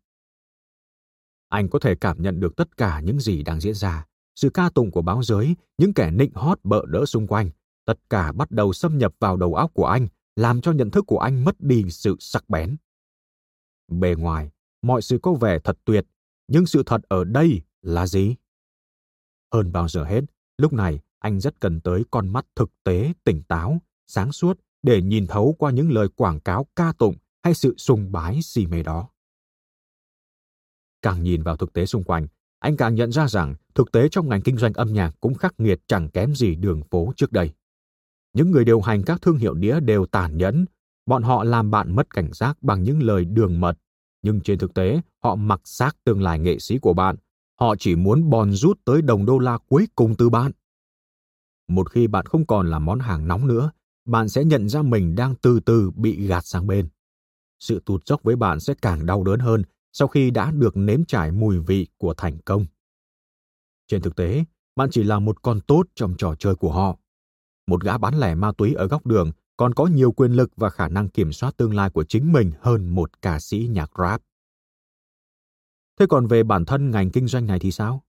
Anh 1.49 1.69
có 1.69 1.79
thể 1.79 1.95
cảm 1.95 2.21
nhận 2.21 2.39
được 2.39 2.55
tất 2.55 2.77
cả 2.77 2.99
những 2.99 3.19
gì 3.19 3.43
đang 3.43 3.61
diễn 3.61 3.73
ra, 3.73 4.05
sự 4.35 4.49
ca 4.49 4.69
tụng 4.69 4.91
của 4.91 5.01
báo 5.01 5.23
giới, 5.23 5.55
những 5.77 5.93
kẻ 5.93 6.11
nịnh 6.11 6.31
hót 6.33 6.59
bợ 6.63 6.85
đỡ 6.87 7.05
xung 7.05 7.27
quanh, 7.27 7.49
tất 7.85 7.99
cả 8.09 8.31
bắt 8.31 8.51
đầu 8.51 8.73
xâm 8.73 8.97
nhập 8.97 9.13
vào 9.19 9.37
đầu 9.37 9.55
óc 9.55 9.71
của 9.73 9.85
anh, 9.85 10.07
làm 10.35 10.61
cho 10.61 10.71
nhận 10.71 10.91
thức 10.91 11.05
của 11.07 11.19
anh 11.19 11.43
mất 11.43 11.55
đi 11.59 11.85
sự 11.89 12.15
sắc 12.19 12.49
bén. 12.49 12.75
Bề 13.87 14.15
ngoài, 14.15 14.51
mọi 14.82 15.01
sự 15.01 15.19
có 15.21 15.34
vẻ 15.34 15.59
thật 15.63 15.78
tuyệt, 15.86 16.05
nhưng 16.47 16.65
sự 16.65 16.84
thật 16.86 17.01
ở 17.09 17.23
đây 17.23 17.61
là 17.82 18.07
gì? 18.07 18.36
Hơn 19.53 19.71
bao 19.71 19.88
giờ 19.88 20.03
hết, 20.03 20.21
lúc 20.57 20.73
này 20.73 20.99
anh 21.19 21.39
rất 21.39 21.59
cần 21.59 21.82
tới 21.82 22.03
con 22.11 22.28
mắt 22.28 22.45
thực 22.55 22.71
tế, 22.84 23.13
tỉnh 23.23 23.43
táo, 23.43 23.82
sáng 24.07 24.32
suốt 24.32 24.59
để 24.84 25.01
nhìn 25.01 25.28
thấu 25.28 25.55
qua 25.59 25.71
những 25.71 25.91
lời 25.91 26.07
quảng 26.15 26.39
cáo 26.39 26.67
ca 26.75 26.93
tụng 26.97 27.15
hay 27.43 27.53
sự 27.53 27.75
sùng 27.78 28.11
bái 28.11 28.39
si 28.41 28.67
mê 28.67 28.84
đó. 28.84 29.09
Càng 31.01 31.23
nhìn 31.23 31.43
vào 31.43 31.57
thực 31.57 31.73
tế 31.73 31.86
xung 31.86 32.03
quanh, 32.03 32.28
anh 32.59 32.78
càng 32.78 32.95
nhận 32.95 33.11
ra 33.11 33.28
rằng 33.28 33.55
thực 33.75 33.91
tế 33.91 34.09
trong 34.09 34.30
ngành 34.30 34.41
kinh 34.41 34.57
doanh 34.57 34.73
âm 34.73 34.93
nhạc 34.93 35.11
cũng 35.19 35.34
khắc 35.34 35.53
nghiệt 35.57 35.80
chẳng 35.88 36.09
kém 36.09 36.36
gì 36.36 36.55
đường 36.55 36.84
phố 36.84 37.13
trước 37.15 37.32
đây. 37.32 37.53
Những 38.34 38.51
người 38.51 38.65
điều 38.65 38.82
hành 38.82 39.03
các 39.03 39.21
thương 39.21 39.38
hiệu 39.38 39.53
đĩa 39.53 39.80
đều 39.80 40.05
tàn 40.05 40.38
nhẫn, 40.38 40.65
bọn 41.05 41.23
họ 41.23 41.43
làm 41.43 41.71
bạn 41.71 41.95
mất 41.95 42.09
cảnh 42.09 42.34
giác 42.34 42.57
bằng 42.63 42.84
những 42.84 43.03
lời 43.03 43.25
đường 43.25 43.59
mật, 43.59 43.78
nhưng 44.22 44.41
trên 44.41 44.59
thực 44.59 44.74
tế 44.74 45.01
họ 45.24 45.36
mặc 45.36 45.61
xác 45.63 46.03
tương 46.03 46.22
lai 46.22 46.39
nghệ 46.39 46.59
sĩ 46.59 46.78
của 46.78 46.93
bạn, 46.93 47.15
họ 47.59 47.76
chỉ 47.80 47.95
muốn 47.95 48.30
bòn 48.30 48.51
rút 48.51 48.80
tới 48.86 49.01
đồng 49.01 49.26
đô 49.26 49.39
la 49.39 49.57
cuối 49.68 49.88
cùng 49.95 50.15
từ 50.15 50.30
bạn. 50.30 50.51
Một 51.68 51.91
khi 51.91 52.07
bạn 52.07 52.26
không 52.26 52.47
còn 52.47 52.70
là 52.70 52.80
món 52.80 52.99
hàng 52.99 53.28
nóng 53.28 53.47
nữa, 53.47 53.72
bạn 54.05 54.30
sẽ 54.30 54.43
nhận 54.43 54.70
ra 54.70 54.82
mình 54.82 55.15
đang 55.15 55.36
từ 55.36 55.59
từ 55.59 55.91
bị 55.91 56.28
gạt 56.28 56.45
sang 56.45 56.68
bên. 56.68 56.89
Sự 57.59 57.82
tụt 57.86 58.07
dốc 58.07 58.24
với 58.24 58.36
bạn 58.36 58.59
sẽ 58.59 58.74
càng 58.82 59.05
đau 59.05 59.24
đớn 59.24 59.39
hơn 59.39 59.63
sau 59.93 60.07
khi 60.07 60.32
đã 60.32 60.51
được 60.51 60.78
nếm 60.78 61.05
trải 61.05 61.32
mùi 61.32 61.59
vị 61.59 61.88
của 61.97 62.13
thành 62.13 62.39
công. 62.45 62.65
Trên 63.88 64.01
thực 64.01 64.15
tế, 64.15 64.43
bạn 64.76 64.89
chỉ 64.91 65.03
là 65.03 65.20
một 65.20 65.41
con 65.41 65.59
tốt 65.61 65.84
trong 65.95 66.15
trò 66.18 66.36
chơi 66.39 66.55
của 66.55 66.72
họ. 66.72 66.97
Một 67.68 67.84
gã 67.84 67.97
bán 67.97 68.20
lẻ 68.20 68.36
ma 68.36 68.51
túy 68.57 68.74
ở 68.74 68.88
góc 68.88 69.05
đường 69.05 69.32
còn 69.58 69.74
có 69.74 69.86
nhiều 69.86 70.12
quyền 70.12 70.32
lực 70.32 70.51
và 70.55 70.70
khả 70.70 70.88
năng 70.88 71.10
kiểm 71.10 71.32
soát 71.32 71.58
tương 71.58 71.76
lai 71.76 71.89
của 71.89 72.03
chính 72.03 72.32
mình 72.32 72.51
hơn 72.62 72.89
một 72.89 73.22
ca 73.22 73.39
sĩ 73.39 73.68
nhạc 73.72 73.91
rap. 73.97 74.22
Thế 75.99 76.05
còn 76.10 76.28
về 76.28 76.43
bản 76.43 76.66
thân 76.66 76.91
ngành 76.91 77.10
kinh 77.10 77.28
doanh 77.28 77.45
này 77.45 77.60
thì 77.60 77.72
sao? 77.72 78.03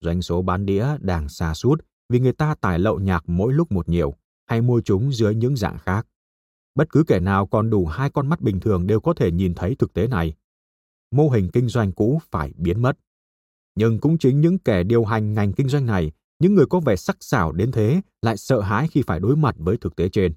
Doanh 0.00 0.22
số 0.22 0.42
bán 0.42 0.66
đĩa 0.66 0.86
đang 1.00 1.28
xa 1.28 1.54
suốt 1.54 1.80
vì 2.08 2.20
người 2.20 2.32
ta 2.32 2.54
tải 2.54 2.78
lậu 2.78 2.98
nhạc 2.98 3.28
mỗi 3.28 3.52
lúc 3.52 3.72
một 3.72 3.88
nhiều 3.88 4.14
hay 4.46 4.60
mua 4.60 4.80
chúng 4.80 5.12
dưới 5.12 5.34
những 5.34 5.56
dạng 5.56 5.78
khác. 5.78 6.06
Bất 6.74 6.88
cứ 6.92 7.04
kẻ 7.06 7.20
nào 7.20 7.46
còn 7.46 7.70
đủ 7.70 7.86
hai 7.86 8.10
con 8.10 8.28
mắt 8.28 8.40
bình 8.40 8.60
thường 8.60 8.86
đều 8.86 9.00
có 9.00 9.14
thể 9.14 9.30
nhìn 9.30 9.54
thấy 9.54 9.74
thực 9.74 9.92
tế 9.92 10.06
này. 10.06 10.34
Mô 11.10 11.28
hình 11.28 11.48
kinh 11.52 11.68
doanh 11.68 11.92
cũ 11.92 12.20
phải 12.30 12.52
biến 12.56 12.82
mất. 12.82 12.98
Nhưng 13.74 14.00
cũng 14.00 14.18
chính 14.18 14.40
những 14.40 14.58
kẻ 14.58 14.82
điều 14.82 15.04
hành 15.04 15.34
ngành 15.34 15.52
kinh 15.52 15.68
doanh 15.68 15.86
này, 15.86 16.12
những 16.38 16.54
người 16.54 16.66
có 16.66 16.80
vẻ 16.80 16.96
sắc 16.96 17.16
sảo 17.20 17.52
đến 17.52 17.72
thế 17.72 18.00
lại 18.22 18.36
sợ 18.36 18.60
hãi 18.60 18.88
khi 18.88 19.02
phải 19.06 19.20
đối 19.20 19.36
mặt 19.36 19.54
với 19.58 19.76
thực 19.76 19.96
tế 19.96 20.08
trên. 20.08 20.34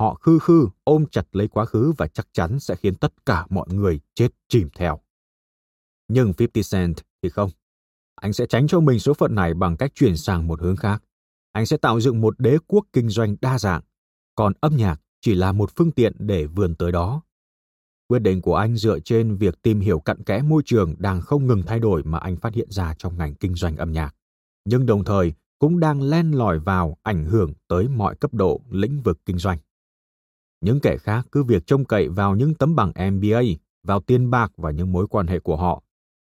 Họ 0.00 0.14
khư 0.14 0.38
khư 0.38 0.68
ôm 0.84 1.06
chặt 1.10 1.26
lấy 1.32 1.48
quá 1.48 1.64
khứ 1.64 1.92
và 1.98 2.06
chắc 2.06 2.26
chắn 2.32 2.60
sẽ 2.60 2.76
khiến 2.76 2.94
tất 2.94 3.26
cả 3.26 3.46
mọi 3.50 3.66
người 3.70 4.00
chết 4.14 4.28
chìm 4.48 4.68
theo. 4.76 5.00
Nhưng 6.08 6.32
50 6.38 6.62
Cent 6.72 6.96
thì 7.22 7.28
không. 7.28 7.50
Anh 8.14 8.32
sẽ 8.32 8.46
tránh 8.46 8.66
cho 8.66 8.80
mình 8.80 8.98
số 8.98 9.14
phận 9.14 9.34
này 9.34 9.54
bằng 9.54 9.76
cách 9.76 9.92
chuyển 9.94 10.16
sang 10.16 10.46
một 10.46 10.60
hướng 10.60 10.76
khác. 10.76 11.02
Anh 11.52 11.66
sẽ 11.66 11.76
tạo 11.76 12.00
dựng 12.00 12.20
một 12.20 12.40
đế 12.40 12.58
quốc 12.66 12.86
kinh 12.92 13.08
doanh 13.08 13.36
đa 13.40 13.58
dạng, 13.58 13.82
còn 14.34 14.52
âm 14.60 14.76
nhạc 14.76 15.00
chỉ 15.20 15.34
là 15.34 15.52
một 15.52 15.70
phương 15.76 15.90
tiện 15.90 16.12
để 16.18 16.46
vươn 16.46 16.74
tới 16.74 16.92
đó. 16.92 17.22
Quyết 18.08 18.18
định 18.18 18.42
của 18.42 18.54
anh 18.54 18.76
dựa 18.76 18.98
trên 19.00 19.36
việc 19.36 19.62
tìm 19.62 19.80
hiểu 19.80 20.00
cặn 20.00 20.22
kẽ 20.22 20.42
môi 20.42 20.62
trường 20.66 20.94
đang 20.98 21.20
không 21.20 21.46
ngừng 21.46 21.62
thay 21.66 21.78
đổi 21.78 22.02
mà 22.02 22.18
anh 22.18 22.36
phát 22.36 22.54
hiện 22.54 22.70
ra 22.70 22.94
trong 22.98 23.18
ngành 23.18 23.34
kinh 23.34 23.54
doanh 23.54 23.76
âm 23.76 23.92
nhạc, 23.92 24.14
nhưng 24.64 24.86
đồng 24.86 25.04
thời 25.04 25.32
cũng 25.58 25.80
đang 25.80 26.02
len 26.02 26.30
lỏi 26.30 26.58
vào 26.58 26.96
ảnh 27.02 27.24
hưởng 27.24 27.52
tới 27.68 27.88
mọi 27.88 28.16
cấp 28.16 28.34
độ 28.34 28.60
lĩnh 28.70 29.02
vực 29.02 29.18
kinh 29.26 29.38
doanh. 29.38 29.58
Những 30.64 30.80
kẻ 30.80 30.96
khác 30.96 31.26
cứ 31.32 31.42
việc 31.42 31.66
trông 31.66 31.84
cậy 31.84 32.08
vào 32.08 32.36
những 32.36 32.54
tấm 32.54 32.76
bằng 32.76 32.92
MBA, 33.12 33.40
vào 33.82 34.00
tiền 34.00 34.30
bạc 34.30 34.52
và 34.56 34.70
những 34.70 34.92
mối 34.92 35.06
quan 35.06 35.26
hệ 35.26 35.38
của 35.38 35.56
họ. 35.56 35.82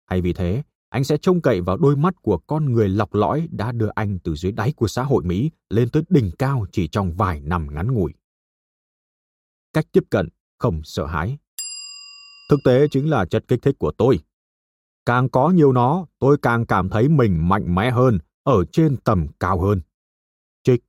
Hay 0.06 0.20
vì 0.20 0.32
thế, 0.32 0.62
anh 0.88 1.04
sẽ 1.04 1.16
trông 1.16 1.40
cậy 1.40 1.60
vào 1.60 1.76
đôi 1.76 1.96
mắt 1.96 2.14
của 2.22 2.38
con 2.38 2.72
người 2.72 2.88
lọc 2.88 3.14
lõi 3.14 3.48
đã 3.50 3.72
đưa 3.72 3.88
anh 3.94 4.18
từ 4.18 4.34
dưới 4.34 4.52
đáy 4.52 4.72
của 4.72 4.88
xã 4.88 5.02
hội 5.02 5.24
Mỹ 5.24 5.50
lên 5.70 5.88
tới 5.88 6.02
đỉnh 6.08 6.30
cao 6.38 6.66
chỉ 6.72 6.88
trong 6.88 7.12
vài 7.12 7.40
năm 7.40 7.66
ngắn 7.74 7.92
ngủi. 7.92 8.12
Cách 9.72 9.86
tiếp 9.92 10.04
cận 10.10 10.28
không 10.58 10.80
sợ 10.84 11.06
hãi. 11.06 11.38
Thực 12.50 12.58
tế 12.64 12.88
chính 12.90 13.10
là 13.10 13.24
chất 13.24 13.44
kích 13.48 13.62
thích 13.62 13.76
của 13.78 13.92
tôi. 13.98 14.20
Càng 15.06 15.28
có 15.28 15.50
nhiều 15.50 15.72
nó, 15.72 16.06
tôi 16.18 16.36
càng 16.42 16.66
cảm 16.66 16.88
thấy 16.88 17.08
mình 17.08 17.48
mạnh 17.48 17.74
mẽ 17.74 17.90
hơn, 17.90 18.18
ở 18.42 18.64
trên 18.72 18.96
tầm 18.96 19.26
cao 19.40 19.60
hơn. 19.60 19.80
Trích 20.62 20.84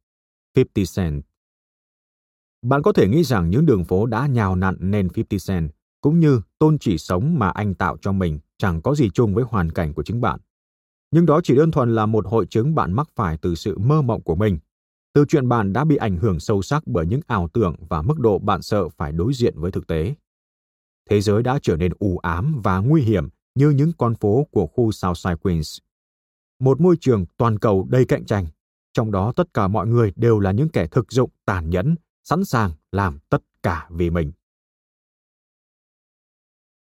50 0.56 0.86
Cent 0.96 1.31
bạn 2.62 2.82
có 2.82 2.92
thể 2.92 3.08
nghĩ 3.08 3.24
rằng 3.24 3.50
những 3.50 3.66
đường 3.66 3.86
phố 3.86 4.06
đã 4.06 4.28
nhào 4.28 4.56
nặn 4.56 4.76
nên 4.80 5.08
50 5.08 5.40
Cent, 5.48 5.72
cũng 6.02 6.20
như 6.20 6.42
tôn 6.60 6.78
chỉ 6.80 6.98
sống 6.98 7.40
mà 7.40 7.50
anh 7.50 7.74
tạo 7.74 7.98
cho 8.02 8.12
mình 8.12 8.40
chẳng 8.58 8.82
có 8.82 8.96
gì 8.96 9.10
chung 9.14 9.36
với 9.36 9.44
hoàn 9.44 9.72
cảnh 9.72 9.94
của 9.94 10.04
chính 10.04 10.22
bạn. 10.22 10.40
Nhưng 11.12 11.26
đó 11.26 11.42
chỉ 11.44 11.56
đơn 11.56 11.72
thuần 11.72 11.96
là 11.96 12.06
một 12.06 12.28
hội 12.28 12.46
chứng 12.46 12.76
bạn 12.76 12.94
mắc 12.94 13.10
phải 13.16 13.38
từ 13.38 13.56
sự 13.56 13.78
mơ 13.78 14.02
mộng 14.02 14.22
của 14.22 14.36
mình, 14.36 14.60
từ 15.14 15.26
chuyện 15.28 15.50
bạn 15.50 15.74
đã 15.74 15.86
bị 15.86 15.96
ảnh 15.96 16.18
hưởng 16.18 16.40
sâu 16.40 16.62
sắc 16.62 16.84
bởi 16.86 17.06
những 17.06 17.22
ảo 17.28 17.48
tưởng 17.54 17.76
và 17.90 18.02
mức 18.02 18.20
độ 18.20 18.40
bạn 18.40 18.62
sợ 18.62 18.90
phải 18.90 19.12
đối 19.12 19.34
diện 19.34 19.54
với 19.60 19.72
thực 19.72 19.88
tế. 19.88 20.16
Thế 21.10 21.22
giới 21.22 21.44
đã 21.44 21.60
trở 21.62 21.78
nên 21.78 21.92
u 22.00 22.18
ám 22.18 22.62
và 22.64 22.78
nguy 22.78 23.02
hiểm 23.02 23.30
như 23.56 23.70
những 23.70 23.92
con 23.98 24.16
phố 24.16 24.48
của 24.52 24.68
khu 24.68 24.92
Southside 24.92 25.36
Queens. 25.36 25.78
Một 26.60 26.82
môi 26.82 26.96
trường 27.00 27.26
toàn 27.38 27.60
cầu 27.60 27.88
đầy 27.90 28.06
cạnh 28.06 28.26
tranh, 28.26 28.48
trong 28.94 29.12
đó 29.12 29.34
tất 29.36 29.54
cả 29.54 29.68
mọi 29.68 29.88
người 29.88 30.14
đều 30.16 30.40
là 30.40 30.52
những 30.52 30.70
kẻ 30.70 30.88
thực 30.88 31.12
dụng 31.12 31.30
tàn 31.46 31.70
nhẫn, 31.70 31.96
sẵn 32.24 32.46
sàng 32.46 32.72
làm 32.92 33.20
tất 33.30 33.44
cả 33.64 33.88
vì 33.90 34.10
mình. 34.10 34.32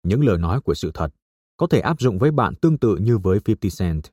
Những 0.02 0.24
lời 0.24 0.38
nói 0.38 0.60
của 0.60 0.74
sự 0.74 0.90
thật 0.94 1.14
có 1.56 1.66
thể 1.66 1.80
áp 1.80 2.00
dụng 2.00 2.18
với 2.18 2.30
bạn 2.30 2.54
tương 2.54 2.78
tự 2.78 2.96
như 2.96 3.18
với 3.18 3.40
50 3.46 3.70
Cent. 3.78 4.04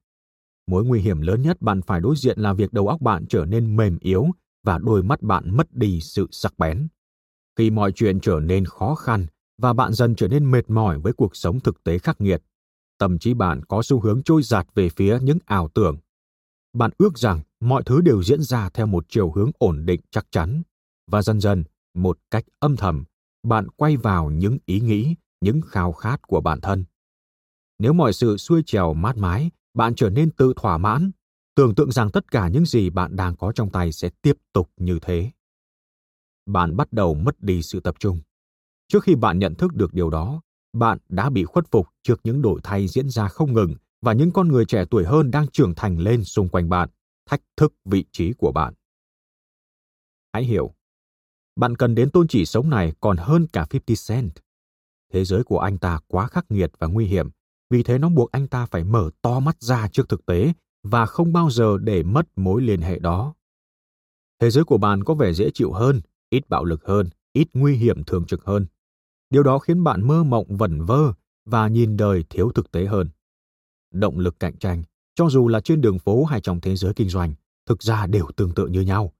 Mối 0.67 0.86
nguy 0.86 1.01
hiểm 1.01 1.21
lớn 1.21 1.41
nhất 1.41 1.61
bạn 1.61 1.82
phải 1.82 2.01
đối 2.01 2.15
diện 2.15 2.39
là 2.39 2.53
việc 2.53 2.73
đầu 2.73 2.88
óc 2.88 3.01
bạn 3.01 3.26
trở 3.30 3.45
nên 3.45 3.76
mềm 3.76 3.97
yếu 3.99 4.28
và 4.63 4.78
đôi 4.78 5.03
mắt 5.03 5.21
bạn 5.21 5.57
mất 5.57 5.73
đi 5.73 5.99
sự 6.01 6.28
sắc 6.32 6.57
bén. 6.57 6.88
Khi 7.55 7.69
mọi 7.69 7.91
chuyện 7.91 8.19
trở 8.19 8.39
nên 8.39 8.65
khó 8.65 8.95
khăn 8.95 9.26
và 9.57 9.73
bạn 9.73 9.93
dần 9.93 10.15
trở 10.15 10.28
nên 10.28 10.51
mệt 10.51 10.69
mỏi 10.69 10.99
với 10.99 11.13
cuộc 11.13 11.36
sống 11.36 11.59
thực 11.59 11.84
tế 11.84 11.97
khắc 11.97 12.21
nghiệt, 12.21 12.43
tâm 12.97 13.19
trí 13.19 13.34
bạn 13.34 13.65
có 13.65 13.82
xu 13.84 13.99
hướng 13.99 14.23
trôi 14.23 14.43
giạt 14.43 14.67
về 14.76 14.89
phía 14.89 15.19
những 15.21 15.38
ảo 15.45 15.69
tưởng. 15.73 15.97
Bạn 16.73 16.91
ước 16.97 17.17
rằng 17.17 17.41
mọi 17.59 17.84
thứ 17.86 18.01
đều 18.01 18.23
diễn 18.23 18.41
ra 18.41 18.69
theo 18.69 18.86
một 18.86 19.05
chiều 19.09 19.32
hướng 19.32 19.51
ổn 19.57 19.86
định 19.86 20.01
chắc 20.11 20.26
chắn 20.32 20.61
và 21.07 21.21
dần 21.21 21.41
dần, 21.41 21.63
một 21.93 22.19
cách 22.31 22.45
âm 22.59 22.75
thầm, 22.75 23.03
bạn 23.43 23.67
quay 23.69 23.97
vào 23.97 24.29
những 24.29 24.57
ý 24.65 24.79
nghĩ, 24.79 25.15
những 25.41 25.61
khao 25.61 25.91
khát 25.91 26.21
của 26.21 26.41
bản 26.41 26.61
thân. 26.61 26.85
Nếu 27.79 27.93
mọi 27.93 28.13
sự 28.13 28.37
xuôi 28.37 28.63
trèo 28.65 28.93
mát 28.93 29.17
mái, 29.17 29.51
bạn 29.73 29.95
trở 29.95 30.09
nên 30.09 30.31
tự 30.31 30.53
thỏa 30.55 30.77
mãn, 30.77 31.11
tưởng 31.55 31.75
tượng 31.75 31.91
rằng 31.91 32.11
tất 32.11 32.31
cả 32.31 32.47
những 32.47 32.65
gì 32.65 32.89
bạn 32.89 33.15
đang 33.15 33.35
có 33.35 33.51
trong 33.51 33.71
tay 33.71 33.91
sẽ 33.91 34.09
tiếp 34.21 34.37
tục 34.53 34.71
như 34.77 34.99
thế. 35.01 35.31
Bạn 36.45 36.77
bắt 36.77 36.93
đầu 36.93 37.13
mất 37.13 37.41
đi 37.41 37.61
sự 37.61 37.79
tập 37.79 37.95
trung. 37.99 38.21
Trước 38.87 39.03
khi 39.03 39.15
bạn 39.15 39.39
nhận 39.39 39.55
thức 39.55 39.73
được 39.73 39.93
điều 39.93 40.09
đó, 40.09 40.41
bạn 40.73 40.97
đã 41.09 41.29
bị 41.29 41.43
khuất 41.43 41.65
phục 41.71 41.87
trước 42.03 42.19
những 42.23 42.41
đổi 42.41 42.59
thay 42.63 42.87
diễn 42.87 43.09
ra 43.09 43.27
không 43.27 43.53
ngừng 43.53 43.75
và 44.01 44.13
những 44.13 44.31
con 44.31 44.47
người 44.47 44.65
trẻ 44.65 44.85
tuổi 44.91 45.05
hơn 45.05 45.31
đang 45.31 45.47
trưởng 45.47 45.75
thành 45.75 45.99
lên 45.99 46.23
xung 46.23 46.49
quanh 46.49 46.69
bạn, 46.69 46.89
thách 47.29 47.41
thức 47.57 47.73
vị 47.85 48.05
trí 48.11 48.33
của 48.33 48.51
bạn. 48.51 48.73
Hãy 50.33 50.43
hiểu, 50.43 50.74
bạn 51.55 51.75
cần 51.75 51.95
đến 51.95 52.09
tôn 52.09 52.27
chỉ 52.27 52.45
sống 52.45 52.69
này 52.69 52.93
còn 52.99 53.17
hơn 53.17 53.47
cả 53.53 53.65
50 53.73 53.95
cent. 54.07 54.31
Thế 55.13 55.25
giới 55.25 55.43
của 55.43 55.59
anh 55.59 55.77
ta 55.77 55.99
quá 56.07 56.27
khắc 56.27 56.51
nghiệt 56.51 56.71
và 56.79 56.87
nguy 56.87 57.05
hiểm 57.05 57.29
vì 57.69 57.83
thế 57.83 57.97
nó 57.97 58.09
buộc 58.09 58.31
anh 58.31 58.47
ta 58.47 58.65
phải 58.65 58.83
mở 58.83 59.09
to 59.21 59.39
mắt 59.39 59.61
ra 59.61 59.87
trước 59.87 60.09
thực 60.09 60.25
tế 60.25 60.53
và 60.83 61.05
không 61.05 61.33
bao 61.33 61.49
giờ 61.49 61.77
để 61.77 62.03
mất 62.03 62.27
mối 62.35 62.61
liên 62.61 62.81
hệ 62.81 62.99
đó. 62.99 63.33
Thế 64.39 64.49
giới 64.49 64.63
của 64.63 64.77
bạn 64.77 65.03
có 65.03 65.13
vẻ 65.13 65.33
dễ 65.33 65.49
chịu 65.53 65.71
hơn, 65.71 66.01
ít 66.29 66.49
bạo 66.49 66.63
lực 66.63 66.85
hơn, 66.85 67.09
ít 67.33 67.47
nguy 67.53 67.75
hiểm 67.75 68.03
thường 68.03 68.25
trực 68.25 68.43
hơn. 68.43 68.65
Điều 69.29 69.43
đó 69.43 69.59
khiến 69.59 69.83
bạn 69.83 70.07
mơ 70.07 70.23
mộng 70.23 70.57
vẩn 70.57 70.81
vơ 70.81 71.13
và 71.45 71.67
nhìn 71.67 71.97
đời 71.97 72.23
thiếu 72.29 72.51
thực 72.55 72.71
tế 72.71 72.85
hơn. 72.85 73.09
Động 73.93 74.19
lực 74.19 74.39
cạnh 74.39 74.57
tranh, 74.57 74.83
cho 75.15 75.29
dù 75.29 75.47
là 75.47 75.61
trên 75.61 75.81
đường 75.81 75.99
phố 75.99 76.23
hay 76.25 76.41
trong 76.41 76.61
thế 76.61 76.75
giới 76.75 76.93
kinh 76.93 77.09
doanh, 77.09 77.33
thực 77.65 77.83
ra 77.83 78.07
đều 78.07 78.27
tương 78.35 78.53
tự 78.53 78.67
như 78.67 78.81
nhau. 78.81 79.13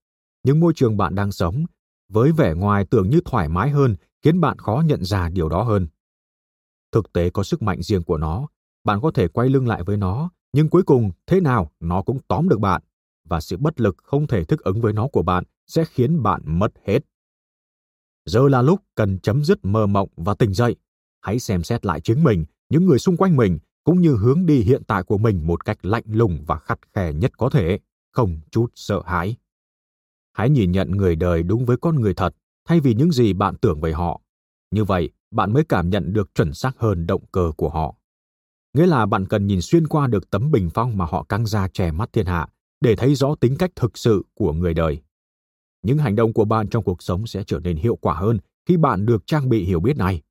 những 0.43 0.59
môi 0.59 0.73
trường 0.75 0.97
bạn 0.97 1.15
đang 1.15 1.31
sống, 1.31 1.65
với 2.10 2.32
vẻ 2.32 2.53
ngoài 2.53 2.86
tưởng 2.89 3.10
như 3.10 3.22
thoải 3.26 3.49
mái 3.49 3.70
hơn, 3.70 3.95
khiến 4.22 4.41
bạn 4.41 4.58
khó 4.58 4.84
nhận 4.86 5.03
ra 5.03 5.30
điều 5.30 5.49
đó 5.49 5.64
hơn 5.64 5.88
thực 6.91 7.14
tế 7.14 7.30
có 7.30 7.43
sức 7.43 7.62
mạnh 7.62 7.82
riêng 7.82 8.03
của 8.03 8.18
nó 8.18 8.47
Bạn 8.86 8.99
có 9.01 9.12
thể 9.12 9.28
quay 9.28 9.49
lưng 9.49 9.68
lại 9.68 9.84
với 9.84 9.97
nó, 9.97 10.30
nhưng 10.53 10.70
cuối 10.70 10.84
cùng 10.84 11.12
thế 11.28 11.41
nào 11.41 11.72
nó 11.80 12.01
cũng 12.01 12.20
tóm 12.28 12.49
được 12.49 12.60
bạn, 12.60 12.82
và 13.24 13.41
sự 13.41 13.58
bất 13.58 13.82
lực 13.82 13.95
không 14.03 14.28
thể 14.28 14.43
thích 14.43 14.60
ứng 14.60 14.82
với 14.82 14.93
nó 14.93 15.08
của 15.08 15.22
bạn 15.22 15.43
sẽ 15.68 15.86
khiến 15.86 16.24
bạn 16.24 16.41
mất 16.45 16.72
hết. 16.86 16.99
Giờ 18.26 18.47
là 18.49 18.62
lúc 18.62 18.80
cần 18.95 19.20
chấm 19.20 19.43
dứt 19.43 19.66
mơ 19.66 19.88
mộng 19.88 20.10
và 20.16 20.34
tỉnh 20.34 20.53
dậy. 20.53 20.76
Hãy 21.22 21.39
xem 21.39 21.64
xét 21.64 21.86
lại 21.86 22.01
chính 22.01 22.24
mình, 22.24 22.45
những 22.70 22.86
người 22.86 22.99
xung 22.99 23.18
quanh 23.18 23.36
mình, 23.36 23.60
cũng 23.84 24.01
như 24.01 24.16
hướng 24.16 24.45
đi 24.45 24.60
hiện 24.60 24.84
tại 24.84 25.03
của 25.03 25.18
mình 25.18 25.47
một 25.47 25.66
cách 25.66 25.86
lạnh 25.86 26.03
lùng 26.08 26.43
và 26.47 26.60
khắt 26.60 26.80
khe 26.93 27.14
nhất 27.14 27.32
có 27.38 27.49
thể, 27.49 27.80
không 28.12 28.39
chút 28.51 28.72
sợ 28.76 29.01
hãi. 29.06 29.36
Hãy 30.36 30.49
nhìn 30.49 30.71
nhận 30.71 30.91
người 30.91 31.15
đời 31.15 31.43
đúng 31.43 31.65
với 31.65 31.77
con 31.77 31.95
người 31.95 32.13
thật, 32.13 32.36
thay 32.67 32.79
vì 32.79 32.93
những 32.93 33.11
gì 33.11 33.33
bạn 33.33 33.55
tưởng 33.57 33.81
về 33.81 33.93
họ. 33.93 34.21
Như 34.71 34.83
vậy, 34.83 35.09
bạn 35.31 35.53
mới 35.53 35.63
cảm 35.63 35.89
nhận 35.89 36.13
được 36.13 36.36
chuẩn 36.36 36.53
xác 36.53 36.77
hơn 36.77 37.07
động 37.07 37.25
cơ 37.31 37.51
của 37.57 37.69
họ. 37.69 37.95
Nghĩa 38.73 38.86
là 38.86 39.05
bạn 39.05 39.25
cần 39.27 39.47
nhìn 39.47 39.61
xuyên 39.61 39.88
qua 39.88 40.07
được 40.07 40.29
tấm 40.29 40.51
bình 40.51 40.69
phong 40.73 40.97
mà 40.97 41.05
họ 41.05 41.23
căng 41.23 41.45
ra 41.45 41.67
che 41.67 41.91
mắt 41.91 42.09
thiên 42.13 42.25
hạ 42.25 42.47
để 42.81 42.95
thấy 42.95 43.15
rõ 43.15 43.36
tính 43.36 43.55
cách 43.59 43.71
thực 43.75 43.97
sự 43.97 44.23
của 44.33 44.53
người 44.53 44.73
đời. 44.73 45.01
Những 45.83 45.97
hành 45.97 46.15
động 46.15 46.33
của 46.33 46.45
bạn 46.45 46.67
trong 46.69 46.83
cuộc 46.83 47.03
sống 47.03 47.27
sẽ 47.27 47.43
trở 47.47 47.59
nên 47.59 47.77
hiệu 47.77 47.95
quả 47.95 48.13
hơn 48.13 48.38
khi 48.65 48.77
bạn 48.77 49.05
được 49.05 49.27
trang 49.27 49.49
bị 49.49 49.63
hiểu 49.63 49.79
biết 49.79 49.97
này. 49.97 50.21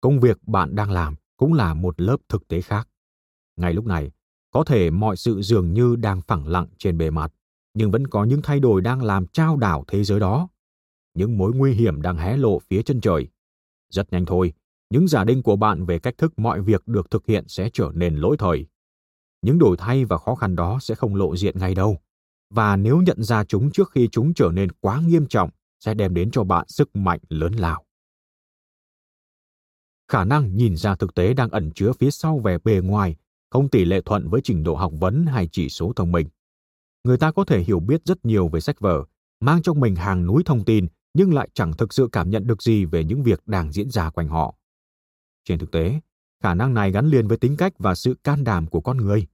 Công 0.00 0.20
việc 0.20 0.38
bạn 0.46 0.74
đang 0.74 0.90
làm 0.90 1.14
cũng 1.36 1.52
là 1.52 1.74
một 1.74 2.00
lớp 2.00 2.16
thực 2.28 2.48
tế 2.48 2.60
khác. 2.60 2.88
Ngay 3.56 3.74
lúc 3.74 3.86
này, 3.86 4.10
có 4.50 4.64
thể 4.64 4.90
mọi 4.90 5.16
sự 5.16 5.42
dường 5.42 5.72
như 5.72 5.96
đang 5.96 6.20
phẳng 6.20 6.48
lặng 6.48 6.66
trên 6.78 6.98
bề 6.98 7.10
mặt, 7.10 7.32
nhưng 7.74 7.90
vẫn 7.90 8.06
có 8.06 8.24
những 8.24 8.42
thay 8.42 8.60
đổi 8.60 8.80
đang 8.80 9.02
làm 9.02 9.26
trao 9.26 9.56
đảo 9.56 9.84
thế 9.88 10.04
giới 10.04 10.20
đó. 10.20 10.48
Những 11.14 11.38
mối 11.38 11.52
nguy 11.54 11.72
hiểm 11.72 12.02
đang 12.02 12.16
hé 12.16 12.36
lộ 12.36 12.58
phía 12.58 12.82
chân 12.82 13.00
trời. 13.00 13.28
Rất 13.90 14.12
nhanh 14.12 14.26
thôi, 14.26 14.52
những 14.90 15.08
giả 15.08 15.24
định 15.24 15.42
của 15.42 15.56
bạn 15.56 15.84
về 15.84 15.98
cách 15.98 16.18
thức 16.18 16.38
mọi 16.38 16.60
việc 16.60 16.88
được 16.88 17.10
thực 17.10 17.26
hiện 17.26 17.44
sẽ 17.48 17.70
trở 17.72 17.90
nên 17.94 18.16
lỗi 18.16 18.36
thời. 18.38 18.66
Những 19.42 19.58
đổi 19.58 19.76
thay 19.76 20.04
và 20.04 20.18
khó 20.18 20.34
khăn 20.34 20.56
đó 20.56 20.78
sẽ 20.80 20.94
không 20.94 21.14
lộ 21.14 21.36
diện 21.36 21.58
ngay 21.58 21.74
đâu. 21.74 21.98
Và 22.50 22.76
nếu 22.76 23.00
nhận 23.00 23.22
ra 23.22 23.44
chúng 23.44 23.70
trước 23.70 23.90
khi 23.90 24.08
chúng 24.12 24.34
trở 24.34 24.50
nên 24.52 24.72
quá 24.72 25.00
nghiêm 25.06 25.26
trọng, 25.26 25.50
sẽ 25.80 25.94
đem 25.94 26.14
đến 26.14 26.30
cho 26.30 26.44
bạn 26.44 26.68
sức 26.68 26.96
mạnh 26.96 27.20
lớn 27.28 27.52
lao. 27.52 27.84
Khả 30.08 30.24
năng 30.24 30.56
nhìn 30.56 30.76
ra 30.76 30.94
thực 30.94 31.14
tế 31.14 31.34
đang 31.34 31.50
ẩn 31.50 31.70
chứa 31.74 31.92
phía 31.92 32.10
sau 32.10 32.38
vẻ 32.38 32.58
bề 32.64 32.80
ngoài, 32.80 33.16
không 33.50 33.68
tỷ 33.68 33.84
lệ 33.84 34.00
thuận 34.04 34.28
với 34.28 34.40
trình 34.44 34.62
độ 34.62 34.74
học 34.74 34.92
vấn 35.00 35.26
hay 35.26 35.48
chỉ 35.52 35.68
số 35.68 35.92
thông 35.96 36.12
minh. 36.12 36.28
Người 37.04 37.18
ta 37.18 37.32
có 37.32 37.44
thể 37.44 37.62
hiểu 37.62 37.80
biết 37.80 38.02
rất 38.04 38.24
nhiều 38.24 38.48
về 38.48 38.60
sách 38.60 38.80
vở, 38.80 39.04
mang 39.40 39.62
trong 39.62 39.80
mình 39.80 39.96
hàng 39.96 40.26
núi 40.26 40.42
thông 40.46 40.64
tin 40.64 40.86
nhưng 41.14 41.34
lại 41.34 41.48
chẳng 41.54 41.72
thực 41.72 41.92
sự 41.92 42.08
cảm 42.12 42.30
nhận 42.30 42.46
được 42.46 42.62
gì 42.62 42.84
về 42.84 43.04
những 43.04 43.22
việc 43.22 43.42
đang 43.46 43.72
diễn 43.72 43.90
ra 43.90 44.10
quanh 44.10 44.28
họ. 44.28 44.54
Trên 45.44 45.58
thực 45.58 45.70
tế, 45.70 46.00
khả 46.42 46.54
năng 46.54 46.74
này 46.74 46.92
gắn 46.92 47.06
liền 47.06 47.28
với 47.28 47.38
tính 47.38 47.56
cách 47.56 47.72
và 47.78 47.94
sự 47.94 48.14
can 48.24 48.44
đảm 48.44 48.66
của 48.66 48.80
con 48.80 48.96
người. 48.96 49.26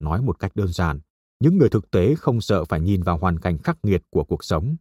Nói 0.00 0.22
một 0.22 0.38
cách 0.38 0.56
đơn 0.56 0.72
giản, 0.72 1.00
những 1.40 1.58
người 1.58 1.68
thực 1.68 1.90
tế 1.90 2.14
không 2.14 2.40
sợ 2.40 2.64
phải 2.64 2.80
nhìn 2.80 3.02
vào 3.02 3.18
hoàn 3.18 3.38
cảnh 3.38 3.58
khắc 3.58 3.78
nghiệt 3.82 4.02
của 4.10 4.24
cuộc 4.24 4.44
sống. 4.44 4.76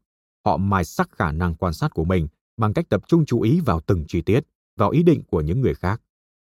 Họ 0.46 0.58
mài 0.58 0.84
sắc 0.84 1.12
khả 1.12 1.32
năng 1.32 1.56
quan 1.56 1.74
sát 1.74 1.94
của 1.94 2.06
mình 2.06 2.28
bằng 2.58 2.74
cách 2.74 2.90
tập 2.90 3.04
trung 3.08 3.26
chú 3.26 3.42
ý 3.42 3.60
vào 3.60 3.80
từng 3.80 4.06
chi 4.08 4.22
tiết, 4.22 4.40
vào 4.78 4.90
ý 4.90 5.04
định 5.04 5.24
của 5.24 5.42
những 5.42 5.62
người 5.62 5.74
khác, 5.74 6.02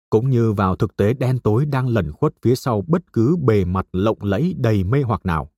cũng 0.10 0.30
như 0.30 0.52
vào 0.52 0.76
thực 0.76 0.96
tế 0.96 1.14
đen 1.14 1.40
tối 1.40 1.66
đang 1.66 1.88
lẩn 1.88 2.12
khuất 2.12 2.34
phía 2.42 2.56
sau 2.56 2.84
bất 2.88 3.14
cứ 3.14 3.36
bề 3.36 3.66
mặt 3.66 3.86
lộng 3.92 4.18
lẫy 4.22 4.56
đầy 4.58 4.84
mê 4.84 5.02
hoặc 5.02 5.26
nào. 5.26 5.52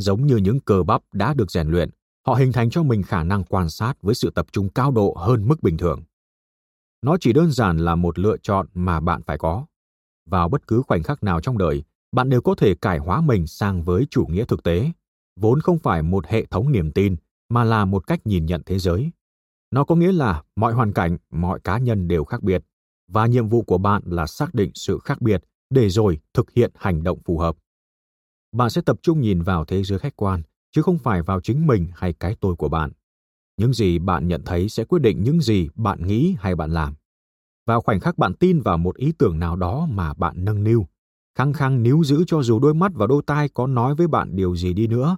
Giống 0.00 0.26
như 0.26 0.36
những 0.36 0.60
cơ 0.60 0.82
bắp 0.82 1.02
đã 1.12 1.34
được 1.34 1.50
rèn 1.50 1.68
luyện, 1.68 1.90
họ 2.26 2.34
hình 2.34 2.52
thành 2.52 2.70
cho 2.70 2.82
mình 2.82 3.02
khả 3.02 3.24
năng 3.24 3.44
quan 3.44 3.70
sát 3.70 4.02
với 4.02 4.14
sự 4.14 4.30
tập 4.30 4.46
trung 4.52 4.68
cao 4.68 4.90
độ 4.90 5.14
hơn 5.18 5.48
mức 5.48 5.62
bình 5.62 5.76
thường. 5.76 6.02
Nó 7.02 7.16
chỉ 7.20 7.32
đơn 7.32 7.52
giản 7.52 7.78
là 7.78 7.94
một 7.94 8.18
lựa 8.18 8.36
chọn 8.42 8.66
mà 8.74 9.00
bạn 9.00 9.22
phải 9.22 9.38
có. 9.38 9.66
Vào 10.26 10.48
bất 10.48 10.66
cứ 10.66 10.82
khoảnh 10.86 11.02
khắc 11.02 11.22
nào 11.22 11.40
trong 11.40 11.58
đời, 11.58 11.82
bạn 12.12 12.30
đều 12.30 12.40
có 12.40 12.54
thể 12.54 12.74
cải 12.74 12.98
hóa 12.98 13.20
mình 13.20 13.46
sang 13.46 13.82
với 13.82 14.06
chủ 14.10 14.26
nghĩa 14.26 14.44
thực 14.44 14.62
tế, 14.62 14.90
vốn 15.40 15.60
không 15.60 15.78
phải 15.78 16.02
một 16.02 16.26
hệ 16.26 16.44
thống 16.44 16.72
niềm 16.72 16.92
tin 16.92 17.16
mà 17.48 17.64
là 17.64 17.84
một 17.84 18.06
cách 18.06 18.26
nhìn 18.26 18.46
nhận 18.46 18.62
thế 18.66 18.78
giới. 18.78 19.10
Nó 19.70 19.84
có 19.84 19.94
nghĩa 19.94 20.12
là 20.12 20.42
mọi 20.56 20.72
hoàn 20.72 20.92
cảnh, 20.92 21.16
mọi 21.30 21.60
cá 21.60 21.78
nhân 21.78 22.08
đều 22.08 22.24
khác 22.24 22.42
biệt 22.42 22.62
và 23.08 23.26
nhiệm 23.26 23.48
vụ 23.48 23.62
của 23.62 23.78
bạn 23.78 24.02
là 24.06 24.26
xác 24.26 24.54
định 24.54 24.70
sự 24.74 24.98
khác 24.98 25.22
biệt 25.22 25.44
để 25.70 25.88
rồi 25.88 26.20
thực 26.34 26.50
hiện 26.50 26.70
hành 26.74 27.02
động 27.02 27.18
phù 27.24 27.38
hợp. 27.38 27.56
Bạn 28.52 28.70
sẽ 28.70 28.80
tập 28.86 28.96
trung 29.02 29.20
nhìn 29.20 29.42
vào 29.42 29.64
thế 29.64 29.82
giới 29.82 29.98
khách 29.98 30.16
quan 30.16 30.42
chứ 30.72 30.82
không 30.82 30.98
phải 30.98 31.22
vào 31.22 31.40
chính 31.40 31.66
mình 31.66 31.88
hay 31.94 32.12
cái 32.12 32.36
tôi 32.40 32.56
của 32.56 32.68
bạn. 32.68 32.92
Những 33.56 33.72
gì 33.72 33.98
bạn 33.98 34.28
nhận 34.28 34.42
thấy 34.44 34.68
sẽ 34.68 34.84
quyết 34.84 34.98
định 35.02 35.22
những 35.22 35.40
gì 35.40 35.68
bạn 35.74 36.06
nghĩ 36.06 36.36
hay 36.38 36.54
bạn 36.54 36.70
làm. 36.70 36.94
Vào 37.66 37.80
khoảnh 37.80 38.00
khắc 38.00 38.18
bạn 38.18 38.34
tin 38.34 38.60
vào 38.60 38.78
một 38.78 38.96
ý 38.96 39.12
tưởng 39.18 39.38
nào 39.38 39.56
đó 39.56 39.86
mà 39.90 40.14
bạn 40.14 40.44
nâng 40.44 40.64
niu, 40.64 40.86
khăng 41.34 41.52
khăng 41.52 41.82
níu 41.82 42.04
giữ 42.04 42.24
cho 42.26 42.42
dù 42.42 42.58
đôi 42.58 42.74
mắt 42.74 42.92
và 42.94 43.06
đôi 43.06 43.22
tai 43.26 43.48
có 43.48 43.66
nói 43.66 43.94
với 43.94 44.08
bạn 44.08 44.36
điều 44.36 44.56
gì 44.56 44.72
đi 44.72 44.86
nữa, 44.86 45.16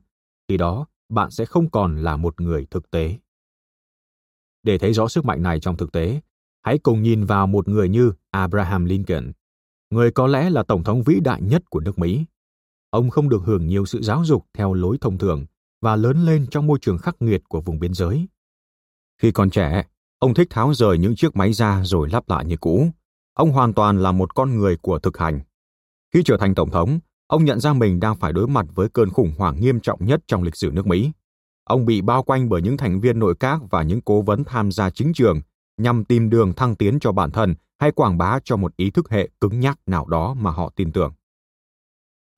thì 0.49 0.57
đó 0.57 0.87
bạn 1.09 1.31
sẽ 1.31 1.45
không 1.45 1.71
còn 1.71 1.97
là 1.97 2.17
một 2.17 2.41
người 2.41 2.67
thực 2.71 2.91
tế. 2.91 3.19
Để 4.63 4.79
thấy 4.79 4.93
rõ 4.93 5.09
sức 5.09 5.25
mạnh 5.25 5.43
này 5.43 5.61
trong 5.61 5.77
thực 5.77 5.93
tế, 5.93 6.21
hãy 6.63 6.79
cùng 6.79 7.03
nhìn 7.03 7.25
vào 7.25 7.47
một 7.47 7.69
người 7.69 7.89
như 7.89 8.13
Abraham 8.31 8.85
Lincoln, 8.85 9.33
người 9.91 10.11
có 10.11 10.27
lẽ 10.27 10.51
là 10.51 10.63
tổng 10.63 10.85
thống 10.85 11.03
vĩ 11.03 11.21
đại 11.21 11.43
nhất 11.43 11.63
của 11.71 11.81
nước 11.81 11.99
Mỹ. 11.99 12.25
Ông 12.93 13.11
không 13.11 13.29
được 13.29 13.43
hưởng 13.45 13.67
nhiều 13.67 13.87
sự 13.87 14.03
giáo 14.03 14.25
dục 14.25 14.47
theo 14.55 14.75
lối 14.75 14.99
thông 15.01 15.19
thường 15.19 15.47
và 15.81 15.97
lớn 15.97 16.25
lên 16.25 16.47
trong 16.51 16.67
môi 16.67 16.79
trường 16.83 16.99
khắc 16.99 17.23
nghiệt 17.23 17.43
của 17.49 17.61
vùng 17.61 17.79
biên 17.79 17.95
giới. 17.95 18.27
Khi 19.23 19.33
còn 19.33 19.51
trẻ, 19.51 19.85
ông 20.19 20.35
thích 20.35 20.47
tháo 20.51 20.75
rời 20.75 20.99
những 20.99 21.17
chiếc 21.17 21.37
máy 21.37 21.53
ra 21.53 21.83
rồi 21.85 22.09
lắp 22.11 22.29
lại 22.29 22.45
như 22.45 22.57
cũ. 22.57 22.89
Ông 23.35 23.51
hoàn 23.51 23.73
toàn 23.73 24.03
là 24.03 24.13
một 24.13 24.35
con 24.35 24.57
người 24.57 24.77
của 24.77 24.99
thực 24.99 25.19
hành. 25.19 25.41
Khi 26.15 26.23
trở 26.25 26.37
thành 26.37 26.55
tổng 26.55 26.71
thống, 26.71 26.99
ông 27.27 27.45
nhận 27.45 27.61
ra 27.61 27.73
mình 27.73 28.01
đang 28.01 28.17
phải 28.17 28.33
đối 28.33 28.49
mặt 28.49 28.67
với 28.75 28.89
cơn 28.89 29.11
khủng 29.11 29.33
hoảng 29.39 29.61
nghiêm 29.61 29.81
trọng 29.81 30.07
nhất 30.07 30.21
trong 30.27 30.43
lịch 30.43 30.57
sử 30.57 30.71
nước 30.73 30.87
Mỹ. 30.87 31.13
Ông 31.65 31.87
bị 31.87 32.01
bao 32.01 32.23
quanh 32.23 32.49
bởi 32.49 32.63
những 32.63 32.77
thành 32.77 33.01
viên 33.01 33.19
nội 33.19 33.35
các 33.41 33.61
và 33.71 33.83
những 33.83 34.01
cố 34.01 34.23
vấn 34.23 34.45
tham 34.45 34.73
gia 34.73 34.91
chính 34.91 35.13
trường 35.13 35.41
nhằm 35.77 36.05
tìm 36.05 36.31
đường 36.31 36.53
thăng 36.53 36.77
tiến 36.77 37.01
cho 37.01 37.13
bản 37.13 37.31
thân 37.31 37.55
hay 37.79 37.93
quảng 37.93 38.19
bá 38.19 38.39
cho 38.45 38.57
một 38.57 38.77
ý 38.77 38.91
thức 38.91 39.11
hệ 39.11 39.29
cứng 39.41 39.61
nhắc 39.61 39.79
nào 39.87 40.07
đó 40.07 40.35
mà 40.35 40.51
họ 40.51 40.73
tin 40.77 40.93
tưởng. 40.93 41.13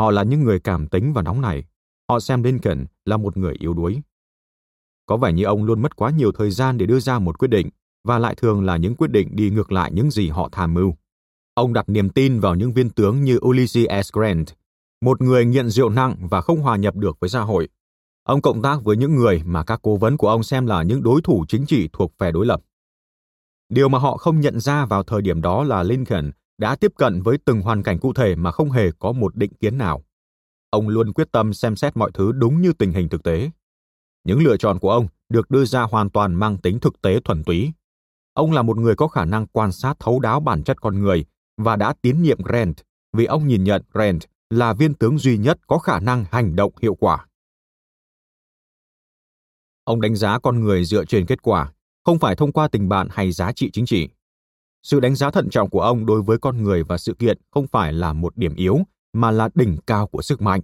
Họ 0.01 0.11
là 0.11 0.23
những 0.23 0.45
người 0.45 0.61
cảm 0.61 0.87
tính 0.87 1.13
và 1.13 1.23
nóng 1.23 1.41
nảy. 1.41 1.65
Họ 2.09 2.21
xem 2.21 2.43
Lincoln 2.43 2.87
là 3.05 3.17
một 3.17 3.37
người 3.37 3.55
yếu 3.59 3.75
đuối. 3.75 4.03
Có 5.07 5.17
vẻ 5.17 5.33
như 5.33 5.45
ông 5.45 5.65
luôn 5.65 5.83
mất 5.83 5.97
quá 5.97 6.11
nhiều 6.11 6.33
thời 6.33 6.51
gian 6.51 6.79
để 6.79 6.87
đưa 6.87 7.01
ra 7.01 7.19
một 7.19 7.39
quyết 7.39 7.49
định 7.49 7.69
và 8.05 8.19
lại 8.19 8.35
thường 8.35 8.65
là 8.65 8.77
những 8.77 8.95
quyết 8.95 9.11
định 9.11 9.29
đi 9.33 9.51
ngược 9.51 9.73
lại 9.73 9.93
những 9.93 10.11
gì 10.11 10.29
họ 10.29 10.49
tham 10.53 10.75
mưu. 10.75 10.95
Ông 11.55 11.73
đặt 11.73 11.89
niềm 11.89 12.11
tin 12.11 12.41
vào 12.41 12.55
những 12.55 12.73
viên 12.73 12.91
tướng 12.91 13.25
như 13.25 13.39
Ulysses 13.47 14.07
S. 14.07 14.13
Grant, 14.13 14.47
một 15.01 15.23
người 15.23 15.45
nghiện 15.45 15.69
rượu 15.69 15.89
nặng 15.89 16.17
và 16.31 16.41
không 16.41 16.61
hòa 16.61 16.77
nhập 16.77 16.97
được 16.97 17.21
với 17.21 17.31
xã 17.31 17.41
hội. 17.41 17.69
Ông 18.23 18.43
cộng 18.43 18.63
tác 18.63 18.85
với 18.85 18.97
những 18.97 19.15
người 19.15 19.43
mà 19.45 19.65
các 19.65 19.81
cố 19.83 19.97
vấn 19.97 20.17
của 20.17 20.29
ông 20.29 20.43
xem 20.43 20.67
là 20.67 20.83
những 20.83 21.03
đối 21.03 21.23
thủ 21.23 21.45
chính 21.49 21.67
trị 21.67 21.89
thuộc 21.93 22.13
phe 22.19 22.31
đối 22.31 22.47
lập. 22.47 22.61
Điều 23.69 23.89
mà 23.89 23.99
họ 23.99 24.17
không 24.17 24.41
nhận 24.41 24.61
ra 24.61 24.87
vào 24.87 25.03
thời 25.03 25.23
điểm 25.23 25.43
đó 25.43 25.65
là 25.65 25.83
Lincoln 25.83 26.31
đã 26.59 26.77
tiếp 26.77 26.93
cận 26.97 27.23
với 27.23 27.39
từng 27.45 27.63
hoàn 27.63 27.83
cảnh 27.83 27.99
cụ 27.99 28.13
thể 28.13 28.37
mà 28.37 28.53
không 28.53 28.71
hề 28.71 28.91
có 28.99 29.13
một 29.13 29.37
định 29.37 29.55
kiến 29.55 29.79
nào. 29.79 30.05
Ông 30.71 30.89
luôn 30.89 31.13
quyết 31.13 31.33
tâm 31.33 31.55
xem 31.55 31.77
xét 31.77 31.97
mọi 31.97 32.11
thứ 32.15 32.33
đúng 32.33 32.63
như 32.63 32.73
tình 32.73 32.93
hình 32.93 33.09
thực 33.09 33.23
tế. 33.23 33.51
Những 34.25 34.43
lựa 34.43 34.57
chọn 34.57 34.79
của 34.79 34.91
ông 34.91 35.07
được 35.29 35.51
đưa 35.51 35.65
ra 35.65 35.83
hoàn 35.83 36.11
toàn 36.11 36.35
mang 36.35 36.59
tính 36.59 36.81
thực 36.81 37.03
tế 37.03 37.21
thuần 37.21 37.45
túy. 37.45 37.73
Ông 38.33 38.53
là 38.53 38.63
một 38.63 38.77
người 38.77 38.97
có 38.97 39.09
khả 39.09 39.25
năng 39.25 39.47
quan 39.47 39.73
sát 39.73 39.97
thấu 40.01 40.21
đáo 40.21 40.41
bản 40.41 40.63
chất 40.65 40.81
con 40.81 41.01
người 41.01 41.25
và 41.57 41.77
đã 41.77 41.95
tín 42.03 42.23
nhiệm 42.23 42.43
Grant 42.43 42.77
vì 43.13 43.25
ông 43.25 43.49
nhìn 43.49 43.65
nhận 43.65 43.83
Grant 43.93 44.21
là 44.51 44.73
viên 44.73 44.95
tướng 44.95 45.19
duy 45.19 45.39
nhất 45.39 45.59
có 45.67 45.79
khả 45.79 46.01
năng 46.01 46.25
hành 46.31 46.57
động 46.57 46.73
hiệu 46.83 46.95
quả. 46.95 47.27
Ông 49.85 50.01
đánh 50.01 50.17
giá 50.17 50.39
con 50.39 50.61
người 50.61 50.85
dựa 50.85 51.05
trên 51.05 51.27
kết 51.27 51.43
quả, 51.43 51.73
không 52.05 52.19
phải 52.19 52.37
thông 52.37 52.53
qua 52.53 52.69
tình 52.69 52.89
bạn 52.89 53.09
hay 53.11 53.33
giá 53.33 53.53
trị 53.53 53.71
chính 53.73 53.87
trị. 53.87 54.09
Sự 54.85 55.01
đánh 55.01 55.15
giá 55.15 55.31
thận 55.31 55.51
trọng 55.51 55.71
của 55.71 55.81
ông 55.81 56.07
đối 56.07 56.23
với 56.23 56.39
con 56.39 56.63
người 56.63 56.83
và 56.83 56.99
sự 56.99 57.15
kiện 57.19 57.39
không 57.51 57.67
phải 57.67 57.93
là 57.93 58.13
một 58.13 58.37
điểm 58.37 58.55
yếu, 58.55 58.79
mà 59.13 59.31
là 59.31 59.49
đỉnh 59.55 59.77
cao 59.87 60.07
của 60.07 60.23
sức 60.23 60.43
mạnh. 60.43 60.61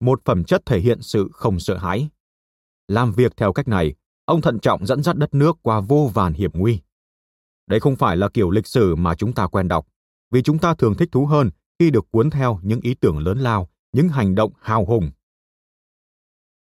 Một 0.00 0.20
phẩm 0.24 0.44
chất 0.44 0.62
thể 0.66 0.80
hiện 0.80 1.02
sự 1.02 1.28
không 1.32 1.60
sợ 1.60 1.76
hãi. 1.76 2.08
Làm 2.88 3.12
việc 3.12 3.36
theo 3.36 3.52
cách 3.52 3.68
này, 3.68 3.94
ông 4.24 4.40
thận 4.40 4.58
trọng 4.58 4.86
dẫn 4.86 5.02
dắt 5.02 5.16
đất 5.16 5.34
nước 5.34 5.56
qua 5.62 5.80
vô 5.80 6.10
vàn 6.14 6.32
hiểm 6.32 6.50
nguy. 6.54 6.80
Đây 7.66 7.80
không 7.80 7.96
phải 7.96 8.16
là 8.16 8.28
kiểu 8.28 8.50
lịch 8.50 8.66
sử 8.66 8.94
mà 8.94 9.14
chúng 9.14 9.32
ta 9.32 9.46
quen 9.46 9.68
đọc, 9.68 9.86
vì 10.30 10.42
chúng 10.42 10.58
ta 10.58 10.74
thường 10.74 10.94
thích 10.94 11.08
thú 11.12 11.26
hơn 11.26 11.50
khi 11.78 11.90
được 11.90 12.06
cuốn 12.10 12.30
theo 12.30 12.60
những 12.62 12.80
ý 12.80 12.94
tưởng 12.94 13.18
lớn 13.18 13.38
lao, 13.38 13.68
những 13.92 14.08
hành 14.08 14.34
động 14.34 14.52
hào 14.60 14.84
hùng. 14.84 15.10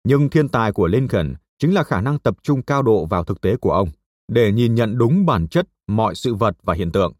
Nhưng 0.03 0.29
thiên 0.29 0.49
tài 0.49 0.71
của 0.71 0.87
Lincoln 0.87 1.33
chính 1.59 1.73
là 1.73 1.83
khả 1.83 2.01
năng 2.01 2.19
tập 2.19 2.37
trung 2.43 2.61
cao 2.61 2.81
độ 2.81 3.05
vào 3.05 3.23
thực 3.23 3.41
tế 3.41 3.57
của 3.57 3.71
ông 3.71 3.89
để 4.27 4.51
nhìn 4.51 4.75
nhận 4.75 4.97
đúng 4.97 5.25
bản 5.25 5.47
chất 5.47 5.67
mọi 5.87 6.15
sự 6.15 6.35
vật 6.35 6.57
và 6.63 6.73
hiện 6.73 6.91
tượng. 6.91 7.13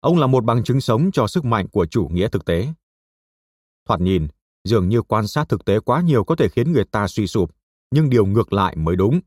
Ông 0.00 0.18
là 0.18 0.26
một 0.26 0.44
bằng 0.44 0.64
chứng 0.64 0.80
sống 0.80 1.10
cho 1.12 1.26
sức 1.26 1.44
mạnh 1.44 1.68
của 1.68 1.86
chủ 1.86 2.08
nghĩa 2.12 2.28
thực 2.28 2.44
tế. 2.44 2.68
Thoạt 3.88 4.00
nhìn, 4.00 4.28
dường 4.64 4.88
như 4.88 5.02
quan 5.02 5.26
sát 5.26 5.48
thực 5.48 5.64
tế 5.64 5.80
quá 5.80 6.00
nhiều 6.00 6.24
có 6.24 6.36
thể 6.36 6.48
khiến 6.48 6.72
người 6.72 6.84
ta 6.84 7.08
suy 7.08 7.26
sụp, 7.26 7.50
nhưng 7.90 8.10
điều 8.10 8.26
ngược 8.26 8.52
lại 8.52 8.76
mới 8.76 8.96
đúng. 8.96 9.20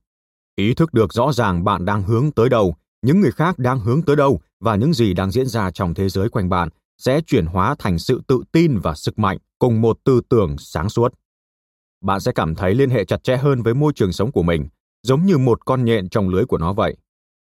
Ý 0.56 0.74
thức 0.74 0.94
được 0.94 1.14
rõ 1.14 1.34
ràng 1.34 1.64
bạn 1.64 1.86
đang 1.86 2.04
hướng 2.04 2.32
tới 2.32 2.50
đâu, 2.50 2.76
những 3.02 3.20
người 3.20 3.32
khác 3.32 3.60
đang 3.60 3.80
hướng 3.80 4.02
tới 4.02 4.16
đâu 4.16 4.40
và 4.60 4.76
những 4.76 4.94
gì 4.94 5.14
đang 5.14 5.32
diễn 5.32 5.48
ra 5.48 5.72
trong 5.72 5.94
thế 5.94 6.10
giới 6.10 6.30
quanh 6.30 6.50
bạn 6.50 6.70
sẽ 6.98 7.22
chuyển 7.22 7.46
hóa 7.46 7.76
thành 7.80 8.00
sự 8.00 8.22
tự 8.28 8.44
tin 8.52 8.80
và 8.80 8.96
sức 8.96 9.20
mạnh 9.20 9.38
cùng 9.60 9.82
một 9.82 10.00
tư 10.04 10.22
tưởng 10.30 10.56
sáng 10.58 10.90
suốt. 10.90 11.14
Bạn 12.02 12.20
sẽ 12.20 12.32
cảm 12.32 12.56
thấy 12.56 12.76
liên 12.76 12.90
hệ 12.90 13.06
chặt 13.06 13.24
chẽ 13.24 13.38
hơn 13.38 13.62
với 13.62 13.74
môi 13.74 13.94
trường 13.96 14.14
sống 14.14 14.32
của 14.32 14.44
mình, 14.44 14.68
giống 15.04 15.26
như 15.26 15.38
một 15.38 15.66
con 15.66 15.86
nhện 15.86 16.10
trong 16.10 16.30
lưới 16.30 16.46
của 16.46 16.58
nó 16.58 16.74
vậy. 16.74 16.98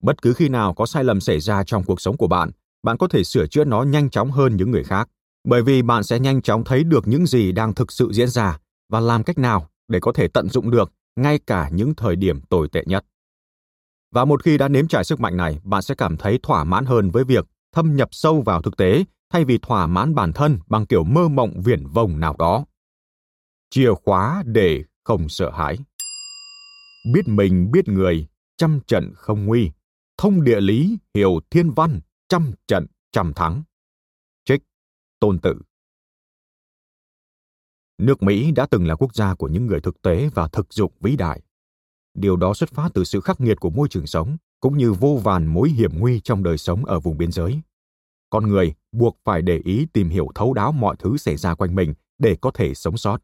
Bất 0.03 0.22
cứ 0.22 0.34
khi 0.34 0.49
nào 0.49 0.74
có 0.74 0.86
sai 0.86 1.03
lầm 1.03 1.19
xảy 1.19 1.40
ra 1.40 1.64
trong 1.64 1.84
cuộc 1.84 2.02
sống 2.02 2.18
của 2.18 2.28
bạn, 2.28 2.52
bạn 2.84 2.98
có 2.98 3.07
thể 3.07 3.24
sửa 3.24 3.48
chữa 3.48 3.64
nó 3.64 3.84
nhanh 3.84 4.10
chóng 4.10 4.32
hơn 4.32 4.57
những 4.57 4.72
người 4.72 4.84
khác, 4.84 5.10
bởi 5.44 5.64
vì 5.64 5.82
bạn 5.82 6.03
sẽ 6.03 6.19
nhanh 6.19 6.41
chóng 6.41 6.64
thấy 6.64 6.84
được 6.84 7.07
những 7.07 7.26
gì 7.26 7.52
đang 7.52 7.74
thực 7.74 7.91
sự 7.91 8.10
diễn 8.14 8.28
ra 8.28 8.60
và 8.90 8.99
làm 8.99 9.24
cách 9.24 9.38
nào 9.38 9.69
để 9.88 9.99
có 9.99 10.11
thể 10.11 10.28
tận 10.28 10.49
dụng 10.49 10.72
được 10.72 10.91
ngay 11.15 11.40
cả 11.48 11.69
những 11.69 11.95
thời 11.95 12.15
điểm 12.15 12.41
tồi 12.41 12.68
tệ 12.72 12.84
nhất. 12.86 13.06
Và 14.11 14.26
một 14.26 14.44
khi 14.44 14.57
đã 14.57 14.68
nếm 14.68 14.88
trải 14.88 15.03
sức 15.03 15.19
mạnh 15.19 15.38
này, 15.38 15.60
bạn 15.64 15.82
sẽ 15.82 15.95
cảm 15.95 16.18
thấy 16.18 16.40
thỏa 16.44 16.64
mãn 16.64 16.86
hơn 16.86 17.10
với 17.10 17.24
việc 17.24 17.45
thâm 17.76 17.95
nhập 17.95 18.10
sâu 18.11 18.41
vào 18.41 18.61
thực 18.61 18.78
tế 18.78 19.03
thay 19.34 19.45
vì 19.45 19.57
thỏa 19.57 19.88
mãn 19.88 20.15
bản 20.15 20.34
thân 20.34 20.60
bằng 20.68 20.86
kiểu 20.86 21.03
mơ 21.03 21.28
mộng 21.28 21.61
viển 21.61 21.88
vông 21.88 22.19
nào 22.19 22.36
đó. 22.40 22.65
Chìa 23.69 23.94
khóa 23.94 24.44
để 24.45 24.84
không 25.03 25.30
sợ 25.30 25.52
hãi. 25.52 25.78
Biết 27.14 27.28
mình 27.28 27.72
biết 27.72 27.88
người, 27.88 28.28
trăm 28.57 28.80
trận 28.88 29.11
không 29.15 29.45
nguy. 29.45 29.72
Thông 30.18 30.44
địa 30.44 30.61
lý, 30.61 30.98
hiểu 31.14 31.39
thiên 31.49 31.72
văn, 31.72 31.99
trăm 32.30 32.52
trận 32.68 32.85
trăm 33.11 33.34
thắng. 33.34 33.64
Trích, 34.45 34.64
tôn 35.19 35.39
tử. 35.39 35.61
Nước 37.98 38.23
Mỹ 38.23 38.52
đã 38.52 38.68
từng 38.72 38.88
là 38.88 38.95
quốc 38.95 39.15
gia 39.15 39.35
của 39.35 39.48
những 39.48 39.65
người 39.65 39.81
thực 39.81 40.02
tế 40.02 40.30
và 40.34 40.48
thực 40.48 40.73
dụng 40.73 40.91
vĩ 40.99 41.15
đại. 41.15 41.41
Điều 42.14 42.35
đó 42.35 42.53
xuất 42.53 42.69
phát 42.69 42.89
từ 42.94 43.03
sự 43.03 43.22
khắc 43.22 43.41
nghiệt 43.41 43.60
của 43.60 43.69
môi 43.69 43.88
trường 43.89 44.07
sống, 44.07 44.38
cũng 44.60 44.77
như 44.77 44.94
vô 44.94 45.19
vàn 45.23 45.48
mối 45.48 45.69
hiểm 45.69 45.99
nguy 45.99 46.19
trong 46.19 46.44
đời 46.44 46.57
sống 46.57 46.85
ở 46.85 46.99
vùng 46.99 47.18
biên 47.18 47.31
giới. 47.31 47.60
Con 48.30 48.48
người 48.48 48.73
buộc 48.91 49.18
phải 49.23 49.41
để 49.41 49.61
ý 49.65 49.88
tìm 49.94 50.10
hiểu 50.10 50.27
thấu 50.35 50.53
đáo 50.53 50.72
mọi 50.72 50.95
thứ 50.99 51.18
xảy 51.18 51.38
ra 51.38 51.56
quanh 51.56 51.76
mình 51.76 51.94
để 52.18 52.38
có 52.41 52.52
thể 52.52 52.73
sống 52.73 52.98
sót. 52.98 53.22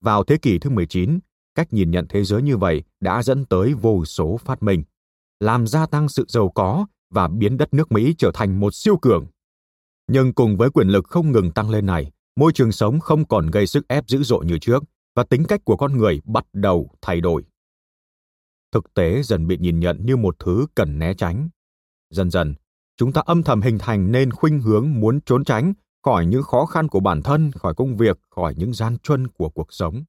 Vào 0.00 0.24
thế 0.24 0.36
kỷ 0.42 0.58
thứ 0.58 0.70
19, 0.70 1.18
cách 1.54 1.72
nhìn 1.72 1.90
nhận 1.90 2.06
thế 2.08 2.24
giới 2.24 2.42
như 2.42 2.56
vậy 2.56 2.82
đã 3.00 3.22
dẫn 3.22 3.44
tới 3.44 3.74
vô 3.74 4.04
số 4.04 4.36
phát 4.36 4.62
minh, 4.62 4.82
làm 5.40 5.66
gia 5.66 5.86
tăng 5.86 6.08
sự 6.08 6.24
giàu 6.28 6.48
có 6.48 6.86
và 7.10 7.28
biến 7.28 7.56
đất 7.56 7.74
nước 7.74 7.92
Mỹ 7.92 8.14
trở 8.18 8.30
thành 8.34 8.60
một 8.60 8.74
siêu 8.74 8.96
cường. 8.96 9.26
Nhưng 10.08 10.34
cùng 10.34 10.56
với 10.56 10.70
quyền 10.70 10.88
lực 10.88 11.04
không 11.08 11.32
ngừng 11.32 11.52
tăng 11.52 11.70
lên 11.70 11.86
này, 11.86 12.12
môi 12.36 12.52
trường 12.52 12.72
sống 12.72 13.00
không 13.00 13.28
còn 13.28 13.46
gây 13.50 13.66
sức 13.66 13.88
ép 13.88 14.08
dữ 14.08 14.22
dội 14.22 14.44
như 14.44 14.58
trước 14.58 14.84
và 15.14 15.24
tính 15.24 15.44
cách 15.44 15.60
của 15.64 15.76
con 15.76 15.96
người 15.96 16.20
bắt 16.24 16.44
đầu 16.52 16.90
thay 17.02 17.20
đổi. 17.20 17.44
Thực 18.72 18.94
tế 18.94 19.22
dần 19.22 19.46
bị 19.46 19.58
nhìn 19.58 19.80
nhận 19.80 20.06
như 20.06 20.16
một 20.16 20.36
thứ 20.38 20.66
cần 20.74 20.98
né 20.98 21.14
tránh. 21.14 21.48
Dần 22.10 22.30
dần, 22.30 22.54
chúng 22.96 23.12
ta 23.12 23.22
âm 23.26 23.42
thầm 23.42 23.62
hình 23.62 23.78
thành 23.78 24.12
nên 24.12 24.30
khuynh 24.30 24.60
hướng 24.60 25.00
muốn 25.00 25.20
trốn 25.20 25.44
tránh 25.44 25.72
khỏi 26.06 26.26
những 26.26 26.42
khó 26.42 26.66
khăn 26.66 26.88
của 26.88 27.00
bản 27.00 27.22
thân, 27.22 27.52
khỏi 27.52 27.74
công 27.74 27.96
việc, 27.96 28.18
khỏi 28.30 28.54
những 28.56 28.72
gian 28.72 28.98
truân 28.98 29.28
của 29.28 29.48
cuộc 29.48 29.72
sống. 29.72 30.04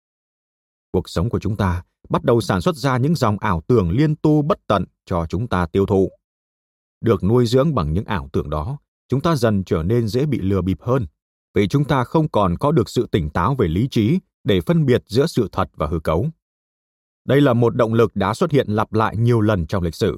Cuộc 0.91 1.09
sống 1.09 1.29
của 1.29 1.39
chúng 1.39 1.55
ta 1.55 1.83
bắt 2.09 2.23
đầu 2.23 2.41
sản 2.41 2.61
xuất 2.61 2.75
ra 2.75 2.97
những 2.97 3.15
dòng 3.15 3.37
ảo 3.39 3.61
tưởng 3.67 3.91
liên 3.91 4.15
tu 4.15 4.41
bất 4.41 4.59
tận 4.67 4.85
cho 5.05 5.25
chúng 5.29 5.47
ta 5.47 5.65
tiêu 5.65 5.85
thụ. 5.85 6.09
Được 7.01 7.23
nuôi 7.23 7.45
dưỡng 7.45 7.75
bằng 7.75 7.93
những 7.93 8.05
ảo 8.05 8.29
tưởng 8.33 8.49
đó, 8.49 8.77
chúng 9.09 9.21
ta 9.21 9.35
dần 9.35 9.63
trở 9.63 9.83
nên 9.83 10.07
dễ 10.07 10.25
bị 10.25 10.41
lừa 10.41 10.61
bịp 10.61 10.81
hơn, 10.81 11.05
vì 11.53 11.67
chúng 11.67 11.85
ta 11.85 12.03
không 12.03 12.29
còn 12.29 12.57
có 12.57 12.71
được 12.71 12.89
sự 12.89 13.07
tỉnh 13.11 13.29
táo 13.29 13.55
về 13.55 13.67
lý 13.67 13.87
trí 13.91 14.19
để 14.43 14.61
phân 14.61 14.85
biệt 14.85 15.03
giữa 15.07 15.25
sự 15.27 15.49
thật 15.51 15.69
và 15.75 15.87
hư 15.87 15.99
cấu. 15.99 16.29
Đây 17.25 17.41
là 17.41 17.53
một 17.53 17.75
động 17.75 17.93
lực 17.93 18.15
đã 18.15 18.33
xuất 18.33 18.51
hiện 18.51 18.67
lặp 18.69 18.93
lại 18.93 19.17
nhiều 19.17 19.41
lần 19.41 19.67
trong 19.67 19.83
lịch 19.83 19.95
sử. 19.95 20.17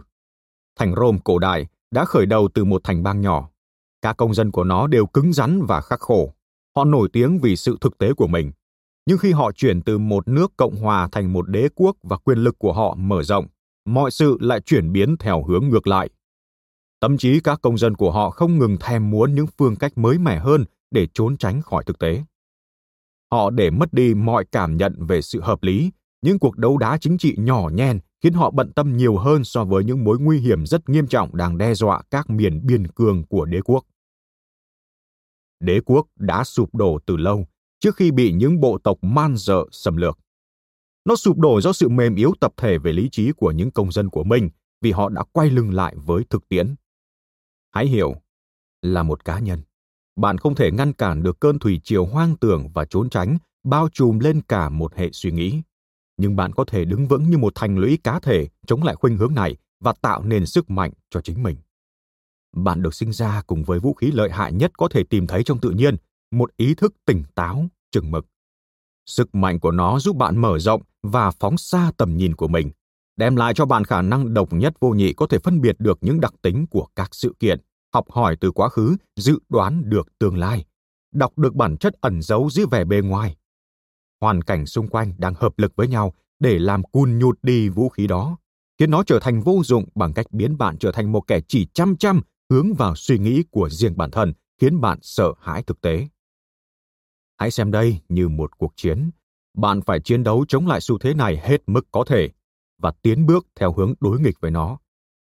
Thành 0.80 0.96
Rome 0.96 1.20
cổ 1.24 1.40
đại 1.40 1.68
đã 1.92 2.06
khởi 2.06 2.26
đầu 2.26 2.50
từ 2.54 2.66
một 2.66 2.82
thành 2.84 3.04
bang 3.04 3.22
nhỏ. 3.22 3.50
Các 4.02 4.18
công 4.18 4.34
dân 4.34 4.52
của 4.52 4.64
nó 4.64 4.88
đều 4.88 5.06
cứng 5.06 5.34
rắn 5.34 5.66
và 5.66 5.82
khắc 5.82 6.00
khổ. 6.00 6.34
Họ 6.76 6.86
nổi 6.86 7.10
tiếng 7.14 7.40
vì 7.40 7.56
sự 7.56 7.78
thực 7.82 7.98
tế 7.98 8.14
của 8.14 8.28
mình. 8.28 8.52
Nhưng 9.10 9.18
khi 9.18 9.32
họ 9.32 9.52
chuyển 9.52 9.82
từ 9.82 9.98
một 9.98 10.28
nước 10.28 10.54
cộng 10.58 10.76
hòa 10.76 11.10
thành 11.12 11.34
một 11.34 11.50
đế 11.50 11.70
quốc 11.76 11.96
và 12.04 12.18
quyền 12.18 12.38
lực 12.38 12.60
của 12.60 12.74
họ 12.74 12.96
mở 12.96 13.24
rộng, 13.24 13.48
mọi 13.86 14.12
sự 14.12 14.38
lại 14.40 14.62
chuyển 14.62 14.92
biến 14.92 15.18
theo 15.18 15.44
hướng 15.44 15.70
ngược 15.70 15.88
lại. 15.88 16.10
Tâm 17.00 17.18
trí 17.18 17.40
các 17.40 17.60
công 17.62 17.78
dân 17.78 17.96
của 17.96 18.12
họ 18.12 18.30
không 18.30 18.58
ngừng 18.58 18.78
thèm 18.80 19.10
muốn 19.10 19.36
những 19.36 19.48
phương 19.58 19.76
cách 19.76 19.98
mới 19.98 20.18
mẻ 20.18 20.40
hơn 20.40 20.66
để 20.92 21.08
trốn 21.14 21.38
tránh 21.38 21.62
khỏi 21.62 21.84
thực 21.84 22.00
tế. 22.00 22.24
Họ 23.32 23.50
để 23.50 23.70
mất 23.70 23.94
đi 23.94 24.14
mọi 24.14 24.46
cảm 24.52 24.78
nhận 24.78 25.06
về 25.06 25.22
sự 25.22 25.42
hợp 25.42 25.64
lý, 25.64 25.92
những 26.22 26.40
cuộc 26.40 26.58
đấu 26.58 26.78
đá 26.78 26.98
chính 27.02 27.18
trị 27.18 27.36
nhỏ 27.38 27.70
nhen 27.74 28.00
khiến 28.24 28.34
họ 28.34 28.52
bận 28.52 28.72
tâm 28.74 28.98
nhiều 28.98 29.18
hơn 29.18 29.44
so 29.44 29.66
với 29.66 29.84
những 29.84 30.04
mối 30.04 30.20
nguy 30.20 30.40
hiểm 30.40 30.66
rất 30.66 30.90
nghiêm 30.90 31.08
trọng 31.08 31.36
đang 31.38 31.58
đe 31.58 31.74
dọa 31.74 32.02
các 32.12 32.30
miền 32.30 32.66
biên 32.66 32.88
cương 32.88 33.24
của 33.24 33.46
đế 33.46 33.62
quốc. 33.66 33.86
Đế 35.60 35.80
quốc 35.86 36.08
đã 36.16 36.44
sụp 36.44 36.76
đổ 36.76 37.00
từ 37.06 37.18
lâu 37.18 37.48
trước 37.80 37.96
khi 37.96 38.12
bị 38.12 38.32
những 38.32 38.60
bộ 38.60 38.78
tộc 38.84 38.98
man 39.02 39.36
dợ 39.38 39.66
xâm 39.72 39.98
lược. 39.98 40.20
Nó 41.06 41.16
sụp 41.16 41.38
đổ 41.38 41.62
do 41.62 41.74
sự 41.74 41.90
mềm 41.90 42.16
yếu 42.16 42.34
tập 42.40 42.54
thể 42.58 42.78
về 42.78 42.94
lý 42.94 43.10
trí 43.12 43.32
của 43.32 43.52
những 43.52 43.72
công 43.72 43.92
dân 43.92 44.10
của 44.10 44.24
mình 44.24 44.50
vì 44.82 44.92
họ 44.92 45.10
đã 45.10 45.24
quay 45.32 45.50
lưng 45.50 45.74
lại 45.74 45.96
với 45.98 46.24
thực 46.30 46.50
tiễn. 46.50 46.76
Hãy 47.72 47.88
hiểu, 47.88 48.16
là 48.82 49.04
một 49.04 49.26
cá 49.26 49.40
nhân, 49.40 49.62
bạn 50.16 50.38
không 50.38 50.56
thể 50.56 50.72
ngăn 50.72 50.94
cản 50.94 51.24
được 51.24 51.40
cơn 51.40 51.60
thủy 51.60 51.82
triều 51.84 52.06
hoang 52.06 52.38
tưởng 52.38 52.70
và 52.74 52.86
trốn 52.86 53.10
tránh 53.10 53.38
bao 53.64 53.90
trùm 53.94 54.20
lên 54.20 54.42
cả 54.42 54.70
một 54.70 54.96
hệ 54.96 55.10
suy 55.12 55.32
nghĩ 55.32 55.62
nhưng 56.20 56.36
bạn 56.36 56.54
có 56.54 56.66
thể 56.66 56.86
đứng 56.86 57.08
vững 57.08 57.30
như 57.30 57.38
một 57.38 57.56
thành 57.56 57.78
lũy 57.78 57.98
cá 58.04 58.20
thể 58.20 58.48
chống 58.68 58.84
lại 58.84 58.96
khuynh 58.96 59.18
hướng 59.18 59.36
này 59.36 59.56
và 59.80 59.94
tạo 60.02 60.24
nên 60.24 60.46
sức 60.46 60.70
mạnh 60.70 60.92
cho 61.10 61.22
chính 61.22 61.44
mình. 61.44 61.56
Bạn 62.56 62.82
được 62.82 62.94
sinh 62.94 63.14
ra 63.14 63.42
cùng 63.48 63.64
với 63.64 63.80
vũ 63.80 63.94
khí 63.94 64.12
lợi 64.12 64.30
hại 64.32 64.54
nhất 64.54 64.72
có 64.78 64.88
thể 64.88 65.04
tìm 65.04 65.28
thấy 65.28 65.44
trong 65.44 65.60
tự 65.60 65.72
nhiên, 65.72 65.96
một 66.32 66.50
ý 66.58 66.76
thức 66.76 66.94
tỉnh 67.06 67.24
táo, 67.36 67.66
chừng 67.92 68.12
mực. 68.12 68.26
Sức 69.06 69.36
mạnh 69.36 69.60
của 69.60 69.72
nó 69.72 70.00
giúp 70.00 70.16
bạn 70.16 70.38
mở 70.38 70.60
rộng 70.60 70.82
và 71.04 71.32
phóng 71.32 71.58
xa 71.58 71.92
tầm 71.98 72.18
nhìn 72.18 72.36
của 72.36 72.48
mình, 72.48 72.72
đem 73.18 73.36
lại 73.36 73.54
cho 73.54 73.66
bạn 73.66 73.84
khả 73.84 74.02
năng 74.02 74.34
độc 74.34 74.54
nhất 74.54 74.74
vô 74.80 74.90
nhị 74.90 75.14
có 75.14 75.28
thể 75.28 75.40
phân 75.40 75.62
biệt 75.62 75.76
được 75.80 75.98
những 76.02 76.22
đặc 76.22 76.34
tính 76.42 76.68
của 76.68 76.88
các 76.96 77.10
sự 77.12 77.34
kiện, 77.40 77.60
học 77.94 78.12
hỏi 78.12 78.38
từ 78.42 78.52
quá 78.52 78.70
khứ, 78.70 78.96
dự 79.16 79.40
đoán 79.50 79.90
được 79.90 80.20
tương 80.20 80.38
lai, 80.38 80.66
đọc 81.14 81.38
được 81.38 81.56
bản 81.56 81.78
chất 81.78 81.94
ẩn 82.02 82.22
giấu 82.22 82.50
dưới 82.50 82.66
vẻ 82.72 82.84
bề 82.84 83.02
ngoài 83.02 83.36
hoàn 84.22 84.42
cảnh 84.42 84.66
xung 84.66 84.88
quanh 84.88 85.14
đang 85.18 85.34
hợp 85.34 85.60
lực 85.60 85.76
với 85.76 85.88
nhau 85.88 86.14
để 86.40 86.60
làm 86.60 86.84
cun 86.84 87.20
nhụt 87.20 87.40
đi 87.42 87.70
vũ 87.70 87.90
khí 87.90 88.08
đó, 88.08 88.38
khiến 88.80 88.92
nó 88.92 89.04
trở 89.04 89.20
thành 89.20 89.42
vô 89.42 89.62
dụng 89.64 89.86
bằng 89.96 90.14
cách 90.14 90.26
biến 90.32 90.58
bạn 90.58 90.78
trở 90.78 90.92
thành 90.92 91.12
một 91.12 91.22
kẻ 91.28 91.40
chỉ 91.48 91.68
chăm 91.74 91.96
chăm 91.98 92.22
hướng 92.50 92.74
vào 92.74 92.96
suy 92.96 93.18
nghĩ 93.18 93.44
của 93.52 93.70
riêng 93.70 93.98
bản 93.98 94.12
thân, 94.12 94.34
khiến 94.62 94.82
bạn 94.82 95.00
sợ 95.02 95.34
hãi 95.40 95.64
thực 95.64 95.82
tế. 95.82 96.08
Hãy 97.40 97.52
xem 97.52 97.72
đây 97.72 98.02
như 98.10 98.30
một 98.30 98.58
cuộc 98.58 98.74
chiến. 98.76 99.12
Bạn 99.58 99.82
phải 99.82 100.00
chiến 100.00 100.24
đấu 100.24 100.46
chống 100.48 100.68
lại 100.68 100.82
xu 100.82 100.98
thế 100.98 101.14
này 101.14 101.38
hết 101.44 101.62
mức 101.68 101.88
có 101.92 102.04
thể 102.08 102.30
và 102.82 102.92
tiến 103.02 103.26
bước 103.26 103.48
theo 103.56 103.74
hướng 103.74 103.94
đối 104.00 104.20
nghịch 104.20 104.42
với 104.42 104.52
nó. 104.52 104.78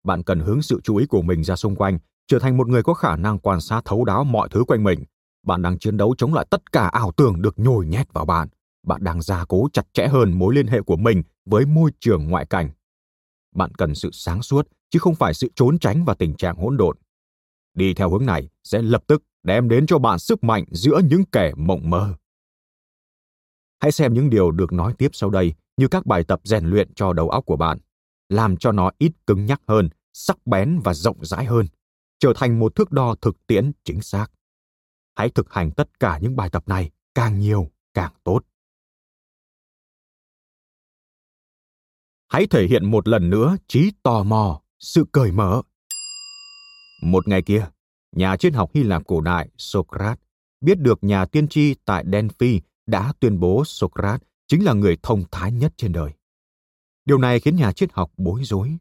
Bạn 0.03 0.23
cần 0.23 0.39
hướng 0.39 0.61
sự 0.61 0.79
chú 0.83 0.95
ý 0.95 1.05
của 1.05 1.21
mình 1.21 1.43
ra 1.43 1.55
xung 1.55 1.75
quanh, 1.75 1.99
trở 2.27 2.39
thành 2.39 2.57
một 2.57 2.67
người 2.67 2.83
có 2.83 2.93
khả 2.93 3.15
năng 3.15 3.39
quan 3.39 3.61
sát 3.61 3.81
thấu 3.85 4.05
đáo 4.05 4.23
mọi 4.23 4.49
thứ 4.51 4.63
quanh 4.67 4.83
mình. 4.83 5.03
Bạn 5.45 5.61
đang 5.61 5.79
chiến 5.79 5.97
đấu 5.97 6.15
chống 6.17 6.33
lại 6.33 6.45
tất 6.49 6.71
cả 6.71 6.87
ảo 6.87 7.11
tưởng 7.11 7.41
được 7.41 7.59
nhồi 7.59 7.85
nhét 7.85 8.13
vào 8.13 8.25
bạn 8.25 8.47
bạn 8.87 9.03
đang 9.03 9.21
gia 9.21 9.45
cố 9.45 9.67
chặt 9.73 9.93
chẽ 9.93 10.07
hơn 10.07 10.39
mối 10.39 10.55
liên 10.55 10.67
hệ 10.67 10.81
của 10.81 10.95
mình 10.95 11.23
với 11.45 11.65
môi 11.65 11.91
trường 11.99 12.27
ngoại 12.27 12.45
cảnh. 12.45 12.69
Bạn 13.55 13.75
cần 13.75 13.95
sự 13.95 14.09
sáng 14.13 14.41
suốt 14.41 14.67
chứ 14.89 14.99
không 14.99 15.15
phải 15.15 15.33
sự 15.33 15.47
trốn 15.55 15.79
tránh 15.79 16.05
và 16.05 16.13
tình 16.13 16.35
trạng 16.35 16.57
hỗn 16.57 16.77
độn. 16.77 16.97
Đi 17.73 17.93
theo 17.93 18.09
hướng 18.09 18.25
này 18.25 18.49
sẽ 18.63 18.81
lập 18.81 19.03
tức 19.07 19.23
đem 19.47 19.69
đến 19.69 19.87
cho 19.87 19.99
bạn 19.99 20.19
sức 20.19 20.43
mạnh 20.43 20.63
giữa 20.71 21.01
những 21.09 21.23
kẻ 21.31 21.51
mộng 21.57 21.89
mơ. 21.89 22.13
Hãy 23.79 23.91
xem 23.91 24.13
những 24.13 24.29
điều 24.29 24.51
được 24.51 24.73
nói 24.73 24.93
tiếp 24.97 25.09
sau 25.13 25.29
đây 25.29 25.53
như 25.77 25.87
các 25.87 26.05
bài 26.05 26.23
tập 26.23 26.41
rèn 26.43 26.65
luyện 26.65 26.93
cho 26.93 27.13
đầu 27.13 27.29
óc 27.29 27.45
của 27.45 27.57
bạn, 27.57 27.77
làm 28.29 28.57
cho 28.57 28.71
nó 28.71 28.91
ít 28.97 29.11
cứng 29.27 29.45
nhắc 29.45 29.61
hơn, 29.67 29.89
sắc 30.13 30.37
bén 30.45 30.79
và 30.83 30.93
rộng 30.93 31.25
rãi 31.25 31.45
hơn, 31.45 31.65
trở 32.19 32.33
thành 32.35 32.59
một 32.59 32.75
thước 32.75 32.91
đo 32.91 33.15
thực 33.21 33.47
tiễn 33.47 33.71
chính 33.83 34.01
xác. 34.01 34.27
Hãy 35.15 35.29
thực 35.29 35.53
hành 35.53 35.71
tất 35.71 35.99
cả 35.99 36.19
những 36.21 36.35
bài 36.35 36.49
tập 36.49 36.67
này 36.67 36.91
càng 37.15 37.39
nhiều 37.39 37.71
càng 37.93 38.13
tốt. 38.23 38.43
hãy 42.27 42.47
thể 42.47 42.67
hiện 42.67 42.91
một 42.91 43.07
lần 43.07 43.29
nữa 43.29 43.55
trí 43.67 43.91
tò 44.03 44.23
mò, 44.23 44.61
sự 44.79 45.05
cởi 45.11 45.31
mở. 45.31 45.61
Một 47.03 47.27
ngày 47.27 47.41
kia, 47.41 47.69
nhà 48.15 48.37
triết 48.37 48.53
học 48.53 48.71
Hy 48.73 48.83
Lạp 48.83 49.07
cổ 49.07 49.21
đại 49.21 49.49
Socrates 49.57 50.19
biết 50.61 50.79
được 50.79 51.03
nhà 51.03 51.25
tiên 51.25 51.47
tri 51.47 51.75
tại 51.85 52.05
Delphi 52.11 52.61
đã 52.85 53.13
tuyên 53.19 53.39
bố 53.39 53.63
Socrates 53.65 54.27
chính 54.47 54.65
là 54.65 54.73
người 54.73 54.97
thông 55.03 55.23
thái 55.31 55.51
nhất 55.51 55.73
trên 55.77 55.91
đời. 55.91 56.11
Điều 57.05 57.17
này 57.17 57.39
khiến 57.39 57.55
nhà 57.55 57.71
triết 57.71 57.93
học 57.93 58.11
bối 58.17 58.43
rối. 58.43 58.77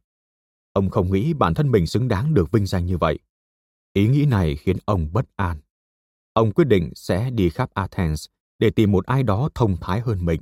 Ông 0.72 0.90
không 0.90 1.12
nghĩ 1.12 1.32
bản 1.32 1.54
thân 1.54 1.70
mình 1.70 1.86
xứng 1.86 2.08
đáng 2.08 2.34
được 2.34 2.52
vinh 2.52 2.66
danh 2.66 2.86
như 2.86 2.98
vậy. 2.98 3.18
Ý 3.92 4.08
nghĩ 4.08 4.24
này 4.24 4.56
khiến 4.56 4.76
ông 4.84 5.12
bất 5.12 5.26
an. 5.36 5.58
Ông 6.32 6.52
quyết 6.52 6.64
định 6.64 6.90
sẽ 6.94 7.30
đi 7.30 7.50
khắp 7.50 7.70
Athens 7.74 8.26
để 8.58 8.70
tìm 8.70 8.92
một 8.92 9.06
ai 9.06 9.22
đó 9.22 9.48
thông 9.54 9.76
thái 9.80 10.00
hơn 10.00 10.24
mình. 10.24 10.40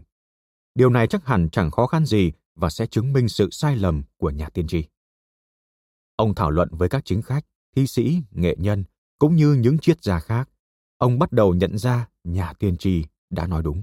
Điều 0.75 0.91
này 0.91 1.07
chắc 1.07 1.27
hẳn 1.27 1.49
chẳng 1.51 1.71
khó 1.71 1.87
khăn 1.87 2.07
gì 2.07 2.33
và 2.55 2.71
sẽ 2.71 2.87
chứng 2.87 3.13
minh 3.13 3.29
sự 3.29 3.49
sai 3.51 3.77
lầm 3.77 4.03
của 4.17 4.31
nhà 4.31 4.49
tiên 4.49 4.67
tri. 4.67 4.85
Ông 6.17 6.35
thảo 6.35 6.51
luận 6.51 6.69
với 6.73 6.89
các 6.89 7.05
chính 7.05 7.23
khách, 7.23 7.45
thi 7.77 7.87
sĩ, 7.87 8.23
nghệ 8.31 8.57
nhân 8.59 8.85
cũng 9.19 9.37
như 9.37 9.53
những 9.55 9.79
triết 9.79 10.05
gia 10.05 10.21
khác, 10.21 10.49
ông 10.99 11.19
bắt 11.19 11.33
đầu 11.33 11.55
nhận 11.55 11.79
ra 11.79 12.09
nhà 12.25 12.53
tiên 12.53 12.77
tri 12.77 13.05
đã 13.31 13.47
nói 13.47 13.63
đúng. 13.63 13.83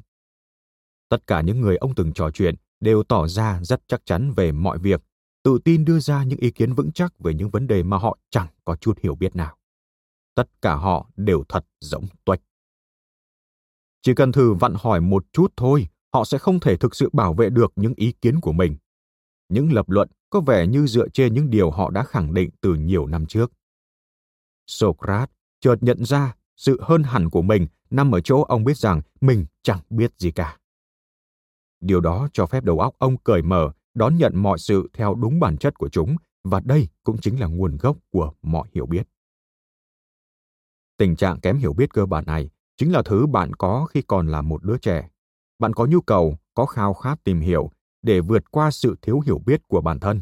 Tất 1.09 1.27
cả 1.27 1.41
những 1.41 1.61
người 1.61 1.75
ông 1.77 1.95
từng 1.95 2.13
trò 2.13 2.31
chuyện 2.31 2.55
đều 2.79 3.03
tỏ 3.03 3.27
ra 3.27 3.59
rất 3.63 3.81
chắc 3.87 4.01
chắn 4.05 4.31
về 4.31 4.51
mọi 4.51 4.77
việc, 4.77 5.01
tự 5.43 5.59
tin 5.65 5.85
đưa 5.85 5.99
ra 5.99 6.23
những 6.23 6.39
ý 6.39 6.51
kiến 6.51 6.73
vững 6.73 6.91
chắc 6.91 7.19
về 7.19 7.33
những 7.33 7.49
vấn 7.49 7.67
đề 7.67 7.83
mà 7.83 7.97
họ 7.97 8.17
chẳng 8.29 8.47
có 8.65 8.75
chút 8.75 8.99
hiểu 8.99 9.15
biết 9.15 9.35
nào. 9.35 9.57
Tất 10.35 10.61
cả 10.61 10.75
họ 10.75 11.09
đều 11.15 11.43
thật 11.49 11.65
giống 11.79 12.05
tuếch. 12.25 12.39
Chỉ 14.01 14.13
cần 14.15 14.31
thử 14.31 14.53
vặn 14.53 14.73
hỏi 14.77 15.01
một 15.01 15.25
chút 15.33 15.53
thôi, 15.57 15.87
họ 16.13 16.25
sẽ 16.25 16.37
không 16.37 16.59
thể 16.59 16.77
thực 16.77 16.95
sự 16.95 17.09
bảo 17.13 17.33
vệ 17.33 17.49
được 17.49 17.73
những 17.75 17.93
ý 17.95 18.11
kiến 18.21 18.39
của 18.39 18.51
mình. 18.51 18.75
Những 19.49 19.73
lập 19.73 19.89
luận 19.89 20.09
có 20.29 20.39
vẻ 20.39 20.67
như 20.67 20.87
dựa 20.87 21.09
trên 21.09 21.33
những 21.33 21.49
điều 21.49 21.71
họ 21.71 21.89
đã 21.89 22.03
khẳng 22.03 22.33
định 22.33 22.49
từ 22.61 22.75
nhiều 22.75 23.07
năm 23.07 23.25
trước. 23.25 23.51
Socrates 24.71 25.35
chợt 25.61 25.75
nhận 25.81 26.05
ra 26.05 26.35
sự 26.57 26.81
hơn 26.81 27.03
hẳn 27.03 27.29
của 27.29 27.41
mình 27.41 27.67
nằm 27.89 28.11
ở 28.11 28.21
chỗ 28.21 28.41
ông 28.41 28.63
biết 28.63 28.77
rằng 28.77 29.01
mình 29.21 29.45
chẳng 29.63 29.79
biết 29.89 30.11
gì 30.17 30.31
cả. 30.31 30.57
Điều 31.79 32.01
đó 32.01 32.27
cho 32.33 32.45
phép 32.45 32.63
đầu 32.63 32.79
óc 32.79 32.95
ông 32.97 33.17
cởi 33.17 33.41
mở, 33.41 33.71
đón 33.93 34.17
nhận 34.17 34.35
mọi 34.35 34.59
sự 34.59 34.89
theo 34.93 35.15
đúng 35.15 35.39
bản 35.39 35.57
chất 35.57 35.77
của 35.77 35.89
chúng, 35.89 36.15
và 36.43 36.59
đây 36.59 36.87
cũng 37.03 37.17
chính 37.17 37.39
là 37.39 37.47
nguồn 37.47 37.77
gốc 37.77 37.97
của 38.11 38.33
mọi 38.41 38.67
hiểu 38.73 38.85
biết. 38.85 39.07
Tình 40.97 41.15
trạng 41.15 41.39
kém 41.39 41.57
hiểu 41.57 41.73
biết 41.73 41.93
cơ 41.93 42.05
bản 42.05 42.25
này 42.25 42.49
chính 42.77 42.91
là 42.91 43.01
thứ 43.05 43.27
bạn 43.27 43.53
có 43.53 43.85
khi 43.85 44.01
còn 44.01 44.27
là 44.27 44.41
một 44.41 44.63
đứa 44.63 44.77
trẻ. 44.77 45.09
Bạn 45.59 45.73
có 45.73 45.85
nhu 45.85 46.01
cầu, 46.01 46.37
có 46.53 46.65
khao 46.65 46.93
khát 46.93 47.23
tìm 47.23 47.39
hiểu 47.39 47.71
để 48.01 48.21
vượt 48.21 48.51
qua 48.51 48.71
sự 48.71 48.95
thiếu 49.01 49.19
hiểu 49.19 49.39
biết 49.45 49.67
của 49.67 49.81
bản 49.81 49.99
thân. 49.99 50.21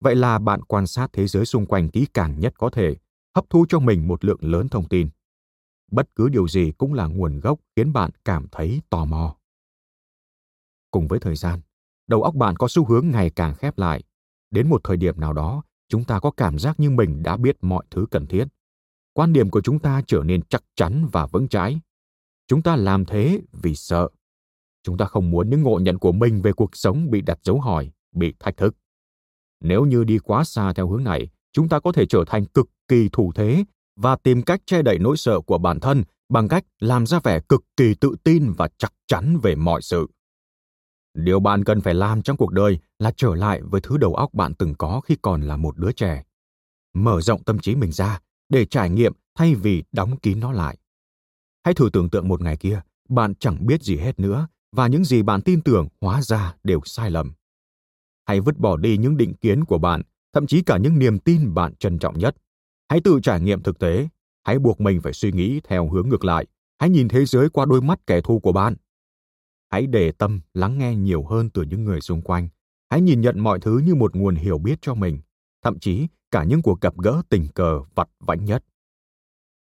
Vậy 0.00 0.14
là 0.14 0.38
bạn 0.38 0.62
quan 0.62 0.86
sát 0.86 1.10
thế 1.12 1.26
giới 1.26 1.46
xung 1.46 1.66
quanh 1.66 1.88
kỹ 1.88 2.06
càng 2.14 2.40
nhất 2.40 2.54
có 2.58 2.70
thể, 2.70 2.96
hấp 3.34 3.50
thu 3.50 3.66
cho 3.68 3.78
mình 3.78 4.08
một 4.08 4.24
lượng 4.24 4.38
lớn 4.40 4.68
thông 4.68 4.88
tin. 4.88 5.08
Bất 5.90 6.08
cứ 6.16 6.28
điều 6.28 6.48
gì 6.48 6.72
cũng 6.78 6.94
là 6.94 7.06
nguồn 7.06 7.40
gốc 7.40 7.60
khiến 7.76 7.92
bạn 7.92 8.10
cảm 8.24 8.46
thấy 8.52 8.82
tò 8.90 9.04
mò. 9.04 9.36
Cùng 10.90 11.08
với 11.08 11.18
thời 11.20 11.36
gian, 11.36 11.60
đầu 12.06 12.22
óc 12.22 12.34
bạn 12.34 12.56
có 12.56 12.68
xu 12.68 12.84
hướng 12.84 13.10
ngày 13.10 13.30
càng 13.30 13.54
khép 13.54 13.78
lại. 13.78 14.02
Đến 14.50 14.68
một 14.68 14.80
thời 14.84 14.96
điểm 14.96 15.20
nào 15.20 15.32
đó, 15.32 15.62
chúng 15.88 16.04
ta 16.04 16.20
có 16.20 16.30
cảm 16.30 16.58
giác 16.58 16.80
như 16.80 16.90
mình 16.90 17.22
đã 17.22 17.36
biết 17.36 17.56
mọi 17.60 17.84
thứ 17.90 18.06
cần 18.10 18.26
thiết. 18.26 18.44
Quan 19.12 19.32
điểm 19.32 19.50
của 19.50 19.60
chúng 19.60 19.78
ta 19.78 20.02
trở 20.06 20.22
nên 20.24 20.42
chắc 20.42 20.62
chắn 20.76 21.08
và 21.12 21.26
vững 21.26 21.48
chãi. 21.48 21.80
Chúng 22.46 22.62
ta 22.62 22.76
làm 22.76 23.04
thế 23.04 23.40
vì 23.52 23.74
sợ. 23.74 24.08
Chúng 24.82 24.98
ta 24.98 25.04
không 25.04 25.30
muốn 25.30 25.50
những 25.50 25.62
ngộ 25.62 25.78
nhận 25.78 25.98
của 25.98 26.12
mình 26.12 26.42
về 26.42 26.52
cuộc 26.52 26.76
sống 26.76 27.10
bị 27.10 27.20
đặt 27.20 27.38
dấu 27.42 27.60
hỏi, 27.60 27.92
bị 28.12 28.34
thách 28.38 28.56
thức. 28.56 28.76
Nếu 29.60 29.84
như 29.84 30.04
đi 30.04 30.18
quá 30.18 30.44
xa 30.44 30.72
theo 30.72 30.88
hướng 30.88 31.04
này, 31.04 31.28
chúng 31.54 31.68
ta 31.68 31.80
có 31.80 31.92
thể 31.92 32.06
trở 32.06 32.24
thành 32.26 32.46
cực 32.46 32.70
kỳ 32.88 33.08
thủ 33.12 33.32
thế 33.34 33.64
và 33.96 34.16
tìm 34.16 34.42
cách 34.42 34.60
che 34.66 34.82
đậy 34.82 34.98
nỗi 34.98 35.16
sợ 35.16 35.40
của 35.40 35.58
bản 35.58 35.80
thân 35.80 36.02
bằng 36.28 36.48
cách 36.48 36.64
làm 36.80 37.06
ra 37.06 37.20
vẻ 37.24 37.40
cực 37.48 37.64
kỳ 37.76 37.94
tự 37.94 38.16
tin 38.24 38.52
và 38.52 38.68
chắc 38.78 38.92
chắn 39.06 39.38
về 39.42 39.54
mọi 39.54 39.82
sự. 39.82 40.06
Điều 41.14 41.40
bạn 41.40 41.64
cần 41.64 41.80
phải 41.80 41.94
làm 41.94 42.22
trong 42.22 42.36
cuộc 42.36 42.52
đời 42.52 42.78
là 42.98 43.12
trở 43.16 43.34
lại 43.34 43.62
với 43.62 43.80
thứ 43.80 43.96
đầu 43.96 44.14
óc 44.14 44.34
bạn 44.34 44.54
từng 44.54 44.74
có 44.74 45.00
khi 45.04 45.16
còn 45.22 45.42
là 45.42 45.56
một 45.56 45.76
đứa 45.78 45.92
trẻ. 45.92 46.24
Mở 46.94 47.20
rộng 47.20 47.44
tâm 47.44 47.58
trí 47.58 47.74
mình 47.74 47.92
ra 47.92 48.20
để 48.48 48.66
trải 48.66 48.90
nghiệm 48.90 49.12
thay 49.34 49.54
vì 49.54 49.84
đóng 49.92 50.16
kín 50.16 50.40
nó 50.40 50.52
lại. 50.52 50.78
Hãy 51.64 51.74
thử 51.74 51.90
tưởng 51.92 52.10
tượng 52.10 52.28
một 52.28 52.42
ngày 52.42 52.56
kia, 52.56 52.80
bạn 53.08 53.34
chẳng 53.34 53.66
biết 53.66 53.82
gì 53.82 53.96
hết 53.96 54.20
nữa 54.20 54.48
và 54.72 54.86
những 54.86 55.04
gì 55.04 55.22
bạn 55.22 55.42
tin 55.42 55.62
tưởng 55.62 55.88
hóa 56.00 56.22
ra 56.22 56.54
đều 56.64 56.80
sai 56.84 57.10
lầm. 57.10 57.32
Hãy 58.26 58.40
vứt 58.40 58.58
bỏ 58.58 58.76
đi 58.76 58.96
những 58.96 59.16
định 59.16 59.34
kiến 59.34 59.64
của 59.64 59.78
bạn 59.78 60.02
thậm 60.34 60.46
chí 60.46 60.62
cả 60.62 60.78
những 60.78 60.98
niềm 60.98 61.18
tin 61.18 61.54
bạn 61.54 61.74
trân 61.76 61.98
trọng 61.98 62.18
nhất. 62.18 62.36
Hãy 62.88 63.00
tự 63.04 63.20
trải 63.22 63.40
nghiệm 63.40 63.62
thực 63.62 63.78
tế. 63.78 64.08
Hãy 64.44 64.58
buộc 64.58 64.80
mình 64.80 65.00
phải 65.00 65.12
suy 65.12 65.32
nghĩ 65.32 65.60
theo 65.64 65.88
hướng 65.88 66.08
ngược 66.08 66.24
lại. 66.24 66.46
Hãy 66.78 66.90
nhìn 66.90 67.08
thế 67.08 67.24
giới 67.24 67.48
qua 67.50 67.66
đôi 67.66 67.80
mắt 67.80 68.06
kẻ 68.06 68.20
thù 68.20 68.40
của 68.40 68.52
bạn. 68.52 68.74
Hãy 69.70 69.86
để 69.86 70.12
tâm 70.12 70.40
lắng 70.54 70.78
nghe 70.78 70.96
nhiều 70.96 71.24
hơn 71.24 71.50
từ 71.50 71.62
những 71.62 71.84
người 71.84 72.00
xung 72.00 72.22
quanh. 72.22 72.48
Hãy 72.90 73.00
nhìn 73.00 73.20
nhận 73.20 73.40
mọi 73.40 73.60
thứ 73.60 73.78
như 73.78 73.94
một 73.94 74.16
nguồn 74.16 74.36
hiểu 74.36 74.58
biết 74.58 74.78
cho 74.82 74.94
mình, 74.94 75.20
thậm 75.62 75.78
chí 75.78 76.06
cả 76.30 76.44
những 76.44 76.62
cuộc 76.62 76.80
gặp 76.80 76.98
gỡ 76.98 77.22
tình 77.28 77.48
cờ 77.54 77.80
vặt 77.94 78.08
vãnh 78.20 78.44
nhất. 78.44 78.64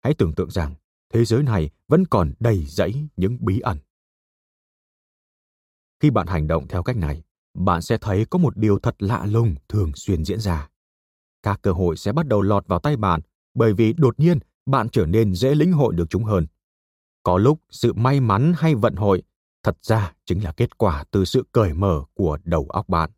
Hãy 0.02 0.14
tưởng 0.14 0.34
tượng 0.34 0.50
rằng 0.50 0.74
thế 1.12 1.24
giới 1.24 1.42
này 1.42 1.70
vẫn 1.88 2.06
còn 2.06 2.32
đầy 2.40 2.64
rẫy 2.66 3.08
những 3.16 3.44
bí 3.44 3.60
ẩn. 3.60 3.78
Khi 6.00 6.10
bạn 6.10 6.26
hành 6.26 6.46
động 6.46 6.68
theo 6.68 6.82
cách 6.82 6.96
này 6.96 7.22
bạn 7.54 7.82
sẽ 7.82 7.98
thấy 8.00 8.26
có 8.30 8.38
một 8.38 8.56
điều 8.56 8.78
thật 8.78 8.94
lạ 8.98 9.26
lùng 9.26 9.54
thường 9.68 9.92
xuyên 9.94 10.24
diễn 10.24 10.40
ra. 10.40 10.68
Các 11.42 11.58
cơ 11.62 11.72
hội 11.72 11.96
sẽ 11.96 12.12
bắt 12.12 12.26
đầu 12.26 12.42
lọt 12.42 12.66
vào 12.66 12.78
tay 12.78 12.96
bạn, 12.96 13.20
bởi 13.54 13.72
vì 13.72 13.92
đột 13.92 14.20
nhiên 14.20 14.38
bạn 14.66 14.88
trở 14.88 15.06
nên 15.06 15.34
dễ 15.34 15.54
lĩnh 15.54 15.72
hội 15.72 15.94
được 15.94 16.10
chúng 16.10 16.24
hơn. 16.24 16.46
Có 17.22 17.38
lúc 17.38 17.60
sự 17.70 17.92
may 17.92 18.20
mắn 18.20 18.52
hay 18.56 18.74
vận 18.74 18.94
hội, 18.94 19.22
thật 19.62 19.76
ra 19.82 20.14
chính 20.24 20.44
là 20.44 20.52
kết 20.52 20.78
quả 20.78 21.04
từ 21.10 21.24
sự 21.24 21.44
cởi 21.52 21.74
mở 21.74 22.02
của 22.14 22.38
đầu 22.44 22.66
óc 22.68 22.88
bạn. 22.88 23.10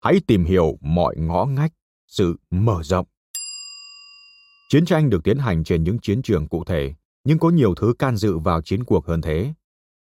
Hãy 0.00 0.20
tìm 0.26 0.44
hiểu 0.44 0.78
mọi 0.80 1.16
ngõ 1.16 1.44
ngách, 1.44 1.72
sự 2.06 2.36
mở 2.50 2.82
rộng. 2.82 3.06
Chiến 4.68 4.84
tranh 4.84 5.10
được 5.10 5.24
tiến 5.24 5.38
hành 5.38 5.64
trên 5.64 5.84
những 5.84 5.98
chiến 6.02 6.22
trường 6.22 6.48
cụ 6.48 6.64
thể, 6.64 6.94
nhưng 7.24 7.38
có 7.38 7.50
nhiều 7.50 7.74
thứ 7.74 7.94
can 7.98 8.16
dự 8.16 8.38
vào 8.38 8.62
chiến 8.62 8.84
cuộc 8.84 9.06
hơn 9.06 9.20
thế. 9.20 9.52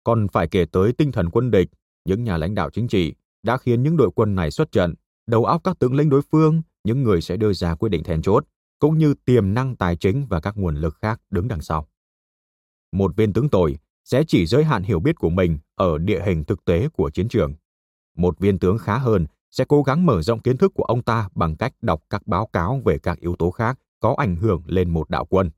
Còn 0.04 0.28
phải 0.28 0.48
kể 0.48 0.66
tới 0.72 0.94
tinh 0.94 1.12
thần 1.12 1.30
quân 1.30 1.52
địch 1.52 1.70
những 2.08 2.24
nhà 2.24 2.38
lãnh 2.38 2.56
đạo 2.56 2.70
chính 2.70 2.88
trị 2.88 3.14
đã 3.44 3.58
khiến 3.58 3.84
những 3.84 3.98
đội 3.98 4.12
quân 4.16 4.36
này 4.36 4.52
xuất 4.52 4.72
trận, 4.72 4.94
đầu 5.28 5.46
óc 5.46 5.62
các 5.64 5.80
tướng 5.80 5.96
lĩnh 5.96 6.10
đối 6.10 6.22
phương, 6.22 6.62
những 6.84 7.04
người 7.04 7.22
sẽ 7.22 7.38
đưa 7.38 7.54
ra 7.54 7.76
quyết 7.76 7.90
định 7.90 8.04
then 8.04 8.22
chốt, 8.22 8.46
cũng 8.80 8.98
như 8.98 9.14
tiềm 9.26 9.54
năng 9.54 9.76
tài 9.76 9.96
chính 9.96 10.26
và 10.30 10.40
các 10.40 10.58
nguồn 10.58 10.76
lực 10.76 10.96
khác 11.02 11.22
đứng 11.30 11.48
đằng 11.48 11.62
sau 11.62 11.88
một 12.92 13.16
viên 13.16 13.34
tướng 13.34 13.50
tồi 13.50 13.78
sẽ 14.04 14.24
chỉ 14.28 14.46
giới 14.46 14.64
hạn 14.64 14.84
hiểu 14.84 15.00
biết 15.00 15.16
của 15.16 15.30
mình 15.30 15.60
ở 15.76 15.98
địa 15.98 16.22
hình 16.26 16.44
thực 16.44 16.66
tế 16.66 16.90
của 16.90 17.10
chiến 17.10 17.28
trường. 17.28 17.54
Một 18.16 18.40
viên 18.40 18.60
tướng 18.60 18.78
khá 18.78 18.98
hơn 18.98 19.26
sẽ 19.52 19.66
cố 19.68 19.84
gắng 19.84 20.06
mở 20.06 20.22
rộng 20.22 20.42
kiến 20.42 20.58
thức 20.58 20.72
của 20.76 20.84
ông 20.84 21.04
ta 21.04 21.30
bằng 21.36 21.56
cách 21.56 21.74
đọc 21.82 22.04
các 22.10 22.28
báo 22.28 22.50
cáo 22.54 22.82
về 22.86 23.00
các 23.00 23.20
yếu 23.20 23.36
tố 23.36 23.52
khác 23.52 23.80
có 24.00 24.16
ảnh 24.18 24.36
hưởng 24.36 24.64
lên 24.66 24.90
một 24.90 25.10
đạo 25.10 25.26
quân. 25.26 25.52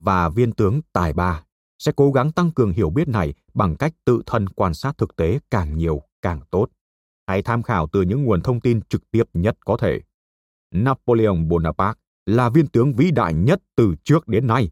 Và 0.00 0.28
viên 0.28 0.52
tướng 0.52 0.80
tài 0.92 1.12
ba 1.12 1.44
sẽ 1.82 1.92
cố 1.96 2.12
gắng 2.12 2.32
tăng 2.32 2.50
cường 2.50 2.72
hiểu 2.72 2.90
biết 2.90 3.08
này 3.08 3.34
bằng 3.54 3.76
cách 3.76 3.92
tự 4.04 4.22
thân 4.26 4.48
quan 4.48 4.74
sát 4.74 4.98
thực 4.98 5.16
tế 5.16 5.38
càng 5.50 5.76
nhiều, 5.76 6.02
càng 6.22 6.40
tốt. 6.50 6.66
Hãy 7.26 7.42
tham 7.42 7.62
khảo 7.62 7.88
từ 7.92 8.02
những 8.02 8.24
nguồn 8.24 8.42
thông 8.42 8.60
tin 8.60 8.80
trực 8.82 9.10
tiếp 9.10 9.22
nhất 9.34 9.56
có 9.64 9.76
thể. 9.76 10.00
Napoleon 10.74 11.34
Bonaparte 11.48 12.00
là 12.26 12.48
viên 12.48 12.66
tướng 12.66 12.92
vĩ 12.94 13.10
đại 13.10 13.34
nhất 13.34 13.62
từ 13.76 13.94
trước 14.04 14.28
đến 14.28 14.46
nay 14.46 14.70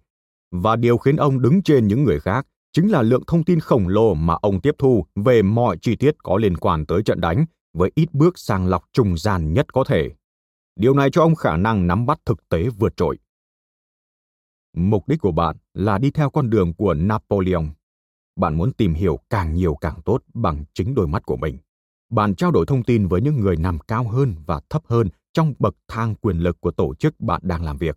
và 0.51 0.77
điều 0.77 0.99
khiến 0.99 1.17
ông 1.17 1.43
đứng 1.43 1.63
trên 1.63 1.87
những 1.87 2.05
người 2.05 2.21
khác 2.21 2.47
chính 2.73 2.89
là 2.89 3.03
lượng 3.03 3.23
thông 3.27 3.45
tin 3.45 3.61
khổng 3.61 3.89
lồ 3.89 4.15
mà 4.15 4.35
ông 4.43 4.61
tiếp 4.61 4.75
thu 4.79 5.05
về 5.15 5.43
mọi 5.43 5.77
chi 5.83 5.97
tiết 5.97 6.15
có 6.23 6.37
liên 6.37 6.57
quan 6.57 6.87
tới 6.87 7.03
trận 7.03 7.21
đánh 7.21 7.45
với 7.73 7.91
ít 7.95 8.15
bước 8.15 8.39
sàng 8.39 8.67
lọc 8.67 8.85
trùng 8.93 9.19
gian 9.19 9.53
nhất 9.53 9.73
có 9.73 9.85
thể. 9.85 10.11
Điều 10.77 10.95
này 10.95 11.09
cho 11.13 11.23
ông 11.23 11.35
khả 11.35 11.57
năng 11.57 11.87
nắm 11.87 12.07
bắt 12.07 12.19
thực 12.27 12.49
tế 12.49 12.69
vượt 12.69 12.97
trội. 12.97 13.19
Mục 14.77 15.09
đích 15.09 15.21
của 15.21 15.33
bạn 15.33 15.57
là 15.75 15.99
đi 15.99 16.11
theo 16.11 16.31
con 16.31 16.51
đường 16.51 16.75
của 16.75 16.95
Napoleon. 16.95 17.65
Bạn 18.37 18.57
muốn 18.57 18.73
tìm 18.73 18.95
hiểu 18.95 19.19
càng 19.31 19.55
nhiều 19.55 19.75
càng 19.75 20.03
tốt 20.05 20.23
bằng 20.35 20.65
chính 20.75 20.95
đôi 20.95 21.07
mắt 21.07 21.27
của 21.27 21.37
mình. 21.37 21.59
Bạn 22.11 22.35
trao 22.35 22.51
đổi 22.51 22.67
thông 22.67 22.83
tin 22.83 23.09
với 23.09 23.21
những 23.21 23.41
người 23.41 23.57
nằm 23.57 23.79
cao 23.79 24.09
hơn 24.09 24.35
và 24.47 24.61
thấp 24.71 24.83
hơn 24.87 25.09
trong 25.33 25.55
bậc 25.59 25.75
thang 25.89 26.15
quyền 26.15 26.39
lực 26.39 26.61
của 26.61 26.71
tổ 26.71 26.95
chức 26.95 27.21
bạn 27.21 27.41
đang 27.45 27.65
làm 27.65 27.77
việc 27.77 27.97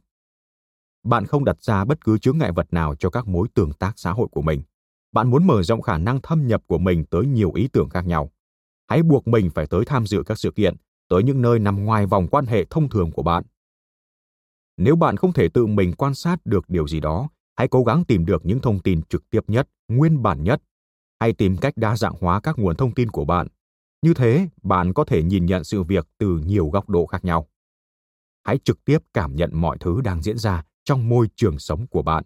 bạn 1.03 1.25
không 1.25 1.45
đặt 1.45 1.63
ra 1.63 1.85
bất 1.85 2.05
cứ 2.05 2.17
chướng 2.17 2.37
ngại 2.37 2.51
vật 2.51 2.67
nào 2.73 2.95
cho 2.95 3.09
các 3.09 3.27
mối 3.27 3.47
tương 3.53 3.73
tác 3.73 3.93
xã 3.95 4.11
hội 4.11 4.27
của 4.31 4.41
mình 4.41 4.61
bạn 5.11 5.29
muốn 5.29 5.47
mở 5.47 5.63
rộng 5.63 5.81
khả 5.81 5.97
năng 5.97 6.21
thâm 6.21 6.47
nhập 6.47 6.61
của 6.67 6.77
mình 6.77 7.05
tới 7.05 7.25
nhiều 7.25 7.51
ý 7.53 7.67
tưởng 7.67 7.89
khác 7.89 8.05
nhau 8.05 8.31
hãy 8.87 9.03
buộc 9.03 9.27
mình 9.27 9.49
phải 9.49 9.67
tới 9.67 9.85
tham 9.85 10.05
dự 10.05 10.23
các 10.25 10.39
sự 10.39 10.51
kiện, 10.51 10.75
tới 11.09 11.23
những 11.23 11.41
nơi 11.41 11.59
nằm 11.59 11.85
ngoài 11.85 12.05
vòng 12.05 12.27
quan 12.27 12.45
hệ 12.45 12.65
thông 12.69 12.89
thường 12.89 13.11
của 13.11 13.23
bạn 13.23 13.43
nếu 14.77 14.95
bạn 14.95 15.17
không 15.17 15.33
thể 15.33 15.49
tự 15.49 15.65
mình 15.65 15.93
quan 15.95 16.13
sát 16.13 16.45
được 16.45 16.69
điều 16.69 16.87
gì 16.87 16.99
đó, 16.99 17.29
hãy 17.55 17.67
cố 17.67 17.83
gắng 17.83 18.05
tìm 18.05 18.25
được 18.25 18.45
những 18.45 18.59
thông 18.59 18.79
tin 18.79 19.01
trực 19.03 19.29
tiếp 19.29 19.41
nhất, 19.47 19.69
nguyên 19.87 20.23
bản 20.23 20.43
nhất. 20.43 20.61
Hay 21.19 21.33
tìm 21.33 21.57
cách 21.57 21.73
đa 21.77 21.95
dạng 21.95 22.15
hóa 22.19 22.39
các 22.39 22.59
nguồn 22.59 22.75
thông 22.75 22.93
tin 22.93 23.09
của 23.09 23.25
bạn. 23.25 23.47
Như 24.01 24.13
thế, 24.13 24.47
bạn 24.63 24.93
có 24.93 25.03
thể 25.03 25.23
nhìn 25.23 25.45
nhận 25.45 25.63
sự 25.63 25.83
việc 25.83 26.07
từ 26.17 26.41
nhiều 26.45 26.69
góc 26.69 26.89
độ 26.89 27.05
khác 27.05 27.25
nhau. 27.25 27.47
Hãy 28.43 28.59
trực 28.63 28.85
tiếp 28.85 28.97
cảm 29.13 29.35
nhận 29.35 29.49
mọi 29.53 29.77
thứ 29.79 30.01
đang 30.01 30.21
diễn 30.21 30.37
ra 30.37 30.63
trong 30.83 31.09
môi 31.09 31.27
trường 31.35 31.59
sống 31.59 31.87
của 31.87 32.01
bạn. 32.01 32.23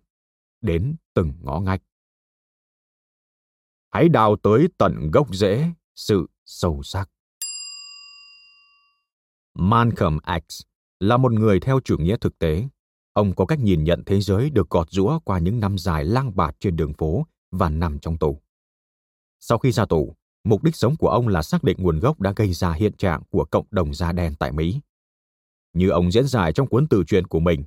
Đến 0.61 0.95
từng 1.13 1.33
ngõ 1.41 1.59
ngách. 1.59 1.81
Hãy 3.91 4.09
đào 4.09 4.35
tới 4.43 4.67
tận 4.77 5.11
gốc 5.11 5.35
rễ, 5.35 5.71
sự 5.95 6.27
sâu 6.45 6.83
sắc. 6.83 7.09
Malcolm 9.53 10.19
x 10.49 10.61
là 10.99 11.17
một 11.17 11.31
người 11.31 11.59
theo 11.59 11.79
chủ 11.83 11.97
nghĩa 11.97 12.17
thực 12.21 12.39
tế 12.39 12.67
ông 13.13 13.35
có 13.35 13.45
cách 13.45 13.59
nhìn 13.59 13.83
nhận 13.83 14.03
thế 14.05 14.21
giới 14.21 14.49
được 14.49 14.69
gọt 14.69 14.91
rũa 14.91 15.19
qua 15.19 15.39
những 15.39 15.59
năm 15.59 15.77
dài 15.77 16.05
lang 16.05 16.35
bạt 16.35 16.55
trên 16.59 16.75
đường 16.75 16.93
phố 16.93 17.25
và 17.51 17.69
nằm 17.69 17.99
trong 17.99 18.17
tù 18.17 18.41
sau 19.39 19.57
khi 19.57 19.71
ra 19.71 19.85
tù 19.85 20.15
mục 20.43 20.63
đích 20.63 20.75
sống 20.75 20.95
của 20.95 21.09
ông 21.09 21.27
là 21.27 21.41
xác 21.41 21.63
định 21.63 21.77
nguồn 21.79 21.99
gốc 21.99 22.21
đã 22.21 22.33
gây 22.35 22.53
ra 22.53 22.73
hiện 22.73 22.93
trạng 22.93 23.21
của 23.29 23.45
cộng 23.45 23.65
đồng 23.71 23.93
da 23.93 24.11
đen 24.11 24.35
tại 24.39 24.51
mỹ 24.51 24.81
như 25.77 25.89
ông 25.89 26.11
diễn 26.11 26.27
giải 26.27 26.53
trong 26.53 26.67
cuốn 26.67 26.87
tự 26.87 27.03
truyện 27.07 27.27
của 27.27 27.39
mình. 27.39 27.63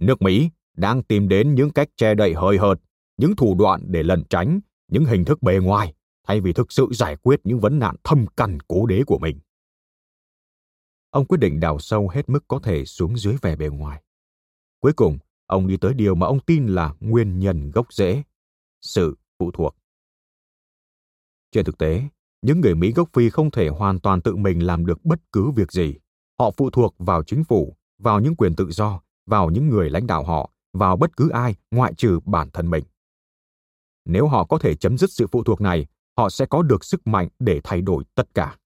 Nước 0.00 0.22
Mỹ 0.22 0.50
đang 0.76 1.02
tìm 1.02 1.28
đến 1.28 1.54
những 1.54 1.70
cách 1.70 1.88
che 1.96 2.14
đậy 2.14 2.34
hời 2.34 2.58
hợt, 2.58 2.78
những 3.16 3.36
thủ 3.36 3.56
đoạn 3.58 3.80
để 3.86 4.02
lẩn 4.02 4.24
tránh, 4.30 4.60
những 4.88 5.04
hình 5.04 5.24
thức 5.24 5.42
bề 5.42 5.58
ngoài, 5.58 5.94
thay 6.26 6.40
vì 6.40 6.52
thực 6.52 6.72
sự 6.72 6.88
giải 6.90 7.16
quyết 7.16 7.40
những 7.44 7.60
vấn 7.60 7.78
nạn 7.78 7.96
thâm 8.04 8.26
căn 8.36 8.58
cố 8.68 8.86
đế 8.86 9.02
của 9.06 9.18
mình. 9.18 9.38
Ông 11.14 11.26
quyết 11.26 11.38
định 11.38 11.60
đào 11.60 11.78
sâu 11.78 12.08
hết 12.08 12.28
mức 12.28 12.44
có 12.48 12.60
thể 12.62 12.84
xuống 12.84 13.16
dưới 13.16 13.36
vẻ 13.42 13.56
bề 13.56 13.68
ngoài. 13.68 14.02
Cuối 14.80 14.92
cùng, 14.92 15.18
ông 15.46 15.66
đi 15.66 15.76
tới 15.76 15.94
điều 15.94 16.14
mà 16.14 16.26
ông 16.26 16.40
tin 16.40 16.66
là 16.66 16.94
nguyên 17.00 17.38
nhân 17.38 17.70
gốc 17.70 17.92
rễ, 17.92 18.22
sự 18.82 19.16
phụ 19.38 19.50
thuộc. 19.50 19.76
Trên 21.52 21.64
thực 21.64 21.78
tế, 21.78 22.02
những 22.42 22.60
người 22.60 22.74
Mỹ 22.74 22.92
gốc 22.92 23.08
Phi 23.12 23.30
không 23.30 23.50
thể 23.50 23.68
hoàn 23.68 24.00
toàn 24.00 24.20
tự 24.20 24.36
mình 24.36 24.66
làm 24.66 24.86
được 24.86 25.04
bất 25.04 25.32
cứ 25.32 25.50
việc 25.50 25.72
gì. 25.72 25.94
Họ 26.38 26.50
phụ 26.56 26.70
thuộc 26.70 26.94
vào 26.98 27.22
chính 27.22 27.44
phủ, 27.44 27.76
vào 27.98 28.20
những 28.20 28.36
quyền 28.36 28.54
tự 28.54 28.70
do, 28.70 29.00
vào 29.26 29.50
những 29.50 29.68
người 29.68 29.90
lãnh 29.90 30.06
đạo 30.06 30.24
họ, 30.24 30.50
vào 30.72 30.96
bất 30.96 31.16
cứ 31.16 31.28
ai 31.28 31.54
ngoại 31.70 31.94
trừ 31.94 32.20
bản 32.24 32.50
thân 32.52 32.70
mình. 32.70 32.84
Nếu 34.04 34.28
họ 34.28 34.44
có 34.44 34.58
thể 34.58 34.74
chấm 34.74 34.98
dứt 34.98 35.10
sự 35.10 35.26
phụ 35.26 35.44
thuộc 35.44 35.60
này, 35.60 35.86
họ 36.16 36.30
sẽ 36.30 36.46
có 36.46 36.62
được 36.62 36.84
sức 36.84 37.06
mạnh 37.06 37.28
để 37.38 37.60
thay 37.64 37.80
đổi 37.80 38.04
tất 38.14 38.34
cả. 38.34 38.56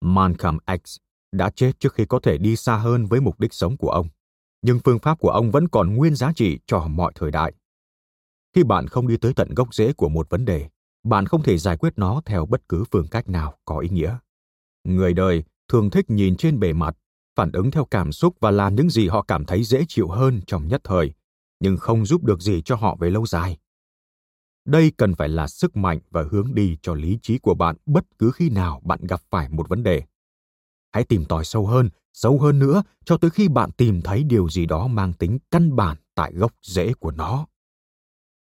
Malcolm 0.00 0.58
X 0.84 0.96
đã 1.32 1.50
chết 1.50 1.80
trước 1.80 1.94
khi 1.94 2.04
có 2.04 2.20
thể 2.22 2.38
đi 2.38 2.56
xa 2.56 2.76
hơn 2.76 3.06
với 3.06 3.20
mục 3.20 3.40
đích 3.40 3.54
sống 3.54 3.76
của 3.76 3.90
ông, 3.90 4.08
nhưng 4.62 4.78
phương 4.84 4.98
pháp 4.98 5.18
của 5.18 5.30
ông 5.30 5.50
vẫn 5.50 5.68
còn 5.68 5.94
nguyên 5.94 6.14
giá 6.14 6.32
trị 6.36 6.58
cho 6.66 6.86
mọi 6.88 7.12
thời 7.14 7.30
đại. 7.30 7.52
Khi 8.54 8.64
bạn 8.64 8.86
không 8.86 9.08
đi 9.08 9.16
tới 9.16 9.32
tận 9.34 9.54
gốc 9.54 9.74
rễ 9.74 9.92
của 9.92 10.08
một 10.08 10.30
vấn 10.30 10.44
đề, 10.44 10.68
bạn 11.04 11.26
không 11.26 11.42
thể 11.42 11.58
giải 11.58 11.76
quyết 11.76 11.92
nó 11.96 12.22
theo 12.24 12.46
bất 12.46 12.68
cứ 12.68 12.84
phương 12.90 13.08
cách 13.08 13.28
nào 13.28 13.54
có 13.64 13.78
ý 13.78 13.88
nghĩa. 13.88 14.18
Người 14.84 15.14
đời 15.14 15.44
thường 15.68 15.90
thích 15.90 16.10
nhìn 16.10 16.36
trên 16.36 16.60
bề 16.60 16.72
mặt, 16.72 16.96
phản 17.36 17.52
ứng 17.52 17.70
theo 17.70 17.84
cảm 17.84 18.12
xúc 18.12 18.36
và 18.40 18.50
làm 18.50 18.74
những 18.74 18.90
gì 18.90 19.08
họ 19.08 19.22
cảm 19.22 19.44
thấy 19.44 19.64
dễ 19.64 19.84
chịu 19.88 20.08
hơn 20.08 20.40
trong 20.46 20.68
nhất 20.68 20.80
thời, 20.84 21.12
nhưng 21.60 21.76
không 21.76 22.06
giúp 22.06 22.24
được 22.24 22.40
gì 22.42 22.62
cho 22.62 22.76
họ 22.76 22.96
về 23.00 23.10
lâu 23.10 23.26
dài. 23.26 23.58
Đây 24.68 24.92
cần 24.96 25.14
phải 25.14 25.28
là 25.28 25.46
sức 25.46 25.76
mạnh 25.76 25.98
và 26.10 26.24
hướng 26.30 26.54
đi 26.54 26.76
cho 26.82 26.94
lý 26.94 27.18
trí 27.22 27.38
của 27.38 27.54
bạn 27.54 27.76
bất 27.86 28.04
cứ 28.18 28.30
khi 28.34 28.50
nào 28.50 28.80
bạn 28.84 29.00
gặp 29.08 29.20
phải 29.30 29.48
một 29.48 29.68
vấn 29.68 29.82
đề. 29.82 30.02
Hãy 30.92 31.04
tìm 31.04 31.24
tòi 31.24 31.44
sâu 31.44 31.66
hơn, 31.66 31.88
sâu 32.12 32.40
hơn 32.40 32.58
nữa 32.58 32.82
cho 33.04 33.16
tới 33.16 33.30
khi 33.30 33.48
bạn 33.48 33.70
tìm 33.72 34.02
thấy 34.02 34.24
điều 34.24 34.48
gì 34.48 34.66
đó 34.66 34.86
mang 34.86 35.12
tính 35.12 35.38
căn 35.50 35.76
bản 35.76 35.96
tại 36.14 36.32
gốc 36.32 36.52
rễ 36.62 36.92
của 36.92 37.10
nó. 37.10 37.46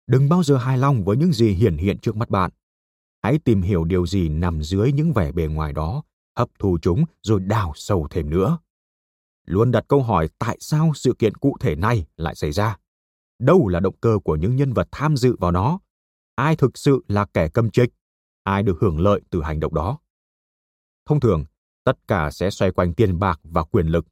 Đừng 0.07 0.29
bao 0.29 0.43
giờ 0.43 0.57
hài 0.57 0.79
lòng 0.79 1.05
với 1.05 1.17
những 1.17 1.33
gì 1.33 1.51
hiển 1.51 1.77
hiện 1.77 1.99
trước 1.99 2.17
mắt 2.17 2.31
bạn. 2.31 2.51
Hãy 3.23 3.39
tìm 3.39 3.63
hiểu 3.63 3.85
điều 3.85 4.07
gì 4.07 4.29
nằm 4.29 4.63
dưới 4.63 4.93
những 4.93 5.13
vẻ 5.13 5.33
bề 5.33 5.47
ngoài 5.47 5.73
đó, 5.73 6.03
hấp 6.37 6.49
thu 6.59 6.79
chúng 6.83 7.05
rồi 7.23 7.41
đào 7.41 7.73
sâu 7.75 8.07
thêm 8.11 8.31
nữa. 8.31 8.59
Luôn 9.47 9.71
đặt 9.71 9.85
câu 9.89 10.03
hỏi 10.03 10.29
tại 10.39 10.57
sao 10.61 10.93
sự 10.95 11.15
kiện 11.19 11.35
cụ 11.35 11.57
thể 11.61 11.77
này 11.77 12.07
lại 12.17 12.35
xảy 12.35 12.53
ra. 12.53 12.77
Đâu 13.39 13.69
là 13.69 13.81
động 13.81 13.97
cơ 14.01 14.19
của 14.25 14.37
những 14.37 14.57
nhân 14.57 14.73
vật 14.73 14.89
tham 14.91 15.17
dự 15.17 15.37
vào 15.41 15.51
nó? 15.51 15.79
Ai 16.35 16.57
thực 16.57 16.79
sự 16.79 17.05
là 17.09 17.27
kẻ 17.35 17.49
cầm 17.49 17.71
trịch? 17.71 17.91
Ai 18.43 18.63
được 18.63 18.79
hưởng 18.81 19.01
lợi 19.01 19.21
từ 19.31 19.43
hành 19.43 19.61
động 19.61 19.75
đó? 19.75 19.99
Thông 21.07 21.21
thường, 21.21 21.45
tất 21.85 22.09
cả 22.09 22.31
sẽ 22.31 22.51
xoay 22.51 22.71
quanh 22.71 22.95
tiền 22.95 23.19
bạc 23.19 23.41
và 23.43 23.63
quyền 23.63 23.87
lực 23.87 24.07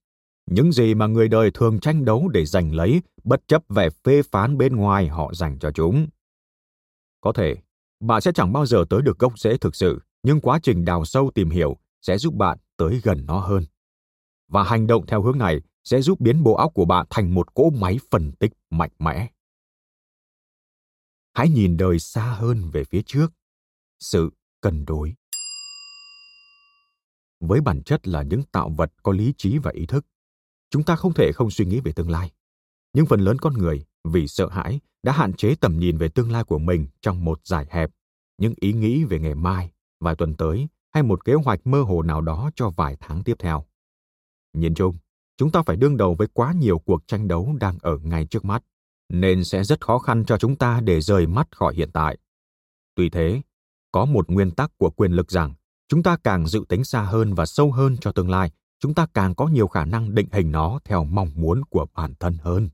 những 0.51 0.73
gì 0.73 0.95
mà 0.95 1.07
người 1.07 1.29
đời 1.29 1.51
thường 1.55 1.81
tranh 1.81 2.05
đấu 2.05 2.29
để 2.29 2.47
giành 2.47 2.75
lấy 2.75 3.03
bất 3.25 3.49
chấp 3.49 3.63
vẻ 3.69 3.91
phê 4.05 4.23
phán 4.23 4.59
bên 4.59 4.77
ngoài 4.77 5.09
họ 5.09 5.35
dành 5.35 5.59
cho 5.59 5.71
chúng 5.71 6.07
có 7.21 7.33
thể 7.33 7.57
bạn 8.01 8.21
sẽ 8.21 8.33
chẳng 8.35 8.53
bao 8.53 8.67
giờ 8.67 8.85
tới 8.91 9.03
được 9.03 9.19
gốc 9.19 9.39
rễ 9.39 9.57
thực 9.57 9.77
sự 9.77 10.01
nhưng 10.23 10.41
quá 10.41 10.59
trình 10.63 10.85
đào 10.85 11.05
sâu 11.05 11.31
tìm 11.35 11.51
hiểu 11.51 11.77
sẽ 12.03 12.19
giúp 12.19 12.35
bạn 12.35 12.59
tới 12.77 13.01
gần 13.03 13.27
nó 13.27 13.41
hơn 13.41 13.65
và 14.49 14.63
hành 14.63 14.87
động 14.87 15.07
theo 15.07 15.23
hướng 15.23 15.39
này 15.39 15.61
sẽ 15.85 16.01
giúp 16.01 16.21
biến 16.21 16.43
bộ 16.43 16.55
óc 16.55 16.75
của 16.75 16.85
bạn 16.85 17.07
thành 17.11 17.35
một 17.35 17.55
cỗ 17.55 17.71
máy 17.71 17.99
phân 18.11 18.33
tích 18.33 18.53
mạnh 18.71 18.91
mẽ 18.99 19.29
hãy 21.35 21.49
nhìn 21.49 21.77
đời 21.77 21.99
xa 21.99 22.23
hơn 22.23 22.71
về 22.73 22.85
phía 22.85 23.03
trước. 23.03 23.33
Sự 24.01 24.31
cân 24.61 24.85
đối. 24.85 25.15
Với 27.41 27.61
bản 27.61 27.83
chất 27.83 28.09
là 28.09 28.23
những 28.23 28.43
tạo 28.43 28.69
vật 28.69 28.93
có 29.03 29.13
lý 29.13 29.35
trí 29.37 29.59
và 29.59 29.71
ý 29.71 29.87
thức, 29.87 30.07
chúng 30.71 30.83
ta 30.83 30.97
không 30.97 31.15
thể 31.15 31.33
không 31.33 31.51
suy 31.51 31.65
nghĩ 31.65 31.81
về 31.81 31.93
tương 31.93 32.11
lai. 32.11 32.33
Nhưng 32.93 33.07
phần 33.07 33.21
lớn 33.21 33.37
con 33.39 33.55
người 33.55 33.85
vì 34.05 34.29
sợ 34.29 34.49
hãi 34.49 34.81
đã 35.03 35.13
hạn 35.13 35.33
chế 35.33 35.55
tầm 35.55 35.79
nhìn 35.79 35.99
về 35.99 36.09
tương 36.09 36.33
lai 36.33 36.45
của 36.45 36.59
mình 36.59 36.87
trong 37.01 37.25
một 37.25 37.41
giải 37.47 37.67
hẹp. 37.71 37.91
Những 38.39 38.55
ý 38.57 38.73
nghĩ 38.73 39.05
về 39.05 39.19
ngày 39.19 39.35
mai, 39.35 39.71
vài 40.01 40.17
tuần 40.17 40.35
tới 40.37 40.69
hay 40.91 41.03
một 41.03 41.25
kế 41.25 41.35
hoạch 41.35 41.67
mơ 41.67 41.83
hồ 41.83 42.03
nào 42.03 42.21
đó 42.21 42.51
cho 42.57 42.71
vài 42.71 42.97
tháng 43.01 43.25
tiếp 43.25 43.35
theo. 43.39 43.67
Nhìn 44.53 44.75
chung, 44.75 44.97
chúng 45.37 45.51
ta 45.51 45.63
phải 45.63 45.77
đương 45.77 45.97
đầu 45.97 46.15
với 46.15 46.29
quá 46.33 46.53
nhiều 46.53 46.79
cuộc 46.79 47.07
tranh 47.07 47.29
đấu 47.29 47.55
đang 47.61 47.79
ở 47.83 47.99
ngay 47.99 48.27
trước 48.27 48.45
mắt 48.45 48.65
nên 49.11 49.45
sẽ 49.45 49.65
rất 49.65 49.85
khó 49.85 49.99
khăn 49.99 50.25
cho 50.25 50.39
chúng 50.39 50.57
ta 50.57 50.81
để 50.81 51.01
rời 51.01 51.27
mắt 51.27 51.49
khỏi 51.57 51.75
hiện 51.75 51.91
tại. 51.93 52.19
Tuy 52.95 53.11
thế, 53.11 53.43
có 53.93 54.05
một 54.05 54.31
nguyên 54.31 54.51
tắc 54.51 54.71
của 54.79 54.91
quyền 54.91 55.13
lực 55.13 55.31
rằng, 55.31 55.55
chúng 55.89 56.03
ta 56.03 56.17
càng 56.25 56.47
dự 56.47 56.65
tính 56.69 56.85
xa 56.85 57.03
hơn 57.03 57.35
và 57.35 57.47
sâu 57.47 57.73
hơn 57.73 57.97
cho 58.01 58.13
tương 58.13 58.31
lai, 58.31 58.51
chúng 58.81 58.95
ta 58.95 59.07
càng 59.15 59.35
có 59.35 59.47
nhiều 59.47 59.69
khả 59.69 59.85
năng 59.85 60.15
định 60.15 60.29
hình 60.33 60.53
nó 60.53 60.81
theo 60.85 61.05
mong 61.05 61.31
muốn 61.35 61.63
của 61.71 61.87
bản 61.95 62.15
thân 62.21 62.37
hơn. 62.43 62.69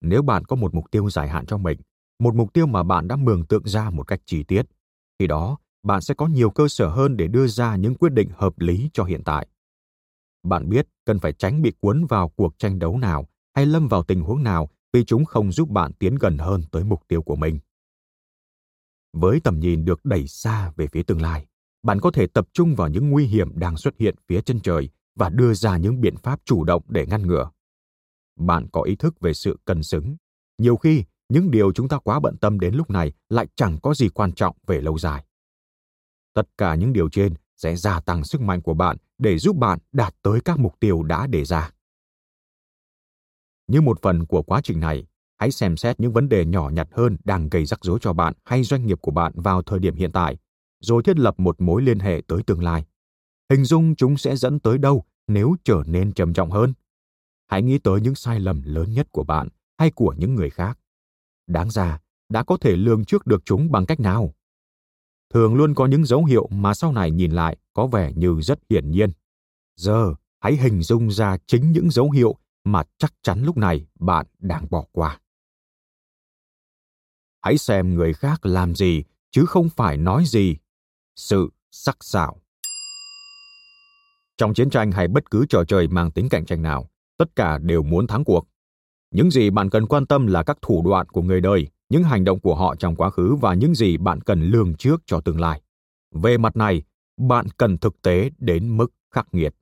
Nếu 0.00 0.22
bạn 0.22 0.44
có 0.44 0.56
một 0.56 0.74
mục 0.74 0.84
tiêu 0.90 1.10
dài 1.10 1.28
hạn 1.28 1.46
cho 1.46 1.56
mình, 1.56 1.78
một 2.18 2.34
mục 2.34 2.52
tiêu 2.52 2.66
mà 2.66 2.82
bạn 2.82 3.08
đã 3.08 3.16
mường 3.16 3.46
tượng 3.46 3.64
ra 3.68 3.90
một 3.90 4.02
cách 4.02 4.20
chi 4.26 4.42
tiết 4.42 4.62
thì 5.18 5.26
đó, 5.26 5.58
bạn 5.82 6.00
sẽ 6.00 6.14
có 6.14 6.26
nhiều 6.26 6.50
cơ 6.50 6.68
sở 6.68 6.88
hơn 6.88 7.16
để 7.16 7.26
đưa 7.26 7.46
ra 7.46 7.76
những 7.76 7.94
quyết 7.94 8.12
định 8.12 8.28
hợp 8.36 8.58
lý 8.58 8.90
cho 8.92 9.04
hiện 9.04 9.22
tại. 9.24 9.46
Bạn 10.42 10.68
biết 10.68 10.88
cần 11.04 11.18
phải 11.18 11.32
tránh 11.32 11.62
bị 11.62 11.72
cuốn 11.80 12.06
vào 12.06 12.28
cuộc 12.28 12.58
tranh 12.58 12.78
đấu 12.78 12.98
nào 12.98 13.28
hay 13.54 13.66
lâm 13.66 13.88
vào 13.88 14.02
tình 14.02 14.20
huống 14.20 14.42
nào 14.42 14.70
vì 14.92 15.04
chúng 15.04 15.24
không 15.24 15.52
giúp 15.52 15.68
bạn 15.68 15.92
tiến 15.92 16.14
gần 16.14 16.38
hơn 16.38 16.62
tới 16.72 16.84
mục 16.84 17.02
tiêu 17.08 17.22
của 17.22 17.36
mình. 17.36 17.58
Với 19.12 19.40
tầm 19.40 19.60
nhìn 19.60 19.84
được 19.84 20.04
đẩy 20.04 20.26
xa 20.28 20.72
về 20.76 20.86
phía 20.92 21.02
tương 21.02 21.22
lai, 21.22 21.46
bạn 21.82 22.00
có 22.00 22.10
thể 22.10 22.26
tập 22.26 22.48
trung 22.52 22.74
vào 22.74 22.88
những 22.88 23.10
nguy 23.10 23.26
hiểm 23.26 23.58
đang 23.58 23.76
xuất 23.76 23.96
hiện 23.98 24.14
phía 24.28 24.40
chân 24.40 24.60
trời 24.60 24.90
và 25.14 25.28
đưa 25.28 25.54
ra 25.54 25.76
những 25.76 26.00
biện 26.00 26.16
pháp 26.16 26.40
chủ 26.44 26.64
động 26.64 26.82
để 26.88 27.06
ngăn 27.06 27.26
ngừa. 27.26 27.50
Bạn 28.36 28.66
có 28.72 28.82
ý 28.82 28.96
thức 28.96 29.20
về 29.20 29.34
sự 29.34 29.58
cân 29.64 29.82
xứng. 29.82 30.16
Nhiều 30.58 30.76
khi, 30.76 31.04
những 31.28 31.50
điều 31.50 31.72
chúng 31.72 31.88
ta 31.88 31.98
quá 31.98 32.20
bận 32.20 32.36
tâm 32.36 32.60
đến 32.60 32.74
lúc 32.74 32.90
này 32.90 33.12
lại 33.28 33.46
chẳng 33.56 33.78
có 33.82 33.94
gì 33.94 34.08
quan 34.08 34.32
trọng 34.32 34.56
về 34.66 34.80
lâu 34.80 34.98
dài. 34.98 35.24
Tất 36.34 36.48
cả 36.58 36.74
những 36.74 36.92
điều 36.92 37.08
trên 37.08 37.34
sẽ 37.56 37.76
gia 37.76 38.00
tăng 38.00 38.24
sức 38.24 38.40
mạnh 38.40 38.62
của 38.62 38.74
bạn 38.74 38.96
để 39.18 39.38
giúp 39.38 39.56
bạn 39.56 39.78
đạt 39.92 40.14
tới 40.22 40.40
các 40.40 40.58
mục 40.58 40.74
tiêu 40.80 41.02
đã 41.02 41.26
đề 41.26 41.44
ra 41.44 41.70
như 43.66 43.80
một 43.80 44.02
phần 44.02 44.26
của 44.26 44.42
quá 44.42 44.60
trình 44.64 44.80
này 44.80 45.06
hãy 45.38 45.50
xem 45.50 45.76
xét 45.76 46.00
những 46.00 46.12
vấn 46.12 46.28
đề 46.28 46.44
nhỏ 46.44 46.70
nhặt 46.70 46.88
hơn 46.92 47.16
đang 47.24 47.48
gây 47.48 47.66
rắc 47.66 47.84
rối 47.84 47.98
cho 48.02 48.12
bạn 48.12 48.34
hay 48.44 48.62
doanh 48.62 48.86
nghiệp 48.86 48.98
của 49.00 49.10
bạn 49.10 49.32
vào 49.36 49.62
thời 49.62 49.78
điểm 49.78 49.94
hiện 49.96 50.12
tại 50.12 50.36
rồi 50.80 51.02
thiết 51.02 51.18
lập 51.18 51.40
một 51.40 51.60
mối 51.60 51.82
liên 51.82 51.98
hệ 51.98 52.22
tới 52.26 52.42
tương 52.42 52.62
lai. 52.62 52.84
Hình 53.50 53.64
dung 53.64 53.94
chúng 53.96 54.16
sẽ 54.16 54.36
dẫn 54.36 54.60
tới 54.60 54.78
đâu 54.78 55.04
nếu 55.26 55.56
trở 55.64 55.82
nên 55.86 56.12
trầm 56.12 56.32
trọng 56.32 56.50
hơn? 56.50 56.74
Hãy 57.46 57.62
nghĩ 57.62 57.78
tới 57.78 58.00
những 58.00 58.14
sai 58.14 58.40
lầm 58.40 58.62
lớn 58.64 58.92
nhất 58.92 59.08
của 59.12 59.24
bạn 59.24 59.48
hay 59.78 59.90
của 59.90 60.14
những 60.18 60.34
người 60.34 60.50
khác. 60.50 60.78
Đáng 61.46 61.70
ra, 61.70 62.00
đã 62.28 62.42
có 62.42 62.56
thể 62.56 62.76
lường 62.76 63.04
trước 63.04 63.26
được 63.26 63.42
chúng 63.44 63.70
bằng 63.70 63.86
cách 63.86 64.00
nào? 64.00 64.34
Thường 65.34 65.54
luôn 65.54 65.74
có 65.74 65.86
những 65.86 66.04
dấu 66.04 66.24
hiệu 66.24 66.48
mà 66.50 66.74
sau 66.74 66.92
này 66.92 67.10
nhìn 67.10 67.32
lại 67.32 67.56
có 67.72 67.86
vẻ 67.86 68.12
như 68.16 68.40
rất 68.40 68.58
hiển 68.70 68.90
nhiên. 68.90 69.12
Giờ, 69.76 70.14
hãy 70.40 70.56
hình 70.56 70.82
dung 70.82 71.10
ra 71.10 71.36
chính 71.46 71.72
những 71.72 71.90
dấu 71.90 72.10
hiệu 72.10 72.36
mà 72.66 72.82
chắc 72.98 73.14
chắn 73.22 73.44
lúc 73.44 73.56
này 73.56 73.86
bạn 73.98 74.26
đang 74.38 74.66
bỏ 74.70 74.84
qua. 74.92 75.20
Hãy 77.42 77.58
xem 77.58 77.94
người 77.94 78.12
khác 78.12 78.46
làm 78.46 78.74
gì 78.74 79.04
chứ 79.30 79.46
không 79.46 79.68
phải 79.68 79.96
nói 79.96 80.24
gì 80.26 80.56
sự 81.16 81.50
sắc 81.70 81.96
sảo. 82.00 82.40
Trong 84.36 84.54
chiến 84.54 84.70
tranh 84.70 84.92
hay 84.92 85.08
bất 85.08 85.30
cứ 85.30 85.46
trò 85.48 85.64
chơi 85.64 85.88
mang 85.88 86.10
tính 86.10 86.28
cạnh 86.28 86.46
tranh 86.46 86.62
nào, 86.62 86.90
tất 87.18 87.36
cả 87.36 87.58
đều 87.58 87.82
muốn 87.82 88.06
thắng 88.06 88.24
cuộc. 88.24 88.48
Những 89.10 89.30
gì 89.30 89.50
bạn 89.50 89.70
cần 89.70 89.86
quan 89.86 90.06
tâm 90.06 90.26
là 90.26 90.42
các 90.42 90.58
thủ 90.62 90.82
đoạn 90.90 91.08
của 91.08 91.22
người 91.22 91.40
đời, 91.40 91.68
những 91.88 92.02
hành 92.02 92.24
động 92.24 92.40
của 92.40 92.54
họ 92.54 92.74
trong 92.76 92.96
quá 92.96 93.10
khứ 93.10 93.34
và 93.34 93.54
những 93.54 93.74
gì 93.74 93.96
bạn 93.96 94.20
cần 94.20 94.42
lường 94.42 94.74
trước 94.74 95.02
cho 95.06 95.20
tương 95.20 95.40
lai. 95.40 95.62
Về 96.14 96.38
mặt 96.38 96.56
này, 96.56 96.82
bạn 97.16 97.46
cần 97.56 97.78
thực 97.78 98.02
tế 98.02 98.30
đến 98.38 98.76
mức 98.76 98.92
khắc 99.10 99.26
nghiệt. 99.32 99.54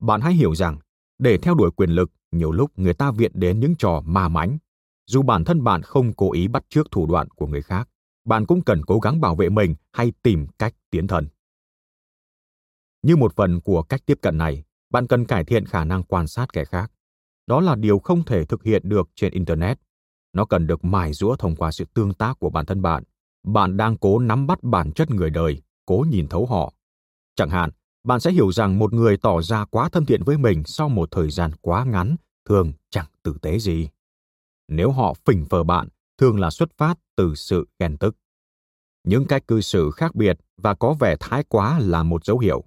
Bạn 0.00 0.20
hãy 0.20 0.32
hiểu 0.32 0.54
rằng, 0.54 0.78
để 1.18 1.38
theo 1.38 1.54
đuổi 1.54 1.70
quyền 1.70 1.90
lực, 1.90 2.12
nhiều 2.32 2.52
lúc 2.52 2.78
người 2.78 2.94
ta 2.94 3.10
viện 3.10 3.32
đến 3.34 3.60
những 3.60 3.74
trò 3.78 4.02
ma 4.04 4.28
mánh 4.28 4.58
Dù 5.06 5.22
bản 5.22 5.44
thân 5.44 5.64
bạn 5.64 5.82
không 5.82 6.12
cố 6.12 6.32
ý 6.32 6.48
bắt 6.48 6.64
chước 6.68 6.90
thủ 6.90 7.06
đoạn 7.06 7.28
của 7.28 7.46
người 7.46 7.62
khác, 7.62 7.88
bạn 8.24 8.46
cũng 8.46 8.62
cần 8.62 8.84
cố 8.84 8.98
gắng 8.98 9.20
bảo 9.20 9.36
vệ 9.36 9.48
mình 9.48 9.74
hay 9.92 10.12
tìm 10.22 10.46
cách 10.58 10.74
tiến 10.90 11.06
thân. 11.06 11.28
Như 13.02 13.16
một 13.16 13.36
phần 13.36 13.60
của 13.60 13.82
cách 13.82 14.00
tiếp 14.06 14.18
cận 14.22 14.38
này, 14.38 14.64
bạn 14.90 15.06
cần 15.06 15.24
cải 15.24 15.44
thiện 15.44 15.66
khả 15.66 15.84
năng 15.84 16.02
quan 16.02 16.26
sát 16.26 16.52
kẻ 16.52 16.64
khác. 16.64 16.92
Đó 17.46 17.60
là 17.60 17.76
điều 17.76 17.98
không 17.98 18.24
thể 18.24 18.44
thực 18.44 18.62
hiện 18.64 18.82
được 18.84 19.08
trên 19.14 19.32
Internet. 19.32 19.78
Nó 20.32 20.44
cần 20.44 20.66
được 20.66 20.84
mài 20.84 21.12
rũa 21.12 21.36
thông 21.36 21.56
qua 21.56 21.72
sự 21.72 21.84
tương 21.94 22.14
tác 22.14 22.38
của 22.38 22.50
bản 22.50 22.66
thân 22.66 22.82
bạn. 22.82 23.02
Bạn 23.46 23.76
đang 23.76 23.96
cố 23.96 24.18
nắm 24.18 24.46
bắt 24.46 24.62
bản 24.62 24.92
chất 24.92 25.10
người 25.10 25.30
đời, 25.30 25.62
cố 25.86 26.04
nhìn 26.10 26.28
thấu 26.28 26.46
họ. 26.46 26.72
Chẳng 27.36 27.50
hạn, 27.50 27.70
bạn 28.04 28.20
sẽ 28.20 28.30
hiểu 28.30 28.52
rằng 28.52 28.78
một 28.78 28.92
người 28.92 29.16
tỏ 29.16 29.42
ra 29.42 29.64
quá 29.64 29.88
thân 29.88 30.06
thiện 30.06 30.22
với 30.22 30.38
mình 30.38 30.62
sau 30.66 30.88
một 30.88 31.10
thời 31.10 31.30
gian 31.30 31.50
quá 31.60 31.84
ngắn 31.84 32.16
thường 32.48 32.72
chẳng 32.90 33.06
tử 33.22 33.36
tế 33.42 33.58
gì. 33.58 33.88
Nếu 34.68 34.90
họ 34.90 35.14
phỉnh 35.24 35.46
phờ 35.50 35.62
bạn, 35.62 35.88
thường 36.18 36.40
là 36.40 36.50
xuất 36.50 36.68
phát 36.76 36.98
từ 37.16 37.34
sự 37.34 37.68
ghen 37.78 37.96
tức. 37.96 38.16
Những 39.04 39.26
cách 39.26 39.46
cư 39.48 39.60
xử 39.60 39.90
khác 39.90 40.14
biệt 40.14 40.38
và 40.56 40.74
có 40.74 40.94
vẻ 41.00 41.16
thái 41.20 41.44
quá 41.48 41.78
là 41.78 42.02
một 42.02 42.24
dấu 42.24 42.38
hiệu. 42.38 42.64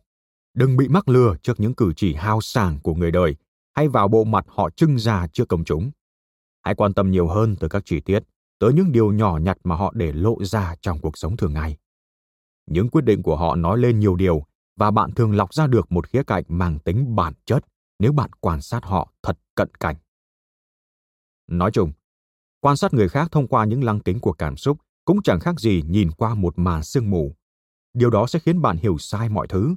Đừng 0.54 0.78
bị 0.78 0.88
mắc 0.88 1.10
lừa 1.10 1.36
trước 1.44 1.60
những 1.60 1.74
cử 1.74 1.94
chỉ 1.96 2.14
hao 2.14 2.42
sảng 2.42 2.80
của 2.80 2.94
người 2.94 3.12
đời 3.12 3.36
hay 3.76 3.88
vào 3.88 4.08
bộ 4.08 4.24
mặt 4.24 4.46
họ 4.48 4.70
trưng 4.70 5.00
ra 5.00 5.28
trước 5.28 5.48
công 5.48 5.64
chúng. 5.64 5.92
Hãy 6.64 6.76
quan 6.76 6.94
tâm 6.94 7.12
nhiều 7.12 7.28
hơn 7.28 7.56
tới 7.56 7.70
các 7.70 7.84
chi 7.86 8.00
tiết, 8.00 8.24
tới 8.60 8.74
những 8.74 8.92
điều 8.92 9.12
nhỏ 9.12 9.38
nhặt 9.38 9.58
mà 9.64 9.76
họ 9.76 9.94
để 9.96 10.12
lộ 10.12 10.44
ra 10.44 10.76
trong 10.82 11.00
cuộc 11.02 11.18
sống 11.18 11.38
thường 11.38 11.54
ngày. 11.54 11.78
Những 12.66 12.90
quyết 12.90 13.06
định 13.06 13.24
của 13.24 13.36
họ 13.36 13.56
nói 13.56 13.78
lên 13.78 14.00
nhiều 14.00 14.16
điều 14.16 14.44
và 14.76 14.92
bạn 14.92 15.12
thường 15.12 15.36
lọc 15.36 15.54
ra 15.54 15.68
được 15.68 15.92
một 15.92 16.08
khía 16.08 16.24
cạnh 16.24 16.44
mang 16.48 16.80
tính 16.80 17.16
bản 17.16 17.34
chất 17.46 17.64
nếu 18.00 18.12
bạn 18.12 18.30
quan 18.40 18.62
sát 18.62 18.84
họ 18.84 19.14
thật 19.24 19.40
cận 19.56 19.76
cảnh. 19.80 19.96
Nói 21.48 21.72
chung, 21.72 21.92
quan 22.60 22.78
sát 22.78 22.94
người 22.94 23.10
khác 23.10 23.32
thông 23.32 23.48
qua 23.48 23.66
những 23.66 23.84
lăng 23.84 24.00
kính 24.00 24.20
của 24.20 24.34
cảm 24.34 24.58
xúc 24.58 24.78
cũng 25.06 25.22
chẳng 25.22 25.40
khác 25.40 25.60
gì 25.60 25.84
nhìn 25.88 26.12
qua 26.12 26.36
một 26.36 26.60
màn 26.60 26.84
sương 26.84 27.10
mù. 27.10 27.36
Điều 27.94 28.10
đó 28.10 28.28
sẽ 28.28 28.40
khiến 28.40 28.62
bạn 28.62 28.78
hiểu 28.78 28.98
sai 28.98 29.30
mọi 29.30 29.48
thứ. 29.48 29.76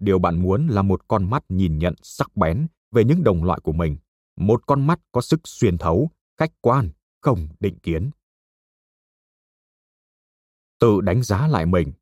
Điều 0.00 0.18
bạn 0.18 0.42
muốn 0.42 0.66
là 0.66 0.82
một 0.82 1.08
con 1.08 1.30
mắt 1.30 1.44
nhìn 1.48 1.78
nhận 1.78 1.94
sắc 2.02 2.36
bén 2.36 2.66
về 2.92 3.04
những 3.04 3.24
đồng 3.24 3.44
loại 3.44 3.60
của 3.62 3.72
mình, 3.72 3.96
một 4.36 4.66
con 4.66 4.86
mắt 4.86 5.00
có 5.12 5.20
sức 5.20 5.40
xuyên 5.44 5.78
thấu, 5.78 6.10
khách 6.38 6.52
quan, 6.60 6.90
không 7.20 7.48
định 7.60 7.78
kiến. 7.78 8.10
Tự 10.78 11.00
đánh 11.00 11.22
giá 11.22 11.48
lại 11.48 11.66
mình, 11.66 11.92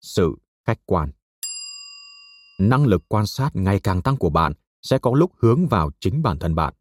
sự 0.00 0.36
khách 0.66 0.78
quan. 0.86 1.10
Năng 2.58 2.86
lực 2.86 3.02
quan 3.08 3.26
sát 3.26 3.56
ngày 3.56 3.80
càng 3.80 4.02
tăng 4.02 4.16
của 4.16 4.30
bạn 4.30 4.52
sẽ 4.82 4.98
có 4.98 5.12
lúc 5.14 5.32
hướng 5.38 5.66
vào 5.66 5.90
chính 6.00 6.22
bản 6.22 6.38
thân 6.38 6.54
bạn. 6.54 6.74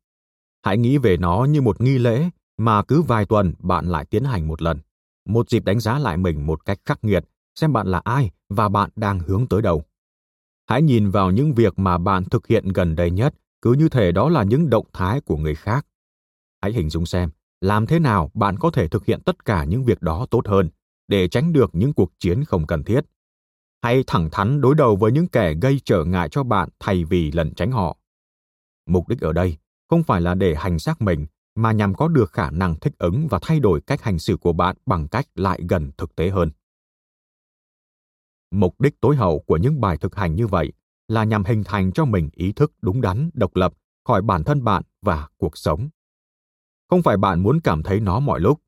Hãy 0.66 0.78
nghĩ 0.78 0.98
về 0.98 1.18
nó 1.18 1.46
như 1.50 1.62
một 1.62 1.82
nghi 1.82 1.98
lễ 1.98 2.30
mà 2.58 2.84
cứ 2.84 3.02
vài 3.02 3.26
tuần 3.26 3.54
bạn 3.60 3.86
lại 3.86 4.06
tiến 4.06 4.24
hành 4.24 4.48
một 4.48 4.62
lần. 4.62 4.80
Một 5.26 5.50
dịp 5.50 5.66
đánh 5.66 5.80
giá 5.80 6.00
lại 6.00 6.18
mình 6.18 6.48
một 6.48 6.66
cách 6.66 6.80
khắc 6.86 7.04
nghiệt, 7.04 7.26
xem 7.56 7.74
bạn 7.74 7.88
là 7.88 8.02
ai 8.04 8.32
và 8.50 8.70
bạn 8.70 8.90
đang 8.96 9.20
hướng 9.20 9.48
tới 9.48 9.62
đâu. 9.62 9.84
Hãy 10.68 10.82
nhìn 10.82 11.10
vào 11.10 11.32
những 11.32 11.54
việc 11.54 11.80
mà 11.80 11.98
bạn 11.98 12.24
thực 12.24 12.48
hiện 12.48 12.68
gần 12.68 12.96
đây 12.96 13.12
nhất, 13.12 13.36
cứ 13.62 13.74
như 13.74 13.90
thể 13.90 14.12
đó 14.12 14.30
là 14.30 14.44
những 14.44 14.70
động 14.70 14.86
thái 14.94 15.22
của 15.22 15.38
người 15.38 15.56
khác. 15.56 15.86
Hãy 16.62 16.72
hình 16.72 16.90
dung 16.90 17.06
xem, 17.06 17.30
làm 17.62 17.88
thế 17.88 18.00
nào 18.00 18.32
bạn 18.34 18.60
có 18.60 18.72
thể 18.72 18.88
thực 18.88 19.06
hiện 19.06 19.22
tất 19.22 19.46
cả 19.46 19.64
những 19.64 19.84
việc 19.84 20.02
đó 20.02 20.26
tốt 20.32 20.48
hơn 20.48 20.70
để 21.08 21.28
tránh 21.28 21.54
được 21.54 21.70
những 21.74 21.94
cuộc 21.94 22.12
chiến 22.20 22.44
không 22.44 22.68
cần 22.68 22.84
thiết. 22.84 23.02
Hãy 23.82 24.04
thẳng 24.08 24.30
thắn 24.32 24.62
đối 24.62 24.76
đầu 24.76 24.96
với 24.96 25.12
những 25.12 25.28
kẻ 25.28 25.54
gây 25.62 25.82
trở 25.86 26.04
ngại 26.04 26.30
cho 26.30 26.44
bạn 26.44 26.70
thay 26.80 27.04
vì 27.04 27.32
lẩn 27.32 27.54
tránh 27.56 27.72
họ. 27.72 27.98
Mục 28.86 29.08
đích 29.08 29.22
ở 29.22 29.34
đây 29.34 29.58
không 29.90 30.04
phải 30.04 30.22
là 30.22 30.36
để 30.36 30.56
hành 30.56 30.80
xác 30.80 31.02
mình, 31.02 31.26
mà 31.56 31.72
nhằm 31.72 31.96
có 31.96 32.08
được 32.08 32.32
khả 32.32 32.52
năng 32.52 32.80
thích 32.80 32.94
ứng 32.98 33.28
và 33.28 33.40
thay 33.42 33.60
đổi 33.60 33.82
cách 33.82 34.02
hành 34.02 34.20
xử 34.20 34.38
của 34.38 34.54
bạn 34.54 34.76
bằng 34.86 35.08
cách 35.08 35.26
lại 35.36 35.62
gần 35.70 35.92
thực 35.98 36.16
tế 36.16 36.30
hơn. 36.30 36.52
Mục 38.52 38.82
đích 38.82 39.02
tối 39.02 39.16
hậu 39.16 39.40
của 39.40 39.58
những 39.58 39.82
bài 39.82 39.98
thực 39.98 40.16
hành 40.16 40.36
như 40.36 40.48
vậy 40.48 40.74
là 41.08 41.24
nhằm 41.24 41.44
hình 41.44 41.64
thành 41.64 41.92
cho 41.92 42.06
mình 42.06 42.30
ý 42.34 42.52
thức 42.52 42.74
đúng 42.82 43.02
đắn, 43.02 43.30
độc 43.34 43.56
lập 43.56 43.74
khỏi 44.08 44.22
bản 44.22 44.44
thân 44.44 44.64
bạn 44.64 44.84
và 45.02 45.28
cuộc 45.38 45.58
sống. 45.58 45.90
Không 46.90 47.02
phải 47.02 47.18
bạn 47.18 47.44
muốn 47.44 47.60
cảm 47.62 47.84
thấy 47.84 48.00
nó 48.00 48.20
mọi 48.20 48.40
lúc. 48.40 48.62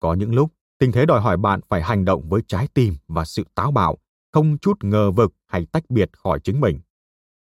Có 0.00 0.14
những 0.14 0.34
lúc, 0.34 0.52
tình 0.78 0.92
thế 0.92 1.06
đòi 1.06 1.20
hỏi 1.20 1.36
bạn 1.36 1.60
phải 1.68 1.82
hành 1.82 2.04
động 2.04 2.28
với 2.28 2.42
trái 2.46 2.68
tim 2.74 2.94
và 3.08 3.24
sự 3.24 3.44
táo 3.54 3.70
bạo 3.70 3.98
không 4.32 4.58
chút 4.58 4.84
ngờ 4.84 5.10
vực 5.10 5.32
hay 5.46 5.66
tách 5.66 5.90
biệt 5.90 6.10
khỏi 6.12 6.40
chính 6.44 6.60
mình. 6.60 6.80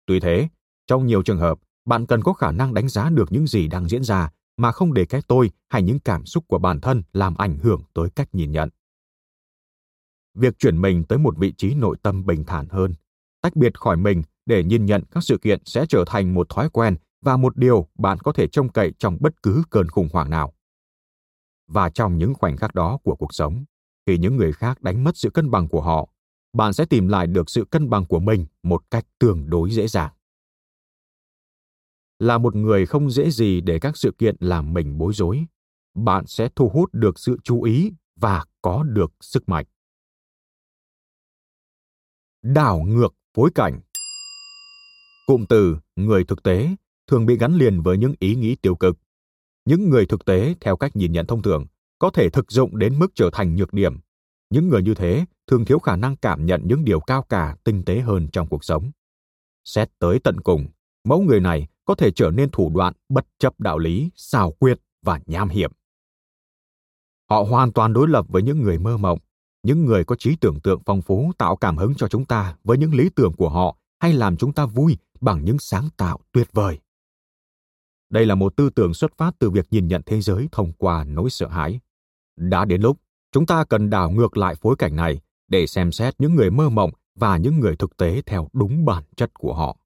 Tuy 0.06 0.20
thế, 0.20 0.48
trong 0.86 1.06
nhiều 1.06 1.22
trường 1.22 1.38
hợp, 1.38 1.59
bạn 1.84 2.06
cần 2.06 2.22
có 2.22 2.32
khả 2.32 2.52
năng 2.52 2.74
đánh 2.74 2.88
giá 2.88 3.10
được 3.10 3.32
những 3.32 3.47
gì 3.47 3.68
đang 3.68 3.88
diễn 3.88 4.05
ra 4.05 4.30
mà 4.56 4.72
không 4.72 4.94
để 4.94 5.05
cái 5.05 5.20
tôi 5.28 5.51
hay 5.68 5.82
những 5.82 6.01
cảm 6.01 6.26
xúc 6.26 6.44
của 6.48 6.59
bản 6.59 6.80
thân 6.80 7.02
làm 7.12 7.34
ảnh 7.36 7.59
hưởng 7.59 7.82
tới 7.94 8.09
cách 8.16 8.28
nhìn 8.32 8.52
nhận. 8.52 8.68
Việc 10.34 10.59
chuyển 10.59 10.80
mình 10.80 11.05
tới 11.05 11.18
một 11.18 11.38
vị 11.38 11.52
trí 11.52 11.74
nội 11.74 11.97
tâm 12.02 12.26
bình 12.26 12.44
thản 12.44 12.68
hơn, 12.68 12.94
tách 13.40 13.56
biệt 13.56 13.78
khỏi 13.78 13.97
mình 13.97 14.22
để 14.47 14.64
nhìn 14.64 14.86
nhận 14.86 15.02
các 15.10 15.24
sự 15.24 15.38
kiện 15.38 15.60
sẽ 15.64 15.86
trở 15.88 16.05
thành 16.06 16.34
một 16.34 16.48
thói 16.48 16.70
quen 16.70 16.97
và 17.22 17.36
một 17.36 17.56
điều 17.56 17.88
bạn 17.98 18.18
có 18.18 18.32
thể 18.32 18.48
trông 18.48 18.68
cậy 18.68 18.92
trong 18.98 19.16
bất 19.20 19.42
cứ 19.42 19.62
cơn 19.70 19.88
khủng 19.88 20.09
hoảng 20.12 20.30
nào. 20.30 20.55
Và 21.66 21.90
trong 21.90 22.18
những 22.18 22.34
khoảnh 22.34 22.56
khắc 22.56 22.74
đó 22.74 22.98
của 23.05 23.16
cuộc 23.16 23.34
sống, 23.34 23.64
khi 24.06 24.18
những 24.18 24.36
người 24.36 24.52
khác 24.52 24.82
đánh 24.82 25.05
mất 25.05 25.16
sự 25.16 25.30
cân 25.30 25.51
bằng 25.51 25.68
của 25.68 25.80
họ 25.80 26.09
bạn 26.52 26.72
sẽ 26.72 26.85
tìm 26.85 27.09
lại 27.09 27.27
được 27.27 27.51
sự 27.51 27.64
cân 27.64 27.90
bằng 27.90 28.06
của 28.06 28.20
mình 28.20 28.47
một 28.62 28.82
cách 28.90 29.06
tương 29.18 29.51
đối 29.51 29.70
dễ 29.70 29.86
dàng. 29.86 30.12
Là 32.18 32.39
một 32.39 32.55
người 32.55 32.86
không 32.86 33.10
dễ 33.10 33.31
gì 33.31 33.60
để 33.60 33.78
các 33.78 33.97
sự 33.97 34.12
kiện 34.18 34.36
làm 34.40 34.72
mình 34.72 34.98
bối 34.98 35.12
rối, 35.14 35.44
bạn 35.94 36.27
sẽ 36.27 36.48
thu 36.56 36.68
hút 36.68 36.90
được 36.93 37.18
sự 37.18 37.36
chú 37.44 37.62
ý 37.62 37.93
và 38.16 38.44
có 38.62 38.82
được 38.82 39.12
sức 39.20 39.48
mạnh. 39.48 39.66
Đảo 42.43 42.81
ngược 42.81 43.14
phối 43.35 43.51
cảnh. 43.55 43.81
Cụm 45.27 45.44
từ, 45.48 45.77
người 45.97 46.24
thực 46.24 46.43
tế, 46.43 46.77
thường 47.06 47.27
bị 47.27 47.39
gắn 47.39 47.55
liền 47.55 47.82
với 47.82 47.98
những 47.98 48.14
ý 48.18 48.35
nghĩ 48.35 48.56
tiêu 48.56 48.74
cực. 48.74 48.98
Những 49.64 49.90
người 49.90 50.06
thực 50.06 50.24
tế, 50.24 50.55
theo 50.60 50.77
cách 50.77 50.97
nhìn 50.97 51.12
nhận 51.12 51.27
thông 51.27 51.43
thường, 51.43 51.66
có 51.98 52.10
thể 52.10 52.31
thực 52.31 52.52
dụng 52.52 52.78
đến 52.78 52.98
mức 52.98 53.06
trở 53.14 53.31
thành 53.32 53.56
nhược 53.56 53.72
điểm 53.72 53.98
những 54.51 54.68
người 54.68 54.82
như 54.82 54.94
thế 54.94 55.24
thường 55.47 55.64
thiếu 55.64 55.78
khả 55.78 55.97
năng 55.97 56.16
cảm 56.16 56.47
nhận 56.47 56.62
những 56.64 56.85
điều 56.85 57.01
cao 57.01 57.22
cả, 57.22 57.56
tinh 57.64 57.85
tế 57.85 58.01
hơn 58.01 58.28
trong 58.32 58.48
cuộc 58.48 58.64
sống. 58.64 58.90
Xét 59.64 59.90
tới 59.98 60.18
tận 60.24 60.40
cùng, 60.40 60.66
mẫu 61.05 61.20
người 61.20 61.40
này 61.40 61.66
có 61.85 61.94
thể 61.94 62.10
trở 62.10 62.31
nên 62.31 62.51
thủ 62.51 62.72
đoạn 62.74 62.94
bất 63.09 63.27
chấp 63.39 63.60
đạo 63.60 63.78
lý, 63.78 64.10
xào 64.14 64.52
quyệt 64.52 64.81
và 65.02 65.20
nham 65.27 65.48
hiểm. 65.48 65.72
Họ 67.31 67.43
hoàn 67.43 67.72
toàn 67.72 67.93
đối 67.93 68.09
lập 68.09 68.27
với 68.28 68.43
những 68.43 68.62
người 68.62 68.78
mơ 68.78 68.97
mộng, 68.97 69.18
những 69.62 69.85
người 69.85 70.05
có 70.05 70.16
trí 70.16 70.36
tưởng 70.36 70.60
tượng 70.60 70.82
phong 70.86 71.02
phú, 71.02 71.32
tạo 71.39 71.56
cảm 71.56 71.77
hứng 71.77 71.94
cho 71.94 72.09
chúng 72.09 72.24
ta 72.24 72.56
với 72.64 72.78
những 72.78 72.94
lý 72.94 73.09
tưởng 73.09 73.32
của 73.32 73.48
họ 73.48 73.77
hay 74.01 74.12
làm 74.12 74.36
chúng 74.36 74.52
ta 74.52 74.66
vui 74.66 74.97
bằng 75.20 75.44
những 75.44 75.59
sáng 75.59 75.89
tạo 75.97 76.18
tuyệt 76.32 76.48
vời. 76.52 76.78
Đây 78.10 78.27
là 78.27 78.35
một 78.35 78.56
tư 78.56 78.70
tưởng 78.70 78.94
xuất 78.94 79.16
phát 79.16 79.35
từ 79.39 79.51
việc 79.51 79.66
nhìn 79.70 79.89
nhận 79.89 80.02
thế 80.06 80.20
giới 80.20 80.48
thông 80.52 80.72
qua 80.72 81.05
nỗi 81.05 81.31
sợ 81.31 81.48
hãi. 81.48 81.81
Đã 82.36 82.64
đến 82.64 82.82
lúc 82.82 83.01
chúng 83.32 83.47
ta 83.47 83.65
cần 83.65 83.90
đảo 83.90 84.11
ngược 84.11 84.36
lại 84.36 84.55
phối 84.55 84.77
cảnh 84.77 84.97
này 84.97 85.20
để 85.48 85.66
xem 85.66 85.93
xét 85.93 86.15
những 86.19 86.35
người 86.35 86.51
mơ 86.51 86.69
mộng 86.69 86.90
và 87.15 87.36
những 87.36 87.61
người 87.61 87.77
thực 87.77 87.97
tế 87.97 88.23
theo 88.27 88.48
đúng 88.52 88.85
bản 88.85 89.05
chất 89.16 89.35
của 89.35 89.55
họ. 89.55 89.77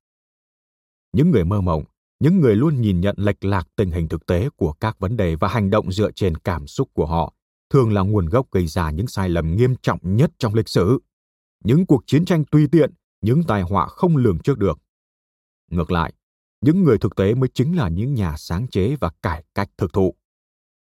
Những 1.12 1.30
người 1.30 1.44
mơ 1.44 1.60
mộng, 1.60 1.84
những 2.20 2.40
người 2.40 2.56
luôn 2.56 2.80
nhìn 2.80 3.00
nhận 3.00 3.14
lệch 3.18 3.44
lạc 3.44 3.68
tình 3.76 3.90
hình 3.90 4.08
thực 4.08 4.26
tế 4.26 4.48
của 4.56 4.72
các 4.72 4.98
vấn 4.98 5.16
đề 5.16 5.36
và 5.36 5.48
hành 5.48 5.70
động 5.70 5.92
dựa 5.92 6.10
trên 6.10 6.36
cảm 6.36 6.66
xúc 6.66 6.88
của 6.92 7.06
họ, 7.06 7.34
thường 7.70 7.92
là 7.92 8.00
nguồn 8.00 8.26
gốc 8.26 8.46
gây 8.52 8.66
ra 8.66 8.90
những 8.90 9.06
sai 9.06 9.28
lầm 9.28 9.56
nghiêm 9.56 9.74
trọng 9.82 10.16
nhất 10.16 10.32
trong 10.38 10.54
lịch 10.54 10.68
sử. 10.68 10.98
Những 11.64 11.86
cuộc 11.86 12.02
chiến 12.06 12.24
tranh 12.24 12.44
tùy 12.44 12.68
tiện, 12.72 12.90
những 13.20 13.42
tai 13.42 13.62
họa 13.62 13.86
không 13.86 14.16
lường 14.16 14.38
trước 14.38 14.58
được. 14.58 14.78
Ngược 15.70 15.90
lại, 15.90 16.12
những 16.60 16.84
người 16.84 16.98
thực 16.98 17.16
tế 17.16 17.34
mới 17.34 17.48
chính 17.54 17.76
là 17.76 17.88
những 17.88 18.14
nhà 18.14 18.34
sáng 18.38 18.68
chế 18.68 18.96
và 19.00 19.10
cải 19.22 19.44
cách 19.54 19.70
thực 19.78 19.92
thụ. 19.92 20.14